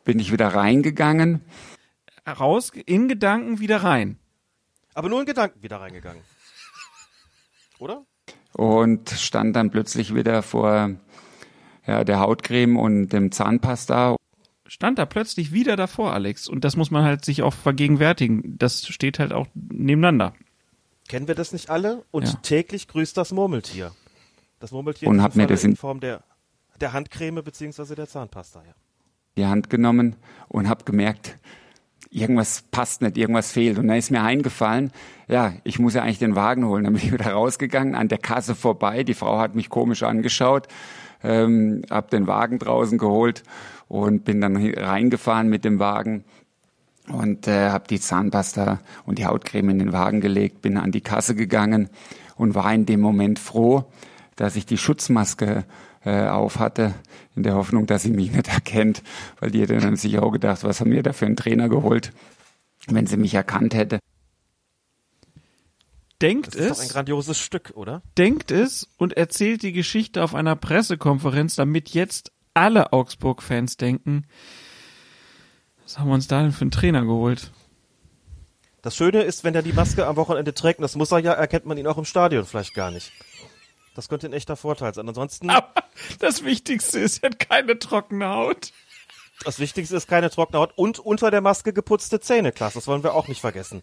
bin 0.05 0.19
ich 0.19 0.33
wieder 0.33 0.49
reingegangen. 0.49 1.43
Raus, 2.27 2.71
in 2.87 3.09
Gedanken 3.09 3.61
wieder 3.61 3.79
rein. 3.83 4.19
Aber 4.95 5.09
nur 5.09 5.21
in 5.21 5.27
Gedanken 5.27 5.63
wieder 5.63 5.81
reingegangen. 5.81 6.23
Oder? 7.79 8.05
und 8.57 9.11
stand 9.11 9.57
dann 9.57 9.71
plötzlich 9.73 10.15
wieder 10.15 10.41
vor 10.43 10.91
ja, 11.89 12.05
der 12.05 12.21
Hautcreme 12.21 12.77
und 12.77 13.09
dem 13.09 13.33
Zahnpasta. 13.33 14.15
Stand 14.67 14.99
da 15.01 15.07
plötzlich 15.07 15.53
wieder 15.53 15.75
davor, 15.75 16.13
Alex. 16.13 16.49
Und 16.49 16.63
das 16.65 16.77
muss 16.77 16.93
man 16.93 17.03
halt 17.05 17.25
sich 17.25 17.43
auch 17.43 17.53
vergegenwärtigen. 17.53 18.57
Das 18.57 18.87
steht 18.87 19.19
halt 19.19 19.33
auch 19.33 19.49
nebeneinander. 19.55 20.35
Kennen 21.09 21.27
wir 21.27 21.35
das 21.35 21.53
nicht 21.53 21.69
alle? 21.69 22.05
Und 22.13 22.29
Ja. 22.29 22.33
täglich 22.43 22.87
grüßt 22.87 23.17
das 23.17 23.33
Murmeltier. 23.33 23.91
Das 24.61 24.71
Murmeltier 24.71 25.09
Und 25.09 25.21
hab 25.21 25.35
mir 25.35 25.49
das 25.49 25.65
in- 25.65 25.73
in 25.73 25.77
Form 25.77 25.99
der, 25.99 26.23
der 26.81 26.93
Handcreme 26.93 27.43
beziehungsweise 27.43 27.95
der 27.95 28.09
Zahnpasta, 28.09 28.63
ja. 28.67 28.75
die 29.37 29.47
Hand 29.47 29.71
genommen 29.71 30.17
und 30.49 30.69
habe 30.69 30.85
gemerkt, 30.85 31.39
irgendwas 32.11 32.63
passt 32.71 33.03
nicht, 33.03 33.17
irgendwas 33.17 33.53
fehlt. 33.53 33.79
Und 33.79 33.89
dann 33.89 33.97
ist 33.97 34.11
mir 34.11 34.23
eingefallen, 34.23 34.93
ja, 35.29 35.53
ich 35.65 35.79
muss 35.79 35.95
ja 35.95 36.03
eigentlich 36.03 36.19
den 36.19 36.37
Wagen 36.37 36.65
holen. 36.67 36.85
Dann 36.85 36.95
bin 36.95 37.03
ich 37.03 37.13
wieder 37.13 37.33
rausgegangen, 37.33 37.95
an 37.95 38.09
der 38.09 38.19
Kasse 38.19 38.55
vorbei. 38.55 39.03
Die 39.03 39.15
Frau 39.15 39.39
hat 39.39 39.55
mich 39.55 39.69
komisch 39.69 40.03
angeschaut, 40.03 40.69
ähm, 41.23 41.83
habe 41.91 42.11
den 42.11 42.27
Wagen 42.27 42.59
draußen 42.59 42.99
geholt 42.99 43.43
und 43.89 44.25
bin 44.25 44.41
dann 44.41 44.57
reingefahren 44.57 45.49
mit 45.49 45.65
dem 45.65 45.79
Wagen 45.79 46.25
und 47.09 47.49
äh, 47.49 47.71
habe 47.71 47.87
die 47.89 48.01
Zahnpasta 48.01 48.81
und 49.05 49.19
die 49.19 49.27
Hautcreme 49.27 49.71
in 49.71 49.79
den 49.79 49.93
Wagen 49.93 50.21
gelegt, 50.21 50.63
bin 50.63 50.77
an 50.77 50.93
die 50.93 51.03
Kasse 51.03 51.35
gegangen 51.35 51.91
und 52.37 52.55
war 52.55 52.73
in 52.73 52.87
dem 52.87 53.01
Moment 53.01 53.39
froh, 53.39 53.85
dass 54.37 54.57
ich 54.57 54.67
die 54.67 54.79
Schutzmaske 54.79 55.65
äh, 56.05 56.27
auf 56.27 56.59
hatte, 56.59 56.95
in 57.35 57.43
der 57.43 57.55
Hoffnung, 57.55 57.87
dass 57.87 58.03
sie 58.03 58.11
mich 58.11 58.31
nicht 58.33 58.49
erkennt, 58.49 59.03
weil 59.41 59.51
die 59.51 59.61
hätte 59.61 59.79
dann 59.79 59.97
sicher 59.97 60.23
auch 60.23 60.31
gedacht, 60.31 60.65
was 60.65 60.81
haben 60.81 60.91
wir 60.91 61.03
da 61.03 61.13
für 61.13 61.27
einen 61.27 61.37
Trainer 61.37 61.69
geholt, 61.69 62.13
wenn 62.87 63.07
sie 63.07 63.17
mich 63.17 63.35
erkannt 63.35 63.75
hätte. 63.75 63.99
Denkt 66.23 66.49
Das 66.49 66.55
ist 66.55 66.71
doch 66.71 66.79
ein 66.79 66.87
es, 66.87 66.93
grandioses 66.93 67.39
Stück, 67.39 67.73
oder? 67.75 68.03
denkt 68.17 68.51
es 68.51 68.89
und 68.99 69.17
erzählt 69.17 69.63
die 69.63 69.73
Geschichte 69.73 70.23
auf 70.23 70.35
einer 70.35 70.57
Pressekonferenz, 70.57 71.57
damit 71.57 71.91
jetzt 71.91 72.33
alle 72.55 72.93
Augsburg-Fans 72.93 73.77
denken, 73.77 74.27
was 75.83 75.99
haben 75.99 76.09
wir 76.09 76.15
uns 76.15 76.29
da 76.29 76.43
denn 76.43 76.53
für 76.53 76.63
einen 76.63 76.71
Trainer 76.71 77.03
geholt? 77.03 77.51
Das 78.81 78.97
Schöne 78.97 79.23
ist, 79.23 79.45
wenn 79.45 79.55
er 79.55 79.63
die 79.63 79.73
Maske 79.73 80.07
am 80.07 80.17
Wochenende 80.17 80.55
trägt, 80.55 80.79
und 80.79 80.83
das 80.83 80.95
muss 80.95 81.11
er 81.11 81.19
ja, 81.19 81.33
erkennt 81.33 81.67
man 81.67 81.79
ihn 81.79 81.87
auch 81.87 81.99
im 81.99 82.05
Stadion 82.05 82.45
vielleicht 82.45 82.75
gar 82.75 82.91
nicht. 82.91 83.13
Das 83.95 84.09
könnte 84.09 84.27
ein 84.27 84.33
echter 84.33 84.57
Vorteil 84.57 84.93
sein. 84.95 85.09
Ansonsten, 85.09 85.51
Aber 85.51 85.73
das 86.19 86.45
Wichtigste 86.45 86.99
ist, 87.01 87.23
er 87.23 87.31
hat 87.31 87.39
keine 87.49 87.79
trockene 87.79 88.29
Haut. 88.29 88.73
das 89.45 89.59
Wichtigste 89.59 89.97
ist 89.97 90.09
keine 90.09 90.31
trockene 90.31 90.59
Haut 90.59 90.73
und 90.77 90.99
unter 90.99 91.31
der 91.31 91.41
Maske 91.41 91.73
geputzte 91.73 92.21
Zähne, 92.21 92.53
Klaas. 92.53 92.75
Das 92.75 92.87
wollen 92.87 93.03
wir 93.03 93.15
auch 93.15 93.29
nicht 93.29 93.41
vergessen. 93.41 93.83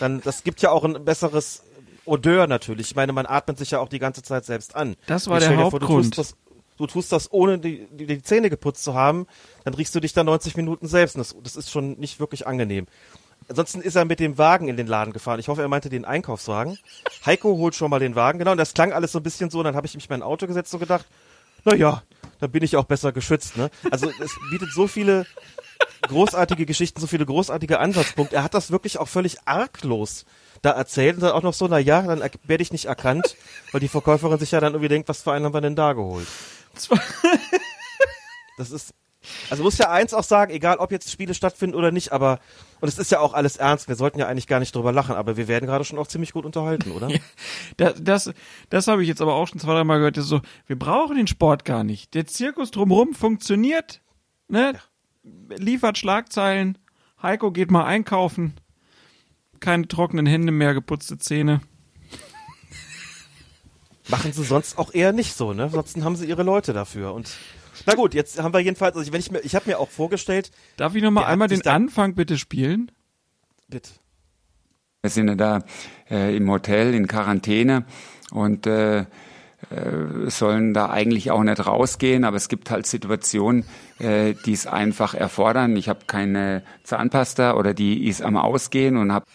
Dann, 0.00 0.20
das 0.22 0.42
gibt 0.44 0.60
ja 0.62 0.70
auch 0.70 0.84
ein 0.84 1.04
besseres 1.04 1.62
Odeur 2.04 2.46
natürlich. 2.46 2.88
Ich 2.90 2.96
meine, 2.96 3.12
man 3.12 3.26
atmet 3.26 3.58
sich 3.58 3.70
ja 3.70 3.78
auch 3.80 3.88
die 3.88 3.98
ganze 3.98 4.22
Zeit 4.22 4.44
selbst 4.44 4.74
an. 4.76 4.96
Das 5.06 5.26
war 5.28 5.38
Jetzt 5.38 5.48
der 5.48 5.56
dir 5.56 5.70
vor, 5.70 5.78
du 5.80 5.86
Hauptgrund. 5.86 6.14
tust 6.14 6.18
was- 6.18 6.36
du 6.78 6.86
tust 6.86 7.10
das 7.10 7.32
ohne 7.32 7.58
die, 7.58 7.86
die, 7.90 8.06
die 8.06 8.22
Zähne 8.22 8.50
geputzt 8.50 8.84
zu 8.84 8.92
haben, 8.94 9.26
dann 9.64 9.72
riechst 9.74 9.94
du 9.94 10.00
dich 10.00 10.12
da 10.12 10.22
90 10.24 10.56
Minuten 10.56 10.86
selbst. 10.88 11.16
Das, 11.16 11.34
das 11.42 11.56
ist 11.56 11.70
schon 11.70 11.92
nicht 11.98 12.20
wirklich 12.20 12.46
angenehm. 12.46 12.86
Ansonsten 13.48 13.80
ist 13.80 13.94
er 13.94 14.04
mit 14.04 14.18
dem 14.20 14.38
Wagen 14.38 14.68
in 14.68 14.76
den 14.76 14.86
Laden 14.88 15.12
gefahren. 15.12 15.38
Ich 15.38 15.48
hoffe, 15.48 15.62
er 15.62 15.68
meinte 15.68 15.88
den 15.88 16.04
Einkaufswagen. 16.04 16.78
Heiko 17.24 17.56
holt 17.56 17.74
schon 17.74 17.90
mal 17.90 18.00
den 18.00 18.14
Wagen, 18.16 18.38
genau. 18.38 18.52
Und 18.52 18.58
das 18.58 18.74
klang 18.74 18.92
alles 18.92 19.12
so 19.12 19.20
ein 19.20 19.22
bisschen 19.22 19.50
so. 19.50 19.58
Und 19.58 19.64
dann 19.64 19.76
habe 19.76 19.86
ich 19.86 19.94
mich 19.94 20.04
in 20.04 20.10
mein 20.10 20.22
Auto 20.22 20.46
gesetzt 20.46 20.74
und 20.74 20.80
gedacht, 20.80 21.06
na 21.64 21.74
ja, 21.74 22.02
dann 22.40 22.50
bin 22.50 22.62
ich 22.64 22.76
auch 22.76 22.84
besser 22.84 23.12
geschützt. 23.12 23.56
Ne? 23.56 23.70
Also 23.90 24.10
es 24.20 24.32
bietet 24.50 24.72
so 24.72 24.88
viele 24.88 25.26
großartige 26.02 26.66
Geschichten, 26.66 27.00
so 27.00 27.06
viele 27.06 27.24
großartige 27.26 27.78
Ansatzpunkte. 27.78 28.36
Er 28.36 28.42
hat 28.42 28.54
das 28.54 28.70
wirklich 28.70 28.98
auch 28.98 29.08
völlig 29.08 29.38
arglos 29.46 30.24
da 30.62 30.70
erzählt 30.70 31.16
und 31.16 31.22
dann 31.22 31.32
auch 31.32 31.42
noch 31.42 31.54
so, 31.54 31.66
na 31.68 31.78
ja, 31.78 32.02
dann 32.02 32.20
er- 32.22 32.30
werde 32.44 32.62
ich 32.62 32.72
nicht 32.72 32.86
erkannt, 32.86 33.36
weil 33.72 33.80
die 33.80 33.88
Verkäuferin 33.88 34.38
sich 34.38 34.50
ja 34.50 34.60
dann 34.60 34.72
irgendwie 34.74 34.88
denkt, 34.88 35.08
was 35.08 35.22
für 35.22 35.32
einen 35.32 35.44
haben 35.44 35.54
wir 35.54 35.60
denn 35.60 35.76
da 35.76 35.92
geholt? 35.92 36.26
Das 38.58 38.70
ist, 38.70 38.94
also 39.50 39.62
muss 39.62 39.78
ja 39.78 39.90
eins 39.90 40.14
auch 40.14 40.24
sagen, 40.24 40.52
egal 40.52 40.78
ob 40.78 40.92
jetzt 40.92 41.10
Spiele 41.10 41.34
stattfinden 41.34 41.76
oder 41.76 41.90
nicht, 41.90 42.12
aber, 42.12 42.40
und 42.80 42.88
es 42.88 42.98
ist 42.98 43.10
ja 43.10 43.20
auch 43.20 43.34
alles 43.34 43.56
ernst, 43.56 43.88
wir 43.88 43.96
sollten 43.96 44.18
ja 44.18 44.26
eigentlich 44.26 44.46
gar 44.46 44.60
nicht 44.60 44.74
drüber 44.74 44.92
lachen, 44.92 45.14
aber 45.14 45.36
wir 45.36 45.48
werden 45.48 45.66
gerade 45.66 45.84
schon 45.84 45.98
auch 45.98 46.06
ziemlich 46.06 46.32
gut 46.32 46.44
unterhalten, 46.44 46.90
oder? 46.92 47.08
Das, 47.76 47.94
das, 48.00 48.32
das 48.70 48.86
habe 48.86 49.02
ich 49.02 49.08
jetzt 49.08 49.20
aber 49.20 49.34
auch 49.34 49.48
schon 49.48 49.60
zwei, 49.60 49.74
dreimal 49.74 49.98
gehört. 49.98 50.16
Das 50.16 50.26
so, 50.26 50.40
wir 50.66 50.78
brauchen 50.78 51.16
den 51.16 51.26
Sport 51.26 51.64
gar 51.64 51.84
nicht. 51.84 52.14
Der 52.14 52.26
Zirkus 52.26 52.70
drumherum 52.70 53.14
funktioniert, 53.14 54.00
ne? 54.48 54.74
Liefert 55.56 55.98
Schlagzeilen. 55.98 56.78
Heiko 57.22 57.50
geht 57.50 57.70
mal 57.70 57.84
einkaufen. 57.84 58.54
Keine 59.60 59.88
trockenen 59.88 60.26
Hände 60.26 60.52
mehr, 60.52 60.74
geputzte 60.74 61.18
Zähne. 61.18 61.60
Machen 64.08 64.32
sie 64.32 64.44
sonst 64.44 64.78
auch 64.78 64.94
eher 64.94 65.12
nicht 65.12 65.34
so, 65.34 65.52
ne? 65.52 65.64
Ansonsten 65.64 66.04
haben 66.04 66.16
sie 66.16 66.26
ihre 66.26 66.44
Leute 66.44 66.72
dafür 66.72 67.12
und, 67.12 67.36
na 67.84 67.94
gut, 67.94 68.14
jetzt 68.14 68.40
haben 68.42 68.54
wir 68.54 68.60
jedenfalls, 68.60 68.96
also 68.96 69.12
wenn 69.12 69.20
ich 69.20 69.30
mir, 69.30 69.40
ich 69.40 69.54
habe 69.54 69.68
mir 69.68 69.78
auch 69.78 69.90
vorgestellt, 69.90 70.50
Darf 70.76 70.94
ich 70.94 71.02
noch 71.02 71.10
mal 71.10 71.22
Der 71.22 71.26
hat 71.26 71.32
einmal 71.32 71.48
den 71.48 71.66
Anfang 71.66 72.14
bitte 72.14 72.38
spielen? 72.38 72.90
bitte. 73.68 73.90
Wir 75.02 75.10
sind 75.10 75.28
ja 75.28 75.34
da 75.34 75.58
äh, 76.10 76.36
im 76.36 76.50
Hotel 76.50 76.94
in 76.94 77.06
Quarantäne 77.06 77.84
und 78.32 78.66
äh, 78.66 79.00
äh, 79.00 79.04
sollen 80.28 80.74
da 80.74 80.90
eigentlich 80.90 81.30
auch 81.30 81.42
nicht 81.42 81.64
rausgehen, 81.64 82.24
aber 82.24 82.36
es 82.36 82.48
gibt 82.48 82.70
halt 82.70 82.86
Situationen, 82.86 83.64
äh, 83.98 84.34
die 84.46 84.52
es 84.52 84.66
einfach 84.66 85.14
erfordern. 85.14 85.76
Ich 85.76 85.88
habe 85.88 86.00
keine 86.06 86.62
Zahnpasta 86.82 87.54
oder 87.54 87.72
die 87.74 88.08
ist 88.08 88.22
am 88.22 88.36
Ausgehen 88.36 88.96
und 88.96 89.12
habe 89.12 89.26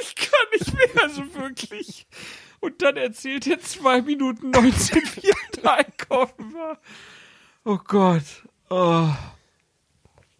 Ich 0.00 0.14
kann 0.16 0.46
nicht 0.52 0.74
mehr, 0.74 1.02
also 1.02 1.34
wirklich. 1.34 2.06
Und 2.60 2.82
dann 2.82 2.96
erzählt 3.08 3.46
er 3.46 3.60
zwei 3.60 4.02
Minuten 4.02 4.50
19, 4.50 5.02
wie 5.16 5.28
er 5.28 5.62
da 5.62 5.74
einkaufen 5.74 6.52
war. 6.52 6.78
Oh 7.64 7.78
Gott. 7.78 8.22
Oh. 8.68 9.08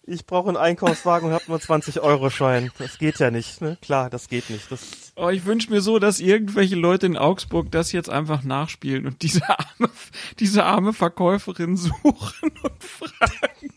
Ich 0.03 0.27
brauche 0.27 0.49
einen 0.49 0.57
Einkaufswagen 0.57 1.29
und 1.29 1.35
habe 1.35 1.45
nur 1.49 1.61
20 1.61 2.01
Euro 2.01 2.31
Schein. 2.31 2.71
Das 2.79 2.99
geht 2.99 3.19
ja 3.19 3.31
nicht, 3.31 3.61
ne? 3.61 3.79
Klar, 3.83 4.11
das 4.11 4.29
geht 4.29 4.49
nicht. 4.51 4.71
Das, 4.71 5.13
Oh, 5.17 5.31
ich 5.31 5.45
wünsche 5.47 5.71
mir 5.71 5.81
so, 5.81 5.99
dass 5.99 6.21
irgendwelche 6.21 6.77
Leute 6.77 7.07
in 7.07 7.17
Augsburg 7.17 7.71
das 7.73 7.93
jetzt 7.93 8.09
einfach 8.09 8.43
nachspielen 8.45 9.07
und 9.07 9.23
diese 9.23 9.49
arme, 9.49 9.91
diese 10.39 10.65
arme 10.65 10.93
Verkäuferin 10.93 11.77
suchen 11.77 12.53
und 12.63 12.85
fragen, 12.85 13.73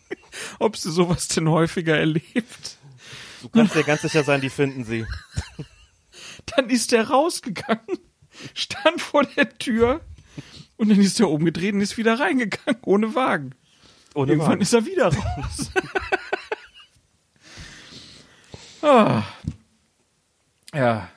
ob 0.59 0.77
sie 0.77 0.91
sowas 0.91 1.29
denn 1.29 1.49
häufiger 1.49 1.97
erlebt. 1.97 2.77
du 3.41 3.49
kannst 3.49 3.75
dir 3.75 3.83
ganz 3.83 4.03
sicher 4.03 4.23
sein, 4.23 4.41
die 4.41 4.49
finden 4.49 4.83
sie. 4.83 5.05
Dann 6.45 6.69
ist 6.69 6.93
er 6.93 7.09
rausgegangen, 7.09 7.97
stand 8.53 9.01
vor 9.01 9.23
der 9.23 9.57
Tür 9.57 10.01
und 10.77 10.89
dann 10.89 10.99
ist 10.99 11.19
er 11.19 11.29
umgedreht 11.29 11.73
und 11.73 11.81
ist 11.81 11.97
wieder 11.97 12.19
reingegangen, 12.19 12.81
ohne 12.83 13.13
Wagen. 13.15 13.53
Ohne 14.13 14.31
Irgendwann 14.31 14.53
Wagen. 14.53 14.61
ist 14.61 14.73
er 14.73 14.85
wieder 14.85 15.13
raus. 15.13 15.71
ah. 18.81 19.23
Ja. 20.73 21.09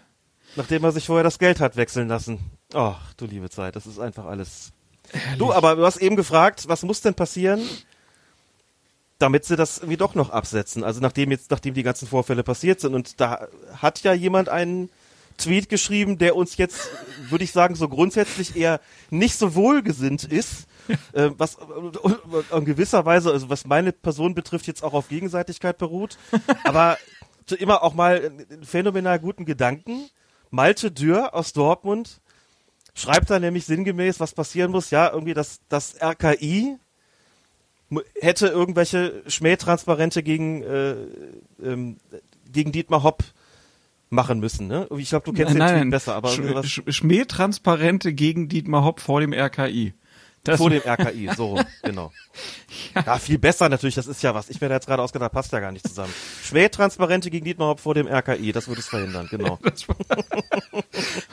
Nachdem 0.56 0.84
er 0.84 0.92
sich 0.92 1.06
vorher 1.06 1.24
das 1.24 1.38
Geld 1.38 1.60
hat 1.60 1.76
wechseln 1.76 2.08
lassen. 2.08 2.38
Ach, 2.72 3.12
du 3.14 3.26
liebe 3.26 3.50
Zeit, 3.50 3.76
das 3.76 3.86
ist 3.86 3.98
einfach 3.98 4.26
alles. 4.26 4.72
Du, 5.38 5.52
aber 5.52 5.76
du 5.76 5.84
hast 5.84 5.98
eben 5.98 6.16
gefragt, 6.16 6.68
was 6.68 6.82
muss 6.82 7.00
denn 7.00 7.14
passieren, 7.14 7.60
damit 9.18 9.44
sie 9.44 9.56
das 9.56 9.78
irgendwie 9.78 9.96
doch 9.96 10.14
noch 10.14 10.30
absetzen? 10.30 10.84
Also 10.84 11.00
nachdem 11.00 11.30
jetzt, 11.30 11.50
nachdem 11.50 11.74
die 11.74 11.82
ganzen 11.82 12.08
Vorfälle 12.08 12.42
passiert 12.42 12.80
sind 12.80 12.94
und 12.94 13.20
da 13.20 13.48
hat 13.76 14.02
ja 14.02 14.12
jemand 14.12 14.48
einen 14.48 14.90
Tweet 15.36 15.68
geschrieben, 15.68 16.18
der 16.18 16.36
uns 16.36 16.56
jetzt, 16.56 16.90
würde 17.28 17.44
ich 17.44 17.52
sagen, 17.52 17.74
so 17.74 17.88
grundsätzlich 17.88 18.56
eher 18.56 18.80
nicht 19.10 19.36
so 19.36 19.54
wohlgesinnt 19.54 20.24
ist. 20.24 20.66
äh, 21.12 21.30
was 21.38 21.56
äh, 21.56 22.56
in 22.56 22.64
gewisser 22.64 23.04
Weise, 23.06 23.30
also 23.30 23.48
was 23.48 23.66
meine 23.66 23.92
Person 23.92 24.34
betrifft, 24.34 24.66
jetzt 24.66 24.82
auch 24.82 24.92
auf 24.92 25.08
Gegenseitigkeit 25.08 25.78
beruht. 25.78 26.18
Aber 26.64 26.98
immer 27.58 27.82
auch 27.82 27.94
mal 27.94 28.32
einen 28.48 28.64
phänomenal 28.64 29.18
guten 29.18 29.44
Gedanken. 29.44 30.08
Malte 30.50 30.90
Dürr 30.90 31.34
aus 31.34 31.52
Dortmund 31.52 32.20
schreibt 32.94 33.30
da 33.30 33.38
nämlich 33.38 33.66
sinngemäß, 33.66 34.20
was 34.20 34.34
passieren 34.34 34.70
muss. 34.70 34.90
Ja, 34.90 35.10
irgendwie 35.12 35.34
das, 35.34 35.60
das 35.68 35.96
RKI 36.00 36.78
hätte 38.20 38.48
irgendwelche 38.48 39.22
Schmähtransparente 39.26 40.22
gegen, 40.22 40.62
äh, 40.62 40.96
ähm, 41.62 41.98
gegen 42.50 42.72
Dietmar 42.72 43.02
Hopp 43.02 43.24
machen 44.14 44.40
müssen. 44.40 44.66
Ne? 44.68 44.88
Ich 44.96 45.10
glaube, 45.10 45.24
du 45.26 45.32
kennst 45.32 45.54
den 45.54 45.66
Tweet 45.66 45.90
besser, 45.90 46.14
aber 46.14 46.28
Sch 46.30 46.40
Sch 46.66 46.82
Schmähtransparente 46.88 48.12
gegen 48.14 48.48
Dietmar 48.48 48.84
Hopp 48.84 49.00
vor 49.00 49.20
dem 49.20 49.32
RKI. 49.32 49.94
Das 50.44 50.58
vor 50.58 50.68
dem 50.68 50.82
RKI, 50.86 51.30
so, 51.34 51.58
genau. 51.82 52.12
Ja. 52.94 53.16
viel 53.18 53.38
besser 53.38 53.70
natürlich, 53.70 53.94
das 53.94 54.06
ist 54.06 54.22
ja 54.22 54.34
was. 54.34 54.50
Ich 54.50 54.60
mir 54.60 54.68
da 54.68 54.74
jetzt 54.74 54.86
gerade 54.86 55.02
ausgedacht, 55.02 55.32
passt 55.32 55.52
ja 55.52 55.60
gar 55.60 55.72
nicht 55.72 55.88
zusammen. 55.88 56.12
Schmähtransparente 56.42 57.30
gegen 57.30 57.46
Dietmar 57.46 57.68
Hopp 57.68 57.80
vor 57.80 57.94
dem 57.94 58.06
RKI, 58.06 58.52
das 58.52 58.68
würde 58.68 58.82
es 58.82 58.88
verhindern, 58.88 59.26
genau. 59.30 59.58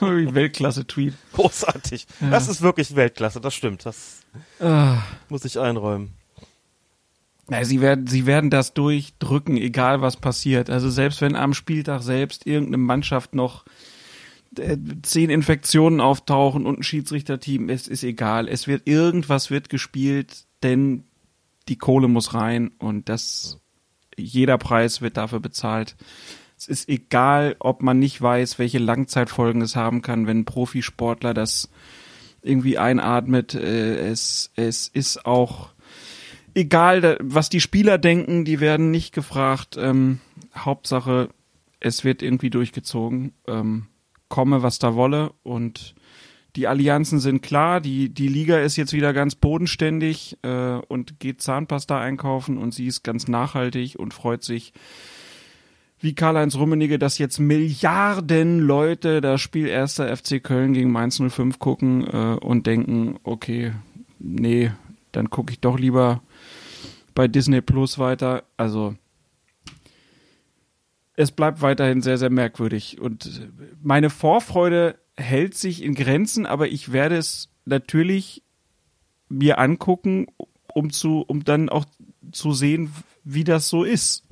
Weltklasse-Tweet. 0.00 1.12
Großartig. 1.34 2.06
Das 2.30 2.48
ist 2.48 2.62
wirklich 2.62 2.96
Weltklasse, 2.96 3.40
das 3.42 3.54
stimmt. 3.54 3.84
Das 3.84 4.20
Ah. 4.60 5.02
muss 5.28 5.44
ich 5.44 5.58
einräumen. 5.58 6.14
Na, 7.48 7.64
sie 7.64 7.80
werden, 7.80 8.06
sie 8.06 8.26
werden 8.26 8.50
das 8.50 8.72
durchdrücken, 8.72 9.56
egal 9.56 10.00
was 10.00 10.16
passiert. 10.16 10.70
Also 10.70 10.90
selbst 10.90 11.20
wenn 11.20 11.34
am 11.34 11.54
Spieltag 11.54 12.02
selbst 12.02 12.46
irgendeine 12.46 12.78
Mannschaft 12.78 13.34
noch 13.34 13.64
äh, 14.58 14.76
zehn 15.02 15.28
Infektionen 15.28 16.00
auftauchen 16.00 16.66
und 16.66 16.80
ein 16.80 16.82
Schiedsrichterteam, 16.82 17.68
es 17.68 17.88
ist 17.88 18.04
egal. 18.04 18.48
Es 18.48 18.68
wird 18.68 18.86
irgendwas 18.86 19.50
wird 19.50 19.68
gespielt, 19.68 20.44
denn 20.62 21.04
die 21.68 21.78
Kohle 21.78 22.08
muss 22.08 22.34
rein 22.34 22.70
und 22.78 23.08
das 23.08 23.58
jeder 24.16 24.58
Preis 24.58 25.00
wird 25.00 25.16
dafür 25.16 25.40
bezahlt. 25.40 25.96
Es 26.56 26.68
ist 26.68 26.88
egal, 26.88 27.56
ob 27.58 27.82
man 27.82 27.98
nicht 27.98 28.20
weiß, 28.20 28.58
welche 28.58 28.78
Langzeitfolgen 28.78 29.62
es 29.62 29.74
haben 29.74 30.02
kann, 30.02 30.26
wenn 30.26 30.40
ein 30.40 30.44
Profisportler 30.44 31.34
das 31.34 31.70
irgendwie 32.42 32.78
einatmet. 32.78 33.54
Äh, 33.54 34.10
es, 34.10 34.52
es 34.54 34.86
ist 34.86 35.26
auch 35.26 35.70
egal, 36.54 37.18
was 37.20 37.48
die 37.48 37.60
Spieler 37.60 37.98
denken, 37.98 38.44
die 38.44 38.60
werden 38.60 38.90
nicht 38.90 39.14
gefragt. 39.14 39.76
Ähm, 39.78 40.20
Hauptsache, 40.56 41.30
es 41.80 42.04
wird 42.04 42.22
irgendwie 42.22 42.50
durchgezogen. 42.50 43.32
Ähm, 43.46 43.86
komme, 44.32 44.62
was 44.62 44.78
da 44.78 44.94
wolle. 44.94 45.32
Und 45.42 45.94
die 46.56 46.66
Allianzen 46.66 47.20
sind 47.20 47.42
klar. 47.42 47.80
Die, 47.80 48.08
die 48.08 48.28
Liga 48.28 48.58
ist 48.58 48.76
jetzt 48.76 48.94
wieder 48.94 49.12
ganz 49.12 49.34
bodenständig 49.34 50.38
äh, 50.42 50.78
und 50.88 51.20
geht 51.20 51.42
Zahnpasta 51.42 52.00
einkaufen 52.00 52.56
und 52.56 52.72
sie 52.72 52.86
ist 52.86 53.02
ganz 53.02 53.28
nachhaltig 53.28 53.98
und 53.98 54.14
freut 54.14 54.42
sich, 54.42 54.72
wie 56.00 56.14
Karl-Heinz 56.14 56.56
Rummenigge, 56.56 56.98
dass 56.98 57.18
jetzt 57.18 57.38
Milliarden 57.38 58.58
Leute 58.58 59.20
das 59.20 59.40
Spiel 59.40 59.70
1. 59.70 60.00
FC 60.00 60.42
Köln 60.42 60.72
gegen 60.72 60.90
Mainz 60.90 61.20
05 61.20 61.58
gucken 61.58 62.06
äh, 62.06 62.38
und 62.40 62.66
denken, 62.66 63.18
okay, 63.22 63.72
nee, 64.18 64.72
dann 65.12 65.30
gucke 65.30 65.52
ich 65.52 65.60
doch 65.60 65.78
lieber 65.78 66.22
bei 67.14 67.28
Disney 67.28 67.60
Plus 67.60 67.98
weiter. 67.98 68.44
Also 68.56 68.96
es 71.14 71.32
bleibt 71.32 71.60
weiterhin 71.60 72.02
sehr, 72.02 72.18
sehr 72.18 72.30
merkwürdig. 72.30 73.00
Und 73.00 73.50
meine 73.82 74.10
Vorfreude 74.10 74.98
hält 75.16 75.54
sich 75.54 75.82
in 75.82 75.94
Grenzen, 75.94 76.46
aber 76.46 76.68
ich 76.68 76.92
werde 76.92 77.16
es 77.16 77.50
natürlich 77.64 78.42
mir 79.28 79.58
angucken, 79.58 80.26
um 80.74 80.90
zu, 80.90 81.24
um 81.26 81.44
dann 81.44 81.68
auch 81.68 81.84
zu 82.32 82.52
sehen, 82.52 82.92
wie 83.24 83.44
das 83.44 83.68
so 83.68 83.84
ist. 83.84 84.24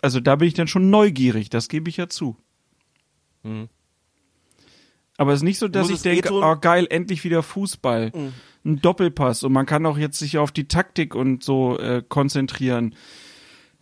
Also 0.00 0.20
da 0.20 0.36
bin 0.36 0.48
ich 0.48 0.54
dann 0.54 0.68
schon 0.68 0.90
neugierig, 0.90 1.50
das 1.50 1.68
gebe 1.68 1.90
ich 1.90 1.96
ja 1.96 2.08
zu. 2.08 2.36
Mhm. 3.42 3.68
Aber 5.16 5.32
es 5.32 5.40
ist 5.40 5.44
nicht 5.44 5.58
so, 5.58 5.66
dass 5.66 5.90
ich 5.90 6.00
denke, 6.00 6.26
wehtun? 6.26 6.44
oh 6.44 6.56
geil, 6.56 6.86
endlich 6.88 7.24
wieder 7.24 7.42
Fußball. 7.42 8.12
Ein 8.64 8.80
Doppelpass 8.80 9.44
und 9.44 9.52
man 9.52 9.66
kann 9.66 9.86
auch 9.86 9.98
jetzt 9.98 10.18
sich 10.18 10.38
auf 10.38 10.52
die 10.52 10.68
Taktik 10.68 11.14
und 11.14 11.42
so 11.44 11.78
äh, 11.78 12.02
konzentrieren. 12.06 12.94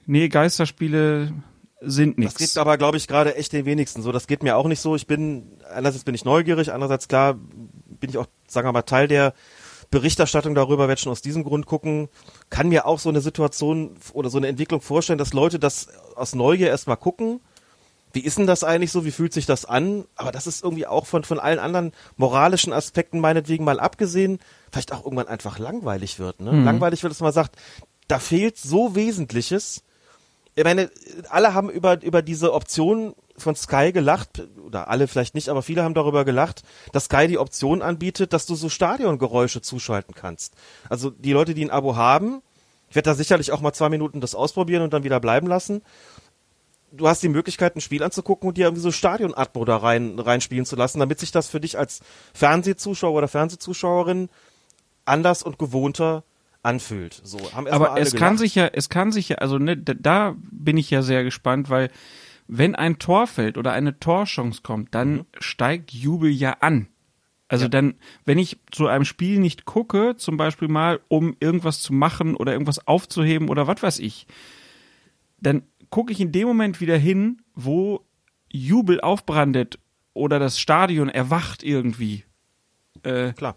Nee, 0.07 0.29
Geisterspiele 0.29 1.33
sind 1.81 2.17
Das 2.17 2.19
nichts. 2.19 2.39
geht 2.39 2.59
aber, 2.59 2.79
glaube 2.79 2.97
ich, 2.97 3.09
gerade 3.09 3.37
echt 3.37 3.53
den 3.53 3.65
wenigsten 3.65 4.03
so. 4.03 4.13
Das 4.13 4.27
geht 4.27 4.43
mir 4.43 4.57
auch 4.57 4.67
nicht 4.69 4.81
so. 4.81 4.95
Ich 4.97 5.07
bin, 5.07 5.59
einerseits 5.75 6.05
bin 6.05 6.15
ich 6.15 6.25
neugierig, 6.25 6.73
andererseits 6.73 7.09
klar 7.09 7.35
bin 7.35 8.11
ich 8.11 8.19
auch, 8.19 8.27
sagen 8.47 8.69
wir 8.69 8.73
mal, 8.73 8.83
Teil 8.83 9.09
der 9.09 9.35
Berichterstattung 9.91 10.55
darüber, 10.55 10.89
werde 10.89 11.01
schon 11.01 11.13
aus 11.13 11.23
diesem 11.23 11.45
Grund 11.45 11.67
gucken. 11.67 12.09
Kann 12.51 12.69
mir 12.69 12.87
auch 12.87 12.99
so 12.99 13.09
eine 13.09 13.21
Situation 13.21 13.97
oder 14.13 14.31
so 14.31 14.39
eine 14.39 14.49
Entwicklung 14.49 14.81
vorstellen, 14.81 15.19
dass 15.19 15.33
Leute 15.33 15.59
das 15.59 15.89
aus 16.17 16.35
Neugier 16.35 16.69
erstmal 16.69 16.97
gucken. 16.97 17.41
Wie 18.17 18.21
ist 18.21 18.39
denn 18.39 18.47
das 18.47 18.65
eigentlich 18.65 18.93
so? 18.93 19.05
Wie 19.05 19.11
fühlt 19.11 19.33
sich 19.33 19.47
das 19.47 19.67
an? 19.67 20.07
Aber 20.17 20.33
das 20.33 20.47
ist 20.47 20.65
irgendwie 20.65 20.87
auch 20.87 21.07
von, 21.07 21.23
von 21.23 21.39
allen 21.39 21.59
anderen 21.59 21.93
moralischen 22.17 22.73
Aspekten 22.73 23.21
meinetwegen 23.21 23.65
mal 23.65 23.79
abgesehen, 23.79 24.39
vielleicht 24.73 24.93
auch 24.93 25.05
irgendwann 25.05 25.29
einfach 25.29 25.59
langweilig 25.59 26.19
wird. 26.19 26.41
Ne? 26.41 26.51
Langweilig 26.65 27.03
wird, 27.03 27.11
dass 27.11 27.21
man 27.21 27.33
sagt, 27.33 27.57
da 28.09 28.19
fehlt 28.19 28.57
so 28.57 28.95
Wesentliches 28.95 29.83
ich 30.59 30.65
meine, 30.65 30.91
alle 31.29 31.53
haben 31.53 31.69
über, 31.69 32.03
über 32.03 32.23
diese 32.23 32.55
Option 32.55 33.15
von 33.37 33.55
Sky 33.55 33.93
gelacht, 33.93 34.43
oder 34.65 34.89
alle 34.89 35.07
vielleicht 35.07 35.35
nicht, 35.35 35.51
aber 35.51 35.61
viele 35.61 35.83
haben 35.85 35.93
darüber 35.93 36.25
gelacht, 36.25 36.63
dass 36.93 37.05
Sky 37.05 37.29
die 37.29 37.37
Option 37.37 37.83
anbietet, 37.83 38.33
dass 38.33 38.47
du 38.47 38.55
so 38.55 38.71
Stadiongeräusche 38.71 39.61
zuschalten 39.61 40.15
kannst. 40.15 40.55
Also 40.89 41.11
die 41.11 41.33
Leute, 41.33 41.53
die 41.53 41.63
ein 41.63 41.71
Abo 41.71 41.97
haben, 41.97 42.41
ich 42.89 42.97
werde 42.97 43.11
da 43.11 43.15
sicherlich 43.15 43.53
auch 43.53 43.61
mal 43.61 43.75
zwei 43.75 43.91
Minuten 43.91 44.23
das 44.23 44.35
ausprobieren 44.35 44.83
und 44.83 44.95
dann 44.95 45.05
wieder 45.05 45.21
bleiben 45.21 45.47
lassen. 45.47 45.83
Du 46.93 47.09
hast 47.09 47.23
die 47.23 47.29
Möglichkeit, 47.29 47.77
ein 47.77 47.81
Spiel 47.81 48.03
anzugucken 48.03 48.49
und 48.49 48.57
dir 48.57 48.67
irgendwie 48.67 48.83
so 48.83 48.93
Stadionatmo 48.93 49.65
da 49.65 49.77
rein, 49.79 50.19
reinspielen 50.19 50.65
zu 50.65 50.77
lassen, 50.77 51.01
damit 51.01 51.19
sich 51.19 51.33
das 51.33 51.49
für 51.49 51.61
dich 51.61 51.79
als 51.79 52.01
Fernsehzuschauer 52.33 53.19
oder 53.19 53.29
Fernsehzuschauerin 53.29 54.29
anders 55.05 55.43
und 55.43 55.59
gewohnter 55.59 56.25
anfühlt. 56.63 57.21
So, 57.25 57.39
haben 57.53 57.67
Aber 57.69 57.97
es 57.99 58.13
gelacht. 58.13 58.19
kann 58.19 58.39
sich 58.39 58.55
ja, 58.55 58.67
es 58.73 58.89
kann 58.89 59.13
sich 59.13 59.29
ja, 59.31 59.37
also 59.39 59.59
ne, 59.59 59.77
da, 59.77 60.35
bin 60.39 60.77
ich 60.77 60.91
ja 60.91 61.03
sehr 61.03 61.25
gespannt, 61.25 61.71
weil 61.71 61.91
wenn 62.49 62.75
ein 62.75 62.99
Tor 62.99 63.27
fällt 63.27 63.59
oder 63.59 63.73
eine 63.73 63.99
Torchance 63.99 64.63
kommt, 64.63 64.95
dann 64.95 65.15
Mhm. 65.15 65.27
steigt 65.39 65.93
Jubel 65.93 66.31
ja 66.31 66.57
an. 66.61 66.89
Also 67.49 67.69
dann, 67.69 67.95
wenn 68.25 68.39
ich 68.39 68.59
zu 68.73 68.89
einem 68.89 69.05
Spiel 69.05 69.39
nicht 69.39 69.65
gucke, 69.65 70.17
zum 70.17 70.37
Beispiel 70.37 70.67
mal, 70.67 70.99
um 71.07 71.37
irgendwas 71.39 71.81
zu 71.81 71.93
machen 71.93 72.35
oder 72.35 72.53
irgendwas 72.53 72.87
aufzuheben 72.89 73.49
oder 73.49 73.69
was 73.69 73.83
weiß 73.83 73.99
ich, 74.01 74.27
dann 75.41 75.63
gucke 75.91 76.13
ich 76.13 76.21
in 76.21 76.33
dem 76.33 76.49
Moment 76.49 76.81
wieder 76.81 76.97
hin, 76.97 77.43
wo 77.55 78.05
Jubel 78.51 79.01
aufbrandet 79.01 79.79
oder 80.15 80.39
das 80.39 80.59
Stadion 80.59 81.09
erwacht 81.09 81.63
irgendwie. 81.63 82.25
Äh, 83.03 83.33
Klar. 83.33 83.57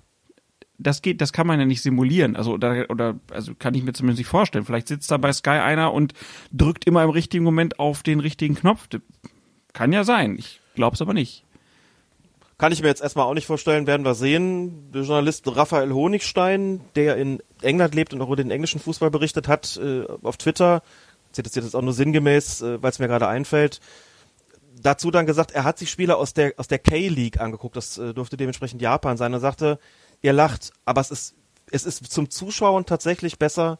das 0.78 1.02
geht, 1.02 1.22
das 1.22 1.34
kann 1.34 1.48
man 1.48 1.60
ja 1.60 1.66
nicht 1.66 1.82
simulieren. 1.82 2.36
Also 2.36 2.54
oder, 2.54 2.90
oder 2.90 3.20
also 3.32 3.56
kann 3.56 3.74
ich 3.74 3.84
mir 3.84 3.94
zumindest 3.94 4.20
nicht 4.20 4.28
vorstellen. 4.28 4.66
Vielleicht 4.66 4.88
sitzt 4.88 5.10
da 5.12 5.18
bei 5.18 5.32
Sky 5.32 5.52
einer 5.52 5.94
und 5.94 6.14
drückt 6.52 6.86
immer 6.86 7.04
im 7.04 7.10
richtigen 7.10 7.44
Moment 7.44 7.80
auf 7.80 8.04
den 8.04 8.20
richtigen 8.20 8.56
Knopf. 8.56 8.88
Kann 9.74 9.94
ja 9.94 10.04
sein. 10.04 10.36
Ich 10.38 10.60
glaube 10.76 10.96
es 10.96 11.02
aber 11.02 11.14
nicht. 11.14 11.46
Kann 12.58 12.74
ich 12.74 12.82
mir 12.82 12.90
jetzt 12.90 13.02
erstmal 13.02 13.26
auch 13.26 13.34
nicht 13.34 13.48
vorstellen, 13.48 13.88
werden 13.88 14.06
wir 14.06 14.16
sehen. 14.16 14.92
Der 14.92 15.04
Journalist 15.04 15.48
Raphael 15.56 15.94
Honigstein, 15.94 16.82
der 16.96 17.16
in 17.16 17.42
England 17.62 17.96
lebt 17.96 18.14
und 18.14 18.22
auch 18.22 18.28
über 18.28 18.36
den 18.36 18.52
englischen 18.52 18.82
Fußball 18.82 19.10
berichtet 19.10 19.48
hat, 19.48 19.80
äh, 19.82 20.04
auf 20.24 20.36
Twitter, 20.36 20.84
zitiert 21.32 21.66
jetzt 21.66 21.76
auch 21.76 21.82
nur 21.82 21.94
sinngemäß, 21.94 22.62
äh, 22.62 22.82
weil 22.82 22.92
es 22.92 23.00
mir 23.00 23.08
gerade 23.08 23.28
einfällt, 23.28 23.80
dazu 24.82 25.12
dann 25.12 25.26
gesagt, 25.26 25.52
er 25.52 25.64
hat 25.64 25.78
sich 25.78 25.90
Spieler 25.90 26.18
aus 26.18 26.34
der, 26.34 26.54
aus 26.58 26.68
der 26.68 26.80
K-League 26.80 27.40
angeguckt, 27.40 27.76
das 27.76 27.98
äh, 27.98 28.14
dürfte 28.14 28.38
dementsprechend 28.38 28.82
Japan 28.82 29.18
sein, 29.18 29.34
er 29.34 29.40
sagte, 29.40 29.80
ihr 30.22 30.34
lacht, 30.34 30.72
aber 30.86 31.02
es 31.02 31.12
ist, 31.12 31.36
es 31.72 31.86
ist 31.86 32.12
zum 32.12 32.30
Zuschauen 32.30 32.86
tatsächlich 32.86 33.38
besser, 33.38 33.80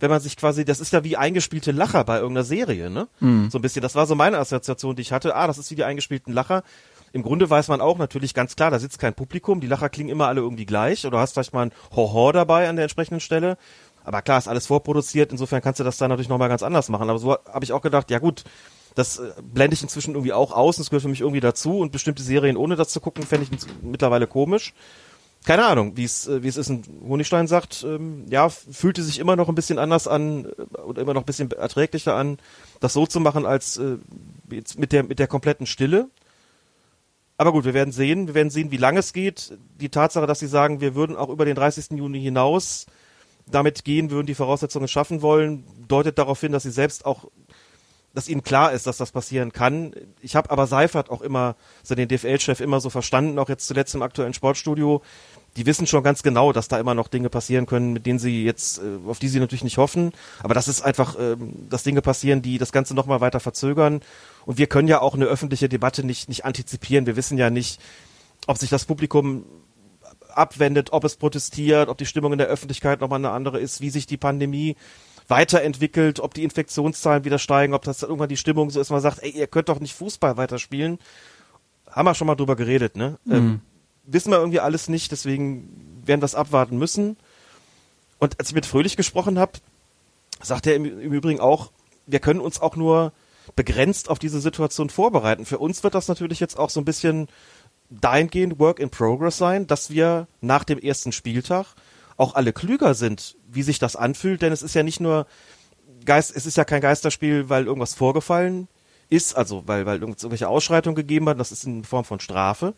wenn 0.00 0.10
man 0.10 0.20
sich 0.20 0.36
quasi, 0.36 0.64
das 0.64 0.80
ist 0.80 0.92
ja 0.92 1.04
wie 1.04 1.16
eingespielte 1.16 1.72
Lacher 1.72 2.04
bei 2.04 2.16
irgendeiner 2.16 2.44
Serie, 2.44 2.90
ne? 2.90 3.08
So 3.50 3.58
ein 3.58 3.62
bisschen. 3.62 3.80
Das 3.80 3.94
war 3.94 4.06
so 4.06 4.14
meine 4.14 4.38
Assoziation, 4.38 4.96
die 4.96 5.02
ich 5.02 5.12
hatte. 5.12 5.34
Ah, 5.34 5.46
das 5.46 5.56
ist 5.56 5.70
wie 5.70 5.76
die 5.76 5.84
eingespielten 5.84 6.32
Lacher. 6.32 6.62
Im 7.12 7.22
Grunde 7.22 7.48
weiß 7.48 7.68
man 7.68 7.80
auch 7.80 7.96
natürlich 7.96 8.34
ganz 8.34 8.56
klar, 8.56 8.72
da 8.72 8.80
sitzt 8.80 8.98
kein 8.98 9.14
Publikum, 9.14 9.60
die 9.60 9.68
Lacher 9.68 9.88
klingen 9.88 10.10
immer 10.10 10.26
alle 10.26 10.40
irgendwie 10.40 10.66
gleich 10.66 11.06
oder 11.06 11.20
hast 11.20 11.34
vielleicht 11.34 11.54
mal 11.54 11.66
ein 11.66 11.72
Hoho 11.94 12.32
dabei 12.32 12.68
an 12.68 12.74
der 12.74 12.82
entsprechenden 12.82 13.20
Stelle. 13.20 13.56
Aber 14.04 14.22
klar, 14.22 14.38
ist 14.38 14.48
alles 14.48 14.66
vorproduziert, 14.66 15.32
insofern 15.32 15.62
kannst 15.62 15.80
du 15.80 15.84
das 15.84 15.96
dann 15.96 16.10
natürlich 16.10 16.28
nochmal 16.28 16.48
ganz 16.48 16.62
anders 16.62 16.88
machen. 16.88 17.10
Aber 17.10 17.18
so 17.18 17.32
habe 17.32 17.64
ich 17.64 17.72
auch 17.72 17.82
gedacht, 17.82 18.10
ja 18.10 18.18
gut, 18.18 18.44
das 18.94 19.18
äh, 19.18 19.32
blende 19.42 19.74
ich 19.74 19.82
inzwischen 19.82 20.14
irgendwie 20.14 20.32
auch 20.32 20.52
aus, 20.52 20.76
das 20.76 20.90
gehört 20.90 21.02
für 21.02 21.08
mich 21.08 21.20
irgendwie 21.20 21.40
dazu 21.40 21.78
und 21.78 21.90
bestimmte 21.90 22.22
Serien 22.22 22.56
ohne 22.56 22.76
das 22.76 22.90
zu 22.90 23.00
gucken, 23.00 23.24
fände 23.24 23.46
ich 23.50 23.82
mittlerweile 23.82 24.26
komisch 24.26 24.72
keine 25.44 25.66
Ahnung, 25.66 25.96
wie 25.96 26.04
es 26.04 26.26
äh, 26.26 26.42
wie 26.42 26.48
es 26.48 26.56
ist. 26.56 26.70
Und 26.70 26.88
Honigstein 27.06 27.46
sagt, 27.46 27.84
ähm, 27.86 28.24
ja, 28.30 28.48
fühlte 28.48 29.02
sich 29.02 29.18
immer 29.18 29.36
noch 29.36 29.48
ein 29.48 29.54
bisschen 29.54 29.78
anders 29.78 30.08
an 30.08 30.46
äh, 30.46 30.80
oder 30.80 31.02
immer 31.02 31.14
noch 31.14 31.22
ein 31.22 31.26
bisschen 31.26 31.50
erträglicher 31.50 32.14
an, 32.14 32.38
das 32.80 32.94
so 32.94 33.06
zu 33.06 33.20
machen 33.20 33.46
als 33.46 33.76
äh, 33.76 33.98
jetzt 34.50 34.78
mit 34.78 34.92
der 34.92 35.04
mit 35.04 35.18
der 35.18 35.26
kompletten 35.28 35.66
Stille. 35.66 36.08
Aber 37.36 37.52
gut, 37.52 37.64
wir 37.64 37.74
werden 37.74 37.92
sehen, 37.92 38.26
wir 38.28 38.34
werden 38.34 38.50
sehen, 38.50 38.70
wie 38.70 38.76
lange 38.76 39.00
es 39.00 39.12
geht. 39.12 39.58
Die 39.80 39.88
Tatsache, 39.90 40.26
dass 40.26 40.38
sie 40.38 40.46
sagen, 40.46 40.80
wir 40.80 40.94
würden 40.94 41.16
auch 41.16 41.28
über 41.28 41.44
den 41.44 41.56
30. 41.56 41.90
Juni 41.98 42.20
hinaus 42.20 42.86
damit 43.46 43.84
gehen, 43.84 44.10
würden 44.10 44.26
die 44.26 44.34
Voraussetzungen 44.34 44.88
schaffen 44.88 45.22
wollen, 45.22 45.64
deutet 45.88 46.18
darauf 46.18 46.40
hin, 46.40 46.52
dass 46.52 46.62
sie 46.62 46.70
selbst 46.70 47.04
auch 47.04 47.26
dass 48.14 48.28
ihnen 48.28 48.44
klar 48.44 48.72
ist, 48.72 48.86
dass 48.86 48.96
das 48.96 49.10
passieren 49.10 49.52
kann. 49.52 49.92
Ich 50.22 50.36
habe 50.36 50.50
aber 50.50 50.66
Seifert 50.68 51.10
auch 51.10 51.20
immer, 51.20 51.56
also 51.82 51.96
den 51.96 52.08
DFL-Chef 52.08 52.60
immer 52.60 52.80
so 52.80 52.88
verstanden, 52.88 53.38
auch 53.38 53.48
jetzt 53.48 53.66
zuletzt 53.66 53.94
im 53.94 54.02
aktuellen 54.02 54.34
Sportstudio. 54.34 55.02
Die 55.56 55.66
wissen 55.66 55.86
schon 55.86 56.02
ganz 56.02 56.22
genau, 56.22 56.52
dass 56.52 56.68
da 56.68 56.78
immer 56.78 56.94
noch 56.94 57.08
Dinge 57.08 57.28
passieren 57.28 57.66
können, 57.66 57.92
mit 57.92 58.06
denen 58.06 58.18
sie 58.18 58.44
jetzt, 58.44 58.78
äh, 58.78 59.08
auf 59.08 59.18
die 59.18 59.28
sie 59.28 59.40
natürlich 59.40 59.64
nicht 59.64 59.78
hoffen. 59.78 60.12
Aber 60.42 60.54
das 60.54 60.68
ist 60.68 60.82
einfach, 60.82 61.16
ähm, 61.18 61.68
dass 61.68 61.82
Dinge 61.82 62.02
passieren, 62.02 62.40
die 62.40 62.58
das 62.58 62.72
Ganze 62.72 62.94
nochmal 62.94 63.20
weiter 63.20 63.40
verzögern. 63.40 64.00
Und 64.46 64.58
wir 64.58 64.68
können 64.68 64.88
ja 64.88 65.00
auch 65.00 65.14
eine 65.14 65.26
öffentliche 65.26 65.68
Debatte 65.68 66.04
nicht, 66.04 66.28
nicht 66.28 66.44
antizipieren. 66.44 67.06
Wir 67.06 67.16
wissen 67.16 67.38
ja 67.38 67.50
nicht, 67.50 67.80
ob 68.46 68.58
sich 68.58 68.70
das 68.70 68.84
Publikum 68.84 69.44
abwendet, 70.36 70.92
ob 70.92 71.04
es 71.04 71.16
protestiert, 71.16 71.88
ob 71.88 71.98
die 71.98 72.06
Stimmung 72.06 72.32
in 72.32 72.38
der 72.38 72.48
Öffentlichkeit 72.48 73.00
nochmal 73.00 73.18
eine 73.18 73.30
andere 73.30 73.58
ist, 73.60 73.80
wie 73.80 73.90
sich 73.90 74.06
die 74.06 74.16
Pandemie 74.16 74.76
weiterentwickelt, 75.28 76.20
ob 76.20 76.34
die 76.34 76.44
Infektionszahlen 76.44 77.24
wieder 77.24 77.38
steigen, 77.38 77.74
ob 77.74 77.82
das 77.82 78.02
irgendwann 78.02 78.28
die 78.28 78.36
Stimmung 78.36 78.70
so 78.70 78.80
ist, 78.80 78.90
man 78.90 79.00
sagt, 79.00 79.22
ey, 79.22 79.30
ihr 79.30 79.46
könnt 79.46 79.68
doch 79.68 79.80
nicht 79.80 79.94
Fußball 79.94 80.36
weiterspielen. 80.36 80.98
Haben 81.90 82.06
wir 82.06 82.14
schon 82.14 82.26
mal 82.26 82.34
drüber 82.34 82.56
geredet, 82.56 82.96
ne? 82.96 83.18
Ähm, 83.30 83.60
wissen 84.04 84.30
wir 84.30 84.38
irgendwie 84.38 84.60
alles 84.60 84.88
nicht, 84.88 85.12
deswegen 85.12 86.02
werden 86.04 86.20
wir 86.20 86.26
es 86.26 86.34
abwarten 86.34 86.76
müssen. 86.76 87.16
Und 88.18 88.38
als 88.38 88.48
ich 88.48 88.54
mit 88.54 88.66
Fröhlich 88.66 88.96
gesprochen 88.96 89.38
habe, 89.38 89.52
sagt 90.42 90.66
er 90.66 90.74
im, 90.74 90.84
im 90.84 91.12
Übrigen 91.12 91.40
auch, 91.40 91.70
wir 92.06 92.20
können 92.20 92.40
uns 92.40 92.60
auch 92.60 92.76
nur 92.76 93.12
begrenzt 93.56 94.10
auf 94.10 94.18
diese 94.18 94.40
Situation 94.40 94.90
vorbereiten. 94.90 95.46
Für 95.46 95.58
uns 95.58 95.82
wird 95.84 95.94
das 95.94 96.08
natürlich 96.08 96.40
jetzt 96.40 96.58
auch 96.58 96.70
so 96.70 96.80
ein 96.80 96.84
bisschen 96.84 97.28
dahingehend 97.90 98.58
Work 98.58 98.78
in 98.78 98.90
Progress 98.90 99.38
sein, 99.38 99.66
dass 99.66 99.90
wir 99.90 100.28
nach 100.40 100.64
dem 100.64 100.78
ersten 100.78 101.12
Spieltag 101.12 101.74
auch 102.16 102.34
alle 102.34 102.52
klüger 102.52 102.94
sind, 102.94 103.36
wie 103.48 103.62
sich 103.62 103.78
das 103.78 103.96
anfühlt, 103.96 104.42
denn 104.42 104.52
es 104.52 104.62
ist 104.62 104.74
ja 104.74 104.82
nicht 104.82 105.00
nur 105.00 105.26
Geist, 106.04 106.34
es 106.34 106.46
ist 106.46 106.56
ja 106.56 106.64
kein 106.64 106.80
Geisterspiel, 106.80 107.48
weil 107.48 107.66
irgendwas 107.66 107.94
vorgefallen 107.94 108.68
ist, 109.08 109.36
also 109.36 109.62
weil, 109.66 109.86
weil 109.86 110.00
irgendwelche 110.00 110.48
Ausschreitungen 110.48 110.96
gegeben 110.96 111.28
hat, 111.28 111.40
das 111.40 111.52
ist 111.52 111.64
in 111.64 111.84
Form 111.84 112.04
von 112.04 112.20
Strafe, 112.20 112.74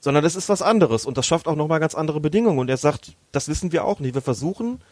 sondern 0.00 0.24
es 0.24 0.36
ist 0.36 0.48
was 0.48 0.62
anderes. 0.62 1.06
Und 1.06 1.18
das 1.18 1.26
schafft 1.26 1.48
auch 1.48 1.56
nochmal 1.56 1.80
ganz 1.80 1.94
andere 1.94 2.20
Bedingungen. 2.20 2.58
Und 2.58 2.68
er 2.68 2.76
sagt, 2.76 3.16
das 3.32 3.48
wissen 3.48 3.72
wir 3.72 3.84
auch 3.84 4.00
nicht. 4.00 4.14
Wir 4.14 4.22
versuchen, 4.22 4.82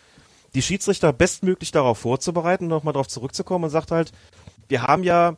die 0.54 0.62
Schiedsrichter 0.62 1.12
bestmöglich 1.12 1.70
darauf 1.70 1.98
vorzubereiten, 1.98 2.66
nochmal 2.66 2.94
darauf 2.94 3.08
zurückzukommen 3.08 3.64
und 3.64 3.70
sagt 3.70 3.90
halt, 3.90 4.12
wir 4.68 4.82
haben 4.82 5.04
ja 5.04 5.36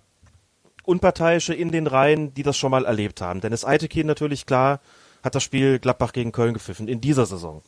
Unparteiische 0.85 1.55
in 1.55 1.71
den 1.71 1.87
Reihen, 1.87 2.35
die 2.35 2.43
das 2.43 2.57
schon 2.57 2.71
mal 2.71 2.85
erlebt 2.85 3.21
haben. 3.21 3.41
Dennis 3.41 3.65
Eitekin 3.65 4.07
natürlich, 4.07 4.47
klar, 4.47 4.81
hat 5.23 5.35
das 5.35 5.43
Spiel 5.43 5.79
Gladbach 5.79 6.13
gegen 6.13 6.33
Köln 6.33 6.55
gepfiffen 6.55 6.89
in 6.89 7.01
dieser 7.01 7.27
Saison. 7.27 7.63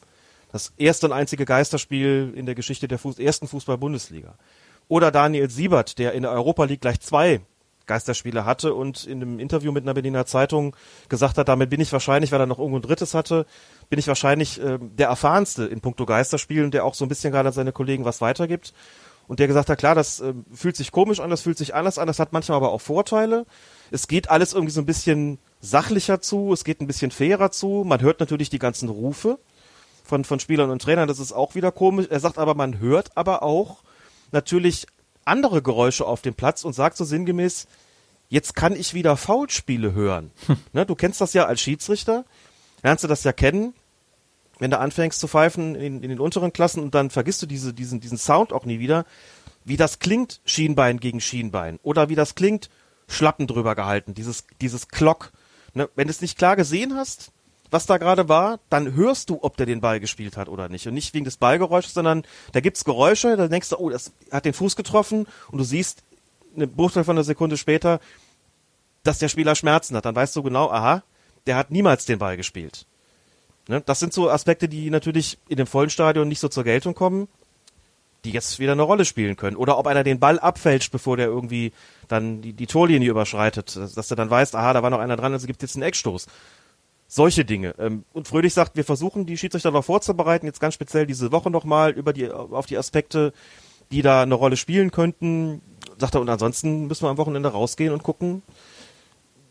Das 0.52 0.72
erste 0.76 1.06
und 1.06 1.12
einzige 1.12 1.44
Geisterspiel 1.44 2.32
in 2.34 2.46
der 2.46 2.54
Geschichte 2.54 2.88
der 2.88 2.98
Fuß 2.98 3.18
ersten 3.18 3.48
Fußball-Bundesliga. 3.48 4.34
Oder 4.88 5.10
Daniel 5.10 5.50
Siebert, 5.50 5.98
der 5.98 6.12
in 6.12 6.22
der 6.22 6.30
Europa 6.30 6.64
League 6.64 6.80
gleich 6.80 7.00
zwei 7.00 7.40
Geisterspiele 7.86 8.44
hatte 8.44 8.74
und 8.74 9.04
in 9.04 9.22
einem 9.22 9.38
Interview 9.38 9.72
mit 9.72 9.84
einer 9.84 9.94
Berliner 9.94 10.26
Zeitung 10.26 10.76
gesagt 11.08 11.38
hat, 11.38 11.48
damit 11.48 11.70
bin 11.70 11.80
ich 11.80 11.92
wahrscheinlich, 11.92 12.32
weil 12.32 12.40
er 12.40 12.46
noch 12.46 12.58
irgendwo 12.58 12.78
ein 12.78 12.82
drittes 12.82 13.14
hatte, 13.14 13.46
bin 13.88 13.98
ich 13.98 14.08
wahrscheinlich 14.08 14.60
äh, 14.60 14.78
der 14.80 15.08
erfahrenste 15.08 15.64
in 15.64 15.80
puncto 15.80 16.04
Geisterspielen, 16.04 16.70
der 16.70 16.84
auch 16.84 16.94
so 16.94 17.04
ein 17.04 17.08
bisschen 17.08 17.32
gerade 17.32 17.48
an 17.48 17.54
seine 17.54 17.72
Kollegen 17.72 18.04
was 18.04 18.20
weitergibt. 18.20 18.74
Und 19.28 19.40
der 19.40 19.48
gesagt 19.48 19.68
hat, 19.68 19.78
klar, 19.78 19.94
das 19.94 20.20
äh, 20.20 20.34
fühlt 20.52 20.76
sich 20.76 20.92
komisch 20.92 21.20
an, 21.20 21.30
das 21.30 21.42
fühlt 21.42 21.58
sich 21.58 21.74
anders 21.74 21.98
an, 21.98 22.06
das 22.06 22.18
hat 22.18 22.32
manchmal 22.32 22.56
aber 22.56 22.70
auch 22.70 22.80
Vorteile. 22.80 23.46
Es 23.90 24.08
geht 24.08 24.30
alles 24.30 24.52
irgendwie 24.52 24.72
so 24.72 24.80
ein 24.80 24.86
bisschen 24.86 25.38
sachlicher 25.60 26.20
zu, 26.20 26.52
es 26.52 26.64
geht 26.64 26.80
ein 26.80 26.86
bisschen 26.86 27.10
fairer 27.10 27.50
zu. 27.50 27.84
Man 27.84 28.00
hört 28.00 28.20
natürlich 28.20 28.50
die 28.50 28.58
ganzen 28.58 28.88
Rufe 28.88 29.38
von, 30.04 30.24
von 30.24 30.38
Spielern 30.38 30.70
und 30.70 30.82
Trainern, 30.82 31.08
das 31.08 31.18
ist 31.18 31.32
auch 31.32 31.54
wieder 31.54 31.72
komisch. 31.72 32.06
Er 32.08 32.20
sagt 32.20 32.38
aber, 32.38 32.54
man 32.54 32.78
hört 32.78 33.16
aber 33.16 33.42
auch 33.42 33.82
natürlich 34.30 34.86
andere 35.24 35.62
Geräusche 35.62 36.06
auf 36.06 36.22
dem 36.22 36.34
Platz 36.34 36.64
und 36.64 36.72
sagt 36.72 36.96
so 36.96 37.04
sinngemäß, 37.04 37.66
jetzt 38.28 38.54
kann 38.54 38.74
ich 38.74 38.94
wieder 38.94 39.16
Foulspiele 39.16 39.92
hören. 39.92 40.30
ne, 40.72 40.86
du 40.86 40.94
kennst 40.94 41.20
das 41.20 41.32
ja 41.32 41.46
als 41.46 41.60
Schiedsrichter, 41.60 42.24
lernst 42.82 43.04
du 43.04 43.08
das 43.08 43.24
ja 43.24 43.32
kennen, 43.32 43.74
wenn 44.58 44.70
du 44.70 44.78
anfängst 44.78 45.20
zu 45.20 45.28
pfeifen 45.28 45.74
in, 45.74 46.02
in 46.02 46.08
den 46.08 46.20
unteren 46.20 46.52
Klassen 46.52 46.82
und 46.82 46.94
dann 46.94 47.10
vergisst 47.10 47.42
du 47.42 47.46
diese, 47.46 47.74
diesen, 47.74 48.00
diesen 48.00 48.18
Sound 48.18 48.52
auch 48.52 48.64
nie 48.64 48.78
wieder, 48.78 49.04
wie 49.64 49.76
das 49.76 49.98
klingt, 49.98 50.40
Schienbein 50.44 51.00
gegen 51.00 51.20
Schienbein. 51.20 51.78
Oder 51.82 52.08
wie 52.08 52.14
das 52.14 52.34
klingt, 52.34 52.70
Schlappen 53.08 53.46
drüber 53.46 53.74
gehalten, 53.74 54.14
dieses, 54.14 54.44
dieses 54.60 54.88
Klock. 54.88 55.32
Ne, 55.74 55.88
wenn 55.94 56.06
du 56.06 56.10
es 56.10 56.20
nicht 56.20 56.38
klar 56.38 56.56
gesehen 56.56 56.94
hast, 56.94 57.32
was 57.70 57.86
da 57.86 57.98
gerade 57.98 58.28
war, 58.28 58.60
dann 58.70 58.94
hörst 58.94 59.28
du, 59.30 59.38
ob 59.42 59.56
der 59.56 59.66
den 59.66 59.80
Ball 59.80 60.00
gespielt 60.00 60.36
hat 60.36 60.48
oder 60.48 60.68
nicht. 60.68 60.86
Und 60.86 60.94
nicht 60.94 61.12
wegen 61.14 61.24
des 61.24 61.36
Ballgeräusches, 61.36 61.94
sondern 61.94 62.24
da 62.52 62.60
gibt's 62.60 62.84
Geräusche, 62.84 63.36
da 63.36 63.48
denkst 63.48 63.70
du, 63.70 63.76
oh, 63.76 63.90
das 63.90 64.12
hat 64.30 64.44
den 64.44 64.52
Fuß 64.54 64.76
getroffen 64.76 65.26
und 65.50 65.58
du 65.58 65.64
siehst 65.64 66.02
eine 66.54 66.66
Bruchteil 66.66 67.04
von 67.04 67.16
einer 67.16 67.24
Sekunde 67.24 67.56
später, 67.56 68.00
dass 69.02 69.18
der 69.18 69.28
Spieler 69.28 69.54
Schmerzen 69.54 69.96
hat. 69.96 70.04
Dann 70.04 70.16
weißt 70.16 70.34
du 70.36 70.42
genau, 70.42 70.70
aha, 70.70 71.02
der 71.46 71.56
hat 71.56 71.70
niemals 71.70 72.06
den 72.06 72.18
Ball 72.18 72.36
gespielt. 72.36 72.86
Ne? 73.68 73.82
Das 73.84 74.00
sind 74.00 74.12
so 74.12 74.30
Aspekte, 74.30 74.68
die 74.68 74.90
natürlich 74.90 75.38
in 75.48 75.56
dem 75.56 75.66
vollen 75.66 75.90
Stadion 75.90 76.28
nicht 76.28 76.40
so 76.40 76.48
zur 76.48 76.64
Geltung 76.64 76.94
kommen, 76.94 77.28
die 78.24 78.30
jetzt 78.30 78.58
wieder 78.58 78.72
eine 78.72 78.82
Rolle 78.82 79.04
spielen 79.04 79.36
können. 79.36 79.56
Oder 79.56 79.78
ob 79.78 79.86
einer 79.86 80.04
den 80.04 80.18
Ball 80.18 80.38
abfälscht, 80.38 80.92
bevor 80.92 81.16
der 81.16 81.26
irgendwie 81.26 81.72
dann 82.08 82.42
die, 82.42 82.52
die 82.52 82.66
Torlinie 82.66 83.10
überschreitet, 83.10 83.76
dass 83.76 84.08
du 84.08 84.14
dann 84.14 84.30
weißt, 84.30 84.54
aha, 84.54 84.72
da 84.72 84.82
war 84.82 84.90
noch 84.90 84.98
einer 84.98 85.16
dran, 85.16 85.32
also 85.32 85.46
gibt 85.46 85.62
jetzt 85.62 85.76
einen 85.76 85.82
Eckstoß. 85.82 86.26
Solche 87.08 87.44
Dinge. 87.44 87.74
Ähm, 87.78 88.04
und 88.12 88.26
Fröhlich 88.26 88.52
sagt, 88.52 88.76
wir 88.76 88.84
versuchen 88.84 89.26
die 89.26 89.38
Schiedsrichter 89.38 89.70
darauf 89.70 89.86
vorzubereiten, 89.86 90.46
jetzt 90.46 90.60
ganz 90.60 90.74
speziell 90.74 91.06
diese 91.06 91.30
Woche 91.30 91.50
nochmal 91.50 91.92
über 91.92 92.12
die, 92.12 92.30
auf 92.30 92.66
die 92.66 92.76
Aspekte, 92.76 93.32
die 93.92 94.02
da 94.02 94.22
eine 94.22 94.34
Rolle 94.34 94.56
spielen 94.56 94.90
könnten. 94.90 95.60
Sagt 95.98 96.16
er, 96.16 96.20
und 96.20 96.28
ansonsten 96.28 96.88
müssen 96.88 97.04
wir 97.04 97.10
am 97.10 97.18
Wochenende 97.18 97.50
rausgehen 97.50 97.92
und 97.92 98.02
gucken, 98.02 98.42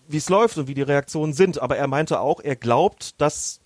wie 0.07 0.17
es 0.17 0.29
läuft 0.29 0.57
und 0.57 0.67
wie 0.67 0.73
die 0.73 0.81
Reaktionen 0.81 1.31
sind. 1.31 1.61
Aber 1.61 1.77
er 1.77 1.87
meinte 1.87 2.19
auch, 2.19 2.41
er 2.41 2.57
glaubt, 2.57 3.19
dass 3.21 3.61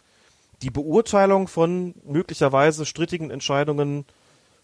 die 0.61 0.69
Beurteilung 0.69 1.48
von 1.48 1.95
möglicherweise 2.06 2.86
strittigen 2.86 3.31
Entscheidungen 3.31 4.06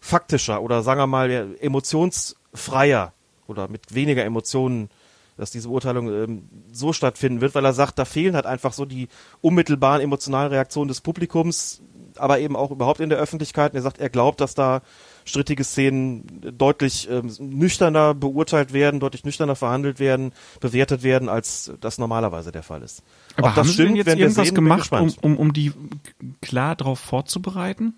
faktischer 0.00 0.62
oder 0.62 0.82
sagen 0.82 1.00
wir 1.00 1.06
mal 1.06 1.56
emotionsfreier 1.60 3.12
oder 3.46 3.68
mit 3.68 3.94
weniger 3.94 4.24
Emotionen, 4.24 4.90
dass 5.36 5.50
diese 5.50 5.68
Beurteilung 5.68 6.08
ähm, 6.08 6.48
so 6.72 6.92
stattfinden 6.92 7.40
wird, 7.40 7.54
weil 7.54 7.64
er 7.64 7.72
sagt, 7.72 7.98
da 7.98 8.04
fehlen 8.04 8.34
halt 8.34 8.46
einfach 8.46 8.72
so 8.72 8.84
die 8.84 9.08
unmittelbaren 9.40 10.00
emotionalen 10.00 10.50
Reaktionen 10.50 10.88
des 10.88 11.00
Publikums, 11.00 11.82
aber 12.16 12.38
eben 12.38 12.56
auch 12.56 12.70
überhaupt 12.70 13.00
in 13.00 13.10
der 13.10 13.18
Öffentlichkeit. 13.18 13.72
Und 13.72 13.76
er 13.76 13.82
sagt, 13.82 13.98
er 13.98 14.08
glaubt, 14.08 14.40
dass 14.40 14.54
da 14.54 14.80
strittige 15.26 15.64
Szenen 15.64 16.24
deutlich 16.56 17.10
ähm, 17.10 17.30
nüchterner 17.38 18.14
beurteilt 18.14 18.72
werden, 18.72 19.00
deutlich 19.00 19.24
nüchterner 19.24 19.56
verhandelt 19.56 19.98
werden, 19.98 20.32
bewertet 20.60 21.02
werden, 21.02 21.28
als 21.28 21.72
das 21.80 21.98
normalerweise 21.98 22.52
der 22.52 22.62
Fall 22.62 22.82
ist. 22.82 23.02
Aber 23.36 23.48
Ob 23.48 23.50
haben 23.50 23.56
das 23.56 23.66
Sie 23.66 23.72
stimmt, 23.74 24.06
denn 24.06 24.18
jetzt 24.18 24.38
irgendwas 24.38 24.46
sehen, 24.46 24.54
gemacht, 24.54 24.92
um, 24.92 25.12
um, 25.20 25.36
um 25.36 25.52
die 25.52 25.72
klar 26.40 26.76
darauf 26.76 27.00
vorzubereiten? 27.00 27.94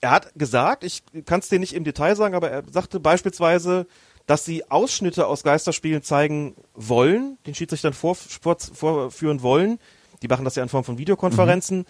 Er 0.00 0.10
hat 0.12 0.32
gesagt, 0.34 0.84
ich 0.84 1.02
kann 1.26 1.40
es 1.40 1.48
dir 1.48 1.58
nicht 1.58 1.74
im 1.74 1.84
Detail 1.84 2.16
sagen, 2.16 2.34
aber 2.34 2.50
er 2.50 2.62
sagte 2.70 2.98
beispielsweise, 2.98 3.86
dass 4.26 4.44
sie 4.44 4.70
Ausschnitte 4.70 5.26
aus 5.26 5.42
Geisterspielen 5.42 6.02
zeigen 6.02 6.54
wollen, 6.74 7.38
den 7.46 7.54
Schiedsrichtern 7.54 7.92
vor, 7.92 8.14
vor, 8.14 8.56
vorführen 8.58 9.42
wollen. 9.42 9.78
Die 10.22 10.28
machen 10.28 10.44
das 10.44 10.54
ja 10.54 10.62
in 10.62 10.68
Form 10.68 10.84
von 10.84 10.98
Videokonferenzen. 10.98 11.86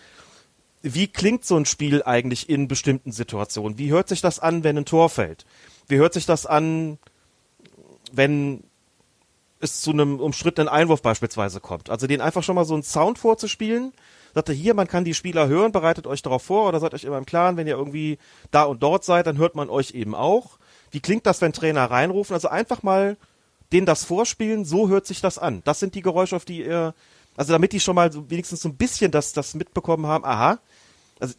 Wie 0.83 1.07
klingt 1.07 1.45
so 1.45 1.57
ein 1.57 1.65
Spiel 1.65 2.03
eigentlich 2.03 2.49
in 2.49 2.69
bestimmten 2.69 3.13
Situationen? 3.13 3.79
Wie 3.79 3.91
hört 3.91 4.09
sich 4.09 4.21
das 4.21 4.41
an, 4.41 4.65
wenn 4.65 4.77
ein 4.77 4.85
Tor 4.85 5.09
fällt? 5.09 5.47
Wie 5.89 5.97
hört 5.97 6.13
sich 6.13 6.27
das 6.27 6.45
an, 6.47 6.99
wenn 8.13 8.65
es 9.61 9.81
zu 9.81 9.93
einem 9.93 10.19
umstrittenen 10.19 10.69
Einwurf 10.69 11.03
beispielsweise 11.03 11.61
kommt? 11.61 11.89
Also 11.89 12.07
den 12.07 12.21
einfach 12.21 12.43
schon 12.43 12.57
mal 12.57 12.65
so 12.65 12.75
einen 12.75 12.83
Sound 12.83 13.19
vorzuspielen, 13.19 13.93
sagte 14.35 14.53
hier, 14.53 14.75
man 14.75 14.89
kann 14.89 15.05
die 15.05 15.15
Spieler 15.15 15.47
hören, 15.47 15.73
bereitet 15.73 16.07
euch 16.07 16.23
darauf 16.23 16.43
vor 16.43 16.69
oder 16.69 16.81
seid 16.81 16.95
euch 16.95 17.05
immer 17.05 17.19
im 17.19 17.27
Klaren, 17.27 17.57
wenn 17.57 17.67
ihr 17.67 17.77
irgendwie 17.77 18.19
da 18.51 18.65
und 18.65 18.83
dort 18.83 19.05
seid, 19.05 19.27
dann 19.27 19.39
hört 19.39 19.55
man 19.55 19.71
euch 19.71 19.93
eben 19.93 20.15
auch. 20.15 20.59
Wie 20.91 21.01
klingt 21.01 21.27
das, 21.27 21.41
wenn 21.41 21.53
Trainer 21.53 21.91
reinrufen? 21.91 22.35
Also 22.35 22.49
einfach 22.49 22.83
mal 22.83 23.17
denen 23.73 23.87
das 23.87 24.05
vorspielen, 24.05 24.65
so 24.65 24.89
hört 24.89 25.07
sich 25.07 25.21
das 25.21 25.39
an. 25.39 25.63
Das 25.65 25.81
sind 25.81 25.95
die 25.95 26.03
Geräusche, 26.03 26.37
auf 26.37 26.45
die 26.45 26.65
ihr, 26.65 26.95
also 27.37 27.53
damit 27.53 27.73
die 27.73 27.81
schon 27.81 27.95
mal 27.95 28.13
so 28.13 28.29
wenigstens 28.31 28.63
so 28.63 28.69
ein 28.69 28.77
bisschen 28.77 29.11
das, 29.11 29.33
das 29.33 29.55
mitbekommen 29.55 30.07
haben, 30.07 30.25
aha, 30.25 30.59
also 31.23 31.35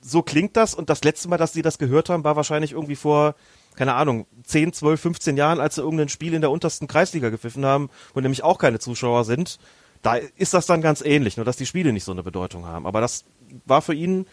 so 0.00 0.22
klingt 0.22 0.56
das 0.56 0.74
und 0.74 0.90
das 0.90 1.04
letzte 1.04 1.28
Mal, 1.28 1.38
dass 1.38 1.52
sie 1.52 1.62
das 1.62 1.78
gehört 1.78 2.08
haben, 2.08 2.24
war 2.24 2.36
wahrscheinlich 2.36 2.72
irgendwie 2.72 2.96
vor, 2.96 3.34
keine 3.76 3.94
Ahnung, 3.94 4.26
10, 4.44 4.72
12, 4.72 5.00
15 5.00 5.36
Jahren, 5.36 5.60
als 5.60 5.76
sie 5.76 5.82
irgendein 5.82 6.08
Spiel 6.08 6.34
in 6.34 6.40
der 6.40 6.50
untersten 6.50 6.88
Kreisliga 6.88 7.30
gepfiffen 7.30 7.64
haben, 7.64 7.90
wo 8.14 8.20
nämlich 8.20 8.42
auch 8.42 8.58
keine 8.58 8.78
Zuschauer 8.78 9.24
sind. 9.24 9.58
Da 10.02 10.16
ist 10.16 10.54
das 10.54 10.66
dann 10.66 10.80
ganz 10.80 11.00
ähnlich, 11.00 11.36
nur 11.36 11.44
dass 11.44 11.56
die 11.56 11.66
Spiele 11.66 11.92
nicht 11.92 12.04
so 12.04 12.12
eine 12.12 12.22
Bedeutung 12.22 12.66
haben. 12.66 12.86
Aber 12.86 13.00
das 13.00 13.24
war 13.66 13.82
für 13.82 13.94
ihn 13.94 14.26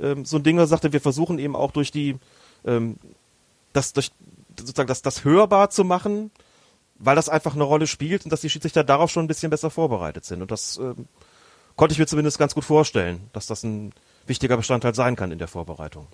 ähm, 0.00 0.24
so 0.24 0.36
ein 0.36 0.42
Ding, 0.42 0.58
er 0.58 0.66
sagte, 0.66 0.92
wir 0.92 1.00
versuchen 1.00 1.38
eben 1.38 1.56
auch 1.56 1.70
durch 1.70 1.90
die, 1.90 2.16
ähm, 2.64 2.96
das, 3.72 3.92
durch, 3.92 4.12
sozusagen 4.58 4.88
das, 4.88 5.02
das 5.02 5.24
hörbar 5.24 5.70
zu 5.70 5.84
machen, 5.84 6.30
weil 6.98 7.16
das 7.16 7.28
einfach 7.28 7.54
eine 7.54 7.64
Rolle 7.64 7.86
spielt 7.86 8.24
und 8.24 8.32
dass 8.32 8.42
die 8.42 8.50
Schiedsrichter 8.50 8.84
darauf 8.84 9.10
schon 9.10 9.24
ein 9.24 9.28
bisschen 9.28 9.50
besser 9.50 9.70
vorbereitet 9.70 10.24
sind. 10.24 10.42
Und 10.42 10.50
das 10.50 10.76
ähm, 10.76 11.06
konnte 11.76 11.92
ich 11.92 11.98
mir 11.98 12.06
zumindest 12.06 12.38
ganz 12.38 12.54
gut 12.54 12.64
vorstellen, 12.64 13.30
dass 13.32 13.46
das 13.46 13.62
ein 13.62 13.92
wichtiger 14.28 14.56
Bestandteil 14.56 14.94
sein 14.94 15.16
kann 15.16 15.32
in 15.32 15.38
der 15.38 15.48
Vorbereitung. 15.48 16.06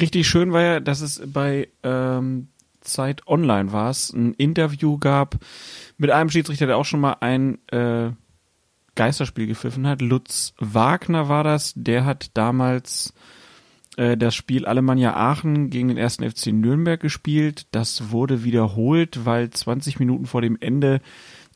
Richtig 0.00 0.28
schön 0.28 0.52
war 0.52 0.62
ja, 0.62 0.80
dass 0.80 1.00
es 1.00 1.22
bei 1.26 1.68
ähm, 1.82 2.48
Zeit 2.80 3.26
Online 3.26 3.72
war 3.72 3.90
es, 3.90 4.12
ein 4.12 4.34
Interview 4.34 4.98
gab 4.98 5.36
mit 5.98 6.10
einem 6.10 6.30
Schiedsrichter, 6.30 6.66
der 6.66 6.76
auch 6.76 6.84
schon 6.84 7.00
mal 7.00 7.16
ein 7.20 7.58
äh, 7.68 8.10
Geisterspiel 8.94 9.46
gepfiffen 9.46 9.86
hat. 9.86 10.00
Lutz 10.00 10.54
Wagner 10.58 11.28
war 11.28 11.44
das, 11.44 11.72
der 11.76 12.04
hat 12.04 12.30
damals 12.34 13.12
äh, 13.96 14.16
das 14.16 14.34
Spiel 14.34 14.66
Alemannia 14.66 15.14
Aachen 15.14 15.70
gegen 15.70 15.88
den 15.88 15.98
ersten 15.98 16.28
FC 16.28 16.46
Nürnberg 16.48 17.00
gespielt. 17.00 17.66
Das 17.72 18.10
wurde 18.10 18.44
wiederholt, 18.44 19.24
weil 19.24 19.50
20 19.50 19.98
Minuten 19.98 20.26
vor 20.26 20.42
dem 20.42 20.56
Ende 20.60 21.00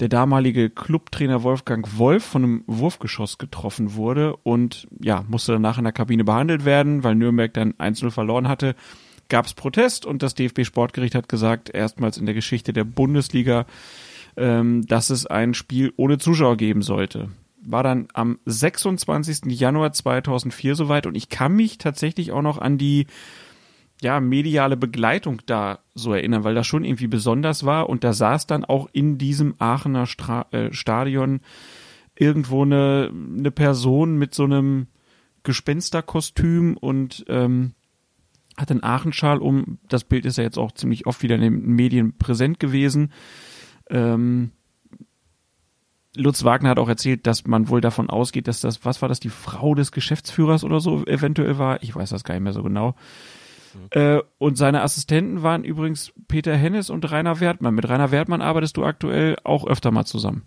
der 0.01 0.09
damalige 0.09 0.71
Clubtrainer 0.71 1.43
Wolfgang 1.43 1.99
Wolf 1.99 2.25
von 2.25 2.43
einem 2.43 2.65
Wurfgeschoss 2.67 3.37
getroffen 3.37 3.95
wurde 3.95 4.35
und 4.37 4.89
ja, 4.99 5.25
musste 5.29 5.53
danach 5.53 5.77
in 5.77 5.85
der 5.85 5.93
Kabine 5.93 6.25
behandelt 6.25 6.65
werden, 6.65 7.05
weil 7.05 7.15
Nürnberg 7.15 7.53
dann 7.53 7.75
1-0 7.75 8.11
verloren 8.11 8.49
hatte. 8.49 8.75
Gab 9.29 9.47
es 9.47 9.55
Protest 9.55 10.07
und 10.07 10.23
das 10.23 10.35
DFB 10.35 10.65
Sportgericht 10.65 11.15
hat 11.15 11.29
gesagt, 11.29 11.71
erstmals 11.71 12.17
in 12.17 12.27
der 12.27 12.35
Geschichte 12.35 12.73
der 12.73 12.85
Bundesliga, 12.85 13.67
ähm, 14.37 14.87
dass 14.87 15.11
es 15.11 15.27
ein 15.27 15.53
Spiel 15.55 15.93
ohne 15.97 16.19
Zuschauer 16.19 16.57
geben 16.57 16.83
sollte. 16.83 17.29
War 17.63 17.83
dann 17.83 18.09
am 18.15 18.39
26. 18.47 19.53
Januar 19.53 19.93
2004 19.93 20.75
soweit 20.75 21.07
und 21.07 21.15
ich 21.15 21.29
kann 21.29 21.55
mich 21.55 21.77
tatsächlich 21.77 22.33
auch 22.33 22.43
noch 22.43 22.57
an 22.59 22.79
die 22.79 23.07
ja, 24.03 24.21
mediale 24.21 24.77
Begleitung 24.77 25.43
da 25.47 25.81
so 25.95 26.15
erinnern, 26.15 26.45
weil 26.45 26.55
das 26.55 26.67
schon 26.67 26.85
irgendwie 26.85 27.07
besonders 27.07 27.65
war 27.65 27.89
und 27.89 28.05
da 28.05 28.13
saß 28.13 28.47
dann 28.47 28.65
auch 28.65 28.89
in 28.93 29.19
diesem 29.19 29.55
Aachener 29.59 30.07
Stra 30.07 30.47
äh, 30.53 30.73
Stadion 30.73 31.41
irgendwo 32.15 32.63
eine, 32.63 33.11
eine 33.13 33.51
Person 33.51 34.17
mit 34.17 34.35
so 34.35 34.45
einem 34.45 34.87
Gespensterkostüm 35.43 36.77
und 36.77 37.25
ähm, 37.29 37.73
hat 38.57 38.71
einen 38.71 38.83
Aachenschal 38.83 39.39
um. 39.39 39.79
Das 39.89 40.05
Bild 40.05 40.27
ist 40.27 40.37
ja 40.39 40.45
jetzt 40.45 40.59
auch 40.59 40.73
ziemlich 40.73 41.07
oft 41.07 41.23
wieder 41.23 41.37
in 41.37 41.41
den 41.41 41.67
Medien 41.75 42.17
präsent 42.19 42.61
gewesen. 42.61 43.13
Ähm, 43.89 44.53
Lutz 46.17 46.45
Wagner 46.45 46.71
hat 46.71 46.79
auch 46.79 46.89
erzählt, 46.89 47.27
dass 47.27 47.47
man 47.47 47.69
wohl 47.69 47.81
davon 47.81 48.11
ausgeht, 48.11 48.49
dass 48.49 48.61
das, 48.61 48.85
was 48.85 49.01
war 49.01 49.09
das, 49.09 49.21
die 49.21 49.29
Frau 49.29 49.75
des 49.75 49.93
Geschäftsführers 49.93 50.65
oder 50.65 50.81
so 50.81 51.05
eventuell 51.07 51.59
war. 51.59 51.83
Ich 51.83 51.95
weiß 51.95 52.11
das 52.11 52.25
gar 52.25 52.35
nicht 52.35 52.43
mehr 52.43 52.53
so 52.53 52.63
genau. 52.63 52.97
Äh, 53.91 54.21
und 54.39 54.57
seine 54.57 54.83
Assistenten 54.83 55.43
waren 55.43 55.65
übrigens 55.65 56.13
Peter 56.29 56.57
Hennes 56.57 56.91
und 56.91 57.11
Rainer 57.11 57.41
Wertmann. 57.41 57.75
Mit 57.75 57.89
Rainer 57.89 58.11
Wertmann 58.11 58.43
arbeitest 58.43 58.77
du 58.77 58.85
aktuell 58.85 59.37
auch 59.45 59.67
öfter 59.67 59.91
mal 59.91 60.05
zusammen. 60.05 60.47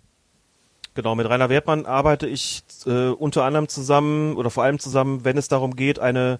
Genau, 0.94 1.14
mit 1.16 1.28
Rainer 1.28 1.48
Wertmann 1.48 1.86
arbeite 1.86 2.26
ich 2.28 2.62
äh, 2.86 3.08
unter 3.08 3.44
anderem 3.44 3.68
zusammen 3.68 4.36
oder 4.36 4.50
vor 4.50 4.62
allem 4.62 4.78
zusammen, 4.78 5.24
wenn 5.24 5.36
es 5.36 5.48
darum 5.48 5.74
geht, 5.74 5.98
eine 5.98 6.38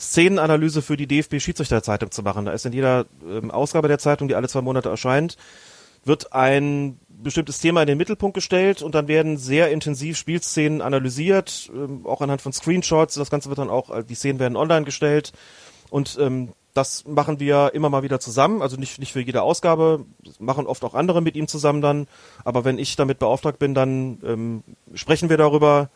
Szenenanalyse 0.00 0.80
für 0.80 0.96
die 0.96 1.06
DFB-Schiedsrichterzeitung 1.06 2.10
zu 2.10 2.22
machen. 2.22 2.46
Da 2.46 2.52
ist 2.52 2.64
in 2.64 2.72
jeder 2.72 3.06
ähm, 3.28 3.50
Ausgabe 3.50 3.88
der 3.88 3.98
Zeitung, 3.98 4.28
die 4.28 4.34
alle 4.34 4.48
zwei 4.48 4.62
Monate 4.62 4.88
erscheint, 4.88 5.36
wird 6.04 6.32
ein 6.32 6.98
bestimmtes 7.08 7.60
Thema 7.60 7.82
in 7.82 7.86
den 7.86 7.98
Mittelpunkt 7.98 8.34
gestellt 8.34 8.82
und 8.82 8.94
dann 8.94 9.08
werden 9.08 9.36
sehr 9.36 9.70
intensiv 9.70 10.16
Spielszenen 10.16 10.80
analysiert, 10.80 11.70
ähm, 11.74 12.06
auch 12.06 12.22
anhand 12.22 12.40
von 12.40 12.52
Screenshots. 12.52 13.14
Das 13.14 13.30
Ganze 13.30 13.50
wird 13.50 13.58
dann 13.58 13.70
auch, 13.70 13.90
äh, 13.90 14.02
die 14.02 14.14
Szenen 14.14 14.40
werden 14.40 14.56
online 14.56 14.84
gestellt 14.84 15.32
und 15.92 16.16
ähm, 16.18 16.48
das 16.74 17.04
machen 17.06 17.38
wir 17.38 17.72
immer 17.74 17.90
mal 17.90 18.02
wieder 18.02 18.18
zusammen, 18.18 18.62
also 18.62 18.78
nicht, 18.78 18.98
nicht 18.98 19.12
für 19.12 19.20
jede 19.20 19.42
Ausgabe, 19.42 20.06
das 20.24 20.40
machen 20.40 20.66
oft 20.66 20.82
auch 20.84 20.94
andere 20.94 21.20
mit 21.20 21.36
ihm 21.36 21.48
zusammen 21.48 21.82
dann, 21.82 22.06
aber 22.44 22.64
wenn 22.64 22.78
ich 22.78 22.96
damit 22.96 23.18
beauftragt 23.18 23.58
bin, 23.58 23.74
dann 23.74 24.18
ähm, 24.24 24.62
sprechen 24.94 25.28
wir 25.28 25.36
darüber, 25.36 25.90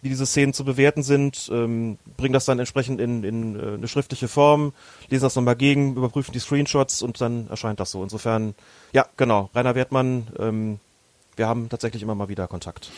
wie 0.00 0.08
diese 0.08 0.24
Szenen 0.24 0.54
zu 0.54 0.64
bewerten 0.64 1.02
sind, 1.02 1.50
ähm, 1.52 1.98
bringen 2.16 2.32
das 2.32 2.46
dann 2.46 2.58
entsprechend 2.58 2.98
in, 2.98 3.22
in 3.24 3.60
äh, 3.60 3.74
eine 3.74 3.88
schriftliche 3.88 4.26
Form, 4.26 4.72
lesen 5.10 5.24
das 5.24 5.36
nochmal 5.36 5.54
gegen, 5.54 5.96
überprüfen 5.96 6.32
die 6.32 6.40
Screenshots 6.40 7.02
und 7.02 7.20
dann 7.20 7.48
erscheint 7.48 7.78
das 7.78 7.90
so. 7.90 8.02
Insofern, 8.02 8.54
ja, 8.92 9.06
genau, 9.18 9.50
Rainer 9.54 9.74
Wertmann, 9.74 10.28
ähm, 10.38 10.80
wir 11.36 11.46
haben 11.46 11.68
tatsächlich 11.68 12.02
immer 12.02 12.14
mal 12.14 12.28
wieder 12.28 12.48
Kontakt. 12.48 12.90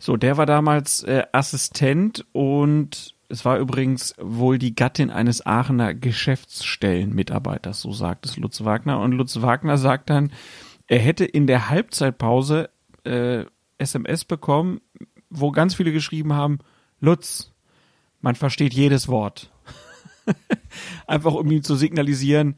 So, 0.00 0.16
der 0.16 0.36
war 0.36 0.46
damals 0.46 1.04
äh, 1.04 1.22
Assistent 1.32 2.26
und 2.32 3.14
es 3.30 3.44
war 3.44 3.58
übrigens 3.58 4.14
wohl 4.20 4.58
die 4.58 4.74
Gattin 4.74 5.10
eines 5.10 5.46
Aachener 5.46 5.94
Geschäftsstellenmitarbeiters, 5.94 7.80
so 7.80 7.92
sagt 7.92 8.26
es 8.26 8.36
Lutz 8.36 8.64
Wagner. 8.64 9.00
Und 9.00 9.12
Lutz 9.12 9.40
Wagner 9.40 9.78
sagt 9.78 10.10
dann, 10.10 10.32
er 10.88 10.98
hätte 10.98 11.24
in 11.24 11.46
der 11.46 11.70
Halbzeitpause 11.70 12.70
äh, 13.04 13.44
SMS 13.78 14.24
bekommen, 14.24 14.80
wo 15.30 15.52
ganz 15.52 15.76
viele 15.76 15.92
geschrieben 15.92 16.32
haben, 16.32 16.58
Lutz, 16.98 17.52
man 18.20 18.34
versteht 18.34 18.74
jedes 18.74 19.06
Wort. 19.06 19.52
Einfach 21.06 21.34
um 21.34 21.50
ihm 21.50 21.62
zu 21.62 21.76
signalisieren, 21.76 22.56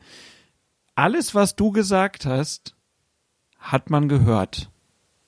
alles, 0.95 1.35
was 1.35 1.55
du 1.55 1.71
gesagt 1.71 2.27
hast, 2.27 2.75
hat 3.59 3.91
man 3.91 4.09
gehört. 4.09 4.72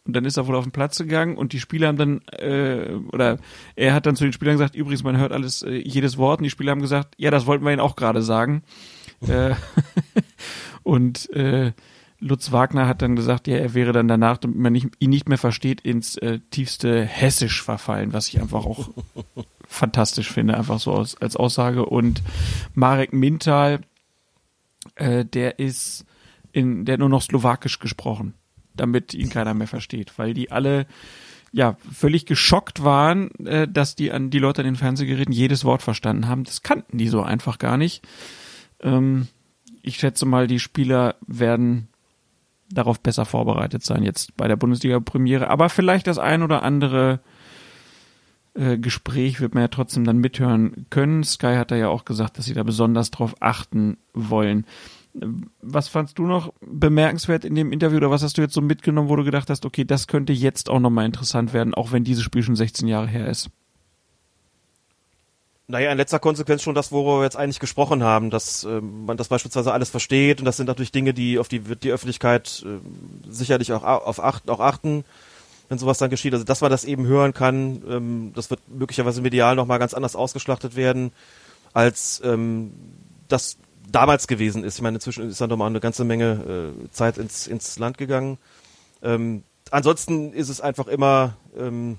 Und 0.06 0.14
dann 0.14 0.26
ist 0.26 0.36
er 0.36 0.46
wohl 0.46 0.56
auf 0.56 0.64
den 0.64 0.72
Platz 0.72 0.98
gegangen 0.98 1.36
und 1.36 1.54
die 1.54 1.60
Spieler 1.60 1.88
haben 1.88 1.96
dann, 1.96 2.20
äh, 2.38 2.92
oder 3.12 3.38
er 3.74 3.94
hat 3.94 4.04
dann 4.04 4.16
zu 4.16 4.24
den 4.24 4.34
Spielern 4.34 4.56
gesagt, 4.56 4.74
übrigens, 4.74 5.02
man 5.02 5.16
hört 5.16 5.32
alles, 5.32 5.62
äh, 5.62 5.76
jedes 5.76 6.18
Wort. 6.18 6.40
Und 6.40 6.44
die 6.44 6.50
Spieler 6.50 6.72
haben 6.72 6.82
gesagt, 6.82 7.14
ja, 7.16 7.30
das 7.30 7.46
wollten 7.46 7.64
wir 7.64 7.72
Ihnen 7.72 7.80
auch 7.80 7.96
gerade 7.96 8.22
sagen. 8.22 8.62
äh, 9.26 9.54
und 10.82 11.30
äh, 11.30 11.72
Lutz 12.20 12.52
Wagner 12.52 12.86
hat 12.86 13.00
dann 13.00 13.16
gesagt, 13.16 13.48
ja, 13.48 13.56
er 13.56 13.72
wäre 13.72 13.92
dann 13.92 14.06
danach, 14.06 14.36
damit 14.36 14.58
man 14.58 14.74
nicht, 14.74 14.88
ihn 14.98 15.10
nicht 15.10 15.28
mehr 15.28 15.38
versteht, 15.38 15.80
ins 15.80 16.16
äh, 16.18 16.40
tiefste 16.50 17.04
Hessisch 17.04 17.62
verfallen, 17.62 18.12
was 18.12 18.28
ich 18.28 18.40
einfach 18.40 18.66
auch 18.66 18.90
fantastisch 19.66 20.30
finde, 20.30 20.54
einfach 20.54 20.80
so 20.80 20.92
als, 20.92 21.16
als 21.16 21.34
Aussage. 21.34 21.86
Und 21.86 22.22
Marek 22.74 23.14
Mintal, 23.14 23.80
äh, 24.96 25.24
der 25.24 25.58
ist 25.58 26.04
in, 26.52 26.84
der 26.84 26.94
hat 26.94 27.00
nur 27.00 27.08
noch 27.08 27.22
Slowakisch 27.22 27.78
gesprochen 27.78 28.34
damit 28.76 29.14
ihn 29.14 29.30
keiner 29.30 29.54
mehr 29.54 29.66
versteht, 29.66 30.18
weil 30.18 30.34
die 30.34 30.50
alle 30.50 30.86
ja 31.52 31.76
völlig 31.92 32.26
geschockt 32.26 32.82
waren, 32.82 33.30
äh, 33.44 33.68
dass 33.68 33.94
die 33.94 34.10
an 34.10 34.30
die 34.30 34.40
Leute 34.40 34.62
an 34.62 34.66
den 34.66 34.76
Fernsehgeräten 34.76 35.32
jedes 35.32 35.64
Wort 35.64 35.82
verstanden 35.82 36.26
haben. 36.26 36.44
Das 36.44 36.62
kannten 36.62 36.98
die 36.98 37.08
so 37.08 37.22
einfach 37.22 37.58
gar 37.58 37.76
nicht. 37.76 38.04
Ähm, 38.80 39.28
ich 39.82 39.96
schätze 39.98 40.26
mal, 40.26 40.46
die 40.46 40.58
Spieler 40.58 41.14
werden 41.26 41.88
darauf 42.70 43.00
besser 43.00 43.24
vorbereitet 43.24 43.84
sein 43.84 44.02
jetzt 44.02 44.36
bei 44.36 44.48
der 44.48 44.56
Bundesliga-Premiere, 44.56 45.48
aber 45.48 45.68
vielleicht 45.68 46.06
das 46.06 46.18
ein 46.18 46.42
oder 46.42 46.62
andere 46.62 47.20
äh, 48.54 48.78
Gespräch 48.78 49.40
wird 49.40 49.54
man 49.54 49.62
ja 49.62 49.68
trotzdem 49.68 50.04
dann 50.04 50.18
mithören 50.18 50.86
können. 50.90 51.22
Sky 51.24 51.54
hat 51.56 51.70
da 51.70 51.76
ja 51.76 51.88
auch 51.88 52.04
gesagt, 52.04 52.38
dass 52.38 52.46
sie 52.46 52.54
da 52.54 52.62
besonders 52.62 53.10
drauf 53.10 53.34
achten 53.40 53.98
wollen. 54.12 54.66
Was 55.60 55.88
fandst 55.88 56.18
du 56.18 56.26
noch 56.26 56.52
bemerkenswert 56.60 57.44
in 57.44 57.54
dem 57.54 57.72
Interview 57.72 57.98
oder 57.98 58.10
was 58.10 58.22
hast 58.22 58.36
du 58.36 58.42
jetzt 58.42 58.54
so 58.54 58.60
mitgenommen, 58.60 59.08
wo 59.08 59.16
du 59.16 59.22
gedacht 59.22 59.48
hast, 59.48 59.64
okay, 59.64 59.84
das 59.84 60.08
könnte 60.08 60.32
jetzt 60.32 60.68
auch 60.68 60.80
nochmal 60.80 61.06
interessant 61.06 61.52
werden, 61.52 61.72
auch 61.72 61.92
wenn 61.92 62.02
dieses 62.02 62.24
Spiel 62.24 62.42
schon 62.42 62.56
16 62.56 62.88
Jahre 62.88 63.06
her 63.06 63.28
ist? 63.28 63.50
Naja, 65.66 65.90
in 65.92 65.96
letzter 65.96 66.18
Konsequenz 66.18 66.62
schon 66.62 66.74
das, 66.74 66.92
worüber 66.92 67.20
wir 67.20 67.24
jetzt 67.24 67.36
eigentlich 67.36 67.60
gesprochen 67.60 68.02
haben, 68.02 68.28
dass 68.28 68.64
äh, 68.64 68.80
man 68.80 69.16
das 69.16 69.28
beispielsweise 69.28 69.72
alles 69.72 69.88
versteht 69.88 70.40
und 70.40 70.44
das 70.44 70.58
sind 70.58 70.66
natürlich 70.66 70.92
Dinge, 70.92 71.14
die 71.14 71.38
auf 71.38 71.48
die 71.48 71.68
wird 71.68 71.84
die 71.84 71.90
Öffentlichkeit 71.90 72.64
äh, 72.66 73.30
sicherlich 73.30 73.72
auch 73.72 73.82
auf 73.82 74.22
acht, 74.22 74.50
auch 74.50 74.60
achten, 74.60 75.04
wenn 75.70 75.78
sowas 75.78 75.96
dann 75.96 76.10
geschieht. 76.10 76.34
Also 76.34 76.44
dass 76.44 76.60
man 76.60 76.70
das 76.70 76.84
eben 76.84 77.06
hören 77.06 77.32
kann, 77.32 77.82
ähm, 77.88 78.32
das 78.34 78.50
wird 78.50 78.60
möglicherweise 78.68 79.22
medial 79.22 79.56
nochmal 79.56 79.78
ganz 79.78 79.94
anders 79.94 80.16
ausgeschlachtet 80.16 80.76
werden, 80.76 81.12
als 81.72 82.20
ähm, 82.24 82.72
das 83.28 83.56
damals 83.94 84.26
gewesen 84.26 84.64
ist. 84.64 84.76
Ich 84.76 84.82
meine, 84.82 84.96
inzwischen 84.96 85.28
ist 85.28 85.40
dann 85.40 85.50
doch 85.50 85.56
mal 85.56 85.66
eine 85.66 85.80
ganze 85.80 86.04
Menge 86.04 86.74
äh, 86.84 86.90
Zeit 86.90 87.18
ins, 87.18 87.46
ins 87.46 87.78
Land 87.78 87.96
gegangen. 87.98 88.38
Ähm, 89.02 89.44
ansonsten 89.70 90.32
ist 90.32 90.48
es 90.48 90.60
einfach 90.60 90.88
immer 90.88 91.36
ähm, 91.56 91.98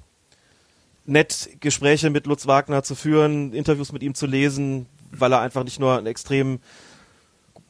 nett, 1.05 1.49
Gespräche 1.61 2.09
mit 2.09 2.27
Lutz 2.27 2.47
Wagner 2.47 2.84
zu 2.84 2.95
führen, 2.95 3.53
Interviews 3.53 3.91
mit 3.91 4.03
ihm 4.03 4.13
zu 4.13 4.26
lesen, 4.26 4.88
weil 5.11 5.31
er 5.31 5.41
einfach 5.41 5.63
nicht 5.63 5.80
nur 5.80 5.97
ein 5.97 6.05
extrem 6.05 6.59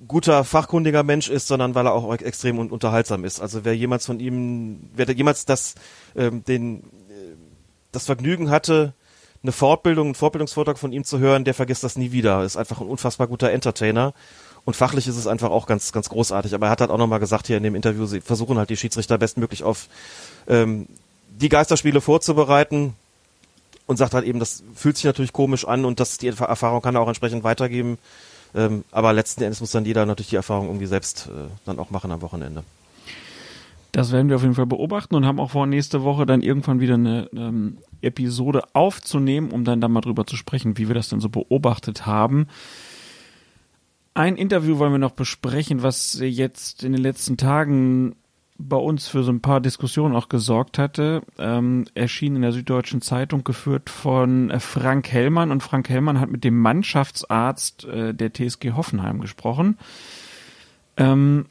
guter, 0.07 0.43
fachkundiger 0.43 1.03
Mensch 1.03 1.29
ist, 1.29 1.47
sondern 1.47 1.75
weil 1.75 1.85
er 1.85 1.93
auch 1.93 2.11
extrem 2.13 2.59
un 2.59 2.69
unterhaltsam 2.69 3.23
ist. 3.23 3.39
Also 3.39 3.63
wer 3.63 3.75
jemals 3.75 4.05
von 4.05 4.19
ihm, 4.19 4.89
wer 4.95 5.09
jemals 5.11 5.45
das, 5.45 5.75
ähm, 6.15 6.43
den, 6.43 6.79
äh, 6.79 7.35
das 7.91 8.05
Vergnügen 8.05 8.49
hatte, 8.49 8.93
eine 9.45 9.51
Fortbildung, 9.51 10.07
einen 10.07 10.15
Fortbildungsvortrag 10.15 10.77
von 10.77 10.91
ihm 10.91 11.03
zu 11.03 11.19
hören, 11.19 11.45
der 11.45 11.53
vergisst 11.53 11.83
das 11.83 11.95
nie 11.95 12.11
wieder. 12.11 12.43
Ist 12.43 12.57
einfach 12.57 12.81
ein 12.81 12.87
unfassbar 12.87 13.27
guter 13.27 13.51
Entertainer. 13.51 14.13
Und 14.65 14.75
fachlich 14.75 15.07
ist 15.07 15.17
es 15.17 15.27
einfach 15.27 15.51
auch 15.51 15.67
ganz, 15.67 15.91
ganz 15.91 16.09
großartig. 16.09 16.55
Aber 16.55 16.67
er 16.67 16.69
hat 16.71 16.81
halt 16.81 16.89
auch 16.89 16.97
nochmal 16.97 17.19
gesagt 17.19 17.47
hier 17.47 17.57
in 17.57 17.63
dem 17.63 17.75
Interview, 17.75 18.05
sie 18.07 18.21
versuchen 18.21 18.57
halt 18.57 18.69
die 18.71 18.77
Schiedsrichter 18.77 19.17
bestmöglich 19.17 19.63
auf 19.63 19.87
ähm, 20.47 20.87
die 21.29 21.49
Geisterspiele 21.49 22.01
vorzubereiten. 22.01 22.93
Und 23.87 23.97
sagt 23.97 24.15
halt 24.15 24.25
eben, 24.25 24.39
das 24.39 24.63
fühlt 24.73 24.97
sich 24.97 25.05
natürlich 25.05 25.31
komisch 25.31 25.63
an 25.67 25.85
und 25.85 25.99
das 25.99 26.17
die 26.17 26.27
Erfahrung 26.27 26.81
kann 26.81 26.95
er 26.95 27.01
auch 27.01 27.07
entsprechend 27.07 27.43
weitergeben. 27.43 27.99
Ähm, 28.55 28.83
aber 28.89 29.13
letzten 29.13 29.43
Endes 29.43 29.61
muss 29.61 29.69
dann 29.69 29.85
jeder 29.85 30.07
natürlich 30.07 30.29
die 30.29 30.37
Erfahrung 30.37 30.67
irgendwie 30.67 30.87
selbst 30.87 31.27
äh, 31.27 31.49
dann 31.65 31.77
auch 31.77 31.91
machen 31.91 32.11
am 32.11 32.21
Wochenende. 32.21 32.63
Das 33.95 34.11
werden 34.11 34.27
wir 34.27 34.35
auf 34.35 34.41
jeden 34.41 34.55
Fall 34.55 34.65
beobachten 34.65 35.15
und 35.15 35.25
haben 35.25 35.39
auch 35.39 35.51
vor, 35.51 35.65
nächste 35.67 36.03
Woche 36.03 36.25
dann 36.25 36.41
irgendwann 36.41 36.81
wieder 36.81 36.95
eine 36.95 37.29
ähm, 37.33 37.77
Episode 38.01 38.63
aufzunehmen, 38.73 39.51
um 39.51 39.63
dann 39.63 39.79
da 39.79 39.87
mal 39.87 40.01
drüber 40.01 40.27
zu 40.27 40.35
sprechen, 40.35 40.77
wie 40.77 40.89
wir 40.89 40.95
das 40.95 41.07
denn 41.07 41.21
so 41.21 41.29
beobachtet 41.29 42.05
haben. 42.05 42.47
Ein 44.13 44.35
Interview 44.35 44.79
wollen 44.79 44.91
wir 44.91 44.99
noch 44.99 45.11
besprechen, 45.11 45.81
was 45.81 46.19
jetzt 46.21 46.83
in 46.83 46.91
den 46.91 47.01
letzten 47.01 47.37
Tagen 47.37 48.17
bei 48.57 48.75
uns 48.75 49.07
für 49.07 49.23
so 49.23 49.31
ein 49.31 49.39
paar 49.39 49.61
Diskussionen 49.61 50.13
auch 50.13 50.27
gesorgt 50.27 50.77
hatte. 50.77 51.21
Ähm, 51.37 51.85
erschien 51.93 52.35
in 52.35 52.41
der 52.41 52.51
Süddeutschen 52.51 52.99
Zeitung, 53.01 53.45
geführt 53.45 53.89
von 53.89 54.51
Frank 54.59 55.09
Hellmann. 55.09 55.51
Und 55.51 55.63
Frank 55.63 55.87
Hellmann 55.87 56.19
hat 56.19 56.29
mit 56.29 56.43
dem 56.43 56.59
Mannschaftsarzt 56.59 57.85
äh, 57.85 58.13
der 58.13 58.33
TSG 58.33 58.73
Hoffenheim 58.73 59.21
gesprochen. 59.21 59.77
Ähm, 60.97 61.45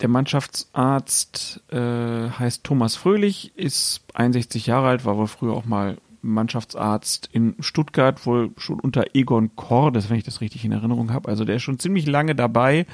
der 0.00 0.08
Mannschaftsarzt 0.08 1.62
äh, 1.70 2.30
heißt 2.30 2.64
Thomas 2.64 2.96
Fröhlich, 2.96 3.56
ist 3.56 4.02
61 4.14 4.66
Jahre 4.66 4.88
alt, 4.88 5.04
war 5.04 5.16
wohl 5.16 5.26
früher 5.26 5.52
auch 5.52 5.64
mal 5.64 5.98
Mannschaftsarzt 6.22 7.28
in 7.32 7.56
Stuttgart, 7.60 8.26
wohl 8.26 8.50
schon 8.56 8.80
unter 8.80 9.14
Egon 9.14 9.56
Kordes, 9.56 10.10
wenn 10.10 10.18
ich 10.18 10.24
das 10.24 10.40
richtig 10.40 10.64
in 10.64 10.72
Erinnerung 10.72 11.12
habe. 11.12 11.28
Also 11.28 11.44
der 11.44 11.56
ist 11.56 11.62
schon 11.62 11.78
ziemlich 11.78 12.06
lange 12.06 12.34
dabei. 12.34 12.86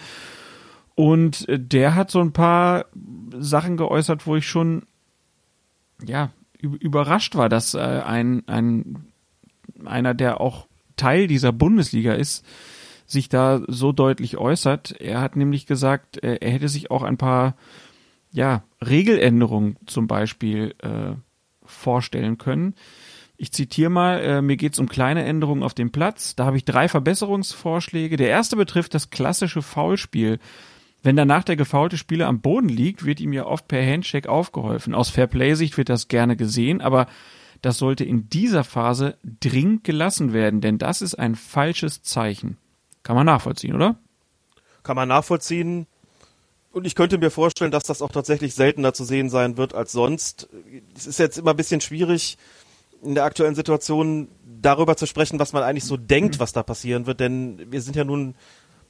Und 0.94 1.48
äh, 1.48 1.58
der 1.58 1.94
hat 1.94 2.10
so 2.10 2.20
ein 2.20 2.32
paar 2.32 2.86
Sachen 3.38 3.76
geäußert, 3.76 4.26
wo 4.26 4.36
ich 4.36 4.48
schon 4.48 4.84
ja 6.04 6.30
überrascht 6.60 7.34
war, 7.34 7.48
dass 7.48 7.74
äh, 7.74 7.78
ein, 7.78 8.42
ein 8.46 9.12
einer, 9.84 10.14
der 10.14 10.40
auch 10.40 10.66
Teil 10.96 11.26
dieser 11.26 11.52
Bundesliga 11.52 12.14
ist, 12.14 12.44
sich 13.06 13.28
da 13.28 13.62
so 13.68 13.92
deutlich 13.92 14.36
äußert. 14.36 15.00
Er 15.00 15.20
hat 15.20 15.36
nämlich 15.36 15.66
gesagt, 15.66 16.22
äh, 16.22 16.38
er 16.40 16.50
hätte 16.50 16.68
sich 16.68 16.90
auch 16.90 17.02
ein 17.02 17.16
paar 17.16 17.56
ja, 18.32 18.64
Regeländerungen 18.84 19.76
zum 19.86 20.06
Beispiel 20.06 20.74
äh, 20.82 21.14
vorstellen 21.64 22.38
können. 22.38 22.74
Ich 23.38 23.52
zitiere 23.52 23.90
mal, 23.90 24.18
äh, 24.20 24.42
mir 24.42 24.56
geht 24.56 24.72
es 24.72 24.78
um 24.78 24.88
kleine 24.88 25.24
Änderungen 25.24 25.62
auf 25.62 25.74
dem 25.74 25.90
Platz. 25.90 26.36
Da 26.36 26.46
habe 26.46 26.56
ich 26.56 26.64
drei 26.64 26.88
Verbesserungsvorschläge. 26.88 28.16
Der 28.16 28.28
erste 28.28 28.56
betrifft 28.56 28.94
das 28.94 29.10
klassische 29.10 29.62
Foulspiel. 29.62 30.38
Wenn 31.02 31.16
danach 31.16 31.44
der 31.44 31.56
gefaulte 31.56 31.98
Spieler 31.98 32.26
am 32.26 32.40
Boden 32.40 32.68
liegt, 32.68 33.04
wird 33.04 33.20
ihm 33.20 33.32
ja 33.32 33.46
oft 33.46 33.68
per 33.68 33.84
Handshake 33.84 34.28
aufgeholfen. 34.28 34.94
Aus 34.94 35.10
Fairplay-Sicht 35.10 35.76
wird 35.76 35.88
das 35.88 36.08
gerne 36.08 36.36
gesehen, 36.36 36.80
aber 36.80 37.06
das 37.62 37.78
sollte 37.78 38.04
in 38.04 38.28
dieser 38.28 38.64
Phase 38.64 39.16
dringend 39.22 39.84
gelassen 39.84 40.32
werden, 40.32 40.60
denn 40.60 40.78
das 40.78 41.02
ist 41.02 41.14
ein 41.14 41.34
falsches 41.34 42.02
Zeichen. 42.02 42.56
Kann 43.06 43.14
man 43.14 43.26
nachvollziehen, 43.26 43.72
oder? 43.76 43.94
Kann 44.82 44.96
man 44.96 45.06
nachvollziehen. 45.06 45.86
Und 46.72 46.88
ich 46.88 46.96
könnte 46.96 47.18
mir 47.18 47.30
vorstellen, 47.30 47.70
dass 47.70 47.84
das 47.84 48.02
auch 48.02 48.10
tatsächlich 48.10 48.56
seltener 48.56 48.94
zu 48.94 49.04
sehen 49.04 49.30
sein 49.30 49.56
wird 49.56 49.74
als 49.74 49.92
sonst. 49.92 50.48
Es 50.96 51.06
ist 51.06 51.20
jetzt 51.20 51.38
immer 51.38 51.52
ein 51.52 51.56
bisschen 51.56 51.80
schwierig, 51.80 52.36
in 53.04 53.14
der 53.14 53.22
aktuellen 53.22 53.54
Situation 53.54 54.26
darüber 54.60 54.96
zu 54.96 55.06
sprechen, 55.06 55.38
was 55.38 55.52
man 55.52 55.62
eigentlich 55.62 55.84
so 55.84 55.96
denkt, 55.96 56.40
was 56.40 56.52
da 56.52 56.64
passieren 56.64 57.06
wird, 57.06 57.20
denn 57.20 57.70
wir 57.70 57.80
sind 57.80 57.94
ja 57.94 58.02
nun, 58.02 58.34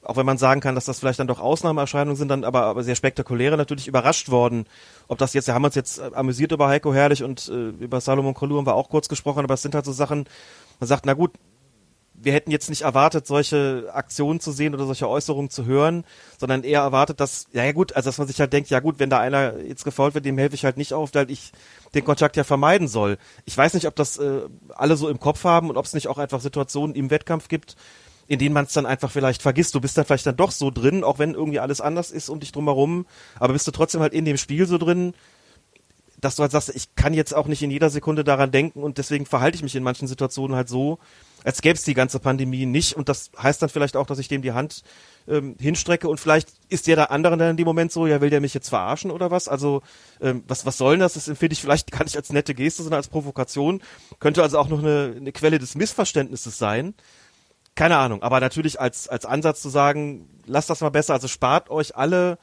auch 0.01 0.17
wenn 0.17 0.25
man 0.25 0.39
sagen 0.39 0.61
kann, 0.61 0.73
dass 0.73 0.85
das 0.85 0.97
vielleicht 0.97 1.19
dann 1.19 1.27
doch 1.27 1.39
Ausnahmeerscheinungen 1.39 2.15
sind, 2.15 2.29
dann 2.29 2.43
aber, 2.43 2.63
aber 2.63 2.83
sehr 2.83 2.95
spektakuläre 2.95 3.55
natürlich 3.55 3.87
überrascht 3.87 4.29
worden. 4.29 4.65
Ob 5.07 5.19
das 5.19 5.35
jetzt, 5.35 5.45
wir 5.45 5.53
haben 5.53 5.65
uns 5.65 5.75
jetzt 5.75 6.01
amüsiert 6.01 6.51
über 6.53 6.69
Heiko 6.69 6.91
Herrlich 6.91 7.23
und 7.23 7.49
äh, 7.49 7.69
über 7.83 8.01
Salomon 8.01 8.33
Kalou 8.33 8.57
haben 8.57 8.65
wir 8.65 8.73
auch 8.73 8.89
kurz 8.89 9.09
gesprochen, 9.09 9.43
aber 9.43 9.53
es 9.53 9.61
sind 9.61 9.75
halt 9.75 9.85
so 9.85 9.91
Sachen, 9.91 10.25
man 10.79 10.87
sagt, 10.87 11.05
na 11.05 11.13
gut, 11.13 11.33
wir 12.19 12.33
hätten 12.33 12.51
jetzt 12.51 12.69
nicht 12.69 12.81
erwartet, 12.81 13.27
solche 13.27 13.89
Aktionen 13.93 14.39
zu 14.39 14.51
sehen 14.51 14.73
oder 14.73 14.85
solche 14.85 15.07
Äußerungen 15.07 15.49
zu 15.49 15.65
hören, 15.65 16.03
sondern 16.39 16.63
eher 16.63 16.81
erwartet, 16.81 17.19
dass, 17.19 17.47
ja, 17.53 17.71
gut, 17.71 17.95
also 17.95 18.09
dass 18.09 18.17
man 18.17 18.27
sich 18.27 18.39
halt 18.39 18.53
denkt, 18.53 18.69
ja 18.69 18.79
gut, 18.79 18.99
wenn 18.99 19.09
da 19.09 19.19
einer 19.19 19.59
jetzt 19.59 19.83
gefault 19.83 20.15
wird, 20.15 20.25
dem 20.25 20.37
helfe 20.37 20.55
ich 20.55 20.65
halt 20.65 20.77
nicht 20.77 20.93
auf, 20.93 21.13
weil 21.13 21.29
ich 21.29 21.51
den 21.93 22.03
Kontakt 22.03 22.35
ja 22.35 22.43
vermeiden 22.43 22.87
soll. 22.87 23.17
Ich 23.45 23.55
weiß 23.55 23.75
nicht, 23.75 23.85
ob 23.85 23.95
das 23.95 24.17
äh, 24.17 24.41
alle 24.75 24.97
so 24.97 25.09
im 25.09 25.19
Kopf 25.19 25.43
haben 25.43 25.69
und 25.69 25.77
ob 25.77 25.85
es 25.85 25.93
nicht 25.93 26.07
auch 26.07 26.17
einfach 26.17 26.41
Situationen 26.41 26.95
im 26.95 27.11
Wettkampf 27.11 27.47
gibt, 27.47 27.75
in 28.27 28.39
denen 28.39 28.53
man 28.53 28.65
es 28.65 28.73
dann 28.73 28.85
einfach 28.85 29.11
vielleicht 29.11 29.41
vergisst. 29.41 29.75
Du 29.75 29.81
bist 29.81 29.97
dann 29.97 30.05
vielleicht 30.05 30.25
dann 30.25 30.35
doch 30.35 30.51
so 30.51 30.71
drin, 30.71 31.03
auch 31.03 31.19
wenn 31.19 31.33
irgendwie 31.33 31.59
alles 31.59 31.81
anders 31.81 32.11
ist 32.11 32.29
um 32.29 32.39
dich 32.39 32.51
drumherum, 32.51 33.05
aber 33.39 33.53
bist 33.53 33.67
du 33.67 33.71
trotzdem 33.71 34.01
halt 34.01 34.13
in 34.13 34.25
dem 34.25 34.37
Spiel 34.37 34.65
so 34.65 34.77
drin, 34.77 35.13
dass 36.19 36.35
du 36.35 36.41
halt 36.41 36.51
sagst, 36.51 36.69
ich 36.69 36.95
kann 36.95 37.13
jetzt 37.13 37.35
auch 37.35 37.45
nicht 37.47 37.61
in 37.61 37.69
jeder 37.69 37.89
Sekunde 37.89 38.23
daran 38.23 38.51
denken 38.51 38.81
und 38.81 38.97
deswegen 38.97 39.25
verhalte 39.25 39.55
ich 39.55 39.63
mich 39.63 39.75
in 39.75 39.83
manchen 39.83 40.07
Situationen 40.07 40.57
halt 40.57 40.67
so, 40.67 40.97
als 41.43 41.61
gäbe 41.61 41.75
es 41.75 41.83
die 41.83 41.93
ganze 41.93 42.19
Pandemie 42.19 42.65
nicht. 42.65 42.95
Und 42.95 43.07
das 43.07 43.29
heißt 43.41 43.61
dann 43.61 43.69
vielleicht 43.69 43.95
auch, 43.95 44.07
dass 44.07 44.17
ich 44.17 44.27
dem 44.27 44.41
die 44.41 44.53
Hand 44.53 44.81
ähm, 45.27 45.55
hinstrecke 45.59 46.09
und 46.09 46.19
vielleicht 46.19 46.49
ist 46.69 46.87
der 46.87 46.95
der 46.95 47.11
andere 47.11 47.37
dann 47.37 47.51
in 47.51 47.57
dem 47.57 47.65
Moment 47.65 47.91
so, 47.91 48.07
ja, 48.07 48.19
will 48.19 48.31
der 48.31 48.41
mich 48.41 48.55
jetzt 48.55 48.69
verarschen 48.69 49.11
oder 49.11 49.29
was? 49.29 49.47
Also, 49.47 49.83
ähm, 50.19 50.43
was, 50.47 50.65
was 50.65 50.77
soll 50.77 50.93
denn 50.93 51.01
das? 51.01 51.13
Das 51.13 51.27
empfinde 51.27 51.53
ich 51.53 51.61
vielleicht 51.61 51.91
gar 51.91 52.03
nicht 52.03 52.17
als 52.17 52.31
nette 52.31 52.55
Geste, 52.55 52.81
sondern 52.81 52.97
als 52.97 53.09
Provokation. 53.09 53.81
Könnte 54.19 54.41
also 54.41 54.57
auch 54.57 54.69
noch 54.69 54.79
eine, 54.79 55.13
eine 55.15 55.31
Quelle 55.31 55.59
des 55.59 55.75
Missverständnisses 55.75 56.57
sein. 56.57 56.95
Keine 57.75 57.97
Ahnung, 57.97 58.23
aber 58.23 58.39
natürlich 58.39 58.81
als, 58.81 59.07
als 59.07 59.25
Ansatz 59.25 59.61
zu 59.61 59.69
sagen, 59.69 60.27
lasst 60.47 60.71
das 60.71 60.81
mal 60.81 60.89
besser, 60.89 61.13
also 61.13 61.27
spart 61.27 61.69
euch 61.69 61.95
alle 61.95 62.39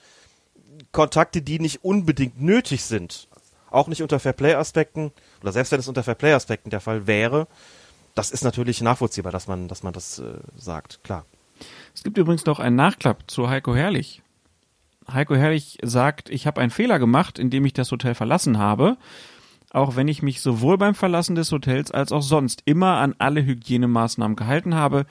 Kontakte, 0.93 1.43
die 1.43 1.59
nicht 1.59 1.83
unbedingt 1.83 2.41
nötig 2.41 2.85
sind. 2.85 3.29
Auch 3.75 3.89
nicht 3.89 4.03
unter 4.03 4.21
Fairplay-Aspekten, 4.21 5.13
oder 5.43 5.53
selbst 5.53 5.73
wenn 5.73 5.81
es 5.81 5.89
unter 5.89 6.03
Fairplay-Aspekten 6.03 6.71
der 6.71 6.81
Fall 6.81 7.07
wäre, 7.07 7.49
das 8.15 8.31
ist 8.31 8.45
natürlich 8.45 8.81
nachvollziehbar, 8.81 9.33
dass 9.33 9.49
man, 9.49 9.69
dass 9.69 9.83
man 9.83 9.93
das 9.93 10.21
äh, 10.21 10.39
sagt, 10.57 11.03
klar. 11.03 11.25
Es 11.95 12.03
gibt 12.03 12.17
übrigens 12.17 12.47
noch 12.47 12.61
einen 12.61 12.77
Nachklapp 12.77 13.25
zu 13.27 13.49
Heiko 13.49 13.75
Herrlich. 13.75 14.23
Heiko 15.13 15.35
Herrlich 15.35 15.79
sagt, 15.83 16.31
ich 16.31 16.47
habe 16.47 16.61
einen 16.61 16.71
Fehler 16.71 16.99
gemacht, 16.99 17.39
indem 17.39 17.65
ich 17.65 17.73
das 17.73 17.91
Hotel 17.91 18.15
verlassen 18.15 18.59
habe. 18.59 18.97
Auch 19.71 19.97
wenn 19.97 20.09
ich 20.09 20.23
mich 20.23 20.41
sowohl 20.41 20.79
beim 20.79 20.95
Verlassen 20.95 21.35
des 21.35 21.51
Hotels 21.51 21.91
als 21.91 22.13
auch 22.13 22.23
sonst 22.23 22.63
immer 22.65 22.99
an 22.99 23.15
alle 23.19 23.45
Hygienemaßnahmen 23.45 24.37
gehalten 24.37 24.75
habe, 24.75 25.07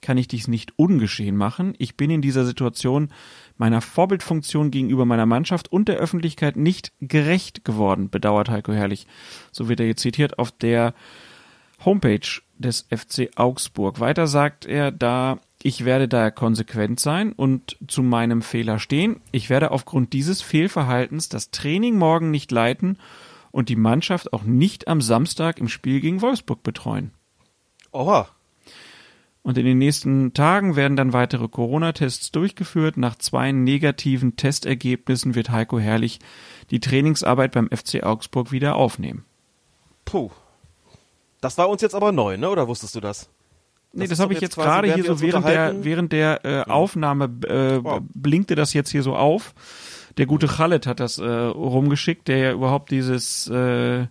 kann 0.00 0.18
ich 0.18 0.28
dies 0.28 0.48
nicht 0.48 0.72
ungeschehen 0.76 1.36
machen. 1.36 1.74
Ich 1.78 1.96
bin 1.96 2.10
in 2.10 2.22
dieser 2.22 2.44
Situation 2.44 3.10
meiner 3.58 3.80
Vorbildfunktion 3.80 4.70
gegenüber 4.70 5.04
meiner 5.04 5.26
Mannschaft 5.26 5.70
und 5.70 5.88
der 5.88 5.96
Öffentlichkeit 5.96 6.56
nicht 6.56 6.92
gerecht 7.00 7.64
geworden, 7.64 8.10
bedauert 8.10 8.48
Heiko 8.48 8.72
Herrlich. 8.72 9.06
So 9.52 9.68
wird 9.68 9.80
er 9.80 9.86
jetzt 9.86 10.02
zitiert 10.02 10.38
auf 10.38 10.52
der 10.52 10.94
Homepage 11.84 12.40
des 12.56 12.86
FC 12.90 13.30
Augsburg. 13.36 14.00
Weiter 14.00 14.26
sagt 14.26 14.66
er 14.66 14.90
da, 14.90 15.38
ich 15.62 15.84
werde 15.84 16.08
daher 16.08 16.30
konsequent 16.30 17.00
sein 17.00 17.32
und 17.32 17.76
zu 17.86 18.02
meinem 18.02 18.42
Fehler 18.42 18.78
stehen. 18.78 19.20
Ich 19.32 19.50
werde 19.50 19.70
aufgrund 19.70 20.12
dieses 20.12 20.40
Fehlverhaltens 20.40 21.28
das 21.28 21.50
Training 21.50 21.98
morgen 21.98 22.30
nicht 22.30 22.52
leiten 22.52 22.98
und 23.50 23.68
die 23.68 23.76
Mannschaft 23.76 24.32
auch 24.32 24.44
nicht 24.44 24.88
am 24.88 25.00
Samstag 25.00 25.58
im 25.58 25.68
Spiel 25.68 26.00
gegen 26.00 26.22
Wolfsburg 26.22 26.62
betreuen. 26.62 27.12
Oha. 27.90 28.28
Und 29.42 29.56
in 29.56 29.64
den 29.64 29.78
nächsten 29.78 30.34
Tagen 30.34 30.76
werden 30.76 30.96
dann 30.96 31.12
weitere 31.12 31.48
Corona-Tests 31.48 32.32
durchgeführt. 32.32 32.96
Nach 32.96 33.16
zwei 33.16 33.52
negativen 33.52 34.36
Testergebnissen 34.36 35.34
wird 35.34 35.50
Heiko 35.50 35.78
Herrlich 35.78 36.18
die 36.70 36.80
Trainingsarbeit 36.80 37.52
beim 37.52 37.68
FC 37.68 38.02
Augsburg 38.02 38.52
wieder 38.52 38.76
aufnehmen. 38.76 39.24
Puh. 40.04 40.30
Das 41.40 41.56
war 41.56 41.68
uns 41.68 41.82
jetzt 41.82 41.94
aber 41.94 42.12
neu, 42.12 42.36
ne? 42.36 42.50
Oder 42.50 42.68
wusstest 42.68 42.94
du 42.94 43.00
das? 43.00 43.30
Nee, 43.92 44.02
das, 44.02 44.10
das 44.10 44.20
habe 44.20 44.34
ich 44.34 44.40
jetzt 44.40 44.56
gerade 44.56 44.92
hier 44.92 45.04
so 45.04 45.20
während 45.20 45.46
der, 45.46 45.84
während 45.84 46.12
der 46.12 46.44
äh. 46.44 46.62
Aufnahme 46.70 47.24
äh, 47.46 47.82
wow. 47.82 48.00
blinkte 48.14 48.54
das 48.54 48.74
jetzt 48.74 48.90
hier 48.90 49.02
so 49.02 49.16
auf. 49.16 49.54
Der 50.18 50.26
gute 50.26 50.46
Khaled 50.46 50.86
hat 50.86 51.00
das 51.00 51.18
äh, 51.18 51.26
rumgeschickt, 51.26 52.28
der 52.28 52.38
ja 52.38 52.52
überhaupt 52.52 52.90
dieses 52.90 53.48
äh, 53.48 54.06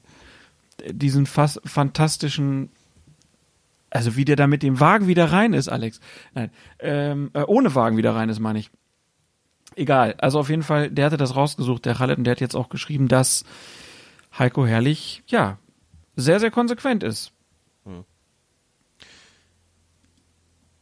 diesen 0.90 1.26
fast 1.26 1.62
fantastischen 1.66 2.70
also 3.98 4.16
wie 4.16 4.26
der 4.26 4.36
da 4.36 4.46
mit 4.46 4.62
dem 4.62 4.80
Wagen 4.80 5.08
wieder 5.08 5.32
rein 5.32 5.54
ist, 5.54 5.70
Alex. 5.70 6.00
Nein, 6.36 6.52
ähm, 6.78 7.32
äh, 7.34 7.42
ohne 7.42 7.74
Wagen 7.74 7.98
wieder 7.98 8.14
rein 8.14 8.30
ist, 8.30 8.40
meine 8.40 8.60
ich. 8.60 8.70
Egal. 9.76 10.14
Also 10.20 10.40
auf 10.40 10.50
jeden 10.50 10.62
Fall, 10.62 10.92
der 10.92 11.08
hatte 11.08 11.18
das 11.18 11.36
rausgesucht, 11.36 11.86
der 11.86 11.96
Khaled, 11.96 12.20
und 12.20 12.24
der 12.24 12.32
hat 12.34 12.40
jetzt 12.42 12.56
auch 12.56 12.70
geschrieben, 12.70 13.08
dass 13.08 13.44
Heiko 14.38 14.68
Herrlich, 14.68 15.24
ja, 15.26 15.58
sehr, 16.16 16.40
sehr 16.40 16.52
konsequent 16.52 17.02
ist. 17.02 17.32
Hm. 17.86 18.04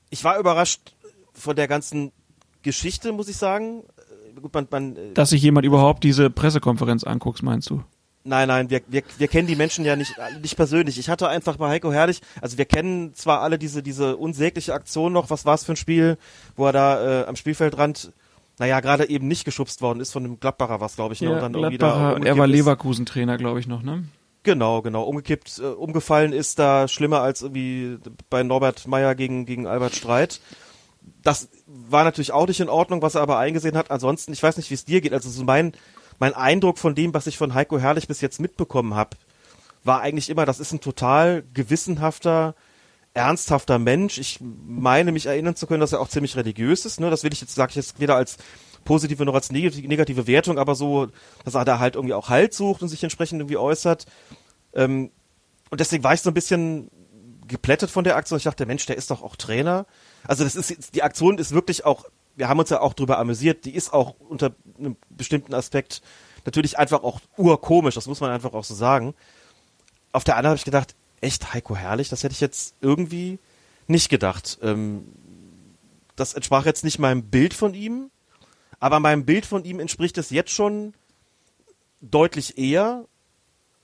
Ich 0.09 0.23
war 0.25 0.37
überrascht 0.37 0.93
von 1.33 1.55
der 1.55 1.69
ganzen 1.69 2.11
Geschichte, 2.63 3.13
muss 3.13 3.29
ich 3.29 3.37
sagen. 3.37 3.83
Gut, 4.41 4.53
man, 4.53 4.67
man, 4.69 4.95
äh, 4.97 5.13
Dass 5.13 5.29
sich 5.29 5.41
jemand 5.41 5.65
überhaupt 5.65 6.03
diese 6.03 6.29
Pressekonferenz 6.29 7.05
anguckt, 7.05 7.43
meinst 7.43 7.69
du? 7.69 7.81
Nein, 8.27 8.47
nein, 8.47 8.71
wir, 8.71 8.81
wir, 8.87 9.03
wir 9.19 9.27
kennen 9.27 9.47
die 9.47 9.55
Menschen 9.55 9.85
ja 9.85 9.95
nicht, 9.95 10.15
nicht 10.41 10.55
persönlich. 10.55 10.97
Ich 10.97 11.09
hatte 11.09 11.29
einfach 11.29 11.57
bei 11.57 11.69
Heiko 11.69 11.93
Herrlich, 11.93 12.21
also 12.41 12.57
wir 12.57 12.65
kennen 12.65 13.13
zwar 13.13 13.41
alle 13.41 13.59
diese, 13.59 13.83
diese 13.83 14.17
unsägliche 14.17 14.73
Aktion 14.73 15.13
noch, 15.13 15.29
was 15.29 15.45
war 15.45 15.53
es 15.53 15.63
für 15.63 15.73
ein 15.73 15.77
Spiel, 15.77 16.17
wo 16.55 16.65
er 16.65 16.73
da 16.73 17.21
äh, 17.21 17.25
am 17.27 17.35
Spielfeldrand, 17.35 18.11
naja, 18.57 18.79
gerade 18.79 19.07
eben 19.09 19.27
nicht 19.27 19.45
geschubst 19.45 19.83
worden 19.83 19.99
ist 19.99 20.11
von 20.11 20.23
dem 20.23 20.39
Gladbacher 20.39 20.81
was, 20.81 20.95
glaube 20.95 21.13
ich, 21.13 21.21
ne? 21.21 21.29
Ja, 21.29 21.35
und 21.35 21.41
dann 21.41 21.53
irgendwie 21.53 21.77
da 21.77 22.17
er 22.17 22.37
war 22.37 22.47
Leverkusen-Trainer, 22.47 23.37
glaube 23.37 23.59
ich, 23.59 23.67
noch, 23.67 23.83
ne? 23.83 24.05
Genau, 24.41 24.81
genau. 24.81 25.03
Umgekippt, 25.03 25.59
äh, 25.59 25.67
umgefallen 25.67 26.33
ist 26.33 26.57
da 26.57 26.87
schlimmer 26.87 27.21
als 27.21 27.43
irgendwie 27.43 27.99
bei 28.31 28.41
Norbert 28.41 28.87
Meyer 28.87 29.13
gegen, 29.13 29.45
gegen 29.45 29.67
Albert 29.67 29.95
Streit. 29.95 30.39
Das 31.21 31.49
war 31.67 32.03
natürlich 32.03 32.31
auch 32.31 32.47
nicht 32.47 32.59
in 32.59 32.69
Ordnung, 32.69 33.03
was 33.03 33.13
er 33.13 33.21
aber 33.21 33.37
eingesehen 33.37 33.77
hat. 33.77 33.91
Ansonsten, 33.91 34.33
ich 34.33 34.41
weiß 34.41 34.57
nicht, 34.57 34.71
wie 34.71 34.75
es 34.75 34.85
dir 34.85 35.01
geht. 35.01 35.13
Also 35.13 35.29
so 35.29 35.43
mein, 35.43 35.73
mein 36.19 36.33
Eindruck 36.33 36.77
von 36.77 36.95
dem, 36.95 37.13
was 37.13 37.27
ich 37.27 37.37
von 37.37 37.53
Heiko 37.53 37.79
Herrlich 37.79 38.07
bis 38.07 38.21
jetzt 38.21 38.39
mitbekommen 38.39 38.95
habe, 38.95 39.17
war 39.83 40.01
eigentlich 40.01 40.29
immer, 40.29 40.45
das 40.45 40.59
ist 40.59 40.71
ein 40.71 40.81
total 40.81 41.43
gewissenhafter, 41.53 42.55
ernsthafter 43.13 43.79
Mensch. 43.79 44.17
Ich 44.17 44.39
meine, 44.41 45.11
mich 45.11 45.25
erinnern 45.25 45.55
zu 45.55 45.67
können, 45.67 45.81
dass 45.81 45.93
er 45.93 46.01
auch 46.01 46.09
ziemlich 46.09 46.35
religiös 46.35 46.85
ist. 46.85 46.99
Ne? 46.99 47.09
Das 47.09 47.23
will 47.23 47.33
ich 47.33 47.41
jetzt, 47.41 47.55
sage 47.55 47.71
ich 47.71 47.75
jetzt 47.75 47.99
weder 47.99 48.15
als 48.15 48.37
positive 48.83 49.25
noch 49.25 49.33
als 49.33 49.51
negative 49.51 50.27
Wertung, 50.27 50.59
aber 50.59 50.75
so, 50.75 51.07
dass 51.43 51.55
er 51.55 51.65
da 51.65 51.79
halt 51.79 51.95
irgendwie 51.95 52.13
auch 52.13 52.29
Halt 52.29 52.53
sucht 52.53 52.81
und 52.81 52.89
sich 52.89 53.03
entsprechend 53.03 53.41
irgendwie 53.41 53.57
äußert. 53.57 54.05
Ähm, 54.73 55.11
und 55.71 55.79
deswegen 55.79 56.03
war 56.03 56.13
ich 56.13 56.21
so 56.21 56.29
ein 56.29 56.35
bisschen 56.35 56.89
geplättet 57.47 57.89
von 57.89 58.03
der 58.03 58.15
Aktion. 58.15 58.37
Ich 58.37 58.43
dachte, 58.43 58.65
Mensch, 58.65 58.85
der 58.85 58.97
ist 58.97 59.11
doch 59.11 59.23
auch 59.23 59.35
Trainer. 59.35 59.85
Also 60.23 60.43
das 60.43 60.55
ist, 60.55 60.95
die 60.95 61.03
Aktion 61.03 61.37
ist 61.37 61.51
wirklich 61.51 61.85
auch, 61.85 62.05
wir 62.35 62.49
haben 62.49 62.59
uns 62.59 62.69
ja 62.69 62.81
auch 62.81 62.93
drüber 62.93 63.17
amüsiert, 63.17 63.65
die 63.65 63.75
ist 63.75 63.93
auch 63.93 64.15
unter 64.19 64.55
einem 64.77 64.97
bestimmten 65.09 65.53
Aspekt 65.53 66.01
natürlich 66.45 66.77
einfach 66.77 67.03
auch 67.03 67.21
urkomisch, 67.37 67.95
das 67.95 68.07
muss 68.07 68.21
man 68.21 68.31
einfach 68.31 68.53
auch 68.53 68.63
so 68.63 68.75
sagen. 68.75 69.13
Auf 70.11 70.23
der 70.23 70.35
anderen 70.35 70.51
habe 70.51 70.57
ich 70.57 70.65
gedacht, 70.65 70.95
echt 71.21 71.53
Heiko 71.53 71.75
Herrlich, 71.75 72.09
das 72.09 72.23
hätte 72.23 72.33
ich 72.33 72.41
jetzt 72.41 72.75
irgendwie 72.81 73.39
nicht 73.87 74.09
gedacht. 74.09 74.59
Ähm, 74.61 75.05
das 76.15 76.33
entsprach 76.33 76.65
jetzt 76.65 76.83
nicht 76.83 76.99
meinem 76.99 77.23
Bild 77.23 77.53
von 77.53 77.73
ihm, 77.73 78.09
aber 78.79 78.99
meinem 78.99 79.25
Bild 79.25 79.45
von 79.45 79.63
ihm 79.65 79.79
entspricht 79.79 80.17
es 80.17 80.29
jetzt 80.29 80.51
schon 80.51 80.93
deutlich 82.01 82.57
eher, 82.57 83.05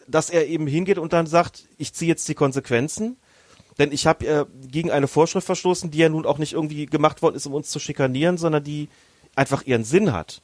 dass 0.07 0.29
er 0.29 0.47
eben 0.47 0.67
hingeht 0.67 0.97
und 0.97 1.13
dann 1.13 1.27
sagt, 1.27 1.67
ich 1.77 1.93
ziehe 1.93 2.09
jetzt 2.09 2.27
die 2.27 2.35
Konsequenzen, 2.35 3.17
denn 3.77 3.91
ich 3.91 4.05
habe 4.05 4.25
äh, 4.25 4.45
gegen 4.67 4.91
eine 4.91 5.07
Vorschrift 5.07 5.45
verstoßen, 5.45 5.91
die 5.91 5.99
ja 5.99 6.09
nun 6.09 6.25
auch 6.25 6.37
nicht 6.37 6.53
irgendwie 6.53 6.85
gemacht 6.85 7.21
worden 7.21 7.35
ist, 7.35 7.45
um 7.45 7.53
uns 7.53 7.69
zu 7.69 7.79
schikanieren, 7.79 8.37
sondern 8.37 8.63
die 8.63 8.89
einfach 9.35 9.63
ihren 9.63 9.83
Sinn 9.83 10.13
hat. 10.13 10.41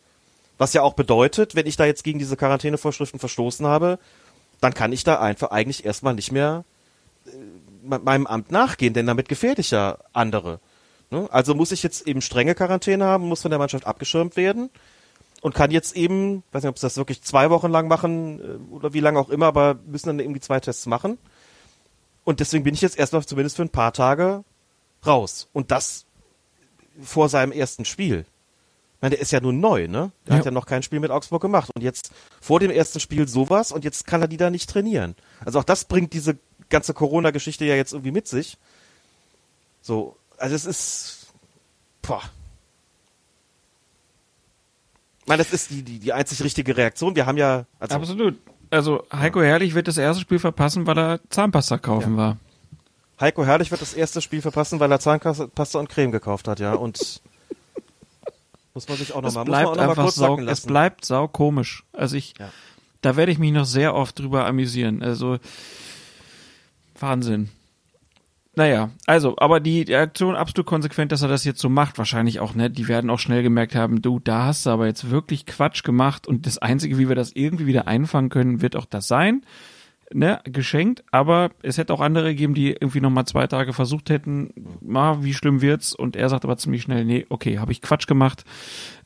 Was 0.58 0.74
ja 0.74 0.82
auch 0.82 0.94
bedeutet, 0.94 1.56
wenn 1.56 1.68
ich 1.68 1.76
da 1.76 1.86
jetzt 1.86 2.04
gegen 2.04 2.20
diese 2.20 2.38
Quarantänevorschriften 2.38 3.20
verstoßen 3.20 3.66
habe, 3.66 3.99
dann 4.60 4.74
kann 4.74 4.91
ich 4.91 5.04
da 5.04 5.20
einfach 5.20 5.52
eigentlich 5.52 5.86
erstmal 5.86 6.16
nicht 6.16 6.32
mehr 6.32 6.64
äh, 7.26 7.30
meinem 7.84 8.28
Amt 8.28 8.52
nachgehen, 8.52 8.94
denn 8.94 9.06
damit 9.06 9.30
gefährde 9.30 9.62
ich 9.62 9.72
ja 9.72 9.98
andere. 10.14 10.60
Ne? 11.10 11.28
Also 11.32 11.54
muss 11.54 11.72
ich 11.72 11.84
jetzt 11.84 12.08
eben 12.08 12.22
strenge 12.22 12.56
Quarantäne 12.56 13.06
haben, 13.06 13.28
muss 13.28 13.41
von 13.41 13.52
der 13.52 13.60
Mannschaft 13.60 13.86
abgeschirmt 13.86 14.36
werden 14.36 14.70
und 15.41 15.54
kann 15.56 15.72
jetzt 15.72 15.95
eben, 15.95 16.44
weiß 16.52 16.64
nicht, 16.64 16.70
ob 16.70 16.80
sie 16.80 16.86
das 16.86 16.98
wirklich 16.98 17.22
zwei 17.22 17.49
Wochen 17.49 17.72
lang 17.72 17.88
machen 17.88 18.40
äh, 18.40 18.74
oder 18.74 18.94
wie 18.94 18.99
lange 18.99 19.20
auch 19.20 19.30
immer, 19.30 19.45
aber 19.45 19.78
müssen 19.86 20.08
dann 20.08 20.20
irgendwie 20.20 20.41
zwei 20.41 20.60
Tests 20.60 20.86
machen. 20.86 21.18
Und 22.28 22.41
deswegen 22.41 22.66
bin 22.66 22.74
ich 22.74 22.82
jetzt 22.82 22.99
erstmal 22.99 23.26
zumindest 23.26 23.56
für 23.56 23.62
ein 23.62 23.70
paar 23.70 23.94
Tage 23.94 24.44
raus. 25.06 25.48
Und 25.54 25.72
das 25.72 26.06
vor 27.02 27.30
seinem 27.30 27.54
ersten 27.54 27.86
Spiel. 27.86 28.26
Ich 28.95 29.02
meine, 29.02 29.16
der 29.16 29.22
ist 29.22 29.32
ja 29.32 29.40
nun 29.40 29.62
neu, 29.62 29.88
ne? 29.88 30.12
Der 30.26 30.34
ja. 30.34 30.40
hat 30.40 30.44
ja 30.44 30.52
noch 30.52 30.66
kein 30.66 30.84
Spiel 30.84 30.99
mit 30.99 31.10
Augsburg 31.10 31.41
gemacht. 31.41 31.72
Und 31.74 31.84
jetzt 31.84 32.12
vor 32.41 32.60
dem 32.60 32.70
ersten 32.70 32.99
Spiel 32.99 33.30
sowas 33.30 33.72
und 33.72 33.86
jetzt 33.86 34.06
kann 34.08 34.22
er 34.22 34.28
die 34.28 34.36
da 34.36 34.49
nicht 34.49 34.70
trainieren. 34.70 35.16
Also 35.45 35.58
auch 35.60 35.64
das 35.64 35.86
bringt 35.86 36.12
diese 36.12 36.38
ganze 36.68 36.94
Corona-Geschichte 36.94 37.64
ja 37.64 37.76
jetzt 37.76 37.94
irgendwie 37.94 38.12
mit 38.12 38.28
sich. 38.28 38.58
So, 39.82 40.18
also 40.36 40.54
es 40.54 40.66
ist, 40.66 41.28
boah. 42.02 42.24
Ich 45.22 45.28
meine, 45.28 45.44
das 45.44 45.54
ist 45.54 45.70
die, 45.70 45.82
die, 45.82 45.99
die 45.99 46.12
einzig 46.12 46.44
richtige 46.44 46.76
Reaktion. 46.76 47.16
Wir 47.16 47.26
haben 47.26 47.38
ja. 47.38 47.66
Also, 47.80 47.95
Absolut. 47.95 48.38
Also 48.69 49.03
Heiko 49.14 49.41
Herrlich 49.41 49.73
wird 49.76 49.88
das 49.88 49.98
erste 49.98 50.22
Spiel 50.22 50.39
verpassen, 50.39 50.88
weil 50.88 50.98
er 50.98 51.19
Zahnpasta 51.30 51.77
kaufen 51.77 52.14
ja. 52.14 52.18
war. 52.18 52.38
Heiko 53.19 53.45
Herrlich 53.45 53.72
wird 53.72 53.81
das 53.81 53.94
erste 53.94 54.22
Spiel 54.22 54.41
verpassen, 54.41 54.80
weil 54.80 54.91
er 54.91 54.99
Zahnpasta 54.99 55.80
und 55.80 55.89
Creme 55.89 56.11
gekauft 56.11 56.48
hat, 56.48 56.60
ja. 56.60 56.73
Und 56.73 57.22
muss 58.73 58.88
man 58.88 58.98
sich 58.98 59.14
auch 59.14 59.22
nochmal 59.22 59.45
noch 59.45 59.76
mal 59.76 59.80
einfach 59.80 60.03
kurz 60.03 60.15
sau, 60.15 60.38
es 60.39 60.61
bleibt 60.61 61.06
sau 61.06 61.27
komisch. 61.27 61.84
Also 61.94 62.15
ich, 62.15 62.35
Ja. 62.38 62.49
da 63.02 63.15
werde 63.15 63.31
ich 63.31 63.39
mich 63.39 63.52
noch 63.52 63.65
sehr 63.65 63.95
oft 63.95 64.19
drüber 64.19 64.45
amüsieren. 64.45 65.02
Also 65.02 65.39
Wahnsinn. 66.99 67.49
Naja, 68.58 68.90
also, 69.06 69.36
aber 69.38 69.60
die, 69.60 69.86
die 69.86 69.94
Aktion 69.94 70.36
absolut 70.36 70.66
konsequent, 70.66 71.12
dass 71.12 71.22
er 71.22 71.28
das 71.28 71.44
jetzt 71.44 71.60
so 71.60 71.70
macht, 71.70 72.00
wahrscheinlich 72.00 72.40
auch, 72.40 72.56
ne? 72.56 72.72
Die 72.72 72.88
werden 72.88 73.12
auch 73.12 73.20
schnell 73.20 73.44
gemerkt 73.44 73.76
haben, 73.76 74.02
du, 74.02 74.18
da 74.18 74.46
hast 74.46 74.66
du 74.66 74.72
aber 74.72 74.88
jetzt 74.88 75.12
wirklich 75.12 75.46
Quatsch 75.46 75.84
gemacht 75.84 76.26
und 76.26 76.48
das 76.48 76.58
Einzige, 76.58 76.98
wie 76.98 77.08
wir 77.08 77.16
das 77.16 77.32
irgendwie 77.34 77.68
wieder 77.68 77.88
einfangen 77.88 78.30
können, 78.30 78.64
wird 78.64 78.76
auch 78.76 78.86
das 78.86 79.08
sein. 79.08 79.44
Ne, 80.12 80.40
geschenkt, 80.46 81.04
aber 81.12 81.52
es 81.62 81.78
hätte 81.78 81.94
auch 81.94 82.00
andere 82.00 82.30
gegeben, 82.30 82.56
die 82.56 82.72
irgendwie 82.72 83.02
nochmal 83.02 83.26
zwei 83.26 83.46
Tage 83.46 83.74
versucht 83.74 84.10
hätten, 84.10 84.52
mal, 84.82 85.24
wie 85.24 85.36
schlimm 85.36 85.62
wird's? 85.62 85.94
Und 85.94 86.16
er 86.16 86.30
sagt 86.30 86.44
aber 86.44 86.58
ziemlich 86.58 86.82
schnell, 86.82 87.06
nee, 87.06 87.28
okay, 87.30 87.60
habe 87.60 87.74
ich 87.74 87.84
Quatsch 87.84 88.08
gemacht, 88.08 88.44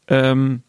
ähm, 0.07 0.61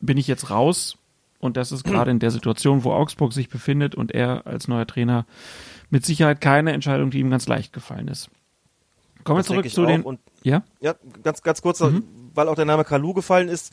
bin 0.00 0.16
ich 0.16 0.26
jetzt 0.26 0.50
raus. 0.50 0.96
Und 1.38 1.56
das 1.56 1.70
ist 1.70 1.84
gerade 1.84 2.10
in 2.10 2.18
der 2.18 2.32
Situation, 2.32 2.82
wo 2.82 2.92
Augsburg 2.92 3.32
sich 3.32 3.50
befindet 3.50 3.94
und 3.94 4.10
er 4.10 4.48
als 4.48 4.66
neuer 4.66 4.86
Trainer 4.86 5.26
mit 5.90 6.06
Sicherheit 6.06 6.40
keine 6.40 6.72
Entscheidung, 6.72 7.10
die 7.10 7.18
ihm 7.20 7.30
ganz 7.30 7.46
leicht 7.46 7.72
gefallen 7.72 8.08
ist. 8.08 8.30
Kommen 9.24 9.38
wir 9.38 9.44
zurück 9.44 9.68
zu 9.70 9.84
den. 9.84 10.18
Ja? 10.42 10.62
Ja, 10.80 10.94
ganz, 11.22 11.42
ganz 11.42 11.60
kurz, 11.60 11.80
Mhm. 11.80 12.04
weil 12.34 12.48
auch 12.48 12.54
der 12.54 12.64
Name 12.64 12.84
Kalu 12.84 13.12
gefallen 13.12 13.48
ist. 13.48 13.72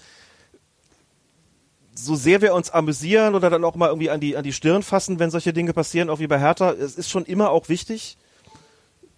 So 1.94 2.16
sehr 2.16 2.42
wir 2.42 2.54
uns 2.54 2.70
amüsieren 2.70 3.34
oder 3.34 3.50
dann 3.50 3.64
auch 3.64 3.76
mal 3.76 3.88
irgendwie 3.88 4.10
an 4.10 4.20
die, 4.20 4.38
an 4.38 4.44
die 4.44 4.54
Stirn 4.54 4.84
fassen, 4.84 5.20
wenn 5.20 5.32
solche 5.32 5.54
Dinge 5.54 5.74
passieren, 5.74 6.10
auch 6.10 6.20
wie 6.20 6.28
bei 6.28 6.40
Hertha, 6.40 6.72
es 6.72 6.96
ist 6.96 7.10
schon 7.10 7.26
immer 7.26 7.50
auch 7.50 7.70
wichtig, 7.70 8.18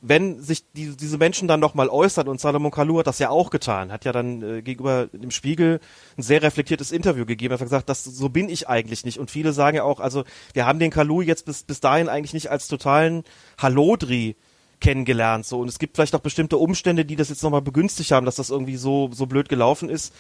wenn 0.01 0.41
sich 0.41 0.63
die, 0.71 0.95
diese 0.95 1.17
Menschen 1.17 1.47
dann 1.47 1.59
nochmal 1.59 1.89
äußern 1.89 2.27
und 2.27 2.39
Salomon 2.39 2.71
Kalou 2.71 2.99
hat 2.99 3.07
das 3.07 3.19
ja 3.19 3.29
auch 3.29 3.49
getan, 3.49 3.91
hat 3.91 4.05
ja 4.05 4.11
dann 4.11 4.41
äh, 4.41 4.61
gegenüber 4.61 5.07
dem 5.07 5.31
Spiegel 5.31 5.79
ein 6.17 6.23
sehr 6.23 6.41
reflektiertes 6.41 6.91
Interview 6.91 7.25
gegeben, 7.25 7.53
hat 7.53 7.59
gesagt, 7.61 7.89
das, 7.89 8.03
so 8.03 8.29
bin 8.29 8.49
ich 8.49 8.69
eigentlich 8.69 9.03
nicht 9.03 9.19
und 9.19 9.29
viele 9.29 9.51
sagen 9.51 9.77
ja 9.77 9.83
auch, 9.83 9.99
also 9.99 10.23
wir 10.53 10.65
haben 10.65 10.79
den 10.79 10.91
Kalou 10.91 11.21
jetzt 11.21 11.45
bis, 11.45 11.63
bis 11.63 11.81
dahin 11.81 12.07
eigentlich 12.07 12.33
nicht 12.33 12.49
als 12.49 12.67
totalen 12.67 13.23
Hallodri 13.57 14.35
kennengelernt 14.79 15.45
so 15.45 15.59
und 15.59 15.67
es 15.67 15.79
gibt 15.79 15.97
vielleicht 15.97 16.15
auch 16.15 16.21
bestimmte 16.21 16.57
Umstände, 16.57 17.03
die 17.03 17.17
das 17.17 17.29
jetzt 17.29 17.43
nochmal 17.43 17.61
begünstigt 17.61 18.11
haben, 18.11 18.25
dass 18.25 18.35
das 18.35 18.49
irgendwie 18.49 18.77
so, 18.77 19.09
so 19.11 19.25
blöd 19.25 19.49
gelaufen 19.49 19.89
ist. 19.89 20.13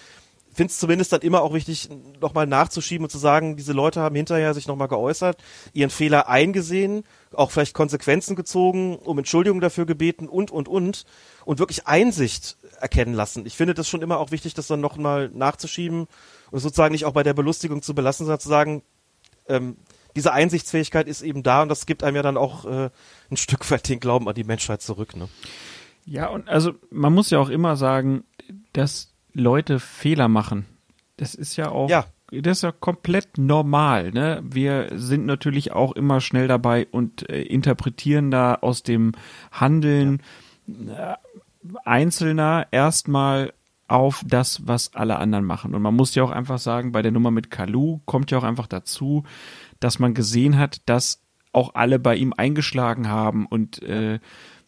Finde 0.59 0.71
es 0.71 0.77
zumindest 0.77 1.13
dann 1.13 1.21
immer 1.21 1.41
auch 1.41 1.53
wichtig, 1.53 1.87
nochmal 2.19 2.45
nachzuschieben 2.45 3.05
und 3.05 3.09
zu 3.09 3.17
sagen, 3.17 3.55
diese 3.55 3.71
Leute 3.71 4.01
haben 4.01 4.17
hinterher 4.17 4.53
sich 4.53 4.67
nochmal 4.67 4.89
geäußert, 4.89 5.41
ihren 5.71 5.89
Fehler 5.89 6.27
eingesehen, 6.27 7.05
auch 7.31 7.51
vielleicht 7.51 7.73
Konsequenzen 7.73 8.35
gezogen, 8.35 8.97
um 8.97 9.17
Entschuldigung 9.17 9.61
dafür 9.61 9.85
gebeten 9.85 10.27
und, 10.27 10.51
und, 10.51 10.67
und 10.67 11.05
und 11.45 11.59
wirklich 11.59 11.87
Einsicht 11.87 12.57
erkennen 12.81 13.13
lassen. 13.13 13.45
Ich 13.45 13.55
finde 13.55 13.73
das 13.73 13.87
schon 13.87 14.01
immer 14.01 14.19
auch 14.19 14.31
wichtig, 14.31 14.53
das 14.53 14.67
dann 14.67 14.81
nochmal 14.81 15.29
nachzuschieben 15.33 16.07
und 16.51 16.59
sozusagen 16.59 16.91
nicht 16.91 17.05
auch 17.05 17.13
bei 17.13 17.23
der 17.23 17.33
Belustigung 17.33 17.81
zu 17.81 17.95
belassen, 17.95 18.25
sondern 18.25 18.41
zu 18.41 18.49
sagen, 18.49 18.83
ähm, 19.47 19.77
diese 20.17 20.33
Einsichtsfähigkeit 20.33 21.07
ist 21.07 21.21
eben 21.21 21.41
da 21.41 21.61
und 21.61 21.69
das 21.69 21.85
gibt 21.85 22.03
einem 22.03 22.17
ja 22.17 22.21
dann 22.21 22.35
auch 22.35 22.65
äh, 22.65 22.89
ein 23.31 23.37
Stück 23.37 23.71
weit 23.71 23.87
den 23.87 24.01
Glauben 24.01 24.27
an 24.27 24.35
die 24.35 24.43
Menschheit 24.43 24.81
zurück. 24.81 25.15
Ne? 25.15 25.29
Ja, 26.03 26.27
und 26.27 26.49
also 26.49 26.73
man 26.91 27.13
muss 27.13 27.29
ja 27.29 27.39
auch 27.39 27.49
immer 27.49 27.77
sagen, 27.77 28.25
dass 28.73 29.08
Leute 29.33 29.79
Fehler 29.79 30.27
machen. 30.27 30.65
Das 31.17 31.35
ist 31.35 31.55
ja 31.55 31.69
auch, 31.69 31.89
Ja. 31.89 32.05
das 32.31 32.59
ist 32.59 32.63
ja 32.63 32.71
komplett 32.71 33.37
normal. 33.37 34.11
Ne? 34.11 34.41
Wir 34.43 34.89
sind 34.95 35.25
natürlich 35.25 35.71
auch 35.71 35.93
immer 35.93 36.21
schnell 36.21 36.47
dabei 36.47 36.87
und 36.91 37.29
äh, 37.29 37.41
interpretieren 37.41 38.31
da 38.31 38.55
aus 38.55 38.83
dem 38.83 39.11
Handeln 39.51 40.21
äh, 40.67 41.15
Einzelner 41.85 42.67
erstmal 42.71 43.53
auf 43.87 44.23
das, 44.25 44.67
was 44.67 44.93
alle 44.93 45.17
anderen 45.17 45.45
machen. 45.45 45.73
Und 45.73 45.81
man 45.81 45.95
muss 45.95 46.15
ja 46.15 46.23
auch 46.23 46.31
einfach 46.31 46.59
sagen, 46.59 46.91
bei 46.91 47.01
der 47.01 47.11
Nummer 47.11 47.31
mit 47.31 47.49
Kalu 47.49 47.99
kommt 48.05 48.31
ja 48.31 48.37
auch 48.37 48.43
einfach 48.43 48.67
dazu, 48.67 49.23
dass 49.79 49.99
man 49.99 50.13
gesehen 50.13 50.57
hat, 50.57 50.81
dass 50.87 51.21
auch 51.51 51.73
alle 51.73 51.97
bei 51.99 52.15
ihm 52.15 52.33
eingeschlagen 52.37 53.07
haben 53.09 53.45
und 53.47 53.81
äh, 53.81 54.19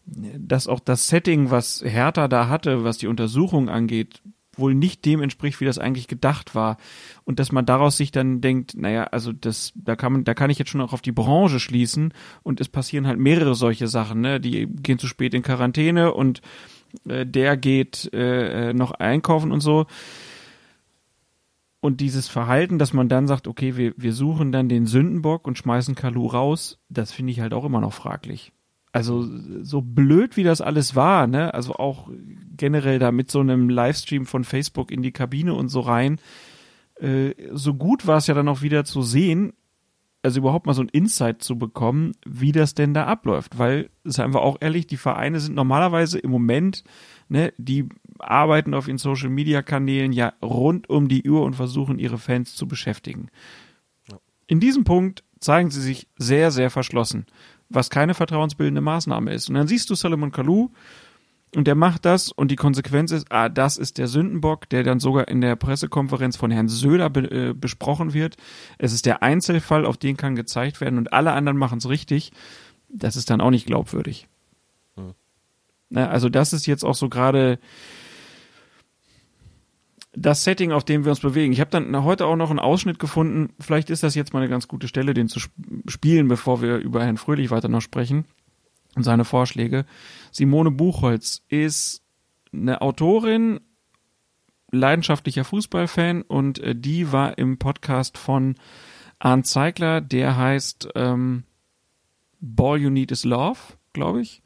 dass 0.05 0.67
auch 0.67 0.79
das 0.79 1.07
Setting, 1.07 1.51
was 1.51 1.83
Hertha 1.85 2.27
da 2.27 2.49
hatte, 2.49 2.83
was 2.83 2.97
die 2.97 3.07
Untersuchung 3.07 3.69
angeht, 3.69 4.21
wohl 4.61 4.73
nicht 4.73 5.03
dem 5.03 5.21
entspricht, 5.21 5.59
wie 5.59 5.65
das 5.65 5.77
eigentlich 5.77 6.07
gedacht 6.07 6.55
war. 6.55 6.77
Und 7.25 7.39
dass 7.39 7.51
man 7.51 7.65
daraus 7.65 7.97
sich 7.97 8.11
dann 8.11 8.39
denkt, 8.39 8.75
naja, 8.77 9.03
also 9.03 9.33
das, 9.33 9.73
da 9.75 9.97
kann 9.97 10.13
man, 10.13 10.23
da 10.23 10.33
kann 10.33 10.49
ich 10.49 10.59
jetzt 10.59 10.69
schon 10.69 10.79
auch 10.79 10.93
auf 10.93 11.01
die 11.01 11.11
Branche 11.11 11.59
schließen 11.59 12.13
und 12.43 12.61
es 12.61 12.69
passieren 12.69 13.07
halt 13.07 13.19
mehrere 13.19 13.55
solche 13.55 13.87
Sachen, 13.87 14.21
ne? 14.21 14.39
Die 14.39 14.67
gehen 14.67 14.99
zu 14.99 15.07
spät 15.07 15.33
in 15.33 15.41
Quarantäne 15.41 16.13
und 16.13 16.41
äh, 17.07 17.25
der 17.25 17.57
geht 17.57 18.09
äh, 18.13 18.73
noch 18.73 18.91
einkaufen 18.91 19.51
und 19.51 19.59
so. 19.59 19.87
Und 21.81 21.99
dieses 21.99 22.27
Verhalten, 22.27 22.77
dass 22.77 22.93
man 22.93 23.09
dann 23.09 23.27
sagt, 23.27 23.47
okay, 23.47 23.75
wir, 23.75 23.93
wir 23.97 24.13
suchen 24.13 24.51
dann 24.51 24.69
den 24.69 24.85
Sündenbock 24.85 25.47
und 25.47 25.57
schmeißen 25.57 25.95
Kalu 25.95 26.27
raus, 26.27 26.79
das 26.89 27.11
finde 27.11 27.31
ich 27.31 27.39
halt 27.39 27.53
auch 27.53 27.65
immer 27.65 27.81
noch 27.81 27.93
fraglich. 27.93 28.53
Also 28.91 29.25
so 29.61 29.81
blöd 29.81 30.35
wie 30.35 30.43
das 30.43 30.59
alles 30.59 30.95
war, 30.95 31.27
ne? 31.27 31.53
Also 31.53 31.75
auch 31.75 32.09
generell 32.57 32.99
da 32.99 33.11
mit 33.11 33.31
so 33.31 33.39
einem 33.39 33.69
Livestream 33.69 34.25
von 34.25 34.43
Facebook 34.43 34.91
in 34.91 35.01
die 35.01 35.13
Kabine 35.13 35.53
und 35.53 35.69
so 35.69 35.79
rein. 35.79 36.19
Äh, 36.99 37.33
so 37.53 37.73
gut 37.73 38.05
war 38.05 38.17
es 38.17 38.27
ja 38.27 38.33
dann 38.33 38.49
auch 38.49 38.61
wieder 38.61 38.83
zu 38.83 39.01
sehen, 39.01 39.53
also 40.23 40.39
überhaupt 40.39 40.67
mal 40.67 40.73
so 40.73 40.83
ein 40.83 40.89
Insight 40.89 41.41
zu 41.41 41.57
bekommen, 41.57 42.13
wie 42.25 42.51
das 42.51 42.75
denn 42.75 42.93
da 42.93 43.05
abläuft. 43.05 43.57
Weil, 43.57 43.89
seien 44.03 44.33
wir 44.33 44.41
auch 44.41 44.57
ehrlich, 44.59 44.87
die 44.87 44.97
Vereine 44.97 45.39
sind 45.39 45.55
normalerweise 45.55 46.19
im 46.19 46.29
Moment, 46.29 46.83
ne, 47.27 47.53
die 47.57 47.89
arbeiten 48.19 48.73
auf 48.73 48.87
ihren 48.87 48.99
Social 48.99 49.29
Media 49.29 49.61
Kanälen 49.61 50.11
ja 50.11 50.33
rund 50.43 50.89
um 50.89 51.07
die 51.07 51.27
Uhr 51.27 51.43
und 51.43 51.55
versuchen 51.55 51.97
ihre 51.97 52.19
Fans 52.19 52.55
zu 52.55 52.67
beschäftigen. 52.67 53.29
In 54.47 54.59
diesem 54.59 54.83
Punkt 54.83 55.23
zeigen 55.39 55.71
sie 55.71 55.81
sich 55.81 56.07
sehr, 56.17 56.51
sehr 56.51 56.69
verschlossen, 56.69 57.25
was 57.73 57.89
keine 57.89 58.13
vertrauensbildende 58.13 58.81
Maßnahme 58.81 59.33
ist. 59.33 59.49
Und 59.49 59.55
dann 59.55 59.67
siehst 59.67 59.89
du 59.89 59.95
Salomon 59.95 60.31
Kalou 60.31 60.69
und 61.55 61.67
der 61.67 61.75
macht 61.75 62.05
das 62.05 62.31
und 62.31 62.49
die 62.49 62.55
Konsequenz 62.55 63.11
ist, 63.11 63.31
ah, 63.31 63.49
das 63.49 63.77
ist 63.77 63.97
der 63.97 64.07
Sündenbock, 64.07 64.69
der 64.69 64.83
dann 64.83 64.99
sogar 64.99 65.27
in 65.27 65.41
der 65.41 65.55
Pressekonferenz 65.55 66.37
von 66.37 66.51
Herrn 66.51 66.69
Söder 66.69 67.09
be 67.09 67.29
äh, 67.29 67.53
besprochen 67.53 68.13
wird. 68.13 68.37
Es 68.77 68.93
ist 68.93 69.05
der 69.05 69.21
Einzelfall, 69.21 69.85
auf 69.85 69.97
den 69.97 70.17
kann 70.17 70.35
gezeigt 70.35 70.79
werden 70.81 70.97
und 70.97 71.11
alle 71.11 71.33
anderen 71.33 71.57
machen 71.57 71.79
es 71.79 71.89
richtig. 71.89 72.31
Das 72.89 73.15
ist 73.15 73.29
dann 73.29 73.41
auch 73.41 73.51
nicht 73.51 73.65
glaubwürdig. 73.65 74.27
Na, 75.91 76.07
also 76.07 76.29
das 76.29 76.53
ist 76.53 76.65
jetzt 76.67 76.85
auch 76.85 76.95
so 76.95 77.09
gerade 77.09 77.59
das 80.13 80.43
Setting, 80.43 80.71
auf 80.71 80.83
dem 80.83 81.05
wir 81.05 81.11
uns 81.11 81.21
bewegen. 81.21 81.53
Ich 81.53 81.61
habe 81.61 81.71
dann 81.71 82.03
heute 82.03 82.25
auch 82.25 82.35
noch 82.35 82.49
einen 82.49 82.59
Ausschnitt 82.59 82.99
gefunden. 82.99 83.53
Vielleicht 83.59 83.89
ist 83.89 84.03
das 84.03 84.15
jetzt 84.15 84.33
mal 84.33 84.39
eine 84.39 84.49
ganz 84.49 84.67
gute 84.67 84.87
Stelle, 84.87 85.13
den 85.13 85.29
zu 85.29 85.39
sp 85.39 85.53
spielen, 85.87 86.27
bevor 86.27 86.61
wir 86.61 86.77
über 86.77 87.03
Herrn 87.03 87.17
Fröhlich 87.17 87.49
weiter 87.49 87.69
noch 87.69 87.81
sprechen 87.81 88.25
und 88.95 89.03
seine 89.03 89.25
Vorschläge. 89.25 89.85
Simone 90.31 90.71
Buchholz 90.71 91.43
ist 91.47 92.03
eine 92.51 92.81
Autorin, 92.81 93.61
leidenschaftlicher 94.71 95.45
Fußballfan 95.45 96.23
und 96.23 96.59
äh, 96.59 96.75
die 96.75 97.11
war 97.11 97.37
im 97.37 97.57
Podcast 97.57 98.17
von 98.17 98.55
Arndt 99.19 99.47
Zeigler, 99.47 100.01
der 100.01 100.35
heißt 100.35 100.89
ähm, 100.95 101.43
Ball 102.41 102.79
You 102.79 102.89
Need 102.89 103.11
Is 103.11 103.23
Love, 103.23 103.59
glaube 103.93 104.21
ich. 104.21 104.41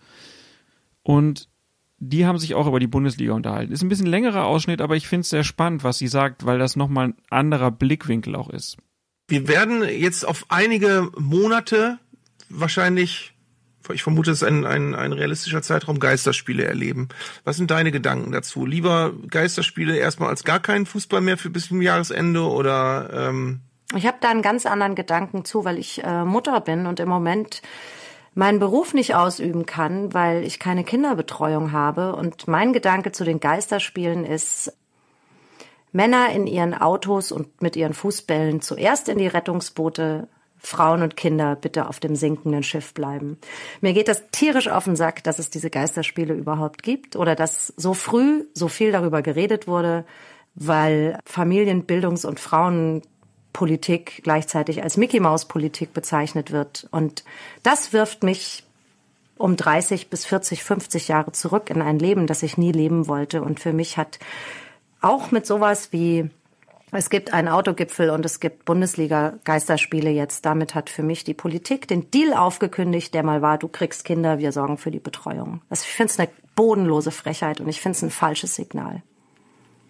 Und 1.01 1.49
die 1.97 2.25
haben 2.25 2.37
sich 2.37 2.55
auch 2.55 2.67
über 2.67 2.79
die 2.79 2.87
Bundesliga 2.87 3.33
unterhalten. 3.33 3.71
Ist 3.71 3.81
ein 3.81 3.89
bisschen 3.89 4.07
längerer 4.07 4.45
Ausschnitt, 4.45 4.81
aber 4.81 4.95
ich 4.95 5.07
finde 5.07 5.21
es 5.21 5.29
sehr 5.29 5.43
spannend, 5.43 5.83
was 5.83 5.97
sie 5.97 6.07
sagt, 6.07 6.45
weil 6.45 6.59
das 6.59 6.75
nochmal 6.75 7.09
ein 7.09 7.15
anderer 7.29 7.71
Blickwinkel 7.71 8.35
auch 8.35 8.49
ist. 8.49 8.77
Wir 9.27 9.47
werden 9.47 9.83
jetzt 9.83 10.27
auf 10.27 10.45
einige 10.49 11.09
Monate 11.17 11.97
wahrscheinlich, 12.49 13.33
ich 13.91 14.03
vermute, 14.03 14.31
es 14.31 14.41
ist 14.41 14.47
ein, 14.47 14.65
ein, 14.65 14.93
ein 14.93 15.13
realistischer 15.13 15.61
Zeitraum, 15.61 15.99
Geisterspiele 15.99 16.65
erleben. 16.65 17.09
Was 17.43 17.57
sind 17.57 17.71
deine 17.71 17.91
Gedanken 17.91 18.31
dazu? 18.31 18.65
Lieber 18.65 19.13
Geisterspiele 19.29 19.97
erstmal 19.97 20.29
als 20.29 20.43
gar 20.43 20.59
keinen 20.59 20.85
Fußball 20.85 21.21
mehr 21.21 21.37
für 21.37 21.49
bis 21.49 21.69
zum 21.69 21.81
Jahresende 21.81 22.41
oder 22.41 23.09
ähm 23.13 23.61
Ich 23.95 24.05
habe 24.05 24.17
da 24.21 24.29
einen 24.29 24.41
ganz 24.43 24.65
anderen 24.65 24.95
Gedanken 24.95 25.45
zu, 25.45 25.65
weil 25.65 25.79
ich 25.79 26.03
äh, 26.03 26.23
Mutter 26.23 26.61
bin 26.61 26.85
und 26.85 26.99
im 26.99 27.09
Moment 27.09 27.61
meinen 28.35 28.59
Beruf 28.59 28.93
nicht 28.93 29.15
ausüben 29.15 29.65
kann, 29.65 30.13
weil 30.13 30.43
ich 30.43 30.59
keine 30.59 30.83
Kinderbetreuung 30.83 31.71
habe. 31.71 32.15
Und 32.15 32.47
mein 32.47 32.73
Gedanke 32.73 33.11
zu 33.11 33.23
den 33.23 33.39
Geisterspielen 33.39 34.25
ist, 34.25 34.77
Männer 35.91 36.29
in 36.31 36.45
ihren 36.45 36.73
Autos 36.73 37.31
und 37.31 37.61
mit 37.61 37.77
ihren 37.77 37.93
Fußbällen 37.93 38.61
zuerst 38.61 39.07
in 39.07 39.17
die 39.17 39.27
Rettungsboote, 39.27 40.27
Frauen 40.57 41.03
und 41.03 41.15
Kinder 41.15 41.55
bitte 41.55 41.87
auf 41.87 41.99
dem 41.99 42.15
sinkenden 42.15 42.63
Schiff 42.63 42.93
bleiben. 42.93 43.37
Mir 43.81 43.93
geht 43.93 44.07
das 44.07 44.23
tierisch 44.31 44.67
auf 44.67 44.85
den 44.85 44.95
Sack, 44.95 45.23
dass 45.23 45.39
es 45.39 45.49
diese 45.49 45.69
Geisterspiele 45.69 46.33
überhaupt 46.33 46.83
gibt 46.83 47.15
oder 47.15 47.35
dass 47.35 47.73
so 47.77 47.93
früh 47.93 48.45
so 48.53 48.67
viel 48.67 48.91
darüber 48.91 49.21
geredet 49.21 49.67
wurde, 49.67 50.05
weil 50.55 51.19
Familien-, 51.23 51.85
Bildungs- 51.85 52.25
und 52.25 52.39
Frauen 52.39 53.03
Politik 53.55 54.19
gleichzeitig 54.21 54.83
als 54.83 54.97
Mickey 54.97 55.21
Maus 55.21 55.45
Politik 55.45 55.93
bezeichnet 55.93 56.51
wird. 56.51 56.89
Und 56.91 57.23
das 57.63 57.93
wirft 57.93 58.21
mich 58.21 58.65
um 59.37 59.55
30 59.55 60.09
bis 60.09 60.25
40, 60.25 60.61
50 60.61 61.07
Jahre 61.07 61.31
zurück 61.31 61.69
in 61.69 61.81
ein 61.81 61.97
Leben, 61.97 62.27
das 62.27 62.43
ich 62.43 62.57
nie 62.57 62.73
leben 62.73 63.07
wollte. 63.07 63.41
Und 63.41 63.61
für 63.61 63.71
mich 63.71 63.97
hat 63.97 64.19
auch 64.99 65.31
mit 65.31 65.45
sowas 65.45 65.93
wie 65.93 66.29
es 66.91 67.09
gibt 67.09 67.31
einen 67.31 67.47
Autogipfel 67.47 68.09
und 68.09 68.25
es 68.25 68.41
gibt 68.41 68.65
Bundesliga-Geisterspiele 68.65 70.09
jetzt. 70.09 70.45
Damit 70.45 70.75
hat 70.75 70.89
für 70.89 71.03
mich 71.03 71.23
die 71.23 71.33
Politik 71.33 71.87
den 71.87 72.11
Deal 72.11 72.33
aufgekündigt, 72.33 73.13
der 73.13 73.23
mal 73.23 73.41
war, 73.41 73.57
du 73.57 73.69
kriegst 73.69 74.03
Kinder, 74.03 74.37
wir 74.39 74.51
sorgen 74.51 74.77
für 74.77 74.91
die 74.91 74.99
Betreuung. 74.99 75.61
Also 75.69 75.83
ich 75.83 75.93
finde 75.93 76.11
es 76.11 76.19
eine 76.19 76.29
bodenlose 76.55 77.11
Frechheit 77.11 77.61
und 77.61 77.69
ich 77.69 77.79
finde 77.79 77.95
es 77.95 78.03
ein 78.03 78.11
falsches 78.11 78.55
Signal. 78.55 79.01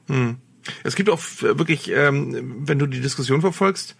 Hm. 0.08 0.38
Es 0.84 0.96
gibt 0.96 1.10
auch 1.10 1.20
wirklich, 1.42 1.92
ähm, 1.92 2.64
wenn 2.68 2.80
du 2.80 2.88
die 2.88 3.02
Diskussion 3.02 3.42
verfolgst, 3.42 3.96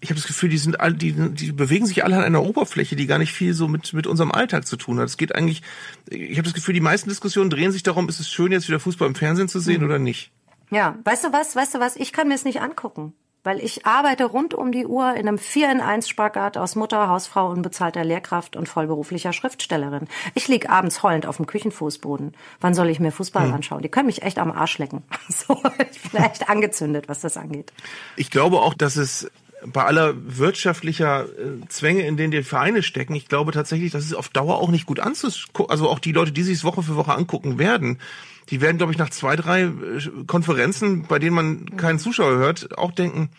ich 0.00 0.10
habe 0.10 0.20
das 0.20 0.26
Gefühl, 0.26 0.50
die 0.50 0.58
sind 0.58 0.78
all, 0.78 0.92
die, 0.92 1.12
die 1.12 1.52
bewegen 1.52 1.86
sich 1.86 2.04
alle 2.04 2.18
an 2.18 2.24
einer 2.24 2.42
Oberfläche, 2.42 2.96
die 2.96 3.06
gar 3.06 3.18
nicht 3.18 3.32
viel 3.32 3.54
so 3.54 3.66
mit 3.66 3.94
mit 3.94 4.06
unserem 4.06 4.30
Alltag 4.30 4.66
zu 4.66 4.76
tun 4.76 4.98
hat. 4.98 5.08
Es 5.08 5.16
geht 5.16 5.34
eigentlich, 5.34 5.62
ich 6.10 6.36
habe 6.36 6.42
das 6.42 6.54
Gefühl, 6.54 6.74
die 6.74 6.80
meisten 6.80 7.08
Diskussionen 7.08 7.50
drehen 7.50 7.72
sich 7.72 7.82
darum, 7.82 8.08
ist 8.08 8.20
es 8.20 8.30
schön, 8.30 8.52
jetzt 8.52 8.68
wieder 8.68 8.80
Fußball 8.80 9.08
im 9.08 9.14
Fernsehen 9.14 9.48
zu 9.48 9.58
sehen 9.58 9.80
mhm. 9.80 9.86
oder 9.86 9.98
nicht? 9.98 10.32
Ja, 10.70 10.98
weißt 11.04 11.24
du 11.24 11.32
was, 11.32 11.56
weißt 11.56 11.74
du 11.74 11.80
was, 11.80 11.96
ich 11.96 12.12
kann 12.12 12.28
mir 12.28 12.34
es 12.34 12.44
nicht 12.44 12.60
angucken. 12.60 13.14
Weil 13.46 13.60
ich 13.60 13.86
arbeite 13.86 14.24
rund 14.24 14.54
um 14.54 14.72
die 14.72 14.86
Uhr 14.86 15.14
in 15.14 15.28
einem 15.28 15.38
4 15.38 15.70
in 15.70 15.80
1 15.80 16.08
Spagat 16.08 16.56
aus 16.56 16.74
Mutter, 16.74 17.08
Hausfrau, 17.08 17.48
unbezahlter 17.48 18.02
Lehrkraft 18.02 18.56
und 18.56 18.68
vollberuflicher 18.68 19.32
Schriftstellerin. 19.32 20.08
Ich 20.34 20.48
lieg 20.48 20.68
abends 20.68 21.04
heulend 21.04 21.26
auf 21.26 21.36
dem 21.36 21.46
Küchenfußboden. 21.46 22.34
Wann 22.60 22.74
soll 22.74 22.88
ich 22.88 22.98
mir 22.98 23.12
Fußball 23.12 23.46
hm. 23.46 23.54
anschauen? 23.54 23.82
Die 23.82 23.88
können 23.88 24.06
mich 24.06 24.22
echt 24.22 24.40
am 24.40 24.50
Arsch 24.50 24.78
lecken. 24.78 25.04
So, 25.28 25.60
ich 25.92 26.10
bin 26.10 26.24
echt 26.24 26.48
angezündet, 26.48 27.08
was 27.08 27.20
das 27.20 27.36
angeht. 27.36 27.72
Ich 28.16 28.30
glaube 28.30 28.60
auch, 28.60 28.74
dass 28.74 28.96
es 28.96 29.30
bei 29.64 29.84
aller 29.84 30.14
wirtschaftlicher 30.16 31.24
äh, 31.24 31.66
Zwänge, 31.68 32.06
in 32.06 32.16
denen 32.16 32.30
die 32.30 32.42
Vereine 32.42 32.82
stecken, 32.82 33.14
ich 33.14 33.28
glaube 33.28 33.52
tatsächlich, 33.52 33.92
dass 33.92 34.04
es 34.04 34.14
auf 34.14 34.28
Dauer 34.28 34.56
auch 34.56 34.68
nicht 34.68 34.86
gut 34.86 35.00
anzugucken, 35.00 35.70
also 35.70 35.88
auch 35.88 35.98
die 35.98 36.12
Leute, 36.12 36.32
die 36.32 36.42
sich 36.42 36.64
Woche 36.64 36.82
für 36.82 36.96
Woche 36.96 37.14
angucken 37.14 37.58
werden, 37.58 37.98
die 38.50 38.60
werden, 38.60 38.78
glaube 38.78 38.92
ich, 38.92 38.98
nach 38.98 39.10
zwei, 39.10 39.36
drei 39.36 39.62
äh, 39.62 39.72
Konferenzen, 40.26 41.06
bei 41.06 41.18
denen 41.18 41.34
man 41.34 41.76
keinen 41.76 41.98
Zuschauer 41.98 42.36
hört, 42.36 42.76
auch 42.78 42.92
denken, 42.92 43.30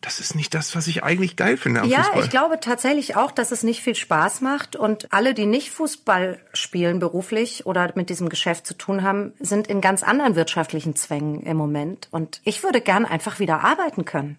das 0.00 0.18
ist 0.18 0.34
nicht 0.34 0.52
das, 0.52 0.74
was 0.74 0.88
ich 0.88 1.04
eigentlich 1.04 1.36
geil 1.36 1.56
finde 1.56 1.80
am 1.80 1.88
ja, 1.88 1.98
Fußball. 1.98 2.18
Ja, 2.18 2.24
ich 2.24 2.30
glaube 2.30 2.58
tatsächlich 2.60 3.16
auch, 3.16 3.30
dass 3.30 3.52
es 3.52 3.62
nicht 3.62 3.82
viel 3.82 3.94
Spaß 3.94 4.40
macht 4.40 4.74
und 4.74 5.12
alle, 5.12 5.32
die 5.32 5.46
nicht 5.46 5.70
Fußball 5.70 6.40
spielen 6.52 6.98
beruflich 6.98 7.66
oder 7.66 7.92
mit 7.94 8.10
diesem 8.10 8.28
Geschäft 8.28 8.66
zu 8.66 8.74
tun 8.74 9.02
haben, 9.02 9.32
sind 9.38 9.68
in 9.68 9.80
ganz 9.80 10.02
anderen 10.02 10.34
wirtschaftlichen 10.34 10.96
Zwängen 10.96 11.42
im 11.42 11.56
Moment 11.56 12.08
und 12.10 12.40
ich 12.42 12.64
würde 12.64 12.80
gern 12.80 13.04
einfach 13.04 13.38
wieder 13.38 13.62
arbeiten 13.62 14.04
können. 14.04 14.38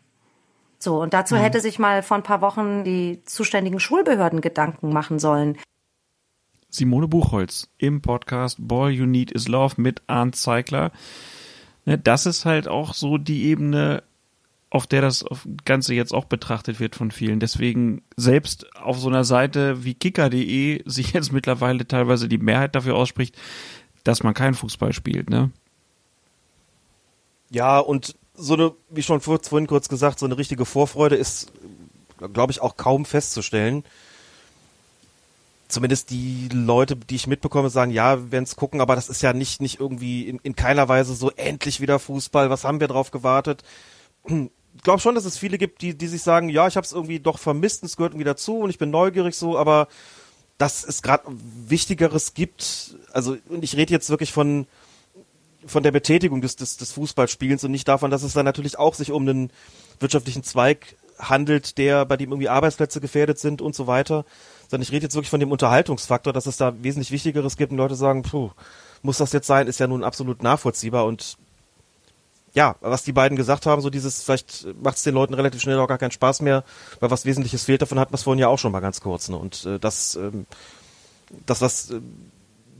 So, 0.83 1.01
und 1.01 1.13
dazu 1.13 1.35
mhm. 1.35 1.39
hätte 1.39 1.61
sich 1.61 1.79
mal 1.79 2.03
vor 2.03 2.17
ein 2.17 2.23
paar 2.23 2.41
Wochen 2.41 2.83
die 2.83 3.21
zuständigen 3.23 3.79
Schulbehörden 3.79 4.41
Gedanken 4.41 4.91
machen 4.91 5.17
sollen. 5.17 5.57
Simone 6.69 7.07
Buchholz 7.07 7.69
im 7.77 8.01
Podcast 8.01 8.57
Boy 8.59 8.91
You 8.91 9.05
Need 9.05 9.31
Is 9.31 9.47
Love 9.47 9.75
mit 9.77 10.01
Arndt 10.07 10.35
Zeigler. 10.35 10.91
Ne, 11.85 11.97
das 11.97 12.25
ist 12.25 12.43
halt 12.43 12.67
auch 12.67 12.93
so 12.93 13.17
die 13.17 13.45
Ebene, 13.45 14.03
auf 14.69 14.85
der 14.85 15.01
das 15.01 15.23
Ganze 15.63 15.93
jetzt 15.93 16.13
auch 16.13 16.25
betrachtet 16.25 16.81
wird 16.81 16.95
von 16.95 17.11
vielen. 17.11 17.39
Deswegen 17.39 18.01
selbst 18.17 18.75
auf 18.75 18.99
so 18.99 19.07
einer 19.07 19.23
Seite 19.23 19.85
wie 19.85 19.93
kicker.de 19.93 20.81
sich 20.85 21.13
jetzt 21.13 21.31
mittlerweile 21.31 21.87
teilweise 21.87 22.27
die 22.27 22.39
Mehrheit 22.39 22.75
dafür 22.75 22.95
ausspricht, 22.95 23.37
dass 24.03 24.21
man 24.21 24.33
keinen 24.33 24.55
Fußball 24.55 24.91
spielt, 24.91 25.29
ne? 25.29 25.49
Ja, 27.51 27.79
und 27.79 28.15
so 28.35 28.53
eine, 28.53 28.73
wie 28.89 29.03
schon 29.03 29.21
vorhin 29.21 29.67
kurz 29.67 29.89
gesagt, 29.89 30.19
so 30.19 30.25
eine 30.25 30.37
richtige 30.37 30.65
Vorfreude 30.65 31.15
ist, 31.15 31.51
glaube 32.33 32.51
ich, 32.51 32.61
auch 32.61 32.77
kaum 32.77 33.05
festzustellen 33.05 33.83
zumindest 35.73 36.11
die 36.11 36.49
Leute, 36.53 36.95
die 36.95 37.15
ich 37.15 37.27
mitbekomme, 37.27 37.69
sagen, 37.69 37.91
ja, 37.91 38.17
wir 38.17 38.31
werden 38.31 38.45
es 38.45 38.55
gucken, 38.55 38.79
aber 38.79 38.95
das 38.95 39.09
ist 39.09 39.21
ja 39.21 39.33
nicht, 39.33 39.61
nicht 39.61 39.79
irgendwie 39.79 40.27
in, 40.29 40.39
in 40.43 40.55
keiner 40.55 40.87
Weise 40.87 41.15
so 41.15 41.31
endlich 41.31 41.81
wieder 41.81 41.99
Fußball, 41.99 42.49
was 42.49 42.63
haben 42.63 42.79
wir 42.79 42.87
drauf 42.87 43.11
gewartet? 43.11 43.63
Ich 44.25 44.83
glaube 44.83 45.01
schon, 45.01 45.15
dass 45.15 45.25
es 45.25 45.37
viele 45.37 45.57
gibt, 45.57 45.81
die, 45.81 45.97
die 45.97 46.07
sich 46.07 46.21
sagen, 46.21 46.49
ja, 46.49 46.67
ich 46.67 46.77
habe 46.77 46.85
es 46.85 46.93
irgendwie 46.93 47.19
doch 47.19 47.39
vermisst 47.39 47.81
und 47.81 47.87
es 47.87 47.97
gehört 47.97 48.13
irgendwie 48.13 48.25
dazu 48.25 48.59
und 48.59 48.69
ich 48.69 48.77
bin 48.77 48.91
neugierig 48.91 49.35
so, 49.35 49.57
aber 49.57 49.87
dass 50.57 50.83
es 50.83 51.01
gerade 51.01 51.23
Wichtigeres 51.67 52.33
gibt, 52.35 52.95
also 53.11 53.35
und 53.49 53.63
ich 53.63 53.75
rede 53.75 53.91
jetzt 53.91 54.09
wirklich 54.09 54.31
von 54.31 54.67
von 55.65 55.83
der 55.83 55.91
Betätigung 55.91 56.41
des, 56.41 56.55
des, 56.55 56.77
des 56.77 56.91
Fußballspielens 56.91 57.63
und 57.63 57.71
nicht 57.71 57.87
davon, 57.87 58.11
dass 58.11 58.23
es 58.23 58.33
dann 58.33 58.45
natürlich 58.45 58.77
auch 58.77 58.93
sich 58.93 59.11
um 59.11 59.27
einen 59.27 59.51
wirtschaftlichen 59.99 60.43
Zweig 60.43 60.95
handelt, 61.19 61.77
der 61.77 62.05
bei 62.05 62.17
dem 62.17 62.31
irgendwie 62.31 62.49
Arbeitsplätze 62.49 62.99
gefährdet 62.99 63.39
sind 63.39 63.61
und 63.61 63.75
so 63.75 63.87
weiter 63.87 64.25
sondern 64.73 64.85
ich 64.87 64.91
rede 64.91 65.03
jetzt 65.03 65.13
wirklich 65.13 65.29
von 65.29 65.39
dem 65.39 65.51
Unterhaltungsfaktor, 65.51 66.33
dass 66.33 66.47
es 66.47 66.57
da 66.57 66.73
wesentlich 66.81 67.11
Wichtigeres 67.11 67.57
gibt 67.57 67.71
und 67.71 67.77
Leute 67.77 67.93
sagen, 67.93 68.23
puh, 68.23 68.49
muss 69.03 69.19
das 69.19 69.31
jetzt 69.31 69.45
sein, 69.45 69.67
ist 69.67 69.79
ja 69.79 69.85
nun 69.85 70.03
absolut 70.03 70.41
nachvollziehbar 70.41 71.05
und 71.05 71.37
ja, 72.55 72.75
was 72.81 73.03
die 73.03 73.13
beiden 73.13 73.37
gesagt 73.37 73.67
haben, 73.67 73.83
so 73.83 73.91
dieses, 73.91 74.23
vielleicht 74.23 74.65
macht 74.81 74.97
es 74.97 75.03
den 75.03 75.13
Leuten 75.13 75.35
relativ 75.35 75.61
schnell 75.61 75.77
auch 75.77 75.87
gar 75.87 75.99
keinen 75.99 76.09
Spaß 76.09 76.41
mehr, 76.41 76.63
weil 76.99 77.11
was 77.11 77.23
Wesentliches 77.23 77.65
fehlt, 77.65 77.83
davon 77.83 77.99
hat 77.99 78.09
man 78.09 78.15
es 78.15 78.23
vorhin 78.23 78.39
ja 78.39 78.47
auch 78.47 78.57
schon 78.57 78.71
mal 78.71 78.79
ganz 78.79 78.99
kurz. 78.99 79.29
Ne? 79.29 79.37
Und 79.37 79.63
äh, 79.65 79.77
das, 79.77 80.15
ähm, 80.15 80.47
das, 81.45 81.61
was 81.61 81.91
äh, 81.91 82.01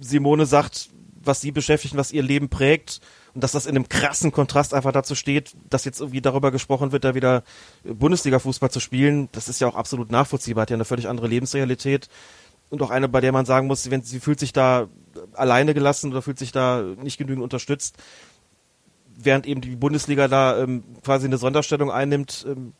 Simone 0.01 0.47
sagt, 0.47 0.89
was 1.23 1.41
sie 1.41 1.51
beschäftigt, 1.51 1.95
was 1.95 2.11
ihr 2.11 2.23
Leben 2.23 2.49
prägt, 2.49 3.01
und 3.33 3.43
dass 3.43 3.51
das 3.51 3.65
in 3.65 3.75
einem 3.75 3.89
krassen 3.89 4.31
Kontrast 4.31 4.73
einfach 4.73 4.91
dazu 4.91 5.15
steht, 5.15 5.55
dass 5.69 5.85
jetzt 5.85 5.99
irgendwie 5.99 6.21
darüber 6.21 6.51
gesprochen 6.51 6.91
wird, 6.91 7.03
da 7.03 7.15
wieder 7.15 7.43
Bundesliga-Fußball 7.83 8.69
zu 8.69 8.79
spielen, 8.79 9.29
das 9.31 9.49
ist 9.49 9.59
ja 9.59 9.67
auch 9.67 9.75
absolut 9.75 10.11
nachvollziehbar, 10.11 10.63
hat 10.63 10.69
ja 10.69 10.75
eine 10.75 10.85
völlig 10.85 11.07
andere 11.07 11.27
Lebensrealität. 11.27 12.09
Und 12.69 12.81
auch 12.81 12.91
eine, 12.91 13.09
bei 13.09 13.21
der 13.21 13.31
man 13.31 13.45
sagen 13.45 13.67
muss, 13.67 13.89
wenn 13.89 14.01
sie 14.01 14.19
fühlt 14.19 14.39
sich 14.39 14.53
da 14.53 14.87
alleine 15.33 15.73
gelassen 15.73 16.11
oder 16.11 16.21
fühlt 16.21 16.39
sich 16.39 16.51
da 16.51 16.83
nicht 17.01 17.17
genügend 17.17 17.43
unterstützt, 17.43 17.97
während 19.15 19.45
eben 19.45 19.61
die 19.61 19.75
Bundesliga 19.75 20.27
da 20.27 20.59
ähm, 20.59 20.83
quasi 21.03 21.25
eine 21.25 21.37
Sonderstellung 21.37 21.91
einnimmt, 21.91 22.45
ähm, 22.47 22.73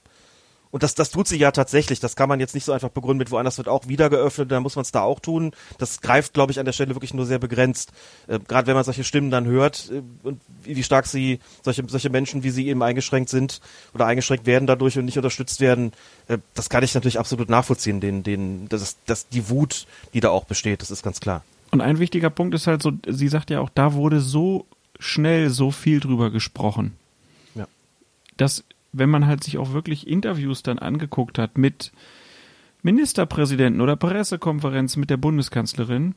und 0.74 0.82
das, 0.82 0.96
das 0.96 1.12
tut 1.12 1.28
sie 1.28 1.38
ja 1.38 1.52
tatsächlich. 1.52 2.00
Das 2.00 2.16
kann 2.16 2.28
man 2.28 2.40
jetzt 2.40 2.56
nicht 2.56 2.64
so 2.64 2.72
einfach 2.72 2.90
begründen 2.90 3.20
mit 3.20 3.30
woanders 3.30 3.60
wird 3.60 3.68
auch 3.68 3.88
wieder 3.88 4.10
geöffnet, 4.10 4.52
dann 4.52 4.64
muss 4.64 4.76
man 4.76 4.82
es 4.82 4.92
da 4.92 5.04
auch 5.04 5.20
tun. 5.20 5.52
Das 5.78 6.02
greift, 6.02 6.34
glaube 6.34 6.52
ich, 6.52 6.58
an 6.58 6.66
der 6.66 6.74
Stelle 6.74 6.96
wirklich 6.96 7.14
nur 7.14 7.28
sehr 7.28 7.38
begrenzt. 7.38 7.92
Äh, 8.26 8.40
Gerade 8.40 8.66
wenn 8.66 8.74
man 8.74 8.84
solche 8.84 9.04
Stimmen 9.04 9.30
dann 9.30 9.46
hört 9.46 9.92
äh, 9.92 10.02
und 10.24 10.42
wie 10.64 10.82
stark 10.82 11.06
sie, 11.06 11.40
solche, 11.62 11.84
solche 11.86 12.10
Menschen, 12.10 12.42
wie 12.42 12.50
sie 12.50 12.68
eben 12.70 12.82
eingeschränkt 12.82 13.30
sind 13.30 13.62
oder 13.94 14.08
eingeschränkt 14.08 14.48
werden 14.48 14.66
dadurch 14.66 14.98
und 14.98 15.06
nicht 15.06 15.18
unterstützt 15.18 15.62
werden, 15.62 15.92
äh, 16.28 16.40
das 16.56 16.72
kann 16.72 16.84
ich 16.84 16.96
natürlich 16.96 17.20
absolut 17.20 17.50
nachvollziehen, 17.50 18.00
den, 18.00 18.24
den, 18.24 18.68
das 18.68 18.98
das, 19.06 19.30
die 19.30 19.50
Wut, 19.50 19.86
die 20.16 20.22
da 20.22 20.32
auch 20.32 20.46
besteht, 20.46 20.82
das 20.82 20.90
ist 20.90 21.04
ganz 21.04 21.20
klar. 21.20 21.44
Und 21.70 21.82
ein 21.82 22.00
wichtiger 22.00 22.32
Punkt 22.32 22.56
ist 22.56 22.66
halt 22.66 22.82
so, 22.82 22.94
sie 23.08 23.28
sagt 23.28 23.52
ja 23.52 23.60
auch, 23.60 23.70
da 23.70 23.94
wurde 23.94 24.22
so 24.22 24.66
schnell 25.00 25.52
so 25.52 25.70
viel 25.70 26.00
drüber 26.00 26.32
gesprochen. 26.32 26.96
Ja. 27.54 27.68
Das 28.38 28.64
wenn 28.94 29.10
man 29.10 29.28
halt 29.28 29.44
sich 29.44 29.58
auch 29.58 29.74
wirklich 29.74 30.08
Interviews 30.08 30.64
dann 30.64 30.80
angeguckt 30.80 31.38
hat 31.38 31.58
mit 31.58 31.92
Ministerpräsidenten 32.84 33.82
oder 33.82 33.96
Pressekonferenzen 33.96 35.00
mit 35.00 35.10
der 35.10 35.18
Bundeskanzlerin, 35.18 36.16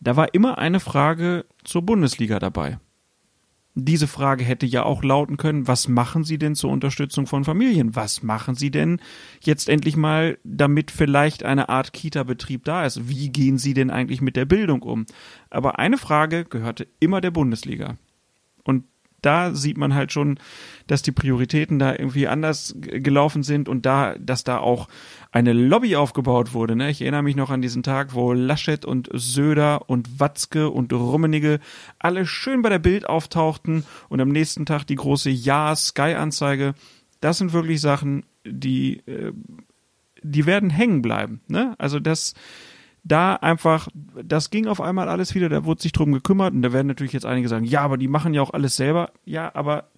da 0.00 0.16
war 0.16 0.34
immer 0.34 0.58
eine 0.58 0.80
Frage 0.80 1.44
zur 1.64 1.82
Bundesliga 1.82 2.38
dabei. 2.38 2.78
Diese 3.76 4.08
Frage 4.08 4.42
hätte 4.42 4.66
ja 4.66 4.82
auch 4.82 5.04
lauten 5.04 5.36
können, 5.36 5.68
was 5.68 5.86
machen 5.86 6.24
Sie 6.24 6.38
denn 6.38 6.56
zur 6.56 6.70
Unterstützung 6.70 7.26
von 7.26 7.44
Familien? 7.44 7.94
Was 7.94 8.22
machen 8.22 8.56
Sie 8.56 8.72
denn 8.72 9.00
jetzt 9.40 9.68
endlich 9.68 9.96
mal, 9.96 10.38
damit 10.42 10.90
vielleicht 10.90 11.44
eine 11.44 11.68
Art 11.68 11.92
Kita-Betrieb 11.92 12.64
da 12.64 12.84
ist? 12.84 13.08
Wie 13.08 13.28
gehen 13.28 13.58
Sie 13.58 13.72
denn 13.72 13.90
eigentlich 13.90 14.20
mit 14.20 14.34
der 14.34 14.44
Bildung 14.44 14.82
um? 14.82 15.06
Aber 15.50 15.78
eine 15.78 15.98
Frage 15.98 16.44
gehörte 16.44 16.88
immer 16.98 17.20
der 17.20 17.30
Bundesliga. 17.30 17.96
Und 18.64 18.84
da 19.22 19.54
sieht 19.54 19.78
man 19.78 19.94
halt 19.94 20.12
schon, 20.12 20.38
dass 20.86 21.02
die 21.02 21.12
Prioritäten 21.12 21.78
da 21.78 21.92
irgendwie 21.92 22.26
anders 22.26 22.74
gelaufen 22.78 23.42
sind 23.42 23.68
und 23.68 23.86
da, 23.86 24.16
dass 24.18 24.44
da 24.44 24.58
auch 24.58 24.88
eine 25.32 25.52
Lobby 25.52 25.96
aufgebaut 25.96 26.52
wurde. 26.54 26.74
Ne? 26.74 26.90
Ich 26.90 27.02
erinnere 27.02 27.22
mich 27.22 27.36
noch 27.36 27.50
an 27.50 27.62
diesen 27.62 27.82
Tag, 27.82 28.14
wo 28.14 28.32
Laschet 28.32 28.84
und 28.84 29.08
Söder 29.12 29.88
und 29.88 30.20
Watzke 30.20 30.70
und 30.70 30.92
Rummenigge 30.92 31.60
alle 31.98 32.26
schön 32.26 32.62
bei 32.62 32.68
der 32.68 32.80
Bild 32.80 33.08
auftauchten 33.08 33.84
und 34.08 34.20
am 34.20 34.30
nächsten 34.30 34.66
Tag 34.66 34.84
die 34.84 34.96
große 34.96 35.30
Ja-Sky-Anzeige. 35.30 36.74
Das 37.20 37.38
sind 37.38 37.52
wirklich 37.52 37.80
Sachen, 37.80 38.24
die, 38.44 38.98
äh, 39.06 39.32
die 40.22 40.46
werden 40.46 40.70
hängen 40.70 41.02
bleiben. 41.02 41.40
Ne? 41.46 41.74
Also 41.78 42.00
das, 42.00 42.34
da 43.02 43.34
einfach, 43.34 43.88
das 44.22 44.50
ging 44.50 44.66
auf 44.66 44.80
einmal 44.80 45.08
alles 45.08 45.34
wieder, 45.34 45.48
da 45.48 45.64
wurde 45.64 45.82
sich 45.82 45.92
drum 45.92 46.12
gekümmert 46.12 46.52
und 46.52 46.62
da 46.62 46.72
werden 46.72 46.86
natürlich 46.86 47.12
jetzt 47.12 47.26
einige 47.26 47.48
sagen, 47.48 47.64
ja, 47.64 47.80
aber 47.80 47.96
die 47.96 48.08
machen 48.08 48.34
ja 48.34 48.42
auch 48.42 48.52
alles 48.52 48.76
selber. 48.76 49.10
Ja, 49.24 49.54
aber 49.54 49.88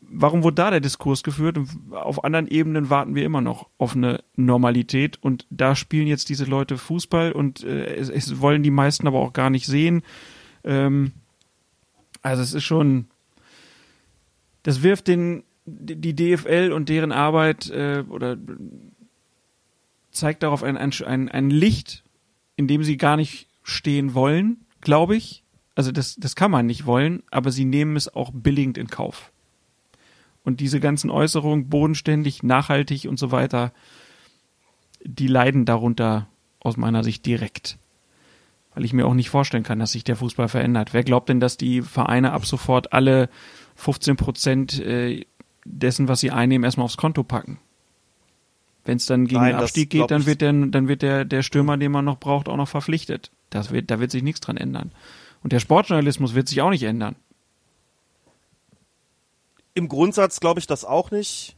warum 0.00 0.42
wurde 0.42 0.56
da 0.56 0.70
der 0.70 0.80
Diskurs 0.80 1.22
geführt? 1.22 1.56
Und 1.58 1.70
auf 1.92 2.24
anderen 2.24 2.48
Ebenen 2.48 2.90
warten 2.90 3.14
wir 3.14 3.24
immer 3.24 3.40
noch 3.40 3.68
auf 3.78 3.96
eine 3.96 4.22
Normalität 4.36 5.18
und 5.22 5.46
da 5.50 5.74
spielen 5.74 6.06
jetzt 6.06 6.28
diese 6.28 6.44
Leute 6.44 6.76
Fußball 6.76 7.32
und 7.32 7.64
äh, 7.64 7.96
es, 7.96 8.08
es, 8.08 8.40
wollen 8.40 8.62
die 8.62 8.70
meisten 8.70 9.06
aber 9.06 9.20
auch 9.20 9.32
gar 9.32 9.50
nicht 9.50 9.66
sehen. 9.66 10.02
Ähm, 10.64 11.12
also 12.20 12.42
es 12.42 12.54
ist 12.54 12.64
schon, 12.64 13.06
das 14.62 14.82
wirft 14.82 15.08
den 15.08 15.44
die 15.64 16.16
DFL 16.16 16.72
und 16.72 16.88
deren 16.88 17.12
Arbeit 17.12 17.70
äh, 17.70 18.02
oder 18.08 18.36
zeigt 20.10 20.42
darauf 20.42 20.62
ein, 20.62 20.76
ein, 20.76 21.28
ein 21.28 21.50
Licht 21.50 22.01
in 22.56 22.68
dem 22.68 22.84
sie 22.84 22.96
gar 22.96 23.16
nicht 23.16 23.48
stehen 23.62 24.14
wollen, 24.14 24.64
glaube 24.80 25.16
ich. 25.16 25.44
Also 25.74 25.92
das, 25.92 26.16
das 26.16 26.36
kann 26.36 26.50
man 26.50 26.66
nicht 26.66 26.86
wollen, 26.86 27.22
aber 27.30 27.50
sie 27.50 27.64
nehmen 27.64 27.96
es 27.96 28.14
auch 28.14 28.30
billigend 28.32 28.76
in 28.76 28.88
Kauf. 28.88 29.32
Und 30.44 30.60
diese 30.60 30.80
ganzen 30.80 31.10
Äußerungen, 31.10 31.68
bodenständig, 31.68 32.42
nachhaltig 32.42 33.06
und 33.08 33.18
so 33.18 33.30
weiter, 33.30 33.72
die 35.04 35.28
leiden 35.28 35.64
darunter 35.64 36.28
aus 36.60 36.76
meiner 36.76 37.04
Sicht 37.04 37.24
direkt. 37.26 37.78
Weil 38.74 38.84
ich 38.84 38.92
mir 38.92 39.06
auch 39.06 39.14
nicht 39.14 39.30
vorstellen 39.30 39.62
kann, 39.62 39.78
dass 39.78 39.92
sich 39.92 40.04
der 40.04 40.16
Fußball 40.16 40.48
verändert. 40.48 40.92
Wer 40.92 41.04
glaubt 41.04 41.28
denn, 41.28 41.40
dass 41.40 41.56
die 41.56 41.82
Vereine 41.82 42.32
ab 42.32 42.46
sofort 42.46 42.92
alle 42.92 43.28
15 43.76 44.16
Prozent 44.16 44.80
äh, 44.80 45.24
dessen, 45.64 46.08
was 46.08 46.20
sie 46.20 46.30
einnehmen, 46.30 46.64
erstmal 46.64 46.84
aufs 46.84 46.96
Konto 46.96 47.22
packen? 47.22 47.58
Wenn 48.84 48.96
es 48.96 49.06
dann 49.06 49.26
gegen 49.26 49.40
Nein, 49.40 49.54
den 49.54 49.60
Abstieg 49.62 49.90
geht, 49.90 50.10
dann 50.10 50.26
wird 50.26 50.40
der, 50.40 50.52
dann 50.52 50.88
wird 50.88 51.02
der, 51.02 51.24
der 51.24 51.42
Stürmer, 51.42 51.76
den 51.76 51.92
man 51.92 52.04
noch 52.04 52.18
braucht, 52.18 52.48
auch 52.48 52.56
noch 52.56 52.68
verpflichtet. 52.68 53.30
Das 53.50 53.70
wird, 53.70 53.90
da 53.90 54.00
wird 54.00 54.10
sich 54.10 54.22
nichts 54.22 54.40
dran 54.40 54.56
ändern. 54.56 54.92
Und 55.42 55.52
der 55.52 55.60
Sportjournalismus 55.60 56.34
wird 56.34 56.48
sich 56.48 56.60
auch 56.62 56.70
nicht 56.70 56.82
ändern. 56.82 57.16
Im 59.74 59.88
Grundsatz 59.88 60.40
glaube 60.40 60.60
ich 60.60 60.66
das 60.66 60.84
auch 60.84 61.10
nicht. 61.10 61.56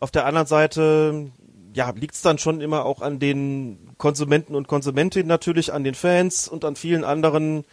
Auf 0.00 0.10
der 0.10 0.26
anderen 0.26 0.46
Seite, 0.46 1.30
ja, 1.72 1.90
liegt 1.90 2.14
es 2.14 2.22
dann 2.22 2.38
schon 2.38 2.60
immer 2.60 2.84
auch 2.84 3.00
an 3.00 3.18
den 3.18 3.92
Konsumenten 3.96 4.54
und 4.54 4.68
Konsumentinnen 4.68 5.28
natürlich, 5.28 5.72
an 5.72 5.84
den 5.84 5.94
Fans 5.94 6.48
und 6.48 6.64
an 6.64 6.76
vielen 6.76 7.04
anderen, 7.04 7.64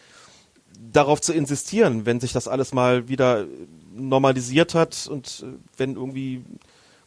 darauf 0.80 1.22
zu 1.22 1.34
insistieren, 1.34 2.06
wenn 2.06 2.20
sich 2.20 2.34
das 2.34 2.48
alles 2.48 2.74
mal 2.74 3.08
wieder 3.08 3.46
normalisiert 3.94 4.76
hat 4.76 5.08
und 5.10 5.46
äh, 5.46 5.58
wenn 5.78 5.96
irgendwie 5.96 6.44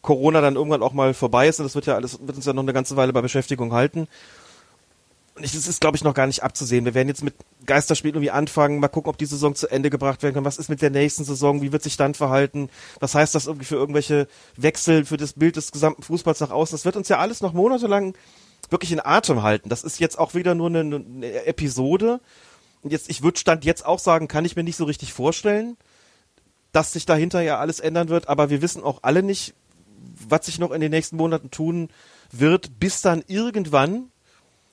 Corona 0.06 0.40
dann 0.40 0.54
irgendwann 0.54 0.82
auch 0.82 0.94
mal 0.94 1.12
vorbei 1.12 1.48
ist, 1.48 1.60
und 1.60 1.64
das 1.64 1.74
wird 1.74 1.84
ja 1.84 1.96
alles, 1.96 2.18
wird 2.20 2.36
uns 2.36 2.46
ja 2.46 2.54
noch 2.54 2.62
eine 2.62 2.72
ganze 2.72 2.96
Weile 2.96 3.12
bei 3.12 3.20
Beschäftigung 3.20 3.72
halten. 3.72 4.08
Und 5.34 5.44
das 5.44 5.54
ist, 5.54 5.82
glaube 5.82 5.98
ich, 5.98 6.04
noch 6.04 6.14
gar 6.14 6.26
nicht 6.26 6.42
abzusehen. 6.42 6.86
Wir 6.86 6.94
werden 6.94 7.08
jetzt 7.08 7.22
mit 7.22 7.34
Geisterspielen 7.66 8.14
irgendwie 8.14 8.30
anfangen, 8.30 8.78
mal 8.80 8.88
gucken, 8.88 9.10
ob 9.10 9.18
die 9.18 9.26
Saison 9.26 9.54
zu 9.54 9.68
Ende 9.68 9.90
gebracht 9.90 10.22
werden 10.22 10.34
kann. 10.34 10.46
Was 10.46 10.56
ist 10.56 10.70
mit 10.70 10.80
der 10.80 10.88
nächsten 10.88 11.24
Saison? 11.24 11.60
Wie 11.60 11.72
wird 11.72 11.82
sich 11.82 11.98
dann 11.98 12.14
verhalten? 12.14 12.70
Was 13.00 13.14
heißt 13.14 13.34
das 13.34 13.46
irgendwie 13.46 13.66
für 13.66 13.74
irgendwelche 13.74 14.28
Wechsel, 14.56 15.04
für 15.04 15.18
das 15.18 15.34
Bild 15.34 15.56
des 15.56 15.72
gesamten 15.72 16.02
Fußballs 16.02 16.40
nach 16.40 16.52
außen? 16.52 16.74
Das 16.74 16.86
wird 16.86 16.96
uns 16.96 17.10
ja 17.10 17.18
alles 17.18 17.42
noch 17.42 17.52
monatelang 17.52 18.14
wirklich 18.70 18.92
in 18.92 19.04
Atem 19.04 19.42
halten. 19.42 19.68
Das 19.68 19.84
ist 19.84 20.00
jetzt 20.00 20.18
auch 20.18 20.34
wieder 20.34 20.54
nur 20.54 20.68
eine, 20.68 20.80
eine 20.80 21.44
Episode. 21.44 22.20
Und 22.82 22.92
jetzt, 22.92 23.10
ich 23.10 23.22
würde 23.22 23.38
Stand 23.38 23.66
jetzt 23.66 23.84
auch 23.84 23.98
sagen, 23.98 24.28
kann 24.28 24.46
ich 24.46 24.56
mir 24.56 24.64
nicht 24.64 24.76
so 24.76 24.84
richtig 24.84 25.12
vorstellen, 25.12 25.76
dass 26.72 26.94
sich 26.94 27.04
dahinter 27.04 27.42
ja 27.42 27.58
alles 27.58 27.80
ändern 27.80 28.08
wird. 28.08 28.28
Aber 28.28 28.48
wir 28.48 28.62
wissen 28.62 28.82
auch 28.82 29.00
alle 29.02 29.22
nicht, 29.22 29.52
was 30.28 30.46
sich 30.46 30.58
noch 30.58 30.70
in 30.70 30.80
den 30.80 30.90
nächsten 30.90 31.16
Monaten 31.16 31.50
tun 31.50 31.88
wird, 32.30 32.78
bis 32.78 33.02
dann 33.02 33.22
irgendwann 33.26 34.10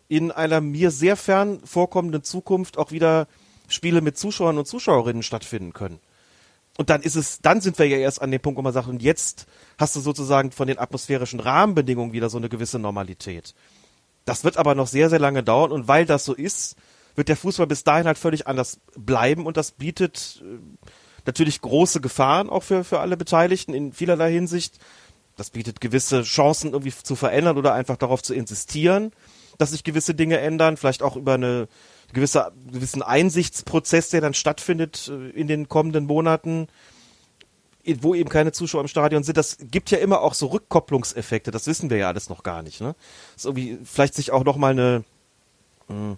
in 0.07 0.31
einer 0.31 0.61
mir 0.61 0.91
sehr 0.91 1.15
fern 1.15 1.59
vorkommenden 1.63 2.23
Zukunft 2.23 2.77
auch 2.77 2.91
wieder 2.91 3.27
Spiele 3.67 4.01
mit 4.01 4.17
Zuschauern 4.17 4.57
und 4.57 4.67
Zuschauerinnen 4.67 5.23
stattfinden 5.23 5.73
können. 5.73 5.99
Und 6.77 6.89
dann 6.89 7.01
ist 7.01 7.15
es, 7.15 7.39
dann 7.41 7.61
sind 7.61 7.77
wir 7.77 7.87
ja 7.87 7.97
erst 7.97 8.21
an 8.21 8.31
dem 8.31 8.41
Punkt, 8.41 8.57
wo 8.57 8.61
man 8.61 8.73
sagt, 8.73 8.87
und 8.87 9.01
jetzt 9.01 9.45
hast 9.77 9.95
du 9.95 9.99
sozusagen 9.99 10.51
von 10.51 10.67
den 10.67 10.79
atmosphärischen 10.79 11.39
Rahmenbedingungen 11.39 12.13
wieder 12.13 12.29
so 12.29 12.37
eine 12.37 12.49
gewisse 12.49 12.79
Normalität. 12.79 13.53
Das 14.25 14.43
wird 14.43 14.57
aber 14.57 14.73
noch 14.73 14.87
sehr, 14.87 15.09
sehr 15.09 15.19
lange 15.19 15.43
dauern 15.43 15.71
und 15.71 15.87
weil 15.87 16.05
das 16.05 16.25
so 16.25 16.33
ist, 16.33 16.75
wird 17.15 17.29
der 17.29 17.37
Fußball 17.37 17.67
bis 17.67 17.83
dahin 17.83 18.07
halt 18.07 18.17
völlig 18.17 18.47
anders 18.47 18.79
bleiben 18.95 19.45
und 19.45 19.57
das 19.57 19.71
bietet 19.71 20.41
äh, 20.43 20.57
natürlich 21.25 21.61
große 21.61 22.01
Gefahren 22.01 22.49
auch 22.49 22.63
für, 22.63 22.83
für 22.83 22.99
alle 22.99 23.17
Beteiligten 23.17 23.73
in 23.73 23.93
vielerlei 23.93 24.31
Hinsicht. 24.31 24.79
Das 25.35 25.49
bietet 25.49 25.81
gewisse 25.81 26.23
Chancen 26.23 26.73
irgendwie 26.73 26.93
zu 26.93 27.15
verändern 27.15 27.57
oder 27.57 27.73
einfach 27.73 27.97
darauf 27.97 28.21
zu 28.21 28.33
insistieren, 28.33 29.11
dass 29.57 29.71
sich 29.71 29.83
gewisse 29.83 30.13
Dinge 30.13 30.39
ändern, 30.39 30.77
vielleicht 30.77 31.03
auch 31.03 31.15
über 31.15 31.33
eine 31.33 31.67
gewisse, 32.13 32.51
gewissen 32.71 33.01
Einsichtsprozess, 33.01 34.09
der 34.09 34.21
dann 34.21 34.33
stattfindet 34.33 35.11
äh, 35.11 35.29
in 35.29 35.47
den 35.47 35.67
kommenden 35.67 36.05
Monaten, 36.05 36.67
wo 38.01 38.15
eben 38.15 38.29
keine 38.29 38.53
Zuschauer 38.53 38.81
im 38.81 38.87
Stadion 38.87 39.23
sind. 39.23 39.37
Das 39.37 39.57
gibt 39.59 39.91
ja 39.91 39.97
immer 39.97 40.21
auch 40.21 40.35
so 40.35 40.47
Rückkopplungseffekte, 40.47 41.51
das 41.51 41.67
wissen 41.67 41.89
wir 41.89 41.97
ja 41.97 42.07
alles 42.07 42.29
noch 42.29 42.43
gar 42.43 42.61
nicht. 42.61 42.79
Ne? 42.79 42.95
Das 43.33 43.43
ist 43.43 43.45
irgendwie 43.45 43.79
vielleicht 43.83 44.13
sich 44.13 44.31
auch 44.31 44.43
nochmal 44.43 44.71
eine, 44.71 45.03
mh, 45.89 46.17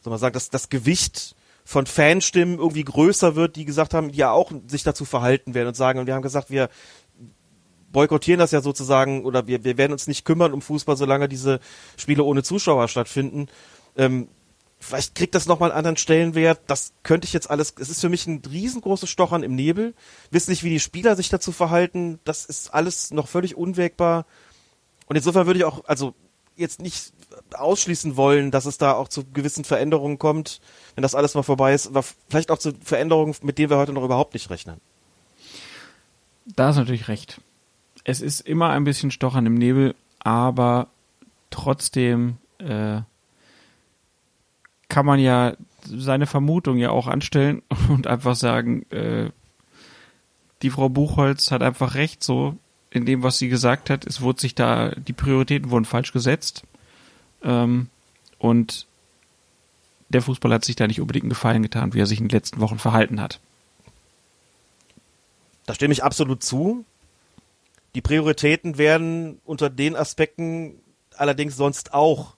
soll 0.00 0.10
man 0.10 0.18
sagen, 0.18 0.32
dass 0.32 0.48
das 0.48 0.70
Gewicht 0.70 1.34
von 1.64 1.86
Fanstimmen 1.86 2.58
irgendwie 2.58 2.84
größer 2.84 3.36
wird, 3.36 3.56
die 3.56 3.64
gesagt 3.64 3.94
haben, 3.94 4.10
die 4.10 4.18
ja 4.18 4.32
auch 4.32 4.50
sich 4.66 4.82
dazu 4.82 5.04
verhalten 5.04 5.54
werden 5.54 5.68
und 5.68 5.76
sagen, 5.76 6.00
und 6.00 6.06
wir 6.06 6.14
haben 6.14 6.22
gesagt, 6.22 6.50
wir 6.50 6.68
boykottieren 7.92 8.38
das 8.38 8.50
ja 8.50 8.60
sozusagen 8.60 9.24
oder 9.24 9.46
wir, 9.46 9.64
wir 9.64 9.78
werden 9.78 9.92
uns 9.92 10.06
nicht 10.06 10.24
kümmern 10.24 10.52
um 10.52 10.62
Fußball, 10.62 10.96
solange 10.96 11.28
diese 11.28 11.60
Spiele 11.96 12.24
ohne 12.24 12.42
Zuschauer 12.42 12.88
stattfinden. 12.88 13.48
Ähm, 13.96 14.28
vielleicht 14.80 15.14
kriegt 15.14 15.34
das 15.34 15.46
nochmal 15.46 15.70
einen 15.70 15.78
anderen 15.78 15.96
Stellenwert. 15.96 16.60
Das 16.66 16.92
könnte 17.02 17.26
ich 17.26 17.32
jetzt 17.32 17.50
alles, 17.50 17.74
es 17.78 17.88
ist 17.88 18.00
für 18.00 18.08
mich 18.08 18.26
ein 18.26 18.42
riesengroßes 18.48 19.08
Stochern 19.08 19.42
im 19.42 19.54
Nebel. 19.54 19.94
Wissen 20.30 20.50
nicht, 20.50 20.64
wie 20.64 20.70
die 20.70 20.80
Spieler 20.80 21.16
sich 21.16 21.28
dazu 21.28 21.52
verhalten. 21.52 22.18
Das 22.24 22.44
ist 22.44 22.74
alles 22.74 23.12
noch 23.12 23.28
völlig 23.28 23.56
unwägbar. 23.56 24.26
Und 25.06 25.16
insofern 25.16 25.46
würde 25.46 25.58
ich 25.58 25.64
auch, 25.64 25.84
also 25.86 26.14
jetzt 26.56 26.80
nicht 26.80 27.12
ausschließen 27.54 28.16
wollen, 28.16 28.50
dass 28.50 28.66
es 28.66 28.78
da 28.78 28.92
auch 28.92 29.08
zu 29.08 29.24
gewissen 29.24 29.64
Veränderungen 29.64 30.18
kommt, 30.18 30.60
wenn 30.94 31.02
das 31.02 31.14
alles 31.14 31.34
mal 31.34 31.42
vorbei 31.42 31.74
ist, 31.74 31.86
aber 31.86 32.04
vielleicht 32.28 32.50
auch 32.50 32.58
zu 32.58 32.72
Veränderungen, 32.82 33.34
mit 33.42 33.58
denen 33.58 33.70
wir 33.70 33.78
heute 33.78 33.92
noch 33.92 34.04
überhaupt 34.04 34.34
nicht 34.34 34.50
rechnen. 34.50 34.80
Da 36.44 36.70
ist 36.70 36.76
natürlich 36.76 37.08
recht. 37.08 37.40
Es 38.04 38.20
ist 38.20 38.40
immer 38.40 38.70
ein 38.70 38.84
bisschen 38.84 39.10
Stochern 39.10 39.46
im 39.46 39.54
Nebel, 39.54 39.94
aber 40.20 40.88
trotzdem 41.50 42.36
äh, 42.58 43.00
kann 44.88 45.06
man 45.06 45.20
ja 45.20 45.54
seine 45.84 46.26
Vermutung 46.26 46.76
ja 46.76 46.90
auch 46.90 47.06
anstellen 47.06 47.62
und 47.88 48.06
einfach 48.06 48.34
sagen, 48.34 48.82
äh, 48.90 49.30
die 50.62 50.70
Frau 50.70 50.88
Buchholz 50.88 51.50
hat 51.50 51.62
einfach 51.62 51.94
recht 51.94 52.22
so 52.22 52.56
in 52.90 53.06
dem, 53.06 53.22
was 53.22 53.38
sie 53.38 53.48
gesagt 53.48 53.90
hat. 53.90 54.06
Es 54.06 54.20
wurde 54.20 54.40
sich 54.40 54.54
da, 54.54 54.90
die 54.90 55.12
Prioritäten 55.12 55.70
wurden 55.70 55.84
falsch 55.84 56.12
gesetzt. 56.12 56.62
Ähm, 57.42 57.88
und 58.38 58.86
der 60.10 60.22
Fußball 60.22 60.52
hat 60.52 60.64
sich 60.64 60.76
da 60.76 60.86
nicht 60.86 61.00
unbedingt 61.00 61.24
einen 61.24 61.30
Gefallen 61.30 61.62
getan, 61.62 61.94
wie 61.94 62.00
er 62.00 62.06
sich 62.06 62.20
in 62.20 62.28
den 62.28 62.36
letzten 62.36 62.60
Wochen 62.60 62.78
verhalten 62.78 63.20
hat. 63.20 63.40
Da 65.66 65.74
stimme 65.74 65.92
ich 65.92 66.04
absolut 66.04 66.42
zu. 66.42 66.84
Die 67.94 68.00
Prioritäten 68.00 68.78
werden 68.78 69.40
unter 69.44 69.70
den 69.70 69.96
Aspekten 69.96 70.80
allerdings 71.16 71.56
sonst 71.56 71.92
auch 71.92 72.36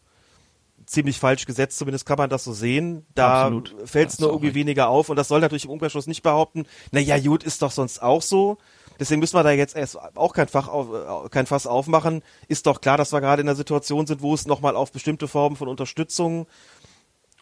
ziemlich 0.87 1.19
falsch 1.19 1.47
gesetzt, 1.47 1.79
zumindest 1.79 2.07
kann 2.07 2.19
man 2.19 2.29
das 2.29 2.45
so 2.45 2.53
sehen. 2.53 3.07
Da 3.15 3.51
fällt 3.85 4.11
es 4.11 4.19
nur 4.19 4.31
irgendwie 4.31 4.55
weniger 4.55 4.89
auf 4.89 5.09
und 5.09 5.17
das 5.17 5.29
soll 5.29 5.41
natürlich 5.41 5.65
im 5.65 5.71
Umkehrschluss 5.71 6.07
nicht 6.07 6.23
behaupten, 6.23 6.67
na 6.91 7.01
ja, 7.01 7.19
gut, 7.19 7.45
ist 7.45 7.63
doch 7.63 7.71
sonst 7.71 8.03
auch 8.03 8.23
so. 8.23 8.59
Deswegen 8.99 9.21
müssen 9.21 9.37
wir 9.37 9.43
da 9.43 9.51
jetzt 9.51 9.75
erst 9.75 9.99
auch 10.17 10.33
kein, 10.33 10.47
Fach 10.47 10.69
auf, 10.69 11.31
kein 11.31 11.47
Fass 11.47 11.67
aufmachen. 11.67 12.23
Ist 12.47 12.67
doch 12.67 12.81
klar, 12.81 12.97
dass 12.97 13.13
wir 13.13 13.21
gerade 13.21 13.43
in 13.43 13.49
einer 13.49 13.57
Situation 13.57 14.07
sind, 14.07 14.23
wo 14.23 14.35
es 14.35 14.47
nochmal 14.47 14.77
auf 14.77 14.93
bestimmte 14.93 15.27
Formen 15.27 15.57
von 15.57 15.69
Unterstützung 15.69 16.47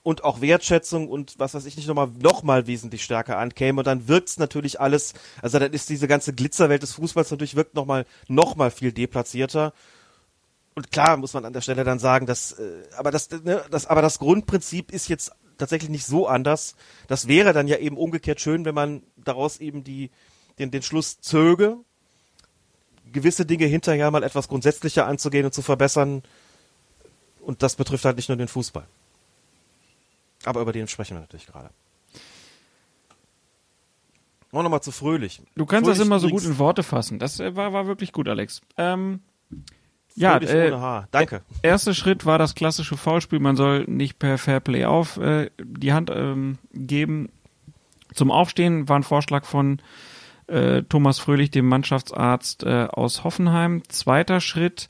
und 0.03 0.25
auch 0.25 0.41
Wertschätzung 0.41 1.09
und 1.09 1.39
was 1.39 1.55
weiß 1.55 1.65
ich 1.65 1.77
nicht 1.77 1.87
nochmal 1.87 2.11
noch 2.21 2.43
mal 2.43 2.67
wesentlich 2.67 3.05
stärker 3.05 3.39
ankäme 3.39 3.81
und 3.81 3.87
dann 3.87 4.09
wirkt's 4.09 4.39
natürlich 4.39 4.81
alles, 4.81 5.15
also 5.41 5.59
dann 5.59 5.73
ist 5.73 5.89
diese 5.89 6.09
ganze 6.09 6.33
Glitzerwelt 6.33 6.83
des 6.83 6.93
Fußballs 6.93 7.31
natürlich 7.31 7.55
wirkt 7.55 7.75
nochmal 7.75 8.07
noch 8.29 8.57
mal 8.57 8.71
viel 8.71 8.93
deplatzierter. 8.93 9.73
Und 10.75 10.91
klar 10.91 11.19
muss 11.19 11.35
man 11.35 11.45
an 11.45 11.53
der 11.53 11.61
Stelle 11.61 11.85
dann 11.85 11.99
sagen, 11.99 12.27
dass 12.27 12.53
äh, 12.53 12.83
aber 12.97 13.11
das, 13.11 13.31
ne, 13.31 13.63
das 13.71 13.87
aber 13.87 14.03
das 14.03 14.19
Grundprinzip 14.19 14.91
ist 14.91 15.09
jetzt 15.09 15.33
tatsächlich 15.59 15.91
nicht 15.91 16.07
so 16.07 16.27
anders. 16.27 16.75
Das 17.09 17.29
wäre 17.29 17.53
dann 17.53 17.69
ja 17.69 17.77
eben 17.77 17.97
umgekehrt 17.97 18.41
schön, 18.41 18.65
wenn 18.65 18.75
man 18.75 19.03
daraus 19.17 19.61
eben 19.61 19.85
die 19.85 20.11
den, 20.59 20.71
den 20.71 20.83
Schluss 20.83 21.21
zöge, 21.21 21.77
gewisse 23.13 23.47
Dinge 23.47 23.67
hinterher 23.67 24.11
mal 24.11 24.23
etwas 24.23 24.49
grundsätzlicher 24.49 25.07
anzugehen 25.07 25.45
und 25.45 25.55
zu 25.55 25.63
verbessern. 25.63 26.23
Und 27.41 27.63
das 27.63 27.77
betrifft 27.77 28.05
halt 28.05 28.17
nicht 28.17 28.29
nur 28.29 28.39
den 28.39 28.49
Fußball. 28.49 28.87
Aber 30.45 30.61
über 30.61 30.73
den 30.73 30.89
sprechen 30.89 31.17
wir 31.17 31.21
natürlich 31.21 31.47
gerade. 31.47 31.71
Noch 34.53 34.69
mal 34.69 34.83
zu 34.83 34.93
fröhlich. 34.93 35.41
Du 35.57 35.65
kannst 35.65 35.85
fröhlich 35.85 35.99
das 35.99 36.07
immer 36.07 36.19
so 36.19 36.29
gut 36.29 36.45
in 36.45 36.59
Worte 36.59 36.83
fassen. 36.83 37.19
Das 37.19 37.41
äh, 37.41 37.57
war, 37.57 37.73
war 37.73 37.87
wirklich 37.87 38.13
gut, 38.13 38.29
Alex. 38.29 38.61
Ähm, 38.77 39.21
ja, 40.15 40.37
äh, 40.39 40.67
ohne 40.69 40.81
Haar. 40.81 41.09
Danke. 41.11 41.43
Erster 41.63 41.95
Schritt 41.95 42.27
war 42.27 42.39
das 42.39 42.55
klassische 42.55 42.97
Foulspiel. 42.97 43.41
Man 43.41 43.57
soll 43.57 43.85
nicht 43.85 44.19
per 44.19 44.37
Fairplay 44.37 44.85
auf 44.85 45.17
äh, 45.17 45.51
die 45.59 45.93
Hand 45.95 46.11
ähm, 46.15 46.59
geben. 46.73 47.31
Zum 48.15 48.31
Aufstehen 48.31 48.89
war 48.91 48.97
ein 48.97 49.05
Vorschlag 49.05 49.47
von 49.47 49.81
äh, 50.49 50.83
Thomas 50.83 51.19
Fröhlich, 51.19 51.51
dem 51.51 51.67
Mannschaftsarzt 51.67 52.65
äh, 52.65 52.89
aus 52.91 53.25
Hoffenheim. 53.25 53.83
Zweiter 53.89 54.41
Schritt 54.41 54.89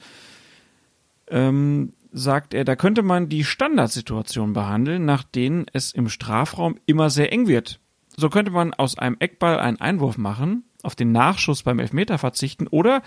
ähm, 1.29 1.93
sagt 2.13 2.55
er, 2.55 2.65
da 2.65 2.77
könnte 2.77 3.03
man 3.03 3.29
die 3.29 3.45
Standardsituation 3.45 4.53
behandeln, 4.53 5.05
nach 5.05 5.25
denen 5.25 5.67
es 5.73 5.93
im 5.93 6.09
Strafraum 6.09 6.79
immer 6.87 7.11
sehr 7.11 7.33
eng 7.33 7.49
wird. 7.49 7.81
So 8.17 8.29
könnte 8.29 8.51
man 8.51 8.75
aus 8.75 8.99
einem 8.99 9.17
Eckball 9.19 9.59
einen 9.59 9.81
Einwurf 9.81 10.19
machen, 10.19 10.65
auf 10.83 10.95
den 10.95 11.13
Nachschuss 11.13 11.63
beim 11.63 11.79
Elfmeter 11.79 12.19
verzichten 12.19 12.67
oder, 12.67 13.03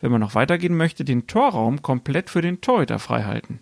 wenn 0.00 0.12
man 0.12 0.20
noch 0.20 0.34
weitergehen 0.34 0.76
möchte, 0.76 1.04
den 1.04 1.26
Torraum 1.26 1.80
komplett 1.82 2.28
für 2.28 2.42
den 2.42 2.60
Torhüter 2.60 2.98
freihalten. 2.98 3.60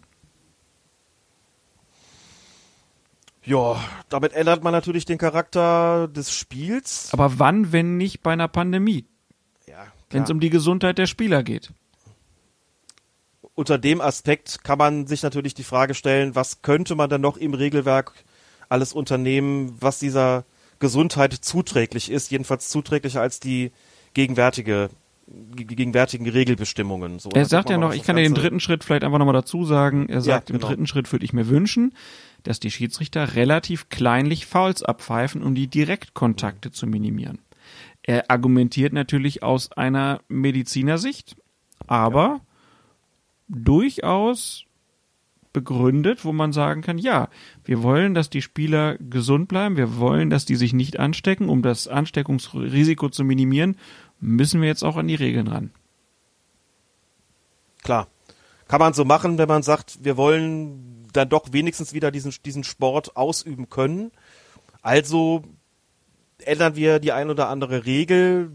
Ja, 3.44 3.82
damit 4.08 4.34
ändert 4.34 4.62
man 4.62 4.72
natürlich 4.72 5.06
den 5.06 5.16
Charakter 5.16 6.08
des 6.08 6.34
Spiels. 6.34 7.08
Aber 7.12 7.38
wann, 7.38 7.72
wenn 7.72 7.96
nicht 7.96 8.22
bei 8.22 8.32
einer 8.32 8.48
Pandemie? 8.48 9.06
Ja, 9.66 9.86
Wenn 10.10 10.24
es 10.24 10.30
um 10.30 10.40
die 10.40 10.50
Gesundheit 10.50 10.98
der 10.98 11.06
Spieler 11.06 11.42
geht. 11.42 11.72
Unter 13.58 13.76
dem 13.76 14.00
Aspekt 14.00 14.62
kann 14.62 14.78
man 14.78 15.08
sich 15.08 15.24
natürlich 15.24 15.52
die 15.52 15.64
Frage 15.64 15.94
stellen, 15.94 16.36
was 16.36 16.62
könnte 16.62 16.94
man 16.94 17.10
dann 17.10 17.20
noch 17.20 17.36
im 17.36 17.54
Regelwerk 17.54 18.12
alles 18.68 18.92
unternehmen, 18.92 19.74
was 19.80 19.98
dieser 19.98 20.44
Gesundheit 20.78 21.32
zuträglich 21.32 22.08
ist, 22.08 22.30
jedenfalls 22.30 22.68
zuträglicher 22.68 23.20
als 23.20 23.40
die 23.40 23.72
gegenwärtige 24.14 24.90
gegenwärtigen 25.26 26.26
Regelbestimmungen. 26.26 27.18
So, 27.18 27.28
Er 27.34 27.44
sagt 27.44 27.68
ja 27.68 27.76
noch, 27.76 27.92
ich 27.92 28.02
kann 28.02 28.16
dir 28.16 28.22
den 28.22 28.32
dritten 28.32 28.60
Schritt 28.60 28.82
vielleicht 28.82 29.04
einfach 29.04 29.18
nochmal 29.18 29.34
dazu 29.34 29.64
sagen. 29.64 30.08
Er 30.08 30.22
sagt, 30.22 30.48
im 30.48 30.56
genau. 30.56 30.68
dritten 30.68 30.86
Schritt 30.86 31.12
würde 31.12 31.26
ich 31.26 31.34
mir 31.34 31.48
wünschen, 31.48 31.92
dass 32.44 32.60
die 32.60 32.70
Schiedsrichter 32.70 33.34
relativ 33.34 33.90
kleinlich 33.90 34.46
Fouls 34.46 34.82
abpfeifen, 34.82 35.42
um 35.42 35.54
die 35.54 35.66
Direktkontakte 35.66 36.70
zu 36.70 36.86
minimieren. 36.86 37.40
Er 38.02 38.30
argumentiert 38.30 38.94
natürlich 38.94 39.42
aus 39.42 39.70
einer 39.72 40.22
Medizinersicht, 40.28 41.36
aber 41.86 42.40
durchaus 43.48 44.64
begründet, 45.52 46.24
wo 46.24 46.32
man 46.32 46.52
sagen 46.52 46.82
kann, 46.82 46.98
ja, 46.98 47.28
wir 47.64 47.82
wollen, 47.82 48.14
dass 48.14 48.30
die 48.30 48.42
Spieler 48.42 48.96
gesund 48.98 49.48
bleiben, 49.48 49.76
wir 49.76 49.96
wollen, 49.96 50.30
dass 50.30 50.44
die 50.44 50.56
sich 50.56 50.72
nicht 50.72 51.00
anstecken, 51.00 51.48
um 51.48 51.62
das 51.62 51.88
Ansteckungsrisiko 51.88 53.08
zu 53.08 53.24
minimieren, 53.24 53.76
müssen 54.20 54.60
wir 54.60 54.68
jetzt 54.68 54.84
auch 54.84 54.96
an 54.96 55.08
die 55.08 55.14
Regeln 55.14 55.48
ran. 55.48 55.70
Klar. 57.82 58.08
Kann 58.68 58.80
man 58.80 58.92
so 58.92 59.06
machen, 59.06 59.38
wenn 59.38 59.48
man 59.48 59.62
sagt, 59.62 60.04
wir 60.04 60.18
wollen 60.18 61.06
dann 61.14 61.30
doch 61.30 61.52
wenigstens 61.52 61.94
wieder 61.94 62.10
diesen, 62.10 62.34
diesen 62.44 62.64
Sport 62.64 63.16
ausüben 63.16 63.70
können. 63.70 64.12
Also 64.82 65.42
ändern 66.44 66.76
wir 66.76 66.98
die 66.98 67.12
ein 67.12 67.30
oder 67.30 67.48
andere 67.48 67.86
Regel, 67.86 68.52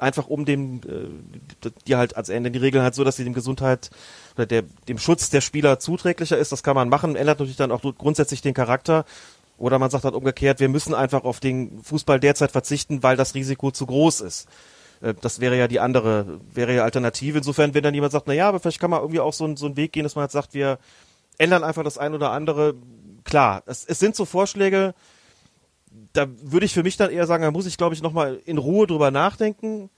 einfach 0.00 0.26
um 0.26 0.44
dem, 0.44 0.80
äh, 0.80 1.70
die 1.86 1.96
halt 1.96 2.16
als 2.16 2.28
Ende 2.28 2.50
die 2.50 2.58
Regeln 2.58 2.82
halt 2.82 2.94
so, 2.94 3.04
dass 3.04 3.16
sie 3.16 3.24
dem 3.24 3.34
Gesundheit 3.34 3.90
oder 4.34 4.46
der, 4.46 4.62
dem 4.88 4.98
Schutz 4.98 5.30
der 5.30 5.40
Spieler 5.40 5.78
zuträglicher 5.78 6.38
ist. 6.38 6.52
Das 6.52 6.62
kann 6.62 6.74
man 6.74 6.88
machen, 6.88 7.16
ändert 7.16 7.38
natürlich 7.38 7.56
dann 7.56 7.72
auch 7.72 7.82
grundsätzlich 7.98 8.42
den 8.42 8.54
Charakter. 8.54 9.04
Oder 9.58 9.78
man 9.78 9.90
sagt 9.90 10.04
halt 10.04 10.14
umgekehrt, 10.14 10.60
wir 10.60 10.68
müssen 10.68 10.94
einfach 10.94 11.24
auf 11.24 11.38
den 11.38 11.82
Fußball 11.82 12.18
derzeit 12.18 12.50
verzichten, 12.50 13.02
weil 13.02 13.16
das 13.16 13.34
Risiko 13.34 13.70
zu 13.70 13.86
groß 13.86 14.22
ist. 14.22 14.48
Äh, 15.02 15.14
Das 15.20 15.40
wäre 15.40 15.56
ja 15.56 15.68
die 15.68 15.78
andere, 15.80 16.40
wäre 16.52 16.74
ja 16.74 16.84
Alternative. 16.84 17.38
Insofern, 17.38 17.74
wenn 17.74 17.82
dann 17.82 17.94
jemand 17.94 18.12
sagt, 18.12 18.26
na 18.26 18.32
ja, 18.34 18.48
aber 18.48 18.58
vielleicht 18.60 18.80
kann 18.80 18.90
man 18.90 19.00
irgendwie 19.00 19.20
auch 19.20 19.32
so, 19.32 19.44
einen- 19.44 19.56
so 19.56 19.66
einen 19.66 19.76
Weg 19.76 19.92
gehen, 19.92 20.02
dass 20.04 20.14
man 20.16 20.22
halt 20.22 20.32
sagt, 20.32 20.54
wir 20.54 20.78
ändern 21.38 21.62
einfach 21.64 21.84
das 21.84 21.98
ein 21.98 22.14
oder 22.14 22.30
andere. 22.30 22.74
Klar, 23.24 23.62
es, 23.66 23.84
es 23.84 23.98
sind 23.98 24.16
so 24.16 24.24
Vorschläge, 24.24 24.94
da 26.12 26.26
würde 26.42 26.66
ich 26.66 26.72
für 26.74 26.82
mich 26.82 26.96
dann 26.96 27.10
eher 27.10 27.26
sagen, 27.26 27.42
da 27.42 27.50
muss 27.50 27.66
ich, 27.66 27.76
glaube 27.76 27.94
ich, 27.94 28.02
nochmal 28.02 28.40
in 28.44 28.58
Ruhe 28.58 28.86
drüber 28.86 29.10
nachdenken. 29.10 29.90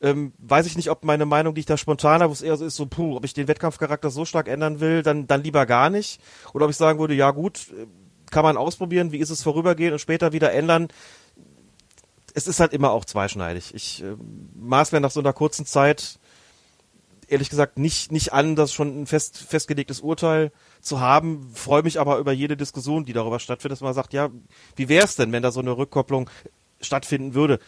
Ähm, 0.00 0.32
weiß 0.38 0.66
ich 0.66 0.76
nicht, 0.76 0.90
ob 0.90 1.04
meine 1.04 1.26
Meinung, 1.26 1.54
die 1.54 1.60
ich 1.60 1.66
da 1.66 1.76
spontan 1.76 2.20
habe, 2.20 2.30
wo 2.30 2.32
es 2.32 2.42
eher 2.42 2.56
so 2.56 2.64
ist, 2.64 2.76
so, 2.76 2.86
puh, 2.86 3.16
ob 3.16 3.24
ich 3.24 3.34
den 3.34 3.48
Wettkampfcharakter 3.48 4.10
so 4.10 4.24
stark 4.24 4.46
ändern 4.46 4.78
will, 4.78 5.02
dann, 5.02 5.26
dann 5.26 5.42
lieber 5.42 5.66
gar 5.66 5.90
nicht. 5.90 6.20
Oder 6.54 6.66
ob 6.66 6.70
ich 6.70 6.76
sagen 6.76 6.98
würde, 6.98 7.14
ja 7.14 7.32
gut, 7.32 7.68
äh, 7.76 7.86
kann 8.30 8.44
man 8.44 8.56
ausprobieren, 8.56 9.10
wie 9.12 9.18
ist 9.18 9.30
es 9.30 9.42
vorübergehen 9.42 9.92
und 9.92 9.98
später 9.98 10.32
wieder 10.32 10.52
ändern. 10.52 10.88
Es 12.34 12.46
ist 12.46 12.60
halt 12.60 12.72
immer 12.72 12.92
auch 12.92 13.04
zweischneidig. 13.04 13.74
Ich 13.74 14.02
äh, 14.02 14.14
maß 14.54 14.92
mir 14.92 15.00
nach 15.00 15.10
so 15.10 15.20
einer 15.20 15.32
kurzen 15.32 15.66
Zeit 15.66 16.18
ehrlich 17.28 17.50
gesagt 17.50 17.78
nicht, 17.78 18.10
nicht 18.10 18.32
an, 18.32 18.56
das 18.56 18.72
schon 18.72 19.02
ein 19.02 19.06
fest, 19.06 19.38
festgelegtes 19.38 20.00
Urteil 20.00 20.50
zu 20.80 21.00
haben, 21.00 21.50
freue 21.54 21.82
mich 21.82 22.00
aber 22.00 22.18
über 22.18 22.32
jede 22.32 22.56
Diskussion, 22.56 23.04
die 23.04 23.12
darüber 23.12 23.38
stattfindet, 23.38 23.76
dass 23.76 23.82
man 23.82 23.94
sagt, 23.94 24.12
ja, 24.12 24.30
wie 24.76 24.88
wäre 24.88 25.04
es 25.04 25.16
denn, 25.16 25.30
wenn 25.32 25.42
da 25.42 25.50
so 25.50 25.60
eine 25.60 25.76
Rückkopplung 25.76 26.30
stattfinden 26.80 27.34
würde? 27.34 27.60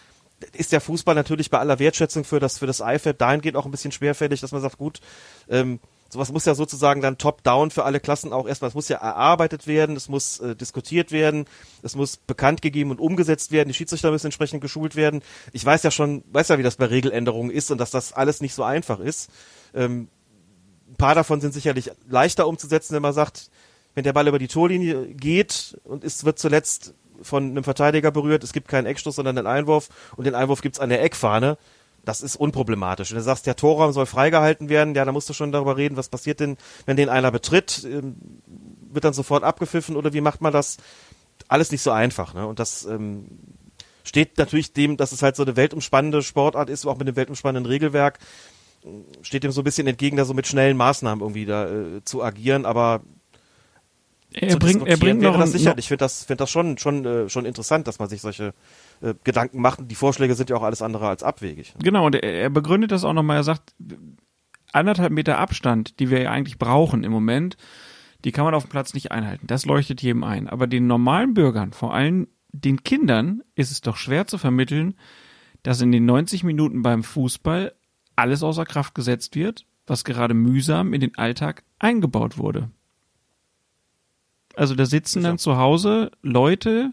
Ist 0.53 0.73
der 0.73 0.81
Fußball 0.81 1.15
natürlich 1.15 1.51
bei 1.51 1.59
aller 1.59 1.79
Wertschätzung 1.79 2.25
für 2.25 2.41
das, 2.41 2.59
für 2.59 2.67
das 2.67 2.81
IFAB 2.81 3.19
dahingehend 3.19 3.57
auch 3.57 3.67
ein 3.67 3.71
bisschen 3.71 3.93
schwerfällig, 3.93 4.41
dass 4.41 4.53
man 4.53 4.62
sagt, 4.62 4.79
gut, 4.79 5.01
ähm, 5.49 5.81
sowas 6.09 6.33
muss 6.33 6.45
ja 6.45 6.55
sozusagen 6.55 7.01
dann 7.01 7.19
top-down 7.19 7.71
für 7.71 7.85
alle 7.85 8.01
Klassen 8.01 8.33
auch 8.33 8.49
erstmal, 8.49 8.69
es 8.69 8.75
muss 8.75 8.89
ja 8.89 8.97
erarbeitet 8.99 9.67
werden, 9.67 9.97
es 9.97 10.09
muss 10.09 10.41
äh, 10.41 10.57
diskutiert 10.57 11.12
werden, 11.12 11.47
es 11.83 11.95
muss 11.95 12.17
bekannt 12.17 12.62
gegeben 12.62 12.91
und 12.91 13.01
umgesetzt 13.01 13.53
werden, 13.53 13.69
die 13.69 13.75
Schiedsrichter 13.75 14.11
müssen 14.11 14.27
entsprechend 14.27 14.61
geschult 14.61 14.97
werden. 14.97 15.23
Ich 15.53 15.65
weiß 15.65 15.83
ja 15.83 15.91
schon, 15.91 16.25
weiß 16.33 16.49
ja, 16.49 16.59
wie 16.59 16.62
das 16.62 16.77
bei 16.77 16.87
Regeländerungen 16.87 17.51
ist 17.51 17.71
und 17.71 17.79
dass 17.79 17.91
das 17.91 18.12
alles 18.12 18.41
nicht 18.41 18.55
so 18.55 18.65
einfach 18.65 18.99
ist. 18.99 19.31
Ähm, 19.73 20.09
ein 20.89 20.97
paar 20.97 21.15
davon 21.15 21.41
sind 21.41 21.55
sicherlich 21.55 21.93
leichter 22.09 22.49
umzusetzen, 22.49 22.95
wenn 22.95 23.03
man 23.03 23.12
sagt, 23.12 23.51
wenn 23.95 24.05
der 24.05 24.12
Ball 24.12 24.27
über 24.27 24.39
die 24.39 24.49
Torlinie 24.49 25.07
geht 25.15 25.79
und 25.85 26.05
es 26.05 26.25
wird 26.25 26.39
zuletzt 26.39 26.95
von 27.23 27.51
einem 27.51 27.65
Verteidiger 27.65 28.11
berührt, 28.11 28.45
es 28.45 28.53
gibt 28.53 28.69
keinen 28.69 28.87
Eckstoß, 28.87 29.17
sondern 29.17 29.39
einen 29.39 29.47
Einwurf 29.47 29.89
und 30.17 30.27
den 30.27 30.35
Einwurf 30.35 30.63
gibt's 30.63 30.81
an 30.81 30.89
der 30.89 31.03
Eckfahne. 31.03 31.59
Das 32.05 32.23
ist 32.23 32.37
unproblematisch. 32.37 33.11
Wenn 33.11 33.19
du 33.19 33.23
sagst, 33.25 33.47
der 33.47 33.57
Torraum 33.57 33.93
soll 33.93 34.07
freigehalten 34.07 34.69
werden, 34.69 34.95
ja, 34.95 35.05
da 35.05 35.13
musst 35.13 35.29
du 35.29 35.35
schon 35.35 35.53
darüber 35.53 35.77
reden, 35.77 35.97
was 35.97 36.09
passiert 36.09 36.41
denn, 36.41 36.57
wenn 36.87 36.97
den 36.97 37.11
einer 37.11 37.31
betritt, 37.31 37.85
ähm, 37.85 38.17
wird 38.91 39.05
dann 39.05 39.13
sofort 39.13 39.45
abgepfiffen 39.45 39.97
oder 39.97 40.13
wie 40.13 40.23
macht 40.23 40.41
man 40.41 40.53
das? 40.53 40.79
Alles 41.49 41.71
nicht 41.71 41.83
so 41.83 41.91
einfach, 41.91 42.35
ne? 42.35 42.47
Und 42.47 42.59
das 42.59 42.85
ähm, 42.87 43.27
steht 44.05 44.39
natürlich 44.39 44.73
dem, 44.73 44.97
dass 44.97 45.13
es 45.13 45.23
halt 45.23 45.37
so 45.37 45.43
eine 45.43 45.57
weltumspannende 45.57 46.23
Sportart 46.23 46.71
ist, 46.71 46.87
auch 46.87 46.99
mit 46.99 47.09
dem 47.09 47.17
weltumspannenden 47.17 47.71
Regelwerk, 47.71 48.19
steht 49.23 49.45
dem 49.45 49.53
so 49.53 49.61
ein 49.61 49.65
bisschen 49.65 49.87
entgegen, 49.87 50.17
da 50.17 50.25
so 50.25 50.35
mit 50.35 50.47
schnellen 50.47 50.77
Maßnahmen 50.77 51.23
irgendwie 51.23 51.47
da 51.47 51.69
äh, 51.69 52.05
zu 52.05 52.23
agieren, 52.23 52.65
aber 52.65 53.03
Er 54.32 54.51
zu 54.51 54.59
bringt, 54.59 54.86
er 54.86 54.97
bringt 54.97 55.20
wäre 55.23 55.32
noch, 55.32 55.40
das 55.40 55.51
ein- 55.51 55.59
sicher. 55.59 55.70
noch 55.70 55.78
Ich 55.78 55.89
finde 55.89 56.05
das, 56.05 56.24
finde 56.24 56.43
das 56.43 56.51
schon, 56.51 56.78
schon, 56.78 57.05
äh, 57.05 57.28
schon 57.28 57.44
interessant, 57.47 57.86
dass 57.89 57.98
man 57.98 58.09
sich 58.09 58.20
solche 58.20 58.55
äh, 59.01 59.15
Gedanken 59.24 59.61
macht. 59.61 59.81
Die 59.82 59.94
Vorschläge 59.94 60.35
sind 60.35 60.51
ja 60.51 60.57
auch 60.57 60.62
alles 60.62 60.82
andere 60.82 61.09
als 61.09 61.23
abwegig. 61.23 61.74
Genau, 61.82 62.07
und 62.07 62.15
er, 62.15 62.23
er 62.23 62.51
begründet 62.51 62.93
das 62.93 63.05
auch 63.05 63.12
nochmal. 63.12 63.39
Er 63.39 63.44
sagt, 63.44 63.74
anderthalb 64.73 65.12
Meter 65.12 65.39
Abstand, 65.39 65.98
die 66.01 66.11
wir 66.11 66.23
ja 66.23 66.31
eigentlich 66.31 66.59
brauchen 66.59 67.05
im 67.05 67.12
Moment, 67.12 67.57
die 68.24 68.32
kann 68.32 68.44
man 68.44 68.55
auf 68.55 68.65
dem 68.65 68.70
Platz 68.70 68.94
nicht 68.94 69.12
einhalten. 69.12 69.47
Das 69.47 69.65
leuchtet 69.65 70.02
jedem 70.02 70.24
ein. 70.24 70.48
Aber 70.48 70.66
den 70.66 70.86
normalen 70.86 71.35
Bürgern, 71.35 71.73
vor 71.73 71.94
allem 71.94 72.28
den 72.52 72.82
Kindern, 72.82 73.43
ist 73.55 73.70
es 73.70 73.81
doch 73.81 73.97
schwer 73.97 74.27
zu 74.27 74.36
vermitteln, 74.39 74.94
dass 75.62 75.81
in 75.81 75.93
den 75.93 76.05
90 76.07 76.44
Minuten 76.44 76.82
beim 76.82 77.02
Fußball 77.02 77.73
alles 78.16 78.43
außer 78.43 78.65
Kraft 78.65 78.94
gesetzt 78.94 79.35
wird, 79.36 79.66
was 79.86 80.05
gerade 80.05 80.35
mühsam 80.35 80.93
in 80.93 81.01
den 81.01 81.16
Alltag 81.16 81.65
eingebaut 81.78 82.39
wurde. 82.39 82.70
Also 84.61 84.74
da 84.74 84.85
sitzen 84.85 85.23
dann 85.23 85.39
zu 85.39 85.57
Hause 85.57 86.11
Leute, 86.20 86.93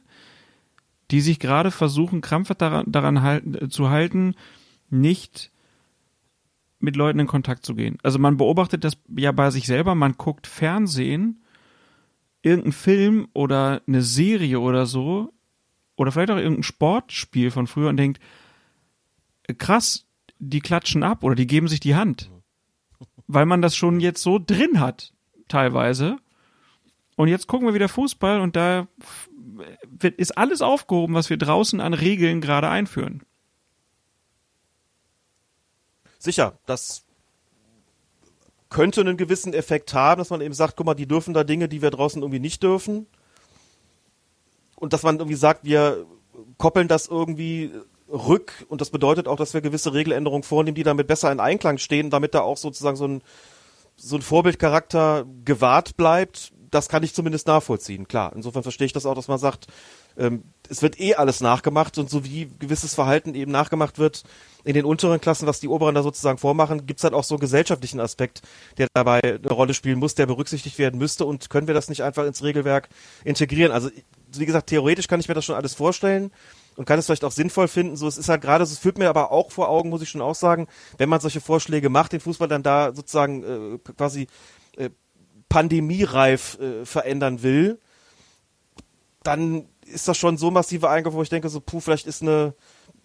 die 1.11 1.19
sich 1.19 1.37
gerade 1.37 1.69
versuchen, 1.69 2.21
krampfhaft 2.21 2.61
daran, 2.61 2.89
daran 2.89 3.21
halten, 3.23 3.69
zu 3.69 3.89
halten, 3.89 4.35
nicht 4.89 5.51
mit 6.79 6.95
Leuten 6.95 7.19
in 7.19 7.27
Kontakt 7.27 7.65
zu 7.65 7.75
gehen. 7.75 7.97
Also 8.03 8.19
man 8.19 8.37
beobachtet 8.37 8.85
das 8.85 8.93
ja 9.17 9.33
bei 9.33 9.51
sich 9.51 9.67
selber, 9.67 9.95
man 9.95 10.13
guckt 10.13 10.47
Fernsehen, 10.47 11.43
irgendein 12.41 12.71
Film 12.71 13.27
oder 13.33 13.81
eine 13.85 14.01
Serie 14.01 14.61
oder 14.61 14.85
so, 14.85 15.33
oder 15.97 16.13
vielleicht 16.13 16.31
auch 16.31 16.37
irgendein 16.37 16.63
Sportspiel 16.63 17.51
von 17.51 17.67
früher 17.67 17.89
und 17.89 17.97
denkt, 17.97 18.21
krass, 19.57 20.05
die 20.39 20.61
klatschen 20.61 21.03
ab 21.03 21.21
oder 21.21 21.35
die 21.35 21.47
geben 21.47 21.67
sich 21.67 21.81
die 21.81 21.95
Hand. 21.95 22.31
Weil 23.27 23.45
man 23.45 23.61
das 23.61 23.75
schon 23.75 23.99
jetzt 23.99 24.23
so 24.23 24.39
drin 24.39 24.79
hat, 24.79 25.11
teilweise. 25.49 26.17
Und 27.17 27.27
jetzt 27.27 27.47
gucken 27.47 27.67
wir 27.67 27.73
wieder 27.73 27.89
Fußball 27.89 28.39
und 28.39 28.55
da 28.55 28.87
wird, 29.87 30.15
ist 30.19 30.37
alles 30.37 30.61
aufgehoben, 30.61 31.15
was 31.15 31.31
wir 31.31 31.37
draußen 31.37 31.81
an 31.81 31.95
Regeln 31.95 32.41
gerade 32.41 32.69
einführen. 32.69 33.23
Sicher, 36.19 36.59
das 36.67 37.05
könnte 38.69 39.01
einen 39.01 39.17
gewissen 39.17 39.53
Effekt 39.53 39.95
haben, 39.95 40.19
dass 40.19 40.29
man 40.29 40.41
eben 40.41 40.53
sagt, 40.53 40.75
guck 40.77 40.85
mal, 40.85 40.93
die 40.93 41.07
dürfen 41.07 41.33
da 41.33 41.43
Dinge, 41.43 41.67
die 41.67 41.81
wir 41.81 41.89
draußen 41.89 42.21
irgendwie 42.21 42.39
nicht 42.39 42.61
dürfen. 42.61 43.07
Und 44.75 44.93
dass 44.93 45.01
man 45.01 45.17
irgendwie 45.17 45.37
sagt, 45.37 45.65
wir 45.65 46.05
koppeln 46.59 46.87
das 46.87 47.07
irgendwie 47.07 47.71
rück 48.09 48.63
und 48.69 48.79
das 48.79 48.91
bedeutet 48.91 49.27
auch, 49.27 49.37
dass 49.37 49.55
wir 49.55 49.61
gewisse 49.61 49.93
Regeländerungen 49.93 50.43
vornehmen, 50.43 50.75
die 50.75 50.83
damit 50.83 51.07
besser 51.07 51.31
in 51.31 51.39
Einklang 51.39 51.79
stehen, 51.79 52.11
damit 52.11 52.35
da 52.35 52.41
auch 52.41 52.57
sozusagen 52.57 52.95
so 52.95 53.07
ein, 53.07 53.23
so 53.95 54.17
ein 54.17 54.21
Vorbildcharakter 54.21 55.25
gewahrt 55.43 55.97
bleibt. 55.97 56.53
Das 56.69 56.89
kann 56.89 57.03
ich 57.03 57.13
zumindest 57.13 57.47
nachvollziehen, 57.47 58.07
klar. 58.07 58.33
Insofern 58.35 58.63
verstehe 58.63 58.85
ich 58.85 58.93
das 58.93 59.05
auch, 59.05 59.15
dass 59.15 59.27
man 59.27 59.37
sagt, 59.37 59.67
ähm, 60.17 60.43
es 60.69 60.81
wird 60.81 60.99
eh 60.99 61.15
alles 61.15 61.41
nachgemacht 61.41 61.97
und 61.97 62.09
so 62.09 62.25
wie 62.25 62.49
gewisses 62.59 62.93
Verhalten 62.93 63.35
eben 63.35 63.51
nachgemacht 63.51 63.99
wird 63.99 64.23
in 64.63 64.73
den 64.73 64.83
unteren 64.83 65.21
Klassen, 65.21 65.47
was 65.47 65.61
die 65.61 65.69
oberen 65.69 65.95
da 65.95 66.03
sozusagen 66.03 66.37
vormachen, 66.37 66.85
gibt's 66.85 67.03
halt 67.03 67.13
auch 67.13 67.23
so 67.23 67.35
einen 67.35 67.39
gesellschaftlichen 67.39 68.01
Aspekt, 68.01 68.41
der 68.77 68.87
dabei 68.93 69.21
eine 69.21 69.49
Rolle 69.49 69.73
spielen 69.73 69.97
muss, 69.97 70.15
der 70.15 70.25
berücksichtigt 70.25 70.77
werden 70.77 70.99
müsste 70.99 71.25
und 71.25 71.49
können 71.49 71.67
wir 71.67 71.73
das 71.73 71.87
nicht 71.87 72.03
einfach 72.03 72.25
ins 72.25 72.43
Regelwerk 72.43 72.89
integrieren. 73.23 73.71
Also 73.71 73.89
wie 74.33 74.45
gesagt, 74.45 74.67
theoretisch 74.67 75.07
kann 75.07 75.21
ich 75.21 75.29
mir 75.29 75.35
das 75.35 75.45
schon 75.45 75.55
alles 75.55 75.73
vorstellen 75.73 76.31
und 76.75 76.85
kann 76.85 76.99
es 76.99 77.05
vielleicht 77.05 77.23
auch 77.23 77.31
sinnvoll 77.31 77.67
finden. 77.67 77.95
So, 77.95 78.07
es 78.07 78.17
ist 78.17 78.29
halt 78.29 78.41
gerade, 78.41 78.63
es 78.63 78.77
führt 78.77 78.97
mir 78.97 79.09
aber 79.09 79.31
auch 79.31 79.51
vor 79.51 79.69
Augen, 79.69 79.89
muss 79.89 80.01
ich 80.01 80.09
schon 80.09 80.21
auch 80.21 80.35
sagen, 80.35 80.67
wenn 80.97 81.07
man 81.09 81.21
solche 81.21 81.39
Vorschläge 81.41 81.89
macht, 81.89 82.11
den 82.11 82.19
Fußball 82.19 82.47
dann 82.47 82.63
da 82.63 82.93
sozusagen 82.93 83.43
äh, 83.75 83.93
quasi 83.95 84.27
pandemiereif 85.49 86.59
äh, 86.59 86.85
verändern 86.85 87.43
will, 87.43 87.79
dann 89.23 89.65
ist 89.85 90.07
das 90.07 90.17
schon 90.17 90.37
so 90.37 90.51
massive 90.51 90.89
Eingriff, 90.89 91.13
wo 91.13 91.21
ich 91.21 91.29
denke, 91.29 91.49
so, 91.49 91.59
puh, 91.59 91.79
vielleicht 91.79 92.07
ist 92.07 92.21
eine, 92.21 92.53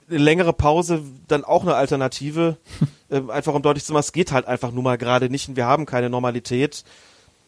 eine 0.09 0.19
längere 0.19 0.53
Pause 0.53 1.03
dann 1.29 1.45
auch 1.45 1.63
eine 1.63 1.75
Alternative. 1.75 2.57
ähm, 3.11 3.31
einfach 3.31 3.55
um 3.55 3.63
deutlich 3.63 3.85
zu 3.85 3.93
machen, 3.93 4.01
es 4.01 4.13
geht 4.13 4.33
halt 4.33 4.47
einfach 4.47 4.73
nur 4.73 4.83
mal 4.83 4.99
gerade 4.99 5.31
nicht 5.31 5.49
und 5.49 5.57
wir 5.57 5.67
haben 5.67 5.87
keine 5.87 6.11
Normalität. 6.11 6.85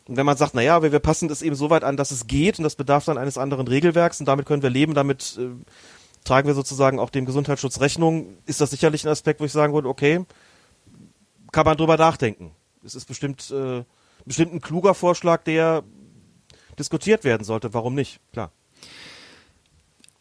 Und 0.06 0.16
wenn 0.16 0.26
man 0.26 0.36
sagt, 0.36 0.54
naja, 0.54 0.82
wir, 0.82 0.92
wir 0.92 0.98
passen 0.98 1.28
das 1.28 1.42
eben 1.42 1.56
so 1.56 1.70
weit 1.70 1.82
an, 1.82 1.96
dass 1.96 2.10
es 2.10 2.26
geht 2.26 2.58
und 2.58 2.64
das 2.64 2.76
bedarf 2.76 3.06
dann 3.06 3.18
eines 3.18 3.38
anderen 3.38 3.66
Regelwerks 3.66 4.20
und 4.20 4.26
damit 4.26 4.46
können 4.46 4.62
wir 4.62 4.70
leben, 4.70 4.94
damit 4.94 5.38
äh, 5.38 5.48
tragen 6.24 6.46
wir 6.46 6.54
sozusagen 6.54 6.98
auch 6.98 7.10
dem 7.10 7.24
Gesundheitsschutz 7.24 7.80
Rechnung, 7.80 8.36
ist 8.46 8.60
das 8.60 8.70
sicherlich 8.70 9.04
ein 9.04 9.10
Aspekt, 9.10 9.40
wo 9.40 9.44
ich 9.44 9.52
sagen 9.52 9.72
würde, 9.72 9.88
okay, 9.88 10.24
kann 11.52 11.64
man 11.64 11.76
drüber 11.76 11.96
nachdenken. 11.96 12.50
Es 12.84 12.94
ist 12.94 13.06
bestimmt, 13.06 13.50
äh, 13.50 13.84
bestimmt 14.24 14.54
ein 14.54 14.60
kluger 14.60 14.94
Vorschlag, 14.94 15.42
der 15.44 15.84
diskutiert 16.78 17.24
werden 17.24 17.44
sollte. 17.44 17.74
Warum 17.74 17.94
nicht? 17.94 18.20
Klar. 18.32 18.52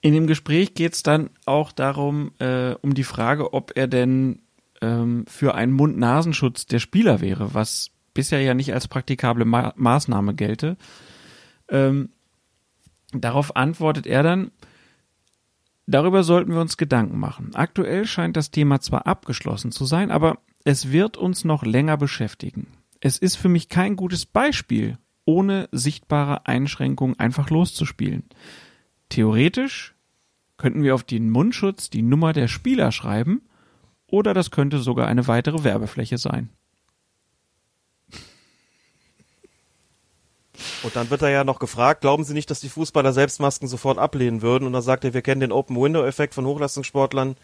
In 0.02 0.14
dem 0.14 0.28
Gespräch 0.28 0.74
geht 0.74 0.94
es 0.94 1.04
dann 1.04 1.30
auch 1.46 1.72
darum, 1.72 2.34
äh, 2.40 2.76
um 2.82 2.94
die 2.94 3.06
Frage, 3.06 3.54
ob 3.54 3.72
er 3.76 3.88
denn 3.88 4.42
ähm, 4.82 5.26
für 5.28 5.56
einen 5.56 5.72
Mund-Nasenschutz 5.72 6.66
der 6.66 6.80
Spieler 6.80 7.22
wäre, 7.22 7.54
was 7.54 7.92
bisher 8.14 8.42
ja 8.42 8.54
nicht 8.54 8.74
als 8.74 8.88
praktikable 8.88 9.46
Ma 9.46 9.74
Maßnahme 9.78 10.36
gelte. 10.36 10.78
Ähm, 11.70 12.10
darauf 13.14 13.56
antwortet 13.56 14.06
er 14.06 14.24
dann, 14.24 14.52
darüber 15.88 16.24
sollten 16.24 16.52
wir 16.52 16.60
uns 16.60 16.76
Gedanken 16.76 17.18
machen. 17.18 17.52
Aktuell 17.56 18.06
scheint 18.06 18.36
das 18.36 18.52
Thema 18.52 18.82
zwar 18.82 19.08
abgeschlossen 19.08 19.72
zu 19.72 19.86
sein, 19.86 20.12
aber 20.12 20.38
es 20.66 20.92
wird 20.92 21.16
uns 21.16 21.46
noch 21.46 21.64
länger 21.64 21.96
beschäftigen. 21.96 22.68
Es 23.06 23.18
ist 23.18 23.36
für 23.36 23.50
mich 23.50 23.68
kein 23.68 23.98
gutes 23.98 24.26
Beispiel, 24.26 24.98
ohne 25.26 25.68
sichtbare 25.74 26.46
Einschränkungen 26.46 27.20
einfach 27.20 27.50
loszuspielen. 27.50 28.24
Theoretisch 29.10 29.94
könnten 30.56 30.84
wir 30.84 30.96
auf 30.96 31.04
den 31.04 31.30
Mundschutz 31.30 31.90
die 31.90 32.02
Nummer 32.02 32.32
der 32.32 32.48
Spieler 32.48 32.94
schreiben 32.94 33.42
oder 34.08 34.34
das 34.34 34.52
könnte 34.52 34.80
sogar 34.80 35.08
eine 35.08 35.28
weitere 35.28 35.66
Werbefläche 35.66 36.18
sein. 36.18 36.48
Und 40.84 40.96
dann 40.96 41.10
wird 41.10 41.24
er 41.24 41.30
ja 41.30 41.44
noch 41.44 41.60
gefragt, 41.60 42.00
glauben 42.00 42.24
Sie 42.24 42.34
nicht, 42.34 42.50
dass 42.50 42.62
die 42.62 42.70
Fußballer 42.70 43.12
selbst 43.12 43.42
Masken 43.42 43.68
sofort 43.68 43.98
ablehnen 43.98 44.42
würden? 44.42 44.66
Und 44.66 44.72
dann 44.72 44.82
sagt 44.82 45.04
er, 45.04 45.14
wir 45.14 45.22
kennen 45.22 45.42
den 45.42 45.52
Open-Window-Effekt 45.52 46.34
von 46.34 46.46
Hochleistungssportlern, 46.46 47.36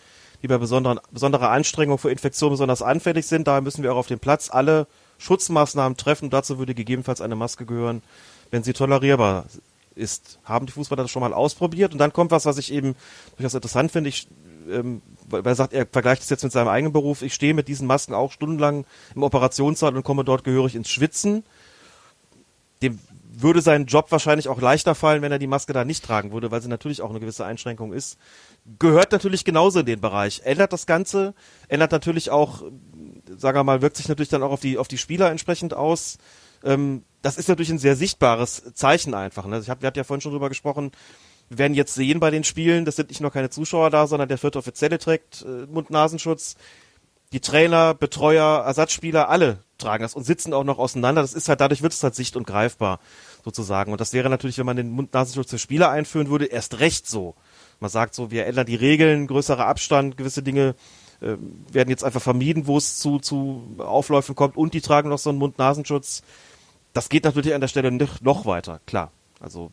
die 0.41 0.47
bei 0.47 0.57
besonderer 0.57 1.51
Anstrengung 1.51 1.97
für 1.97 2.11
Infektionen 2.11 2.53
besonders 2.53 2.81
anfällig 2.81 3.27
sind. 3.27 3.45
Daher 3.49 3.59
müssen 3.59 3.83
wir 3.83 3.91
auch 3.91 3.97
auf 3.97 4.07
dem 4.07 4.19
Platz 4.19 4.49
alle 4.49 4.87
Schutzmaßnahmen 5.19 5.97
treffen. 5.97 6.31
Dazu 6.31 6.57
würde 6.57 6.73
gegebenenfalls 6.73 7.21
eine 7.21 7.35
Maske 7.35 7.67
gehören, 7.67 8.01
wenn 8.49 8.63
sie 8.63 8.73
tolerierbar 8.73 9.45
ist. 9.93 10.39
Haben 10.43 10.65
die 10.65 10.71
Fußballer 10.71 11.03
das 11.03 11.11
schon 11.11 11.21
mal 11.21 11.33
ausprobiert? 11.33 11.91
Und 11.91 11.99
dann 11.99 12.13
kommt 12.13 12.31
was, 12.31 12.45
was 12.45 12.57
ich 12.57 12.73
eben 12.73 12.95
durchaus 13.37 13.53
interessant 13.53 13.91
finde. 13.91 14.09
Ich, 14.09 14.27
ähm, 14.71 15.01
weil 15.29 15.45
er 15.45 15.55
sagt, 15.55 15.73
er 15.73 15.85
vergleicht 15.85 16.23
es 16.23 16.29
jetzt 16.29 16.43
mit 16.43 16.51
seinem 16.51 16.69
eigenen 16.69 16.93
Beruf. 16.93 17.21
Ich 17.21 17.35
stehe 17.35 17.53
mit 17.53 17.67
diesen 17.67 17.85
Masken 17.85 18.15
auch 18.15 18.31
stundenlang 18.31 18.85
im 19.13 19.23
Operationssaal 19.23 19.95
und 19.95 20.03
komme 20.03 20.23
dort 20.23 20.43
gehörig 20.43 20.75
ins 20.75 20.89
Schwitzen. 20.89 21.43
Dem 22.81 22.97
würde 23.41 23.61
sein 23.61 23.85
Job 23.85 24.11
wahrscheinlich 24.11 24.47
auch 24.49 24.59
leichter 24.59 24.95
fallen, 24.95 25.21
wenn 25.21 25.31
er 25.31 25.39
die 25.39 25.47
Maske 25.47 25.71
da 25.71 25.85
nicht 25.85 26.03
tragen 26.03 26.31
würde, 26.31 26.51
weil 26.51 26.61
sie 26.61 26.67
natürlich 26.67 27.01
auch 27.01 27.09
eine 27.09 27.19
gewisse 27.19 27.45
Einschränkung 27.45 27.93
ist. 27.93 28.17
Gehört 28.79 29.11
natürlich 29.11 29.45
genauso 29.45 29.79
in 29.79 29.85
den 29.85 30.01
Bereich. 30.01 30.41
Ändert 30.43 30.73
das 30.73 30.85
Ganze, 30.85 31.33
ändert 31.67 31.91
natürlich 31.91 32.31
auch, 32.31 32.63
sagen 33.37 33.57
wir 33.57 33.63
mal, 33.63 33.81
wirkt 33.81 33.97
sich 33.97 34.07
natürlich 34.07 34.29
dann 34.29 34.43
auch 34.43 34.51
auf 34.51 34.61
die, 34.61 34.77
auf 34.77 34.87
die 34.87 34.97
Spieler 34.97 35.29
entsprechend 35.31 35.73
aus. 35.73 36.17
Ähm, 36.63 37.03
das 37.21 37.37
ist 37.37 37.49
natürlich 37.49 37.69
ein 37.69 37.79
sehr 37.79 37.95
sichtbares 37.95 38.73
Zeichen 38.73 39.13
einfach. 39.13 39.45
Ne? 39.45 39.59
Ich 39.59 39.69
hab, 39.69 39.81
wir 39.81 39.87
hatten 39.87 39.97
ja 39.97 40.03
vorhin 40.03 40.21
schon 40.21 40.31
drüber 40.31 40.49
gesprochen, 40.49 40.91
wir 41.49 41.57
werden 41.57 41.73
jetzt 41.73 41.95
sehen 41.95 42.19
bei 42.19 42.29
den 42.29 42.43
Spielen, 42.43 42.85
das 42.85 42.95
sind 42.95 43.09
nicht 43.09 43.21
nur 43.21 43.31
keine 43.31 43.49
Zuschauer 43.49 43.89
da, 43.89 44.05
sondern 44.07 44.29
der 44.29 44.37
vierte 44.37 44.59
Offizielle 44.59 44.99
trägt 44.99 45.41
äh, 45.41 45.65
Mund-Nasenschutz. 45.65 46.55
Die 47.31 47.41
Trainer, 47.41 47.93
Betreuer, 47.93 48.63
Ersatzspieler, 48.65 49.29
alle 49.29 49.59
tragen 49.77 50.01
das 50.01 50.15
und 50.15 50.23
sitzen 50.23 50.53
auch 50.53 50.63
noch 50.63 50.79
auseinander. 50.79 51.21
Das 51.21 51.33
ist 51.33 51.47
halt, 51.49 51.61
dadurch 51.61 51.81
wird 51.81 51.93
es 51.93 52.03
halt 52.03 52.15
sicht- 52.15 52.35
und 52.35 52.45
greifbar 52.45 52.99
sozusagen. 53.43 53.91
Und 53.91 54.01
das 54.01 54.13
wäre 54.13 54.29
natürlich, 54.29 54.57
wenn 54.57 54.65
man 54.65 54.77
den 54.77 54.89
Mund-Nasenschutz 54.91 55.49
für 55.49 55.59
Spieler 55.59 55.89
einführen 55.91 56.29
würde, 56.29 56.45
erst 56.45 56.79
recht 56.79 57.07
so. 57.07 57.35
Man 57.79 57.89
sagt 57.89 58.13
so, 58.13 58.29
wir 58.31 58.45
ändern 58.45 58.65
die 58.65 58.75
Regeln, 58.75 59.27
größerer 59.27 59.65
Abstand, 59.65 60.17
gewisse 60.17 60.43
Dinge 60.43 60.75
äh, 61.21 61.35
werden 61.71 61.89
jetzt 61.89 62.03
einfach 62.03 62.21
vermieden, 62.21 62.67
wo 62.67 62.77
es 62.77 62.97
zu, 62.99 63.19
zu 63.19 63.75
Aufläufen 63.77 64.35
kommt 64.35 64.57
und 64.57 64.73
die 64.73 64.81
tragen 64.81 65.09
noch 65.09 65.19
so 65.19 65.29
einen 65.29 65.39
Mund-Nasenschutz. 65.39 66.23
Das 66.93 67.09
geht 67.09 67.23
natürlich 67.23 67.53
an 67.53 67.61
der 67.61 67.67
Stelle 67.67 67.91
noch 68.21 68.45
weiter, 68.45 68.79
klar. 68.85 69.11
Also, 69.39 69.71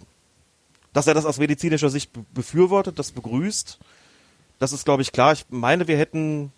dass 0.92 1.06
er 1.06 1.14
das 1.14 1.26
aus 1.26 1.38
medizinischer 1.38 1.90
Sicht 1.90 2.10
befürwortet, 2.34 2.98
das 2.98 3.12
begrüßt, 3.12 3.78
das 4.58 4.72
ist, 4.72 4.84
glaube 4.84 5.02
ich, 5.02 5.12
klar. 5.12 5.32
Ich 5.32 5.44
meine, 5.50 5.88
wir 5.88 5.98
hätten 5.98 6.52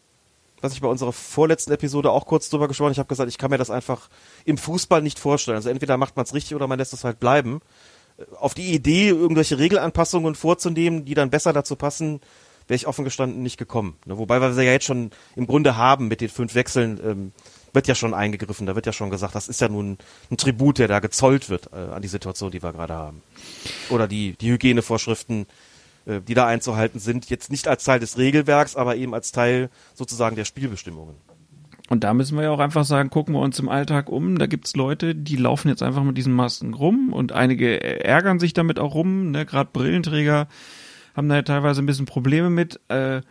was 0.60 0.72
ich 0.72 0.80
bei 0.80 0.88
unserer 0.88 1.12
vorletzten 1.12 1.72
Episode 1.72 2.10
auch 2.10 2.26
kurz 2.26 2.50
drüber 2.50 2.68
gesprochen 2.68 2.92
Ich 2.92 2.98
habe 2.98 3.08
gesagt, 3.08 3.28
ich 3.28 3.38
kann 3.38 3.50
mir 3.50 3.58
das 3.58 3.70
einfach 3.70 4.08
im 4.44 4.58
Fußball 4.58 5.02
nicht 5.02 5.18
vorstellen. 5.18 5.56
Also 5.56 5.70
entweder 5.70 5.96
macht 5.96 6.16
man 6.16 6.24
es 6.24 6.34
richtig 6.34 6.54
oder 6.54 6.66
man 6.66 6.78
lässt 6.78 6.92
es 6.92 7.04
halt 7.04 7.20
bleiben. 7.20 7.60
Auf 8.38 8.54
die 8.54 8.74
Idee, 8.74 9.08
irgendwelche 9.08 9.58
Regelanpassungen 9.58 10.34
vorzunehmen, 10.34 11.04
die 11.04 11.14
dann 11.14 11.30
besser 11.30 11.52
dazu 11.52 11.76
passen, 11.76 12.20
wäre 12.68 12.76
ich 12.76 12.86
offen 12.86 13.04
gestanden 13.04 13.42
nicht 13.42 13.58
gekommen. 13.58 13.96
Ne? 14.04 14.18
Wobei 14.18 14.40
wir 14.40 14.52
sie 14.52 14.64
ja 14.64 14.72
jetzt 14.72 14.84
schon 14.84 15.10
im 15.34 15.46
Grunde 15.46 15.76
haben 15.76 16.08
mit 16.08 16.20
den 16.20 16.28
fünf 16.28 16.54
Wechseln, 16.54 17.00
ähm, 17.04 17.32
wird 17.72 17.86
ja 17.86 17.94
schon 17.94 18.14
eingegriffen, 18.14 18.66
da 18.66 18.74
wird 18.74 18.86
ja 18.86 18.92
schon 18.92 19.10
gesagt, 19.10 19.34
das 19.34 19.48
ist 19.48 19.60
ja 19.60 19.68
nun 19.68 19.98
ein 20.30 20.36
Tribut, 20.36 20.78
der 20.78 20.88
da 20.88 21.00
gezollt 21.00 21.50
wird 21.50 21.70
äh, 21.72 21.76
an 21.76 22.02
die 22.02 22.08
Situation, 22.08 22.50
die 22.50 22.62
wir 22.62 22.72
gerade 22.72 22.94
haben. 22.94 23.22
Oder 23.90 24.08
die, 24.08 24.34
die 24.40 24.50
Hygienevorschriften, 24.50 25.46
äh, 26.06 26.20
die 26.20 26.34
da 26.34 26.46
einzuhalten 26.46 26.98
sind, 26.98 27.30
jetzt 27.30 27.50
nicht 27.50 27.68
als 27.68 27.84
Teil 27.84 28.00
des 28.00 28.18
Regelwerks, 28.18 28.76
aber 28.76 28.96
eben 28.96 29.14
als 29.14 29.32
Teil 29.32 29.70
sozusagen 29.94 30.36
der 30.36 30.44
Spielbestimmungen. 30.44 31.14
Und 31.90 32.04
da 32.04 32.12
müssen 32.12 32.36
wir 32.36 32.44
ja 32.44 32.50
auch 32.50 32.58
einfach 32.58 32.84
sagen, 32.84 33.08
gucken 33.08 33.34
wir 33.34 33.40
uns 33.40 33.58
im 33.58 33.68
Alltag 33.68 34.10
um. 34.10 34.38
Da 34.38 34.46
gibt's 34.46 34.76
Leute, 34.76 35.14
die 35.14 35.36
laufen 35.36 35.68
jetzt 35.68 35.82
einfach 35.82 36.02
mit 36.02 36.18
diesen 36.18 36.34
Masken 36.34 36.74
rum 36.74 37.12
und 37.14 37.32
einige 37.32 37.82
ärgern 38.04 38.38
sich 38.38 38.52
damit 38.52 38.78
auch 38.78 38.94
rum. 38.94 39.30
Ne? 39.30 39.46
Gerade 39.46 39.70
Brillenträger 39.72 40.48
haben 41.18 41.28
da 41.28 41.34
ja 41.34 41.42
teilweise 41.42 41.82
ein 41.82 41.86
bisschen 41.86 42.06
Probleme 42.06 42.48
mit. 42.48 42.80
Äh, 42.86 43.22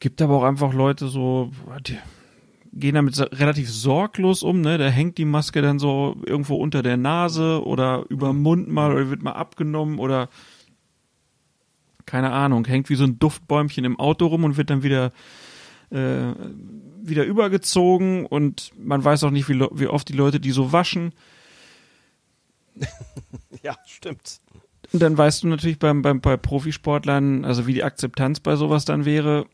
gibt 0.00 0.22
aber 0.22 0.36
auch 0.36 0.44
einfach 0.44 0.72
Leute 0.72 1.08
so, 1.08 1.52
die 1.86 1.98
gehen 2.72 2.94
damit 2.94 3.18
relativ 3.38 3.70
sorglos 3.70 4.42
um. 4.42 4.62
Ne? 4.62 4.78
Da 4.78 4.88
hängt 4.88 5.18
die 5.18 5.26
Maske 5.26 5.60
dann 5.60 5.78
so 5.78 6.16
irgendwo 6.24 6.56
unter 6.56 6.82
der 6.82 6.96
Nase 6.96 7.62
oder 7.66 8.06
über 8.08 8.28
dem 8.28 8.42
Mund 8.42 8.68
mal 8.68 8.92
oder 8.92 9.10
wird 9.10 9.22
mal 9.22 9.32
abgenommen 9.32 9.98
oder 9.98 10.30
keine 12.06 12.32
Ahnung, 12.32 12.64
hängt 12.64 12.88
wie 12.88 12.94
so 12.94 13.04
ein 13.04 13.18
Duftbäumchen 13.18 13.84
im 13.84 14.00
Auto 14.00 14.26
rum 14.26 14.44
und 14.44 14.56
wird 14.56 14.70
dann 14.70 14.82
wieder 14.82 15.12
äh, 15.90 16.32
wieder 17.02 17.24
übergezogen 17.24 18.24
und 18.24 18.72
man 18.78 19.04
weiß 19.04 19.24
auch 19.24 19.30
nicht, 19.30 19.50
wie, 19.50 19.60
wie 19.60 19.86
oft 19.86 20.08
die 20.08 20.14
Leute 20.14 20.40
die 20.40 20.50
so 20.50 20.72
waschen. 20.72 21.12
ja, 23.62 23.76
stimmt. 23.86 24.40
Und 24.92 25.00
dann 25.02 25.18
weißt 25.18 25.42
du 25.42 25.48
natürlich 25.48 25.78
beim, 25.78 26.02
beim, 26.02 26.20
bei 26.20 26.36
Profisportlern, 26.36 27.44
also 27.44 27.66
wie 27.66 27.74
die 27.74 27.84
Akzeptanz 27.84 28.40
bei 28.40 28.56
sowas 28.56 28.84
dann 28.84 29.04
wäre, 29.04 29.46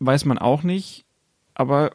weiß 0.00 0.24
man 0.24 0.38
auch 0.38 0.62
nicht. 0.62 1.04
Aber 1.54 1.92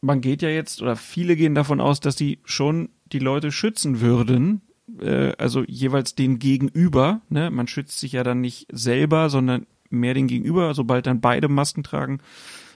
man 0.00 0.20
geht 0.20 0.42
ja 0.42 0.48
jetzt, 0.48 0.80
oder 0.82 0.96
viele 0.96 1.36
gehen 1.36 1.54
davon 1.54 1.80
aus, 1.80 2.00
dass 2.00 2.16
die 2.16 2.38
schon 2.44 2.88
die 3.12 3.18
Leute 3.18 3.52
schützen 3.52 4.00
würden, 4.00 4.62
äh, 5.00 5.32
also 5.36 5.62
jeweils 5.64 6.14
den 6.14 6.38
Gegenüber. 6.38 7.20
Ne? 7.28 7.50
Man 7.50 7.68
schützt 7.68 8.00
sich 8.00 8.12
ja 8.12 8.22
dann 8.22 8.40
nicht 8.40 8.66
selber, 8.72 9.28
sondern 9.30 9.66
mehr 9.90 10.14
den 10.14 10.26
Gegenüber. 10.26 10.74
Sobald 10.74 11.06
dann 11.06 11.20
beide 11.20 11.48
Masken 11.48 11.82
tragen, 11.82 12.20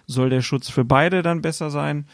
soll 0.07 0.31
der 0.31 0.43
Schutz 0.43 0.69
für 0.69 0.85
beide 0.85 1.23
dann 1.23 1.43
besser 1.43 1.71
sein. 1.71 2.07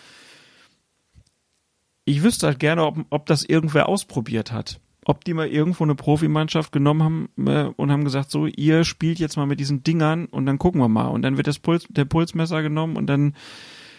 Ich 2.04 2.22
wüsste 2.22 2.46
halt 2.46 2.58
gerne, 2.58 2.84
ob, 2.84 2.98
ob 3.10 3.26
das 3.26 3.44
irgendwer 3.44 3.88
ausprobiert 3.88 4.52
hat. 4.52 4.80
Ob 5.04 5.24
die 5.24 5.34
mal 5.34 5.48
irgendwo 5.48 5.84
eine 5.84 5.94
Profimannschaft 5.94 6.72
genommen 6.72 7.02
haben 7.02 7.46
äh, 7.46 7.64
und 7.76 7.92
haben 7.92 8.04
gesagt, 8.04 8.30
so, 8.30 8.46
ihr 8.46 8.84
spielt 8.84 9.18
jetzt 9.18 9.36
mal 9.36 9.46
mit 9.46 9.60
diesen 9.60 9.82
Dingern 9.82 10.26
und 10.26 10.46
dann 10.46 10.58
gucken 10.58 10.80
wir 10.80 10.88
mal. 10.88 11.08
Und 11.08 11.22
dann 11.22 11.36
wird 11.36 11.46
das 11.46 11.58
Puls, 11.58 11.86
der 11.90 12.06
Pulsmesser 12.06 12.62
genommen 12.62 12.96
und 12.96 13.06
dann 13.06 13.34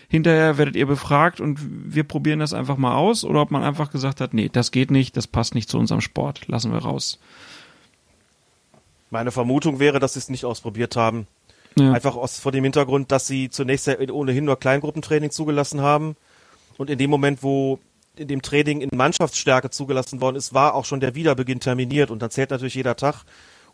hinterher 0.08 0.58
werdet 0.58 0.76
ihr 0.76 0.86
befragt 0.86 1.42
und 1.42 1.60
wir 1.62 2.04
probieren 2.04 2.40
das 2.40 2.54
einfach 2.54 2.78
mal 2.78 2.96
aus 2.96 3.24
oder 3.24 3.42
ob 3.42 3.52
man 3.52 3.64
einfach 3.64 3.92
gesagt 3.92 4.22
hat, 4.22 4.34
nee, 4.34 4.50
das 4.52 4.72
geht 4.72 4.92
nicht, 4.92 5.18
das 5.18 5.28
passt 5.28 5.56
nicht 5.56 5.70
zu 5.70 5.78
unserem 5.78 6.02
Sport, 6.02 6.48
lassen 6.48 6.72
wir 6.72 6.80
raus. 6.80 7.20
Meine 9.10 9.32
Vermutung 9.32 9.80
wäre, 9.80 10.00
dass 10.00 10.14
sie 10.14 10.20
es 10.20 10.30
nicht 10.30 10.46
ausprobiert 10.46 10.96
haben. 10.96 11.28
Ja. 11.78 11.92
Einfach 11.92 12.16
aus, 12.16 12.40
vor 12.40 12.52
dem 12.52 12.64
Hintergrund, 12.64 13.12
dass 13.12 13.28
sie 13.28 13.50
zunächst 13.50 13.88
ja 13.88 13.96
ohnehin 14.10 14.46
nur 14.46 14.60
Kleingruppentraining 14.60 15.32
zugelassen 15.32 15.82
haben 15.82 16.16
und 16.78 16.90
in 16.90 16.98
dem 16.98 17.10
Moment, 17.10 17.44
wo 17.44 17.80
in 18.20 18.28
dem 18.28 18.42
Training 18.42 18.82
in 18.82 18.90
Mannschaftsstärke 18.96 19.70
zugelassen 19.70 20.22
worden 20.22 20.36
ist, 20.36 20.54
war 20.54 20.76
auch 20.76 20.86
schon 20.86 21.00
der 21.00 21.16
Wiederbeginn 21.16 21.60
terminiert 21.60 22.12
und 22.12 22.22
dann 22.22 22.32
zählt 22.32 22.52
natürlich 22.52 22.76
jeder 22.76 22.96
Tag 22.96 23.26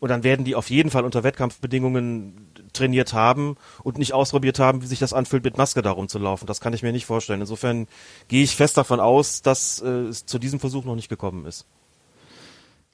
und 0.02 0.10
dann 0.10 0.24
werden 0.24 0.44
die 0.44 0.56
auf 0.56 0.72
jeden 0.72 0.90
Fall 0.90 1.06
unter 1.06 1.24
Wettkampfbedingungen 1.24 2.48
trainiert 2.74 3.14
haben 3.14 3.56
und 3.84 4.00
nicht 4.00 4.14
ausprobiert 4.14 4.58
haben, 4.58 4.82
wie 4.82 4.88
sich 4.88 4.98
das 4.98 5.14
anfühlt, 5.14 5.44
mit 5.44 5.58
Maske 5.58 5.84
da 5.84 5.92
rumzulaufen. 5.92 6.48
Das 6.48 6.60
kann 6.60 6.74
ich 6.74 6.82
mir 6.82 6.92
nicht 6.92 7.06
vorstellen. 7.06 7.40
Insofern 7.40 7.88
gehe 8.28 8.44
ich 8.44 8.56
fest 8.56 8.78
davon 8.78 9.00
aus, 9.00 9.44
dass 9.44 9.80
äh, 9.80 9.88
es 9.88 10.26
zu 10.26 10.40
diesem 10.40 10.60
Versuch 10.60 10.86
noch 10.86 10.96
nicht 10.96 11.08
gekommen 11.08 11.46
ist. 11.46 11.68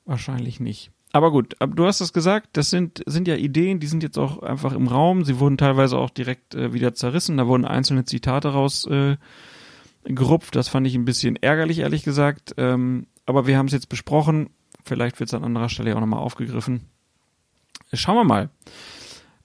Wahrscheinlich 0.05 0.59
nicht. 0.59 0.91
aber 1.13 1.31
gut, 1.31 1.55
du 1.59 1.85
hast 1.85 2.01
es 2.01 2.11
gesagt, 2.11 2.49
das 2.53 2.69
sind, 2.69 3.03
sind 3.05 3.27
ja 3.27 3.35
Ideen, 3.35 3.79
die 3.79 3.87
sind 3.87 4.03
jetzt 4.03 4.17
auch 4.17 4.43
einfach 4.43 4.73
im 4.73 4.87
Raum. 4.87 5.23
Sie 5.23 5.39
wurden 5.39 5.57
teilweise 5.57 5.97
auch 5.97 6.09
direkt 6.09 6.55
äh, 6.55 6.73
wieder 6.73 6.93
zerrissen. 6.93 7.37
Da 7.37 7.47
wurden 7.47 7.63
einzelne 7.63 8.03
Zitate 8.03 8.49
raus 8.49 8.85
äh, 8.85 9.15
gerupft. 10.15 10.55
Das 10.55 10.67
fand 10.67 10.87
ich 10.87 10.95
ein 10.95 11.05
bisschen 11.05 11.35
ärgerlich, 11.37 11.79
ehrlich 11.79 12.03
gesagt. 12.03 12.55
Ähm, 12.57 13.07
aber 13.25 13.47
wir 13.47 13.57
haben 13.57 13.67
es 13.67 13.73
jetzt 13.73 13.89
besprochen. 13.89 14.49
Vielleicht 14.83 15.19
wird 15.19 15.29
es 15.29 15.33
an 15.33 15.43
anderer 15.43 15.69
Stelle 15.69 15.95
auch 15.95 15.99
nochmal 15.99 16.19
aufgegriffen. 16.19 16.85
Schauen 17.93 18.15
wir 18.15 18.23
mal. 18.23 18.49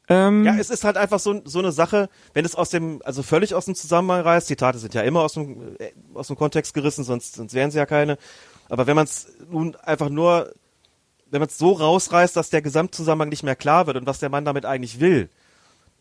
Ähm, 0.08 0.44
Ja, 0.44 0.56
es 0.56 0.70
ist 0.70 0.84
halt 0.84 0.96
einfach 0.96 1.20
so, 1.20 1.42
so 1.44 1.58
eine 1.60 1.72
Sache, 1.72 2.08
wenn 2.34 2.44
es 2.44 2.54
aus 2.54 2.70
dem, 2.70 3.00
also 3.04 3.22
völlig 3.22 3.54
aus 3.54 3.66
dem 3.66 3.74
Zusammenhang 3.74 4.22
reißt, 4.22 4.48
Zitate 4.48 4.78
sind 4.78 4.94
ja 4.94 5.02
immer 5.02 5.20
aus 5.20 5.34
dem, 5.34 5.76
äh, 5.78 5.92
aus 6.14 6.26
dem 6.26 6.36
Kontext 6.36 6.74
gerissen, 6.74 7.04
sonst, 7.04 7.34
sonst 7.34 7.54
wären 7.54 7.70
sie 7.70 7.78
ja 7.78 7.86
keine. 7.86 8.18
Aber 8.68 8.86
wenn 8.86 8.96
man 8.96 9.04
es 9.04 9.32
nun 9.50 9.76
einfach 9.76 10.08
nur, 10.08 10.52
wenn 11.30 11.40
man 11.40 11.48
es 11.48 11.58
so 11.58 11.72
rausreißt, 11.72 12.36
dass 12.36 12.50
der 12.50 12.62
Gesamtzusammenhang 12.62 13.28
nicht 13.28 13.42
mehr 13.42 13.56
klar 13.56 13.86
wird 13.86 13.96
und 13.96 14.06
was 14.06 14.18
der 14.18 14.28
Mann 14.28 14.44
damit 14.44 14.66
eigentlich 14.66 14.98
will, 15.00 15.28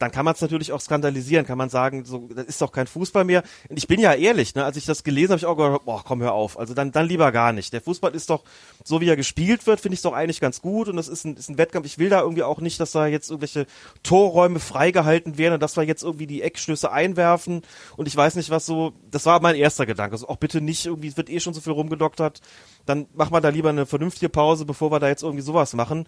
dann 0.02 0.11
kann 0.11 0.26
man 0.26 0.34
es 0.34 0.41
natürlich 0.41 0.72
auch 0.72 0.82
skandalisieren, 0.82 1.45
kann 1.45 1.60
man 1.60 1.69
sagen, 1.69 2.06
so, 2.06 2.28
das 2.34 2.45
ist 2.45 2.61
doch 2.61 2.72
kein 2.72 2.88
Fußball 2.88 3.23
mehr. 3.23 3.44
Und 3.69 3.78
ich 3.78 3.88
bin 3.88 3.99
ja 3.99 4.14
ehrlich, 4.14 4.56
ne, 4.56 4.65
als 4.65 4.76
ich 4.78 4.86
das 4.86 5.03
gelesen 5.03 5.32
habe, 5.32 5.38
ich 5.38 5.45
auch 5.45 5.56
gedacht, 5.56 5.86
boah, 5.86 6.03
komm, 6.03 6.22
hör 6.23 6.34
auf. 6.34 6.57
Also 6.57 6.73
dann, 6.73 6.91
dann 6.91 7.07
lieber 7.07 7.32
gar 7.32 7.53
nicht. 7.53 7.72
Der 7.72 7.82
Fußball 7.82 8.15
ist 8.15 8.32
doch, 8.32 8.44
so 8.84 8.99
wie 8.99 9.07
er 9.07 9.15
gespielt 9.15 9.68
wird, 9.68 9.80
finde 9.80 9.94
ich 9.94 9.99
es 9.99 10.03
doch 10.03 10.14
eigentlich 10.14 10.40
ganz 10.40 10.61
gut 10.61 10.88
und 10.88 10.95
das 10.95 11.07
ist 11.07 11.23
ein, 11.26 11.36
ist 11.36 11.49
ein 11.49 11.60
Wettkampf. 11.60 11.86
Ich 11.86 11.99
will 11.99 12.10
da 12.10 12.22
irgendwie 12.22 12.41
auch 12.41 12.61
nicht, 12.61 12.80
dass 12.80 12.91
da 12.91 13.06
jetzt 13.06 13.30
irgendwelche 13.30 13.68
Torräume 14.02 14.60
freigehalten 14.60 15.38
werden 15.38 15.56
und 15.56 15.60
dass 15.61 15.78
wir 15.78 15.84
jetzt 15.84 16.02
irgendwie 16.02 16.26
die 16.26 16.41
Eckstöße 16.41 16.91
einwerfen 16.91 17.61
und 17.95 18.07
ich 18.07 18.15
weiß 18.15 18.36
nicht 18.36 18.49
was 18.49 18.65
so, 18.65 18.94
das 19.11 19.28
war 19.28 19.40
mein 19.40 19.56
erster 19.56 19.86
Gedanke. 19.86 20.14
Also 20.14 20.30
auch 20.30 20.38
bitte 20.38 20.61
nicht 20.61 20.88
irgendwie, 20.88 21.10
es 21.10 21.18
wird 21.18 21.30
eh 21.30 21.40
schon 21.40 21.53
so 21.53 21.61
viel 21.61 21.73
rumgedoktert, 21.73 22.41
dann 22.88 23.06
machen 23.14 23.34
wir 23.34 23.41
da 23.41 23.49
lieber 23.49 23.69
eine 23.69 23.86
vernünftige 23.86 24.30
Pause, 24.30 24.65
bevor 24.65 24.91
wir 24.91 24.99
da 24.99 25.10
jetzt 25.10 25.22
irgendwie 25.22 25.44
sowas 25.44 25.73
machen. 25.73 26.07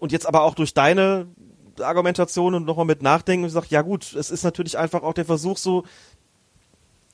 Und 0.00 0.10
jetzt 0.12 0.26
aber 0.26 0.42
auch 0.42 0.54
durch 0.54 0.74
deine 0.74 1.28
Argumentation 1.80 2.54
und 2.54 2.66
nochmal 2.66 2.86
mit 2.86 3.02
nachdenken 3.02 3.44
und 3.44 3.50
sagt, 3.50 3.70
ja 3.70 3.82
gut, 3.82 4.14
es 4.14 4.30
ist 4.30 4.44
natürlich 4.44 4.78
einfach 4.78 5.02
auch 5.02 5.14
der 5.14 5.24
Versuch 5.24 5.56
so, 5.56 5.84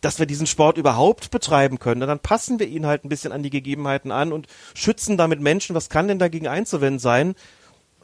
dass 0.01 0.19
wir 0.19 0.27
diesen 0.27 0.47
Sport 0.47 0.79
überhaupt 0.79 1.31
betreiben 1.31 1.79
können. 1.79 2.01
Dann 2.01 2.21
passen 2.21 2.59
wir 2.59 2.69
ihn 2.69 2.87
halt 2.87 3.05
ein 3.05 3.09
bisschen 3.09 3.33
an 3.33 3.43
die 3.43 3.51
Gegebenheiten 3.51 4.13
an 4.13 4.33
und 4.33 4.47
schützen 4.75 5.17
damit 5.17 5.41
Menschen. 5.41 5.75
Was 5.75 5.89
kann 5.89 6.09
denn 6.09 6.19
dagegen 6.19 6.47
einzuwenden 6.47 6.99
sein? 6.99 7.35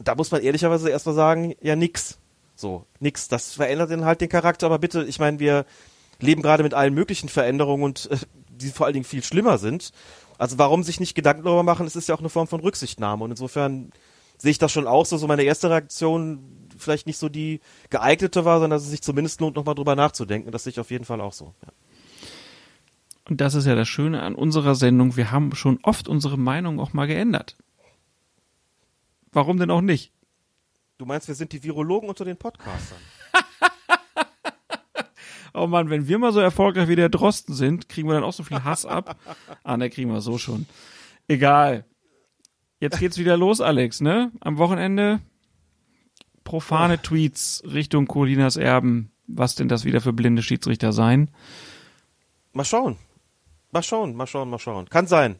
Da 0.01 0.15
muss 0.15 0.33
man 0.33 0.43
ehrlicherweise 0.43 0.91
erstmal 0.91 1.15
sagen, 1.15 1.55
ja 1.61 1.77
nix. 1.77 2.19
So, 2.57 2.85
nix. 2.99 3.29
Das 3.29 3.53
verändert 3.53 3.91
dann 3.91 4.05
halt 4.05 4.21
den 4.21 4.29
Charakter. 4.29 4.67
Aber 4.67 4.79
bitte, 4.79 5.05
ich 5.05 5.21
meine, 5.21 5.39
wir 5.39 5.67
leben 6.21 6.43
gerade 6.43 6.63
mit 6.63 6.75
allen 6.75 6.95
möglichen 6.95 7.29
Veränderungen 7.29 7.85
und 7.85 8.11
äh, 8.11 8.17
die 8.49 8.71
vor 8.71 8.87
allen 8.87 8.95
Dingen 8.95 9.05
viel 9.05 9.23
schlimmer 9.23 9.59
sind. 9.59 9.93
Also 10.39 10.59
warum 10.59 10.83
sich 10.83 10.99
nicht 10.99 11.15
Gedanken 11.15 11.45
darüber 11.45 11.63
machen? 11.63 11.87
Es 11.87 11.97
ist 11.97 12.09
ja 12.09 12.15
auch 12.15 12.21
eine 12.21 12.29
Form 12.29 12.49
von 12.49 12.61
Rücksichtnahme. 12.61 13.23
Und 13.23 13.31
insofern 13.31 13.93
sehe 14.39 14.51
ich 14.51 14.59
das 14.59 14.73
schon 14.73 14.87
auch 14.87 15.07
so. 15.07 15.17
So 15.17 15.27
meine 15.27 15.43
erste 15.43 15.71
Reaktion 15.71 16.69
vielleicht 16.77 17.07
nicht 17.07 17.19
so 17.19 17.29
die 17.29 17.61
geeignete 17.91 18.45
war, 18.45 18.61
sondern 18.61 18.79
dass 18.79 18.85
es 18.85 18.91
sich 18.91 19.03
zumindest 19.03 19.41
lohnt, 19.41 19.57
nochmal 19.57 19.75
drüber 19.75 19.97
nachzudenken. 19.97 20.51
Das 20.51 20.65
sehe 20.65 20.73
ich 20.73 20.81
auf 20.81 20.91
jeden 20.91 21.05
Fall 21.05 21.21
auch 21.21 21.33
so. 21.33 21.55
Ja. 21.63 21.73
Und 23.29 23.41
das 23.41 23.55
ist 23.55 23.67
ja 23.67 23.75
das 23.75 23.89
Schöne 23.89 24.23
an 24.23 24.35
unserer 24.35 24.75
Sendung. 24.75 25.17
Wir 25.17 25.31
haben 25.31 25.55
schon 25.55 25.79
oft 25.83 26.09
unsere 26.09 26.37
Meinung 26.37 26.79
auch 26.79 26.93
mal 26.93 27.07
geändert. 27.07 27.57
Warum 29.33 29.59
denn 29.59 29.71
auch 29.71 29.81
nicht? 29.81 30.13
Du 30.99 31.07
meinst, 31.07 31.27
wir 31.27 31.35
sind 31.35 31.53
die 31.53 31.63
Virologen 31.63 32.09
unter 32.09 32.25
den 32.25 32.37
Podcastern? 32.37 32.99
Oh 35.57 35.69
Mann, 35.69 35.89
wenn 35.89 36.09
wir 36.09 36.19
mal 36.19 36.33
so 36.33 36.41
erfolgreich 36.41 36.89
wie 36.89 36.97
der 36.97 37.09
Drosten 37.09 37.55
sind, 37.55 37.89
kriegen 37.89 38.09
wir 38.09 38.15
dann 38.15 38.25
auch 38.25 38.33
so 38.33 38.43
viel 38.43 38.65
Hass 38.65 38.85
ab. 38.85 39.17
Ah, 39.63 39.77
ne, 39.77 39.89
kriegen 39.89 40.11
wir 40.11 40.21
so 40.21 40.37
schon. 40.37 40.67
Egal. 41.29 41.85
Jetzt 42.85 42.99
geht's 42.99 43.17
wieder 43.17 43.39
los, 43.39 43.63
Alex, 43.63 44.03
ne? 44.03 44.31
Am 44.41 44.59
Wochenende 44.59 45.21
profane 46.45 47.01
Tweets 47.01 47.63
Richtung 47.65 48.07
Colinas 48.07 48.59
Erben. 48.59 49.11
Was 49.27 49.55
denn 49.55 49.69
das 49.69 49.87
wieder 49.87 50.03
für 50.03 50.13
blinde 50.13 50.43
Schiedsrichter 50.43 50.93
sein? 50.93 51.31
Mal 52.53 52.67
schauen. 52.67 52.97
Mal 53.73 53.83
schauen, 53.83 54.15
mal 54.15 54.27
schauen, 54.27 54.51
mal 54.51 54.59
schauen. 54.59 54.91
Kann 54.91 55.07
sein. 55.07 55.37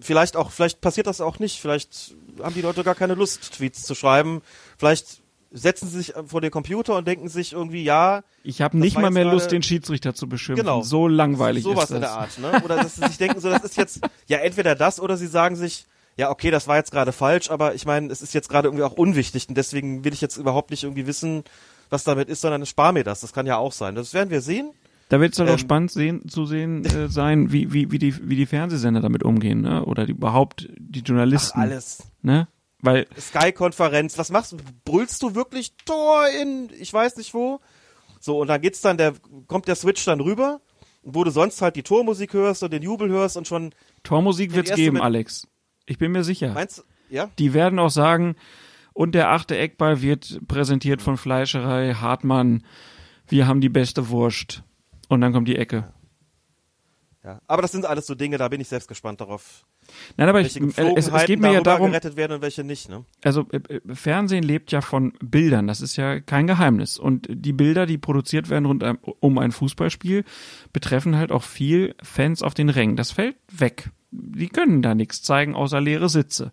Vielleicht 0.00 0.36
auch, 0.36 0.50
vielleicht 0.50 0.82
passiert 0.82 1.06
das 1.06 1.22
auch 1.22 1.38
nicht. 1.38 1.60
Vielleicht 1.60 2.14
haben 2.42 2.54
die 2.54 2.60
Leute 2.60 2.84
gar 2.84 2.94
keine 2.94 3.14
Lust, 3.14 3.54
Tweets 3.54 3.82
zu 3.82 3.94
schreiben. 3.94 4.42
Vielleicht 4.76 5.22
setzen 5.50 5.88
sie 5.88 5.96
sich 5.96 6.12
vor 6.26 6.42
den 6.42 6.50
Computer 6.50 6.94
und 6.98 7.08
denken 7.08 7.30
sich 7.30 7.54
irgendwie, 7.54 7.84
ja. 7.84 8.22
Ich 8.44 8.60
habe 8.60 8.76
nicht 8.76 8.98
mal 8.98 9.10
mehr 9.10 9.24
Lust, 9.24 9.50
den 9.50 9.62
Schiedsrichter 9.62 10.14
zu 10.14 10.28
beschimpfen. 10.28 10.66
Genau. 10.66 10.82
So 10.82 11.08
langweilig 11.08 11.64
Sowas 11.64 11.84
ist 11.84 11.90
das. 11.90 11.96
in 11.96 12.00
der 12.02 12.10
Art, 12.10 12.38
ne? 12.38 12.62
Oder 12.66 12.76
dass 12.76 12.96
sie 12.96 13.06
sich 13.06 13.16
denken, 13.16 13.40
so, 13.40 13.48
das 13.48 13.64
ist 13.64 13.78
jetzt, 13.78 14.00
ja, 14.26 14.36
entweder 14.38 14.74
das 14.74 15.00
oder 15.00 15.16
sie 15.16 15.26
sagen 15.26 15.56
sich, 15.56 15.86
ja, 16.16 16.30
okay, 16.30 16.50
das 16.50 16.68
war 16.68 16.76
jetzt 16.76 16.92
gerade 16.92 17.12
falsch, 17.12 17.50
aber 17.50 17.74
ich 17.74 17.86
meine, 17.86 18.10
es 18.12 18.22
ist 18.22 18.34
jetzt 18.34 18.48
gerade 18.48 18.68
irgendwie 18.68 18.84
auch 18.84 18.92
unwichtig 18.92 19.48
und 19.48 19.56
deswegen 19.56 20.04
will 20.04 20.12
ich 20.12 20.20
jetzt 20.20 20.36
überhaupt 20.36 20.70
nicht 20.70 20.84
irgendwie 20.84 21.06
wissen, 21.06 21.44
was 21.88 22.04
damit 22.04 22.28
ist, 22.28 22.40
sondern 22.40 22.66
spar 22.66 22.92
mir 22.92 23.04
das. 23.04 23.20
Das 23.20 23.32
kann 23.32 23.46
ja 23.46 23.56
auch 23.56 23.72
sein. 23.72 23.94
Das 23.94 24.14
werden 24.14 24.30
wir 24.30 24.40
sehen. 24.40 24.72
Da 25.08 25.20
wird 25.20 25.32
es 25.32 25.38
dann 25.38 25.48
auch 25.48 25.52
Ähm, 25.52 25.58
spannend 25.58 25.90
sehen, 25.90 26.28
zu 26.28 26.46
sehen 26.46 26.84
äh, 26.86 27.08
sein, 27.08 27.52
wie, 27.52 27.72
wie, 27.72 27.90
wie, 27.90 27.98
die, 27.98 28.28
wie 28.28 28.36
die 28.36 28.46
Fernsehsender 28.46 29.00
damit 29.00 29.24
umgehen, 29.24 29.62
ne? 29.62 29.84
Oder 29.84 30.06
die, 30.06 30.12
überhaupt 30.12 30.68
die 30.78 31.00
Journalisten. 31.00 31.58
Ach, 31.58 31.64
alles. 31.64 32.04
Ne? 32.22 32.48
Weil 32.80 33.06
Sky-Konferenz, 33.18 34.16
was 34.18 34.30
machst 34.30 34.52
du? 34.52 34.56
Brüllst 34.84 35.22
du 35.22 35.34
wirklich 35.34 35.74
Tor 35.84 36.26
in, 36.40 36.70
ich 36.78 36.92
weiß 36.92 37.16
nicht 37.16 37.34
wo? 37.34 37.60
So, 38.20 38.40
und 38.40 38.48
dann 38.48 38.60
geht's 38.60 38.80
dann, 38.80 38.96
der, 38.96 39.14
kommt 39.48 39.66
der 39.66 39.74
Switch 39.74 40.04
dann 40.04 40.20
rüber, 40.20 40.60
wo 41.02 41.24
du 41.24 41.30
sonst 41.30 41.60
halt 41.60 41.76
die 41.76 41.82
Tormusik 41.82 42.32
hörst 42.32 42.62
und 42.62 42.72
den 42.72 42.82
Jubel 42.82 43.08
hörst 43.08 43.36
und 43.36 43.48
schon. 43.48 43.74
Tormusik 44.02 44.54
wird's 44.54 44.74
geben, 44.74 45.00
Alex. 45.00 45.46
Ich 45.86 45.98
bin 45.98 46.12
mir 46.12 46.24
sicher. 46.24 46.52
Meinst 46.52 46.78
du, 46.78 46.82
ja? 47.10 47.30
Die 47.38 47.54
werden 47.54 47.78
auch 47.78 47.90
sagen, 47.90 48.36
und 48.92 49.14
der 49.14 49.30
achte 49.30 49.56
Eckball 49.56 50.02
wird 50.02 50.40
präsentiert 50.46 51.02
von 51.02 51.16
Fleischerei 51.16 51.94
Hartmann. 51.94 52.64
Wir 53.28 53.46
haben 53.46 53.60
die 53.60 53.68
beste 53.68 54.08
Wurst. 54.10 54.62
Und 55.08 55.20
dann 55.20 55.32
kommt 55.32 55.48
die 55.48 55.56
Ecke. 55.56 55.92
Ja. 57.24 57.40
Aber 57.46 57.62
das 57.62 57.72
sind 57.72 57.84
alles 57.84 58.06
so 58.06 58.14
Dinge, 58.14 58.38
da 58.38 58.48
bin 58.48 58.60
ich 58.60 58.68
selbst 58.68 58.88
gespannt 58.88 59.20
darauf. 59.20 59.66
Nein, 60.16 60.28
aber 60.28 60.40
ich, 60.40 60.58
äh, 60.58 60.94
es, 60.96 61.08
es 61.08 61.26
geht 61.26 61.40
mir 61.40 61.52
ja 61.52 61.60
darum, 61.60 61.88
gerettet 61.88 62.16
werden 62.16 62.32
und 62.32 62.42
welche 62.42 62.64
nicht, 62.64 62.88
ne? 62.88 63.04
also 63.22 63.46
äh, 63.50 63.56
äh, 63.74 63.94
Fernsehen 63.94 64.42
lebt 64.42 64.72
ja 64.72 64.80
von 64.80 65.12
Bildern, 65.20 65.66
das 65.66 65.80
ist 65.80 65.96
ja 65.96 66.20
kein 66.20 66.46
Geheimnis. 66.46 66.98
Und 66.98 67.26
die 67.28 67.52
Bilder, 67.52 67.86
die 67.86 67.98
produziert 67.98 68.48
werden 68.48 68.64
rund 68.66 68.84
um 69.20 69.38
ein 69.38 69.52
Fußballspiel, 69.52 70.24
betreffen 70.72 71.16
halt 71.16 71.32
auch 71.32 71.42
viel 71.42 71.94
Fans 72.02 72.42
auf 72.42 72.54
den 72.54 72.68
Rängen. 72.68 72.96
Das 72.96 73.10
fällt 73.10 73.36
weg. 73.50 73.90
Die 74.10 74.48
können 74.48 74.82
da 74.82 74.94
nichts 74.94 75.22
zeigen, 75.22 75.54
außer 75.54 75.80
leere 75.80 76.08
Sitze. 76.08 76.52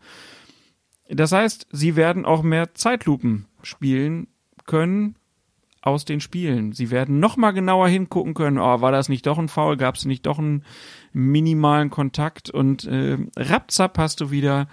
Das 1.10 1.32
heißt, 1.32 1.68
sie 1.72 1.96
werden 1.96 2.26
auch 2.26 2.44
mehr 2.44 2.74
Zeitlupen 2.74 3.46
spielen 3.62 4.28
können 4.66 5.16
aus 5.82 6.06
den 6.06 6.20
Spielen. 6.20 6.74
Sie 6.74 6.92
werden 6.92 7.20
noch 7.20 7.38
mal 7.38 7.52
genauer 7.52 7.88
hingucken 7.88 8.34
können, 8.34 8.58
oh, 8.58 8.82
war 8.82 8.92
das 8.92 9.10
nicht 9.10 9.26
doch 9.26 9.38
ein 9.38 9.48
Foul, 9.48 9.78
gab 9.78 9.96
es 9.96 10.06
nicht 10.06 10.26
doch 10.26 10.38
einen 10.38 10.64
minimalen 11.14 11.90
Kontakt 11.90 12.50
und 12.50 12.84
äh, 12.86 13.18
rapzap 13.38 13.98
hast 13.98 14.20
du 14.20 14.30
wieder 14.30 14.68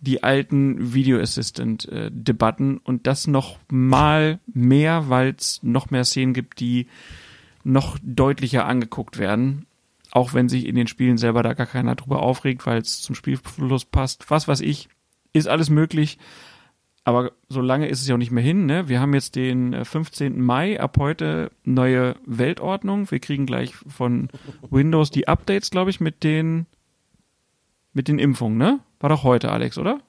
die 0.00 0.22
alten 0.22 0.94
Video 0.94 1.18
Assistant 1.18 1.88
äh, 1.88 2.10
Debatten 2.12 2.78
und 2.78 3.06
das 3.06 3.26
noch 3.26 3.58
mal 3.68 4.38
mehr, 4.46 5.08
weil 5.08 5.34
es 5.36 5.60
noch 5.62 5.90
mehr 5.90 6.04
Szenen 6.04 6.34
gibt, 6.34 6.60
die 6.60 6.86
noch 7.64 7.98
deutlicher 8.02 8.64
angeguckt 8.64 9.18
werden, 9.18 9.66
auch 10.12 10.34
wenn 10.34 10.48
sich 10.48 10.66
in 10.66 10.74
den 10.74 10.86
Spielen 10.86 11.18
selber 11.18 11.42
da 11.42 11.54
gar 11.54 11.66
keiner 11.66 11.94
drüber 11.94 12.22
aufregt, 12.22 12.66
weil 12.66 12.78
es 12.78 13.00
zum 13.02 13.14
Spielfluss 13.14 13.84
passt. 13.84 14.30
Was 14.30 14.48
weiß 14.48 14.60
ich, 14.60 14.88
ist 15.32 15.48
alles 15.48 15.70
möglich. 15.70 16.18
Aber 17.02 17.32
so 17.48 17.60
lange 17.62 17.88
ist 17.88 18.02
es 18.02 18.08
ja 18.08 18.14
auch 18.14 18.18
nicht 18.18 18.30
mehr 18.30 18.42
hin. 18.44 18.66
Ne? 18.66 18.88
Wir 18.88 19.00
haben 19.00 19.14
jetzt 19.14 19.34
den 19.34 19.72
äh, 19.72 19.84
15. 19.84 20.40
Mai, 20.40 20.78
ab 20.80 20.96
heute 20.98 21.50
neue 21.64 22.16
Weltordnung. 22.26 23.10
Wir 23.10 23.20
kriegen 23.20 23.46
gleich 23.46 23.74
von 23.74 24.28
Windows 24.70 25.10
die 25.10 25.26
Updates, 25.26 25.70
glaube 25.70 25.90
ich, 25.90 26.00
mit 26.00 26.22
den 26.24 26.66
mit 27.92 28.06
den 28.08 28.18
Impfungen. 28.18 28.58
Ne? 28.58 28.80
War 29.00 29.10
doch 29.10 29.24
heute, 29.24 29.50
Alex, 29.50 29.78
oder? 29.78 30.00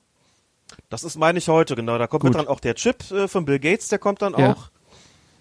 Das 0.90 1.04
ist, 1.04 1.18
meine 1.18 1.40
ich, 1.40 1.48
heute, 1.48 1.76
genau. 1.76 1.98
Da 1.98 2.08
kommt 2.08 2.24
Gut. 2.24 2.36
dann 2.36 2.48
auch 2.48 2.60
der 2.60 2.76
Chip 2.76 3.10
äh, 3.12 3.28
von 3.28 3.46
Bill 3.46 3.60
Gates, 3.60 3.88
der 3.88 4.00
kommt 4.00 4.22
dann 4.22 4.36
Ja. 4.38 4.54
auch. 4.54 4.71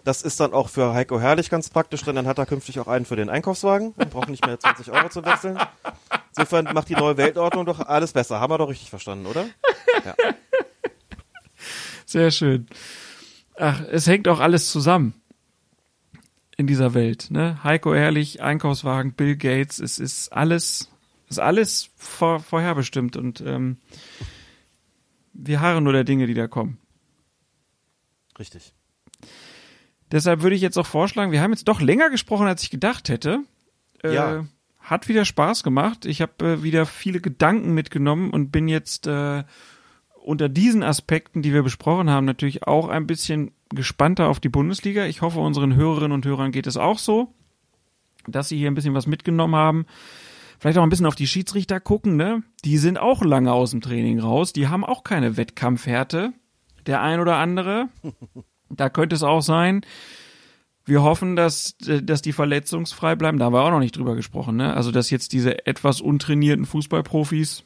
Das 0.05 0.23
ist 0.23 0.41
dann 0.41 0.53
auch 0.53 0.69
für 0.69 0.95
Heiko 0.95 1.21
Herrlich 1.21 1.51
ganz 1.51 1.69
praktisch, 1.69 2.03
denn 2.03 2.17
dann 2.17 2.27
hat 2.27 2.39
er 2.39 2.47
künftig 2.47 2.81
auch 2.81 2.89
einen 2.89 3.05
für 3.05 3.17
den 3.17 3.29
Einkaufswagen. 3.29 3.95
Er 3.99 4.07
braucht 4.07 4.29
nicht 4.29 4.45
mehr 4.47 4.59
20 4.59 4.91
Euro 4.91 5.09
zu 5.09 5.25
wechseln. 5.25 5.59
Insofern 6.31 6.65
macht 6.73 6.89
die 6.89 6.95
neue 6.95 7.17
Weltordnung 7.17 7.67
doch 7.67 7.81
alles 7.81 8.13
besser. 8.13 8.41
Haben 8.41 8.53
wir 8.53 8.59
doch 8.59 8.69
richtig 8.69 8.89
verstanden, 8.91 9.27
oder? 9.27 9.47
Ja. 10.05 10.15
Sehr 12.07 12.31
schön. 12.31 12.67
Ach, 13.57 13.83
es 13.91 14.07
hängt 14.07 14.27
auch 14.27 14.41
alles 14.41 14.71
zusammen 14.71 15.15
in 16.57 16.67
dieser 16.67 16.95
Welt. 16.95 17.31
Ne? 17.31 17.63
Heiko 17.63 17.95
Ehrlich, 17.95 18.43
Einkaufswagen, 18.43 19.13
Bill 19.13 19.37
Gates, 19.37 19.79
es 19.79 19.99
ist 19.99 20.33
alles, 20.33 20.91
ist 21.29 21.41
alles 21.41 21.91
vor, 21.97 22.41
vorherbestimmt 22.41 23.17
und 23.17 23.41
ähm, 23.43 23.79
wir 25.33 25.61
harren 25.61 25.85
nur 25.85 25.93
der 25.93 26.05
Dinge, 26.05 26.27
die 26.27 26.35
da 26.35 26.49
kommen. 26.49 26.79
Richtig. 28.39 28.75
Deshalb 30.13 30.43
würde 30.43 30.57
ich 30.57 30.63
jetzt 30.63 30.79
auch 30.79 30.87
vorschlagen, 30.87 31.33
wir 31.33 31.41
haben 31.41 31.53
jetzt 31.53 31.69
doch 31.69 31.81
länger 31.81 32.11
gesprochen, 32.11 32.47
als 32.47 32.63
ich 32.63 32.71
gedacht 32.71 33.09
hätte. 33.09 33.41
Äh, 34.03 34.15
Ja. 34.15 34.47
Hat 34.81 35.09
wieder 35.09 35.25
Spaß 35.25 35.63
gemacht. 35.63 36.05
Ich 36.07 36.21
habe 36.23 36.45
äh, 36.45 36.63
wieder 36.63 36.87
viele 36.87 37.21
Gedanken 37.21 37.75
mitgenommen 37.75 38.31
und 38.31 38.51
bin 38.51 38.67
jetzt 38.67 39.07
äh, 39.07 39.45
unter 40.25 40.49
diesen 40.49 40.83
Aspekten, 40.83 41.43
die 41.43 41.53
wir 41.53 41.63
besprochen 41.63 42.11
haben, 42.11 42.25
natürlich 42.25 42.67
auch 42.67 42.89
ein 42.89 43.07
bisschen 43.07 43.53
gespannter 43.69 44.29
auf 44.29 44.41
die 44.41 44.49
Bundesliga. 44.49 45.05
Ich 45.05 45.23
hoffe, 45.23 45.39
unseren 45.39 45.75
Hörerinnen 45.77 46.13
und 46.13 46.25
Hörern 46.27 46.51
geht 46.51 46.67
es 46.67 46.77
auch 46.77 46.99
so, 46.99 47.33
dass 48.27 48.49
sie 48.49 48.59
hier 48.59 48.71
ein 48.71 48.75
bisschen 48.75 48.95
was 48.95 49.07
mitgenommen 49.07 49.55
haben. 49.55 49.87
Vielleicht 50.59 50.77
auch 50.79 50.83
ein 50.83 50.89
bisschen 50.91 51.07
auf 51.07 51.15
die 51.15 51.27
Schiedsrichter 51.27 51.79
gucken, 51.79 52.17
ne? 52.17 52.43
Die 52.65 52.77
sind 52.77 52.99
auch 52.99 53.23
lange 53.23 53.53
aus 53.53 53.71
dem 53.71 53.81
Training 53.81 54.19
raus. 54.19 54.53
Die 54.53 54.69
haben 54.69 54.85
auch 54.85 55.05
keine 55.05 55.37
Wettkampfhärte. 55.37 56.33
Der 56.87 57.01
ein 57.01 57.21
oder 57.21 57.37
andere. 57.37 57.89
Da 58.71 58.89
könnte 58.89 59.17
es 59.17 59.23
auch 59.23 59.43
sein. 59.43 59.83
Wir 60.85 61.03
hoffen, 61.03 61.37
dass, 61.37 61.77
dass 61.79 62.23
die 62.23 62.33
verletzungsfrei 62.33 63.15
bleiben. 63.15 63.39
Da 63.39 63.47
haben 63.47 63.53
wir 63.53 63.63
auch 63.63 63.71
noch 63.71 63.81
nicht 63.81 63.97
drüber 63.97 64.17
gesprochen, 64.17 64.57
ne? 64.57 64.75
Also, 64.75 64.91
dass 64.91 65.11
jetzt 65.11 65.33
diese 65.33 65.67
etwas 65.67 66.01
untrainierten 66.01 66.65
Fußballprofis 66.67 67.65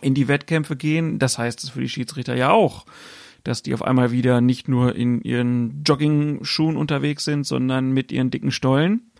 in 0.00 0.14
die 0.14 0.28
Wettkämpfe 0.28 0.76
gehen. 0.76 1.18
Das 1.18 1.38
heißt 1.38 1.62
es 1.62 1.70
für 1.70 1.80
die 1.80 1.88
Schiedsrichter 1.88 2.34
ja 2.34 2.50
auch, 2.50 2.86
dass 3.44 3.62
die 3.62 3.74
auf 3.74 3.82
einmal 3.82 4.12
wieder 4.12 4.40
nicht 4.40 4.68
nur 4.68 4.94
in 4.94 5.20
ihren 5.22 5.82
Jogging-Schuhen 5.84 6.76
unterwegs 6.76 7.24
sind, 7.24 7.44
sondern 7.46 7.92
mit 7.92 8.12
ihren 8.12 8.30
dicken 8.30 8.50
Stollen. 8.50 9.10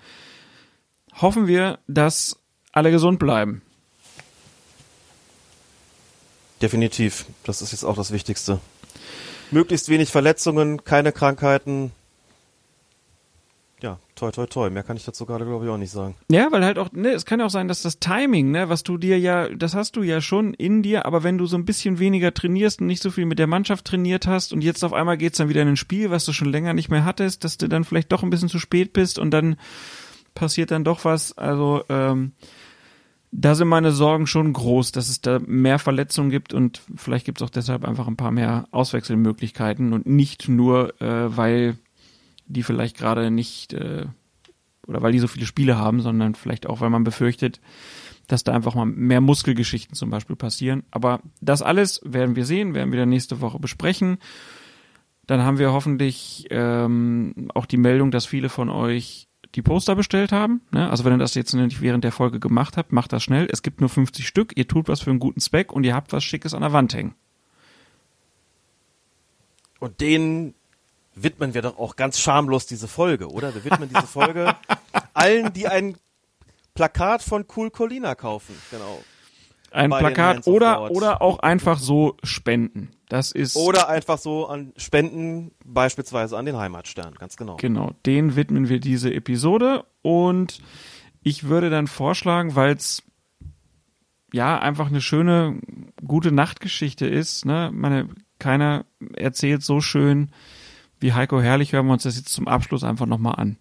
Hoffen 1.20 1.46
wir, 1.46 1.78
dass 1.86 2.38
alle 2.72 2.90
gesund 2.90 3.18
bleiben. 3.18 3.62
Definitiv. 6.62 7.26
Das 7.44 7.62
ist 7.62 7.72
jetzt 7.72 7.84
auch 7.84 7.96
das 7.96 8.10
Wichtigste. 8.10 8.60
Möglichst 9.50 9.88
wenig 9.88 10.10
Verletzungen, 10.10 10.84
keine 10.84 11.12
Krankheiten. 11.12 11.92
Ja, 13.82 13.98
toi, 14.14 14.30
toi, 14.30 14.46
toi. 14.46 14.68
Mehr 14.68 14.82
kann 14.82 14.96
ich 14.96 15.04
dazu 15.04 15.24
gerade, 15.24 15.46
glaube 15.46 15.64
ich, 15.64 15.70
auch 15.70 15.78
nicht 15.78 15.90
sagen. 15.90 16.14
Ja, 16.28 16.52
weil 16.52 16.64
halt 16.64 16.78
auch, 16.78 16.92
ne, 16.92 17.12
es 17.12 17.24
kann 17.24 17.40
ja 17.40 17.46
auch 17.46 17.50
sein, 17.50 17.66
dass 17.66 17.80
das 17.80 17.98
Timing, 17.98 18.50
ne, 18.50 18.68
was 18.68 18.82
du 18.82 18.98
dir 18.98 19.18
ja, 19.18 19.48
das 19.48 19.74
hast 19.74 19.96
du 19.96 20.02
ja 20.02 20.20
schon 20.20 20.52
in 20.52 20.82
dir, 20.82 21.06
aber 21.06 21.22
wenn 21.22 21.38
du 21.38 21.46
so 21.46 21.56
ein 21.56 21.64
bisschen 21.64 21.98
weniger 21.98 22.34
trainierst 22.34 22.80
und 22.80 22.88
nicht 22.88 23.02
so 23.02 23.10
viel 23.10 23.24
mit 23.24 23.38
der 23.38 23.46
Mannschaft 23.46 23.86
trainiert 23.86 24.26
hast 24.26 24.52
und 24.52 24.62
jetzt 24.62 24.84
auf 24.84 24.92
einmal 24.92 25.16
geht's 25.16 25.38
dann 25.38 25.48
wieder 25.48 25.62
in 25.62 25.68
ein 25.68 25.76
Spiel, 25.76 26.10
was 26.10 26.26
du 26.26 26.32
schon 26.32 26.50
länger 26.52 26.74
nicht 26.74 26.90
mehr 26.90 27.06
hattest, 27.06 27.44
dass 27.44 27.56
du 27.56 27.68
dann 27.68 27.84
vielleicht 27.84 28.12
doch 28.12 28.22
ein 28.22 28.30
bisschen 28.30 28.50
zu 28.50 28.58
spät 28.58 28.92
bist 28.92 29.18
und 29.18 29.30
dann 29.30 29.56
passiert 30.34 30.70
dann 30.70 30.84
doch 30.84 31.04
was. 31.06 31.36
Also, 31.38 31.82
ähm, 31.88 32.32
da 33.32 33.54
sind 33.54 33.68
meine 33.68 33.92
Sorgen 33.92 34.26
schon 34.26 34.52
groß, 34.52 34.92
dass 34.92 35.08
es 35.08 35.20
da 35.20 35.38
mehr 35.38 35.78
Verletzungen 35.78 36.30
gibt 36.30 36.52
und 36.52 36.82
vielleicht 36.96 37.26
gibt 37.26 37.40
es 37.40 37.46
auch 37.46 37.50
deshalb 37.50 37.84
einfach 37.84 38.08
ein 38.08 38.16
paar 38.16 38.32
mehr 38.32 38.66
Auswechselmöglichkeiten 38.72 39.92
und 39.92 40.06
nicht 40.06 40.48
nur, 40.48 41.00
äh, 41.00 41.36
weil 41.36 41.78
die 42.46 42.64
vielleicht 42.64 42.96
gerade 42.96 43.30
nicht 43.30 43.72
äh, 43.72 44.06
oder 44.86 45.02
weil 45.02 45.12
die 45.12 45.20
so 45.20 45.28
viele 45.28 45.46
Spiele 45.46 45.78
haben, 45.78 46.00
sondern 46.00 46.34
vielleicht 46.34 46.66
auch, 46.66 46.80
weil 46.80 46.90
man 46.90 47.04
befürchtet, 47.04 47.60
dass 48.26 48.42
da 48.42 48.52
einfach 48.52 48.74
mal 48.74 48.86
mehr 48.86 49.20
Muskelgeschichten 49.20 49.94
zum 49.94 50.10
Beispiel 50.10 50.36
passieren. 50.36 50.82
Aber 50.90 51.20
das 51.40 51.62
alles 51.62 52.00
werden 52.04 52.34
wir 52.34 52.44
sehen, 52.44 52.74
werden 52.74 52.90
wir 52.90 52.98
dann 52.98 53.08
nächste 53.08 53.40
Woche 53.40 53.60
besprechen. 53.60 54.18
Dann 55.26 55.42
haben 55.42 55.58
wir 55.58 55.72
hoffentlich 55.72 56.46
ähm, 56.50 57.48
auch 57.54 57.66
die 57.66 57.76
Meldung, 57.76 58.10
dass 58.10 58.26
viele 58.26 58.48
von 58.48 58.68
euch 58.68 59.28
die 59.54 59.62
Poster 59.62 59.96
bestellt 59.96 60.32
haben. 60.32 60.60
Ne? 60.70 60.88
Also 60.90 61.04
wenn 61.04 61.12
ihr 61.12 61.18
das 61.18 61.34
jetzt 61.34 61.52
nicht 61.54 61.80
während 61.80 62.04
der 62.04 62.12
Folge 62.12 62.38
gemacht 62.38 62.76
habt, 62.76 62.92
macht 62.92 63.12
das 63.12 63.22
schnell. 63.22 63.48
Es 63.50 63.62
gibt 63.62 63.80
nur 63.80 63.88
50 63.88 64.26
Stück, 64.26 64.52
ihr 64.56 64.68
tut 64.68 64.88
was 64.88 65.00
für 65.00 65.10
einen 65.10 65.18
guten 65.18 65.40
Zweck 65.40 65.72
und 65.72 65.84
ihr 65.84 65.94
habt 65.94 66.12
was 66.12 66.22
Schickes 66.22 66.54
an 66.54 66.62
der 66.62 66.72
Wand 66.72 66.94
hängen. 66.94 67.14
Und 69.80 70.00
denen 70.00 70.54
widmen 71.14 71.54
wir 71.54 71.62
doch 71.62 71.78
auch 71.78 71.96
ganz 71.96 72.20
schamlos 72.20 72.66
diese 72.66 72.86
Folge, 72.86 73.28
oder? 73.30 73.54
Wir 73.54 73.64
widmen 73.64 73.88
diese 73.88 74.06
Folge 74.06 74.54
allen, 75.14 75.52
die 75.52 75.66
ein 75.66 75.96
Plakat 76.74 77.22
von 77.22 77.44
Cool 77.56 77.70
Colina 77.70 78.14
kaufen. 78.14 78.54
Genau. 78.70 79.02
Ein 79.70 79.90
Plakat 79.90 80.46
oder, 80.46 80.90
oder 80.90 81.22
auch 81.22 81.38
einfach 81.38 81.78
so 81.78 82.16
spenden. 82.22 82.90
Das 83.08 83.32
ist. 83.32 83.56
Oder 83.56 83.88
einfach 83.88 84.18
so 84.18 84.46
an 84.46 84.72
Spenden, 84.76 85.52
beispielsweise 85.64 86.38
an 86.38 86.46
den 86.46 86.56
Heimatstern, 86.56 87.14
ganz 87.14 87.36
genau. 87.36 87.56
Genau, 87.56 87.92
den 88.06 88.36
widmen 88.36 88.68
wir 88.68 88.80
diese 88.80 89.12
Episode 89.12 89.84
und 90.02 90.60
ich 91.22 91.44
würde 91.44 91.70
dann 91.70 91.86
vorschlagen, 91.86 92.54
weil 92.54 92.74
es 92.74 93.02
ja 94.32 94.58
einfach 94.58 94.88
eine 94.88 95.00
schöne, 95.00 95.60
gute 96.06 96.32
Nachtgeschichte 96.32 97.06
ist, 97.06 97.44
ne? 97.44 97.70
Meine, 97.72 98.08
keiner 98.38 98.86
erzählt 99.16 99.62
so 99.62 99.80
schön 99.80 100.30
wie 101.00 101.12
Heiko 101.12 101.40
Herrlich, 101.40 101.72
hören 101.72 101.86
wir 101.86 101.94
uns 101.94 102.04
das 102.04 102.16
jetzt 102.16 102.28
zum 102.28 102.46
Abschluss 102.46 102.84
einfach 102.84 103.06
nochmal 103.06 103.36
an. 103.36 103.56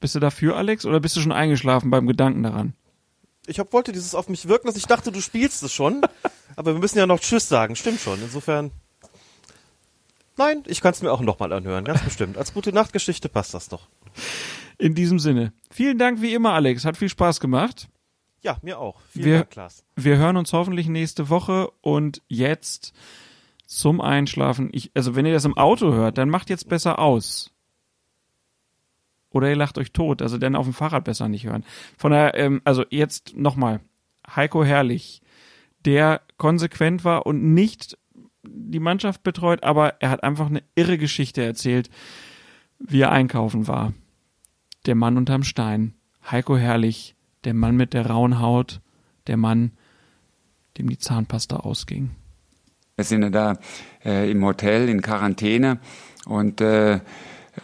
Bist 0.00 0.16
du 0.16 0.20
dafür, 0.20 0.56
Alex, 0.56 0.84
oder 0.84 1.00
bist 1.00 1.16
du 1.16 1.20
schon 1.20 1.32
eingeschlafen 1.32 1.90
beim 1.90 2.06
Gedanken 2.06 2.42
daran? 2.42 2.74
Ich 3.46 3.58
hab, 3.58 3.72
wollte 3.72 3.92
dieses 3.92 4.14
auf 4.14 4.28
mich 4.28 4.46
wirken, 4.48 4.66
dass 4.66 4.76
ich 4.76 4.86
dachte, 4.86 5.10
du 5.10 5.20
spielst 5.20 5.62
es 5.62 5.72
schon. 5.72 6.02
aber 6.56 6.74
wir 6.74 6.80
müssen 6.80 6.98
ja 6.98 7.06
noch 7.06 7.20
Tschüss 7.20 7.48
sagen. 7.48 7.76
Stimmt 7.76 8.00
schon. 8.00 8.20
Insofern. 8.22 8.70
Nein, 10.36 10.62
ich 10.66 10.80
kann 10.80 10.92
es 10.92 11.02
mir 11.02 11.12
auch 11.12 11.20
nochmal 11.20 11.52
anhören, 11.52 11.84
ganz 11.84 12.02
bestimmt. 12.02 12.38
Als 12.38 12.54
gute 12.54 12.72
Nachtgeschichte 12.72 13.28
passt 13.28 13.52
das 13.54 13.68
doch. 13.68 13.88
In 14.78 14.94
diesem 14.94 15.18
Sinne. 15.18 15.52
Vielen 15.70 15.98
Dank 15.98 16.22
wie 16.22 16.34
immer, 16.34 16.52
Alex. 16.52 16.84
Hat 16.84 16.96
viel 16.96 17.08
Spaß 17.08 17.38
gemacht. 17.38 17.88
Ja, 18.42 18.58
mir 18.62 18.78
auch. 18.78 19.00
Vielen 19.10 19.24
wir, 19.24 19.36
Dank, 19.38 19.50
Klaas. 19.50 19.84
Wir 19.94 20.16
hören 20.16 20.36
uns 20.36 20.52
hoffentlich 20.52 20.88
nächste 20.88 21.28
Woche 21.28 21.70
und 21.80 22.22
jetzt 22.28 22.92
zum 23.66 24.00
Einschlafen. 24.00 24.70
Ich, 24.72 24.90
also 24.94 25.14
wenn 25.14 25.26
ihr 25.26 25.32
das 25.32 25.44
im 25.44 25.56
Auto 25.56 25.92
hört, 25.92 26.18
dann 26.18 26.28
macht 26.28 26.50
jetzt 26.50 26.68
besser 26.68 26.98
aus. 26.98 27.51
Oder 29.32 29.50
ihr 29.50 29.56
lacht 29.56 29.78
euch 29.78 29.92
tot, 29.92 30.22
also 30.22 30.38
dann 30.38 30.56
auf 30.56 30.66
dem 30.66 30.74
Fahrrad 30.74 31.04
besser 31.04 31.28
nicht 31.28 31.46
hören. 31.46 31.64
Von 31.96 32.12
daher, 32.12 32.34
ähm, 32.36 32.60
also 32.64 32.84
jetzt 32.90 33.36
nochmal. 33.36 33.80
Heiko 34.36 34.64
Herrlich, 34.64 35.20
der 35.84 36.20
konsequent 36.36 37.04
war 37.04 37.26
und 37.26 37.42
nicht 37.54 37.98
die 38.44 38.80
Mannschaft 38.80 39.22
betreut, 39.22 39.62
aber 39.64 40.00
er 40.00 40.10
hat 40.10 40.22
einfach 40.22 40.46
eine 40.46 40.62
irre 40.74 40.98
Geschichte 40.98 41.42
erzählt, 41.42 41.90
wie 42.78 43.00
er 43.00 43.12
einkaufen 43.12 43.68
war. 43.68 43.92
Der 44.86 44.94
Mann 44.94 45.16
unterm 45.16 45.44
Stein. 45.44 45.94
Heiko 46.30 46.56
Herrlich, 46.56 47.14
der 47.44 47.54
Mann 47.54 47.76
mit 47.76 47.94
der 47.94 48.06
rauen 48.06 48.40
Haut, 48.40 48.80
der 49.26 49.36
Mann, 49.36 49.72
dem 50.78 50.88
die 50.88 50.98
Zahnpasta 50.98 51.56
ausging. 51.56 52.10
Wir 52.96 53.04
sind 53.04 53.22
ja 53.22 53.30
da 53.30 53.58
äh, 54.04 54.30
im 54.30 54.44
Hotel 54.44 54.88
in 54.88 55.02
Quarantäne 55.02 55.78
und 56.26 56.60
äh, 56.60 57.00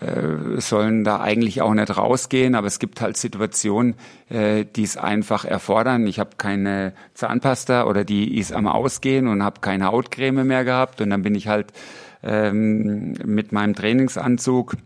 äh, 0.00 0.60
sollen 0.60 1.02
da 1.02 1.20
eigentlich 1.20 1.62
auch 1.62 1.72
nicht 1.72 1.96
rausgehen, 1.96 2.54
aber 2.54 2.66
es 2.66 2.78
gibt 2.78 3.00
halt 3.00 3.16
Situationen, 3.16 3.94
äh, 4.28 4.64
die 4.64 4.82
es 4.82 4.96
einfach 4.96 5.44
erfordern. 5.44 6.06
Ich 6.06 6.18
habe 6.18 6.30
keine 6.36 6.92
Zahnpasta 7.14 7.84
oder 7.84 8.04
die 8.04 8.38
ist 8.38 8.52
am 8.52 8.66
Ausgehen 8.66 9.26
und 9.28 9.42
habe 9.42 9.60
keine 9.60 9.86
Hautcreme 9.86 10.44
mehr 10.44 10.64
gehabt 10.64 11.00
und 11.00 11.10
dann 11.10 11.22
bin 11.22 11.34
ich 11.34 11.48
halt 11.48 11.72
ähm, 12.22 13.14
mit 13.24 13.52
meinem 13.52 13.74
Trainingsanzug 13.74 14.76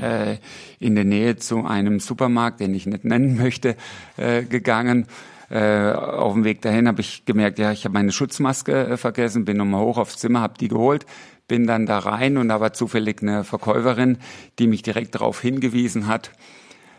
äh, 0.00 0.38
in 0.80 0.96
der 0.96 1.04
Nähe 1.04 1.36
zu 1.36 1.64
einem 1.64 2.00
Supermarkt, 2.00 2.60
den 2.60 2.74
ich 2.74 2.86
nicht 2.86 3.04
nennen 3.04 3.36
möchte, 3.42 3.76
äh, 4.16 4.42
gegangen. 4.42 5.06
Äh, 5.48 5.92
auf 5.92 6.32
dem 6.32 6.42
Weg 6.42 6.60
dahin 6.62 6.88
habe 6.88 7.00
ich 7.00 7.24
gemerkt, 7.24 7.60
ja, 7.60 7.70
ich 7.70 7.84
habe 7.84 7.94
meine 7.94 8.10
Schutzmaske 8.10 8.88
äh, 8.88 8.96
vergessen, 8.96 9.44
bin 9.44 9.56
nochmal 9.56 9.82
hoch 9.82 9.98
aufs 9.98 10.16
Zimmer, 10.16 10.40
habe 10.40 10.58
die 10.58 10.66
geholt, 10.66 11.06
bin 11.48 11.66
dann 11.66 11.86
da 11.86 11.98
rein 11.98 12.36
und 12.36 12.48
da 12.48 12.60
war 12.60 12.72
zufällig 12.72 13.22
eine 13.22 13.44
Verkäuferin, 13.44 14.18
die 14.58 14.66
mich 14.66 14.82
direkt 14.82 15.14
darauf 15.14 15.40
hingewiesen 15.40 16.06
hat, 16.06 16.32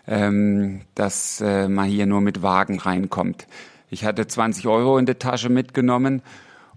ähm, 0.08 0.82
dass 0.96 1.42
äh, 1.42 1.68
man 1.68 1.88
hier 1.88 2.06
nur 2.06 2.22
mit 2.22 2.42
Wagen 2.42 2.80
reinkommt. 2.80 3.48
Ich 3.90 4.06
hatte 4.06 4.28
20 4.28 4.68
Euro 4.68 4.98
in 4.98 5.06
der 5.06 5.20
Tasche 5.20 5.50
mitgenommen 5.50 6.22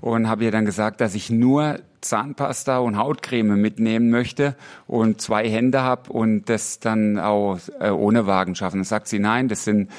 und 0.01 0.29
habe 0.29 0.45
ihr 0.45 0.51
dann 0.51 0.65
gesagt, 0.65 1.01
dass 1.01 1.15
ich 1.15 1.31
nur 1.31 1.81
Zahnpasta 2.01 2.79
und 2.79 2.97
Hautcreme 2.97 3.61
mitnehmen 3.61 4.11
möchte 4.11 4.57
und 4.87 5.21
zwei 5.21 5.49
Hände 5.49 5.83
habe 5.83 6.13
und 6.13 6.49
das 6.49 6.79
dann 6.81 7.19
auch 7.19 7.59
äh, 7.79 7.91
ohne 7.91 8.27
Wagen 8.27 8.55
schaffen. 8.55 8.79
Dann 8.79 8.85
sagt 8.85 9.09
sie, 9.09 9.19
nein, 9.19 9.49
das 9.49 9.65
sind 9.65 9.91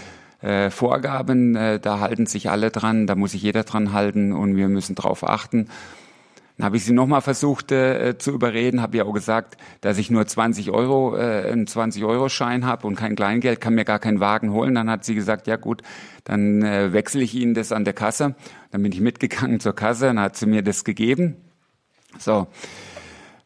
äh, 0.42 0.72
Vorgaben, 0.72 1.56
äh, 1.56 1.80
da 1.80 2.00
halten 2.00 2.26
sich 2.26 2.50
alle 2.50 2.72
dran, 2.72 3.06
da 3.06 3.16
muss 3.16 3.32
sich 3.32 3.44
jeder 3.44 3.64
dran 3.64 3.94
halten 3.94 4.34
und 4.34 4.56
wir 4.56 4.68
müssen 4.68 4.96
drauf 4.96 5.28
achten. 5.28 5.68
Dann 6.62 6.68
habe 6.68 6.78
ich 6.78 6.86
sie 6.86 6.94
nochmal 6.94 7.22
versucht 7.22 7.72
äh, 7.72 8.20
zu 8.20 8.30
überreden, 8.30 8.84
habe 8.84 8.96
ja 8.98 9.06
auch 9.06 9.14
gesagt, 9.14 9.58
dass 9.82 9.98
ich 9.98 10.12
nur 10.12 10.28
20 10.28 10.70
Euro, 10.70 11.18
äh, 11.18 11.52
einen 11.52 11.66
20-Euro-Schein 11.66 12.68
habe 12.68 12.86
und 12.86 12.96
kein 12.96 13.16
Kleingeld, 13.16 13.60
kann 13.60 13.74
mir 13.74 13.84
gar 13.84 13.98
keinen 13.98 14.20
Wagen 14.20 14.52
holen. 14.52 14.76
Dann 14.76 14.88
hat 14.88 15.04
sie 15.04 15.16
gesagt, 15.16 15.48
ja 15.48 15.56
gut, 15.56 15.82
dann 16.24 16.62
äh, 16.62 16.94
wechsle 16.94 17.24
ich 17.24 17.34
Ihnen 17.34 17.56
das 17.56 17.72
an 17.72 17.84
der 17.84 17.94
Kasse. 17.94 18.36
Dann 18.70 18.84
bin 18.84 18.92
ich 18.92 19.02
mitgegangen 19.02 19.60
zur 19.60 19.74
Kasse, 19.74 20.06
dann 20.06 20.20
hat 20.20 20.38
sie 20.38 20.46
mir 20.46 20.62
das 20.62 20.84
gegeben. 20.84 21.38
So, 22.20 22.46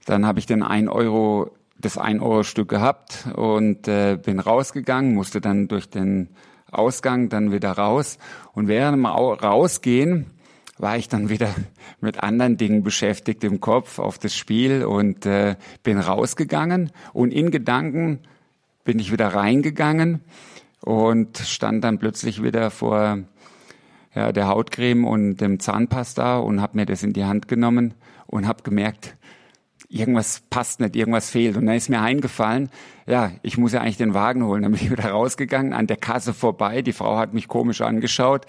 dann 0.06 0.26
habe 0.26 0.40
ich 0.40 0.46
den 0.46 0.62
1 0.62 0.90
Euro, 0.90 1.56
das 1.80 1.98
1 1.98 2.22
Euro 2.22 2.44
Stück 2.44 2.68
gehabt 2.68 3.30
und 3.34 3.88
äh, 3.88 4.18
bin 4.22 4.42
rausgegangen, 4.42 5.16
musste 5.16 5.40
dann 5.40 5.70
durch 5.70 5.90
den 5.90 6.32
Ausgang 6.70 7.30
dann 7.30 7.54
wieder 7.54 7.72
raus. 7.72 8.18
Und 8.52 8.68
während 8.68 8.98
dem 8.98 9.06
Rausgehen 9.06 10.35
war 10.78 10.98
ich 10.98 11.08
dann 11.08 11.30
wieder 11.30 11.54
mit 12.02 12.22
anderen 12.22 12.58
Dingen 12.58 12.84
beschäftigt 12.84 13.44
im 13.44 13.60
Kopf 13.60 14.00
auf 14.00 14.18
das 14.18 14.36
Spiel 14.36 14.84
und 14.84 15.26
äh, 15.26 15.56
bin 15.84 15.98
rausgegangen 15.98 16.92
und 17.14 17.32
in 17.32 17.52
Gedanken 17.52 18.20
bin 18.84 19.00
ich 19.00 19.12
wieder 19.12 19.30
reingegangen 19.30 20.22
und 20.82 21.38
stand 21.38 21.84
dann 21.84 21.98
plötzlich 21.98 22.44
wieder 22.44 22.70
vor 22.72 23.20
ja, 24.14 24.32
der 24.32 24.48
Hautcreme 24.48 25.06
und 25.06 25.38
dem 25.38 25.60
Zahnpasta 25.60 26.38
und 26.38 26.62
habe 26.62 26.78
mir 26.78 26.86
das 26.86 27.04
in 27.04 27.14
die 27.14 27.26
Hand 27.26 27.48
genommen 27.48 27.94
und 28.28 28.48
habe 28.48 28.64
gemerkt, 28.64 29.16
irgendwas 29.90 30.42
passt 30.50 30.80
nicht, 30.80 30.96
irgendwas 30.96 31.30
fehlt. 31.30 31.58
Und 31.58 31.66
dann 31.66 31.76
ist 31.76 31.90
mir 31.90 32.02
eingefallen, 32.02 32.70
ja, 33.08 33.32
ich 33.44 33.58
muss 33.58 33.74
ja 33.74 33.82
eigentlich 33.82 33.98
den 33.98 34.14
Wagen 34.14 34.44
holen. 34.46 34.64
Dann 34.64 34.72
bin 34.72 34.82
ich 34.82 34.92
wieder 34.92 35.10
rausgegangen, 35.10 35.74
an 35.74 35.88
der 35.88 35.98
Kasse 35.98 36.34
vorbei. 36.34 36.82
Die 36.82 36.94
Frau 36.94 37.18
hat 37.18 37.34
mich 37.34 37.48
komisch 37.48 37.82
angeschaut, 37.82 38.46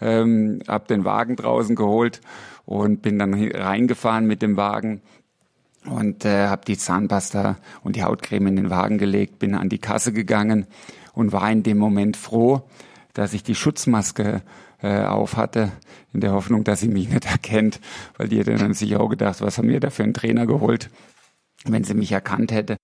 ähm, 0.00 0.60
habe 0.68 0.86
den 0.88 1.04
Wagen 1.04 1.36
draußen 1.36 1.76
geholt 1.76 2.20
und 2.64 3.02
bin 3.02 3.18
dann 3.18 3.34
reingefahren 3.34 4.26
mit 4.26 4.42
dem 4.42 4.56
Wagen 4.56 5.02
und 5.86 6.24
äh, 6.24 6.46
habe 6.48 6.64
die 6.66 6.78
Zahnpasta 6.78 7.56
und 7.82 7.96
die 7.96 8.04
Hautcreme 8.04 8.48
in 8.48 8.56
den 8.56 8.70
Wagen 8.70 8.98
gelegt, 8.98 9.38
bin 9.38 9.54
an 9.54 9.68
die 9.68 9.78
Kasse 9.78 10.12
gegangen 10.12 10.66
und 11.12 11.32
war 11.32 11.50
in 11.50 11.62
dem 11.62 11.78
Moment 11.78 12.16
froh, 12.16 12.62
dass 13.12 13.34
ich 13.34 13.42
die 13.42 13.54
Schutzmaske 13.54 14.42
äh, 14.82 15.04
auf 15.04 15.36
hatte, 15.36 15.72
in 16.12 16.20
der 16.20 16.32
Hoffnung, 16.32 16.64
dass 16.64 16.80
sie 16.80 16.88
mich 16.88 17.08
nicht 17.12 17.26
erkennt, 17.26 17.80
weil 18.16 18.28
die 18.28 18.38
hätte 18.38 18.54
dann 18.54 18.74
sich 18.74 18.96
auch 18.96 19.08
gedacht, 19.08 19.40
was 19.40 19.58
haben 19.58 19.68
wir 19.68 19.80
da 19.80 19.90
für 19.90 20.02
einen 20.02 20.14
Trainer 20.14 20.46
geholt, 20.46 20.90
wenn 21.64 21.84
sie 21.84 21.94
mich 21.94 22.12
erkannt 22.12 22.52
hätte. 22.52 22.76